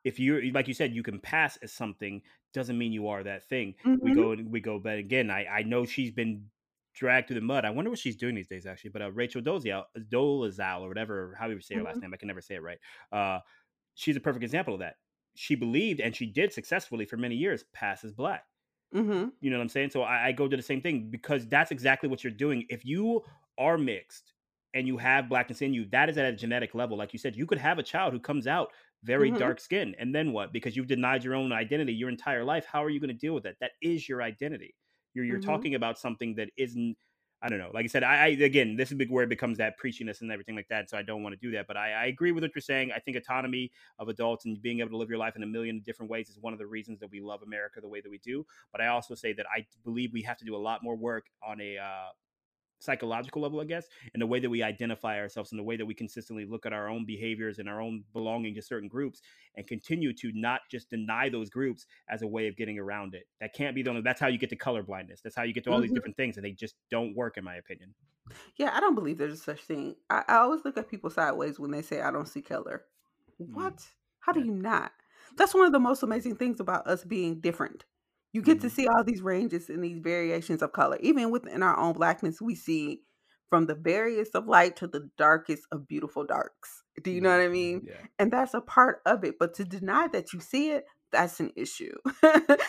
if 0.04 0.20
you're 0.20 0.40
like 0.52 0.68
you 0.68 0.74
said, 0.74 0.94
you 0.94 1.02
can 1.02 1.18
pass 1.18 1.58
as 1.62 1.72
something 1.72 2.22
doesn't 2.54 2.78
mean 2.78 2.92
you 2.92 3.08
are 3.08 3.24
that 3.24 3.48
thing. 3.48 3.74
Mm-hmm. 3.84 4.04
We 4.04 4.14
go, 4.14 4.36
we 4.48 4.60
go, 4.60 4.78
but 4.78 4.98
again, 4.98 5.30
I, 5.30 5.46
I 5.46 5.62
know 5.62 5.84
she's 5.84 6.12
been 6.12 6.44
dragged 6.94 7.26
through 7.26 7.40
the 7.40 7.46
mud. 7.46 7.64
I 7.64 7.70
wonder 7.70 7.90
what 7.90 7.98
she's 7.98 8.16
doing 8.16 8.34
these 8.34 8.46
days, 8.46 8.66
actually. 8.66 8.90
But 8.90 9.02
uh, 9.02 9.10
Rachel 9.10 9.42
Dolezal, 9.42 9.84
Dolezal 10.10 10.82
or 10.82 10.88
whatever, 10.88 11.34
how 11.38 11.48
you 11.48 11.60
say 11.60 11.74
her 11.74 11.80
mm-hmm. 11.80 11.88
last 11.88 12.00
name, 12.00 12.14
I 12.14 12.16
can 12.16 12.28
never 12.28 12.40
say 12.40 12.54
it 12.54 12.62
right. 12.62 12.78
Uh, 13.12 13.40
she's 13.94 14.16
a 14.16 14.20
perfect 14.20 14.44
example 14.44 14.74
of 14.74 14.80
that 14.80 14.94
she 15.38 15.54
believed 15.54 16.00
and 16.00 16.16
she 16.16 16.26
did 16.26 16.52
successfully 16.52 17.04
for 17.04 17.16
many 17.16 17.36
years 17.36 17.62
pass 17.72 18.02
as 18.02 18.12
black. 18.12 18.44
Mm-hmm. 18.92 19.28
You 19.40 19.50
know 19.50 19.58
what 19.58 19.62
I'm 19.62 19.68
saying? 19.68 19.90
So 19.90 20.02
I, 20.02 20.26
I, 20.26 20.32
go 20.32 20.48
to 20.48 20.56
the 20.56 20.62
same 20.62 20.80
thing 20.80 21.10
because 21.10 21.46
that's 21.46 21.70
exactly 21.70 22.08
what 22.08 22.24
you're 22.24 22.32
doing. 22.32 22.66
If 22.70 22.84
you 22.84 23.22
are 23.56 23.78
mixed 23.78 24.34
and 24.74 24.88
you 24.88 24.96
have 24.96 25.28
blackness 25.28 25.62
in 25.62 25.72
you, 25.72 25.84
that 25.92 26.08
is 26.08 26.18
at 26.18 26.24
a 26.24 26.32
genetic 26.32 26.74
level. 26.74 26.98
Like 26.98 27.12
you 27.12 27.20
said, 27.20 27.36
you 27.36 27.46
could 27.46 27.58
have 27.58 27.78
a 27.78 27.84
child 27.84 28.12
who 28.12 28.18
comes 28.18 28.48
out 28.48 28.72
very 29.04 29.30
Mhm. 29.30 29.38
dark 29.38 29.60
skin. 29.60 29.94
And 30.00 30.12
then 30.12 30.32
what? 30.32 30.52
Because 30.52 30.76
you've 30.76 30.88
denied 30.88 31.22
your 31.22 31.36
own 31.36 31.52
identity 31.52 31.92
your 31.92 32.08
entire 32.08 32.42
life. 32.42 32.66
How 32.66 32.82
are 32.82 32.90
you 32.90 32.98
going 32.98 33.08
to 33.08 33.14
deal 33.14 33.34
with 33.34 33.44
that? 33.44 33.60
That 33.60 33.72
is 33.80 34.08
your 34.08 34.22
identity. 34.22 34.74
You're 35.14 35.24
you're 35.24 35.38
Mhm. 35.38 35.44
talking 35.44 35.74
about 35.76 36.00
something 36.00 36.34
that 36.34 36.50
isn't. 36.56 36.96
I 37.40 37.48
don't 37.48 37.58
know. 37.58 37.70
Like 37.72 37.84
I 37.84 37.88
said, 37.88 38.02
I, 38.02 38.16
I 38.16 38.26
again, 38.28 38.74
this 38.76 38.90
is 38.90 38.98
where 39.08 39.22
it 39.22 39.28
becomes 39.28 39.58
that 39.58 39.74
preachiness 39.78 40.22
and 40.22 40.32
everything 40.32 40.56
like 40.56 40.66
that. 40.68 40.90
So 40.90 40.98
I 40.98 41.02
don't 41.02 41.22
want 41.22 41.34
to 41.34 41.40
do 41.40 41.52
that. 41.52 41.68
But 41.68 41.76
I, 41.76 41.92
I 41.92 42.06
agree 42.06 42.32
with 42.32 42.42
what 42.42 42.50
you're 42.54 42.62
saying. 42.62 42.90
I 42.92 42.98
think 42.98 43.16
autonomy 43.16 43.70
of 44.00 44.08
adults 44.08 44.44
and 44.44 44.60
being 44.60 44.80
able 44.80 44.90
to 44.90 44.96
live 44.96 45.08
your 45.08 45.18
life 45.18 45.36
in 45.36 45.44
a 45.44 45.46
million 45.46 45.80
different 45.80 46.10
ways 46.10 46.28
is 46.28 46.38
one 46.40 46.52
of 46.52 46.58
the 46.58 46.66
reasons 46.66 46.98
that 46.98 47.10
we 47.10 47.20
love 47.20 47.42
America 47.42 47.80
the 47.80 47.88
way 47.88 48.00
that 48.00 48.10
we 48.10 48.18
do. 48.18 48.44
But 48.72 48.80
I 48.80 48.88
also 48.88 49.14
say 49.14 49.32
that 49.34 49.46
I 49.54 49.64
believe 49.84 50.12
we 50.12 50.22
have 50.22 50.36
to 50.38 50.44
do 50.44 50.56
a 50.56 50.58
lot 50.58 50.82
more 50.82 50.96
work 50.96 51.26
on 51.46 51.60
a 51.60 51.78
uh, 51.78 52.08
psychological 52.80 53.42
level, 53.42 53.60
I 53.60 53.64
guess, 53.64 53.88
and 54.14 54.22
the 54.22 54.26
way 54.26 54.40
that 54.40 54.50
we 54.50 54.62
identify 54.62 55.18
ourselves 55.18 55.52
and 55.52 55.58
the 55.58 55.64
way 55.64 55.76
that 55.76 55.86
we 55.86 55.94
consistently 55.94 56.44
look 56.44 56.66
at 56.66 56.72
our 56.72 56.88
own 56.88 57.04
behaviors 57.04 57.58
and 57.58 57.68
our 57.68 57.80
own 57.80 58.04
belonging 58.12 58.54
to 58.54 58.62
certain 58.62 58.88
groups 58.88 59.20
and 59.56 59.66
continue 59.66 60.12
to 60.14 60.30
not 60.34 60.62
just 60.70 60.90
deny 60.90 61.28
those 61.28 61.50
groups 61.50 61.86
as 62.08 62.22
a 62.22 62.26
way 62.26 62.46
of 62.48 62.56
getting 62.56 62.78
around 62.78 63.14
it. 63.14 63.24
That 63.40 63.54
can't 63.54 63.74
be 63.74 63.82
the 63.82 63.90
only, 63.90 64.02
that's 64.02 64.20
how 64.20 64.28
you 64.28 64.38
get 64.38 64.50
to 64.50 64.56
color 64.56 64.82
blindness. 64.82 65.20
That's 65.20 65.36
how 65.36 65.42
you 65.42 65.52
get 65.52 65.64
to 65.64 65.70
all 65.70 65.80
these 65.80 65.92
Mhm. 65.92 65.92
different 65.92 66.16
things 66.16 66.36
and 66.36 66.44
they 66.44 66.52
just 66.52 66.76
don't 66.90 67.14
work 67.14 67.36
in 67.36 67.44
my 67.44 67.56
opinion. 67.56 67.94
Yeah, 68.56 68.70
I 68.76 68.80
don't 68.80 68.94
believe 68.94 69.18
there's 69.18 69.42
such 69.42 69.62
thing. 69.62 69.96
I, 70.10 70.24
I 70.28 70.36
always 70.36 70.64
look 70.64 70.76
at 70.76 70.88
people 70.88 71.10
sideways 71.10 71.58
when 71.58 71.70
they 71.70 71.82
say 71.82 72.00
I 72.00 72.10
don't 72.10 72.26
see 72.28 72.42
color. 72.42 72.86
Mm, 73.40 73.48
What? 73.52 73.90
How 74.20 74.32
do 74.32 74.40
you 74.40 74.52
not? 74.52 74.92
That's 75.36 75.54
one 75.54 75.66
of 75.66 75.72
the 75.72 75.80
most 75.80 76.02
amazing 76.02 76.36
things 76.36 76.60
about 76.60 76.86
us 76.86 77.04
being 77.04 77.40
different. 77.40 77.86
You 78.32 78.42
get 78.42 78.60
to 78.60 78.68
Mhm. 78.68 78.70
see 78.70 78.86
all 78.86 79.04
these 79.04 79.22
ranges 79.22 79.68
and 79.70 79.82
these 79.82 79.98
variations 79.98 80.62
of 80.62 80.72
color. 80.72 80.98
Even 81.00 81.30
within 81.30 81.62
our 81.62 81.76
own 81.78 81.94
blackness, 81.94 82.40
we 82.40 82.54
see 82.54 83.02
from 83.48 83.66
the 83.66 83.74
barriest 83.74 84.34
of 84.34 84.46
light 84.46 84.76
to 84.76 84.86
the 84.86 85.10
darkest 85.16 85.64
of 85.72 85.88
beautiful 85.88 86.24
darks. 86.24 86.82
Do 87.02 87.10
you 87.10 87.20
know 87.22 87.30
what 87.30 87.42
I 87.44 87.48
mean? 87.48 87.84
Yeah. 87.86 88.06
And 88.18 88.30
that's 88.30 88.52
a 88.54 88.60
part 88.60 89.00
of 89.06 89.24
it. 89.24 89.38
But 89.38 89.54
to 89.54 89.64
deny 89.64 90.08
that 90.08 90.32
you 90.34 90.40
see 90.40 90.70
it, 90.72 90.84
that's 91.10 91.40
an 91.40 91.52
issue. 91.56 91.94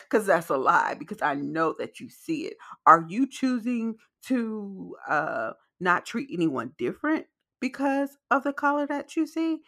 Because 0.10 0.26
that's 0.26 0.50
a 0.50 0.58
lie, 0.58 0.96
because 0.96 1.22
I 1.22 1.36
know 1.36 1.76
that 1.78 2.00
you 2.00 2.10
see 2.10 2.46
it. 2.48 2.58
Are 2.88 3.06
you 3.08 3.28
choosing 3.28 3.98
to 4.24 4.96
uh, 5.08 5.52
not 5.80 6.06
treat 6.06 6.30
anyone 6.34 6.74
different 6.78 7.28
because 7.60 8.18
of 8.32 8.44
the 8.44 8.54
color 8.54 8.88
that 8.88 9.16
you 9.16 9.28
see? 9.28 9.60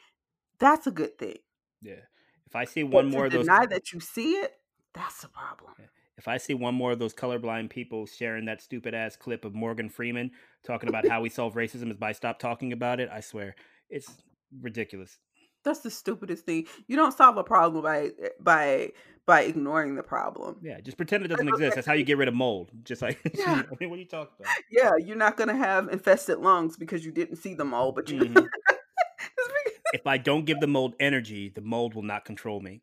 That's 0.60 0.88
a 0.88 0.92
good 0.92 1.18
thing. 1.20 1.40
Yeah. 1.82 2.02
If 2.48 2.56
I 2.56 2.66
see 2.66 2.84
But 2.92 3.04
one 3.04 3.12
to 3.12 3.12
more 3.12 3.26
of 3.28 3.32
those 3.34 3.48
deny 3.48 3.66
that 3.68 3.94
you 3.94 4.00
see 4.00 4.34
it, 4.34 4.61
that's 4.94 5.22
the 5.22 5.28
problem. 5.30 5.74
if 6.18 6.28
I 6.28 6.38
see 6.38 6.54
one 6.54 6.76
more 6.76 6.92
of 6.92 7.00
those 7.00 7.14
colorblind 7.14 7.70
people 7.70 8.06
sharing 8.06 8.46
that 8.46 8.62
stupid 8.62 8.94
ass 8.94 9.16
clip 9.16 9.46
of 9.46 9.54
Morgan 9.56 9.90
Freeman 9.90 10.32
talking 10.66 10.90
about 10.90 11.08
how 11.08 11.22
we 11.22 11.30
solve 11.30 11.54
racism 11.56 11.90
is 11.92 11.98
by 11.98 12.12
stop 12.12 12.40
talking 12.40 12.74
about 12.74 13.00
it, 13.00 13.10
I 13.12 13.22
swear 13.22 13.56
it's 13.90 14.10
ridiculous. 14.62 15.18
That's 15.64 15.80
the 15.82 15.92
stupidest 15.92 16.46
thing. 16.46 16.66
You 16.88 16.96
don't 16.98 17.14
solve 17.16 17.38
a 17.38 17.44
problem 17.44 17.84
by 17.84 18.12
by 18.40 18.92
by 19.28 19.42
ignoring 19.44 19.96
the 19.96 20.02
problem. 20.04 20.58
Yeah, 20.64 20.80
just 20.82 20.98
pretend 20.98 21.24
it 21.24 21.28
doesn't 21.28 21.48
exist. 21.48 21.76
That's 21.76 21.86
how 21.88 21.94
you 21.94 22.04
get 22.04 22.18
rid 22.18 22.28
of 22.28 22.34
mold. 22.34 22.72
Just 22.84 23.02
like, 23.04 23.20
yeah, 23.36 23.62
what 23.70 23.82
are 23.82 23.96
you 23.96 24.06
talking 24.06 24.34
about? 24.40 24.52
yeah, 24.72 24.92
you're 24.98 25.16
not 25.16 25.38
gonna 25.38 25.56
have 25.56 25.88
infested 25.90 26.40
lungs 26.40 26.78
because 26.78 27.06
you 27.06 27.12
didn't 27.12 27.36
see 27.36 27.54
the 27.54 27.64
mole, 27.66 27.92
but 27.92 28.10
you. 28.10 28.18
hmm 28.26 28.34
because- 28.34 28.48
If 29.94 30.08
I 30.08 30.18
don't 30.18 30.46
give 30.46 30.60
the 30.62 30.68
mold 30.68 30.96
energy, 31.00 31.50
the 31.50 31.62
mold 31.62 31.94
will 31.94 32.02
not 32.04 32.26
control 32.26 32.60
me. 32.62 32.82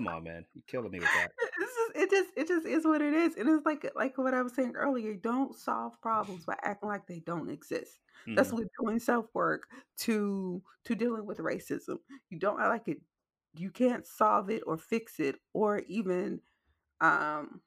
Come 0.00 0.08
on, 0.08 0.24
man, 0.24 0.46
you're 0.54 0.64
killing 0.66 0.90
me 0.92 1.00
with 1.00 1.12
that. 1.12 1.32
it's 1.58 1.74
just, 1.74 1.96
it 1.96 2.10
just 2.10 2.28
it 2.36 2.48
just 2.48 2.66
is 2.66 2.86
what 2.86 3.02
it 3.02 3.12
is, 3.12 3.36
and 3.36 3.48
it's 3.48 3.66
like 3.66 3.84
like 3.94 4.16
what 4.18 4.34
I 4.34 4.42
was 4.42 4.54
saying 4.54 4.74
earlier. 4.76 5.14
Don't 5.14 5.54
solve 5.54 6.00
problems 6.00 6.44
by 6.44 6.56
acting 6.62 6.88
like 6.88 7.06
they 7.06 7.20
don't 7.20 7.50
exist. 7.50 8.00
That's 8.34 8.50
hmm 8.50 8.52
what 8.52 8.64
doing 8.80 8.98
self 8.98 9.26
work 9.34 9.64
to 9.98 10.62
to 10.86 10.94
dealing 10.94 11.26
with 11.26 11.38
racism. 11.38 11.98
You 12.30 12.38
don't 12.38 12.58
like 12.58 12.88
it. 12.88 12.98
You 13.54 13.70
can't 13.70 14.06
solve 14.06 14.50
it 14.50 14.62
or 14.66 14.78
fix 14.78 15.20
it 15.20 15.36
or 15.52 15.80
even 15.88 16.40
um 17.00 17.60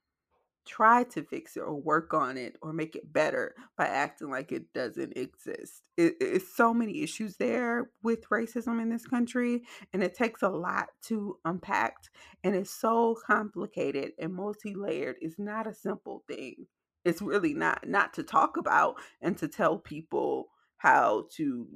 try 0.66 1.04
to 1.04 1.24
fix 1.24 1.58
it 1.58 1.62
or 1.62 1.76
work 1.76 2.14
on 2.14 2.38
it 2.38 2.56
or 2.62 2.74
make 2.74 2.96
it 2.96 3.12
better 3.12 3.56
by 3.78 3.86
acting 3.86 4.30
like 4.30 4.52
it 4.52 4.72
doesn't 4.74 5.18
exist. 5.18 5.84
It, 5.98 6.16
it's 6.20 6.56
so 6.56 6.74
many 6.74 7.02
issues 7.02 7.38
there 7.38 7.90
with 8.02 8.28
racism 8.30 8.82
in 8.82 8.90
this 8.90 9.06
country, 9.06 9.64
and 9.94 10.04
it 10.04 10.16
takes 10.16 10.42
a 10.42 10.50
lot 10.50 10.88
to 11.04 11.38
unpack. 11.46 11.96
And 12.44 12.56
it's 12.56 12.72
so 12.72 13.18
complicated 13.26 14.14
and 14.20 14.34
multi 14.34 14.74
layered. 14.74 15.18
It's 15.22 15.40
not 15.40 15.68
a 15.68 15.74
simple 15.74 16.24
thing. 16.28 16.68
It's 17.06 17.22
really 17.22 17.54
not. 17.54 17.88
Not 17.88 18.14
to 18.16 18.24
talk 18.24 18.58
about 18.58 18.96
and 19.22 19.38
to 19.38 19.48
tell 19.48 19.78
people 19.78 20.50
how 20.78 21.28
to 21.36 21.68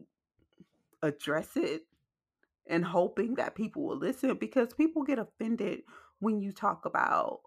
address 1.02 1.56
it 1.56 1.84
and 2.70 2.84
hoping 2.84 3.36
that 3.36 3.56
people 3.56 3.86
will 3.86 3.98
listen 3.98 4.36
because 4.36 4.74
people 4.74 5.04
get 5.04 5.20
offended 5.20 5.82
when 6.20 6.42
you 6.42 6.52
talk 6.52 6.86
about 6.86 7.42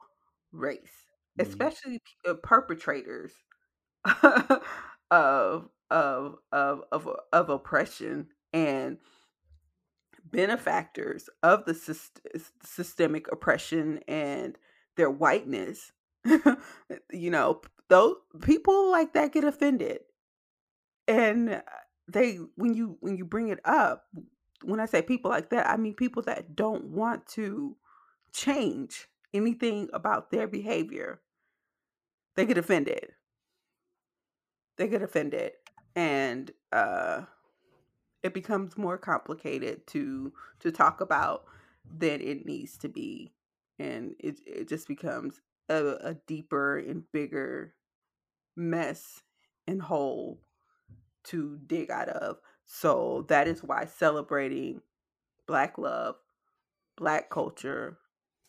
race, 0.53 1.10
especially 1.39 1.99
p- 1.99 2.31
uh, 2.31 2.35
perpetrators 2.43 3.33
of 5.11 5.68
of 5.91 6.37
of 6.53 6.83
of 6.93 7.09
of 7.33 7.49
oppression 7.51 8.28
and 8.53 8.99
benefactors 10.24 11.28
of 11.43 11.64
the 11.64 11.72
syst- 11.72 12.20
systemic 12.62 13.31
oppression 13.33 14.01
and 14.09 14.57
their 14.97 15.11
whiteness. 15.11 15.93
you 17.12 17.31
know, 17.31 17.61
those 17.89 18.16
people 18.43 18.91
like 18.91 19.14
that 19.14 19.33
get 19.33 19.45
offended 19.45 20.01
and 21.09 21.51
uh, 21.51 21.61
they 22.09 22.37
when 22.57 22.74
you 22.74 22.97
when 23.01 23.16
you 23.16 23.24
bring 23.24 23.49
it 23.49 23.61
up 23.64 24.05
when 24.62 24.81
i 24.81 24.87
say 24.87 25.03
people 25.03 25.31
like 25.31 25.51
that 25.51 25.68
i 25.68 25.76
mean 25.76 25.95
people 25.95 26.22
that 26.22 26.55
don't 26.55 26.85
want 26.85 27.26
to 27.26 27.76
change 28.33 29.09
anything 29.33 29.89
about 29.93 30.31
their 30.31 30.47
behavior 30.47 31.20
they 32.37 32.47
get 32.47 32.59
offended 32.59 33.12
they 34.76 34.89
get 34.89 35.03
offended 35.03 35.53
and 35.95 36.51
uh 36.72 37.22
it 38.22 38.35
becomes 38.35 38.76
more 38.76 38.99
complicated 38.99 39.87
to 39.87 40.33
to 40.59 40.70
talk 40.70 41.01
about 41.01 41.45
than 41.99 42.20
it 42.20 42.47
needs 42.47 42.76
to 42.76 42.89
be 42.89 43.33
and 43.78 44.14
it 44.18 44.41
it 44.47 44.68
just 44.68 44.87
becomes 44.87 45.41
a, 45.68 45.97
a 46.03 46.14
deeper 46.26 46.78
and 46.78 47.05
bigger 47.12 47.74
mess 48.57 49.22
and 49.66 49.81
hole 49.83 50.41
to 51.24 51.59
dig 51.66 51.91
out 51.91 52.09
of. 52.09 52.39
So 52.66 53.24
that 53.28 53.49
is 53.49 53.62
why 53.62 53.87
celebrating 53.87 54.83
Black 55.47 55.78
love, 55.78 56.16
Black 56.97 57.31
culture, 57.31 57.99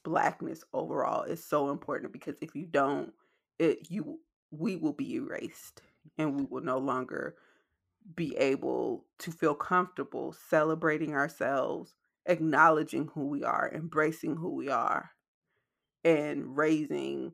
Blackness 0.03 0.63
overall 0.73 1.23
is 1.23 1.43
so 1.43 1.69
important 1.69 2.11
because 2.11 2.35
if 2.41 2.55
you 2.55 2.65
don't, 2.65 3.13
it 3.59 3.89
you 3.89 4.19
we 4.51 4.75
will 4.75 4.93
be 4.93 5.15
erased 5.15 5.81
and 6.17 6.35
we 6.35 6.43
will 6.43 6.63
no 6.63 6.77
longer 6.77 7.35
be 8.15 8.35
able 8.37 9.05
to 9.19 9.31
feel 9.31 9.53
comfortable 9.53 10.35
celebrating 10.49 11.13
ourselves, 11.13 11.93
acknowledging 12.25 13.09
who 13.13 13.27
we 13.27 13.43
are, 13.43 13.71
embracing 13.73 14.35
who 14.35 14.55
we 14.55 14.69
are, 14.69 15.11
and 16.03 16.57
raising 16.57 17.33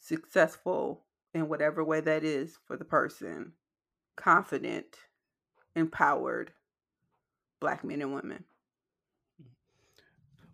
successful 0.00 1.04
in 1.34 1.48
whatever 1.48 1.82
way 1.82 2.00
that 2.00 2.24
is 2.24 2.58
for 2.66 2.76
the 2.76 2.84
person 2.84 3.52
confident, 4.16 4.96
empowered 5.74 6.52
black 7.60 7.84
men 7.84 8.02
and 8.02 8.14
women. 8.14 8.44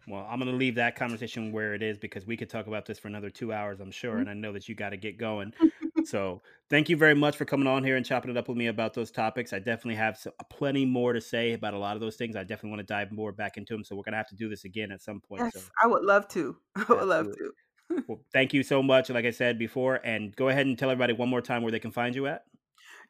Well, 0.09 0.27
I'm 0.29 0.39
going 0.39 0.51
to 0.51 0.57
leave 0.57 0.75
that 0.77 0.97
conversation 0.97 1.53
where 1.53 1.75
it 1.75 1.83
is 1.83 1.97
because 1.97 2.27
we 2.27 2.37
could 2.37 2.51
talk 2.51 2.67
about 2.67 2.87
this 2.87 2.99
for 2.99 3.09
another 3.09 3.31
two 3.31 3.53
hours, 3.53 3.81
I'm 3.81 3.93
sure. 3.93 4.19
And 4.19 4.29
I 4.29 4.35
know 4.35 4.53
that 4.53 4.69
you 4.69 4.75
got 4.75 4.91
to 4.91 4.97
get 4.97 5.19
going. 5.19 5.53
So 6.05 6.43
thank 6.71 6.89
you 6.89 6.97
very 6.97 7.15
much 7.15 7.37
for 7.37 7.45
coming 7.45 7.67
on 7.67 7.85
here 7.85 7.97
and 7.97 8.05
chopping 8.05 8.31
it 8.31 8.37
up 8.37 8.49
with 8.49 8.57
me 8.57 8.67
about 8.67 8.95
those 8.95 9.11
topics. 9.11 9.53
I 9.53 9.59
definitely 9.59 9.97
have 9.97 10.17
so, 10.17 10.31
uh, 10.39 10.45
plenty 10.51 10.85
more 10.85 11.13
to 11.13 11.21
say 11.21 11.53
about 11.53 11.75
a 11.75 11.79
lot 11.79 11.97
of 11.97 12.01
those 12.01 12.17
things. 12.17 12.37
I 12.37 12.43
definitely 12.43 12.71
want 12.71 12.81
to 12.81 12.93
dive 12.93 13.13
more 13.13 13.33
back 13.33 13.57
into 13.57 13.75
them. 13.75 13.85
So 13.85 13.95
we're 13.95 14.03
going 14.03 14.13
to 14.13 14.19
have 14.19 14.29
to 14.29 14.35
do 14.35 14.49
this 14.49 14.65
again 14.65 14.91
at 14.91 15.03
some 15.03 15.21
point. 15.21 15.43
Yes, 15.43 15.65
So 15.65 15.71
I 15.83 15.87
would 15.87 16.03
love 16.03 16.29
to. 16.29 16.57
I 16.77 16.85
would 16.93 17.05
love 17.05 17.27
to. 17.27 18.03
Well, 18.09 18.21
thank 18.33 18.53
you 18.55 18.63
so 18.63 18.83
much. 18.83 19.11
Like 19.11 19.25
I 19.25 19.31
said 19.31 19.59
before, 19.59 20.01
and 20.05 20.35
go 20.35 20.49
ahead 20.49 20.67
and 20.67 20.79
tell 20.79 20.91
everybody 20.91 21.13
one 21.13 21.29
more 21.29 21.43
time 21.43 21.63
where 21.63 21.73
they 21.73 21.79
can 21.79 21.93
find 21.93 22.15
you 22.15 22.27
at. 22.27 22.45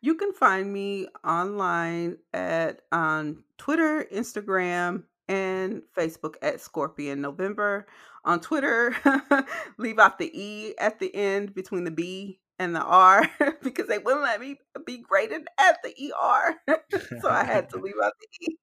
You 0.00 0.16
can 0.16 0.32
find 0.32 0.72
me 0.72 1.06
online 1.24 2.18
at 2.34 2.82
on 2.90 3.44
Twitter, 3.56 4.04
Instagram, 4.12 5.04
and 5.32 5.82
Facebook 5.96 6.34
at 6.42 6.60
Scorpion 6.60 7.22
November. 7.22 7.86
On 8.24 8.38
Twitter, 8.38 8.94
leave 9.78 9.98
out 9.98 10.18
the 10.18 10.30
E 10.32 10.74
at 10.78 11.00
the 11.00 11.12
end 11.12 11.54
between 11.54 11.84
the 11.84 11.90
B 11.90 12.38
and 12.58 12.76
the 12.76 12.82
R 12.82 13.28
because 13.62 13.88
they 13.88 13.98
wouldn't 13.98 14.22
let 14.22 14.40
me 14.40 14.58
be 14.86 14.98
graded 14.98 15.48
at 15.58 15.78
the 15.82 16.12
ER. 16.12 16.54
so 17.20 17.28
I 17.28 17.42
had 17.42 17.68
to 17.70 17.78
leave 17.78 17.94
out 18.04 18.12
the 18.20 18.46
E. 18.46 18.58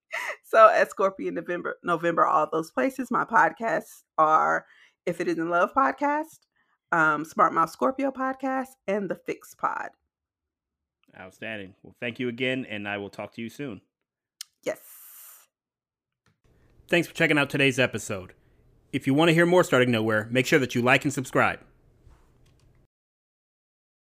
So 0.45 0.69
at 0.69 0.91
Scorpion 0.91 1.33
November, 1.33 1.75
November, 1.83 2.25
all 2.25 2.47
those 2.49 2.71
places. 2.71 3.11
My 3.11 3.25
podcasts 3.25 4.03
are 4.17 4.65
If 5.05 5.19
It 5.19 5.27
Isn't 5.27 5.49
Love 5.49 5.73
podcast, 5.75 6.39
um, 6.91 7.25
Smart 7.25 7.51
Mouth 7.51 7.71
Scorpio 7.71 8.11
podcast, 8.11 8.69
and 8.87 9.09
the 9.09 9.15
Fix 9.15 9.55
Pod. 9.55 9.89
Outstanding. 11.19 11.73
Well, 11.83 11.95
thank 11.99 12.19
you 12.19 12.29
again, 12.29 12.65
and 12.69 12.87
I 12.87 12.97
will 12.97 13.09
talk 13.09 13.33
to 13.33 13.41
you 13.41 13.49
soon. 13.49 13.81
Yes. 14.63 14.98
Thanks 16.89 17.07
for 17.07 17.13
checking 17.13 17.37
out 17.37 17.51
today's 17.51 17.77
episode. 17.77 18.33
If 18.91 19.05
you 19.05 19.13
want 19.13 19.29
to 19.29 19.33
hear 19.35 19.45
more 19.45 19.63
Starting 19.63 19.91
Nowhere, 19.91 20.27
make 20.31 20.47
sure 20.47 20.57
that 20.57 20.73
you 20.73 20.81
like 20.81 21.03
and 21.03 21.13
subscribe. 21.13 21.59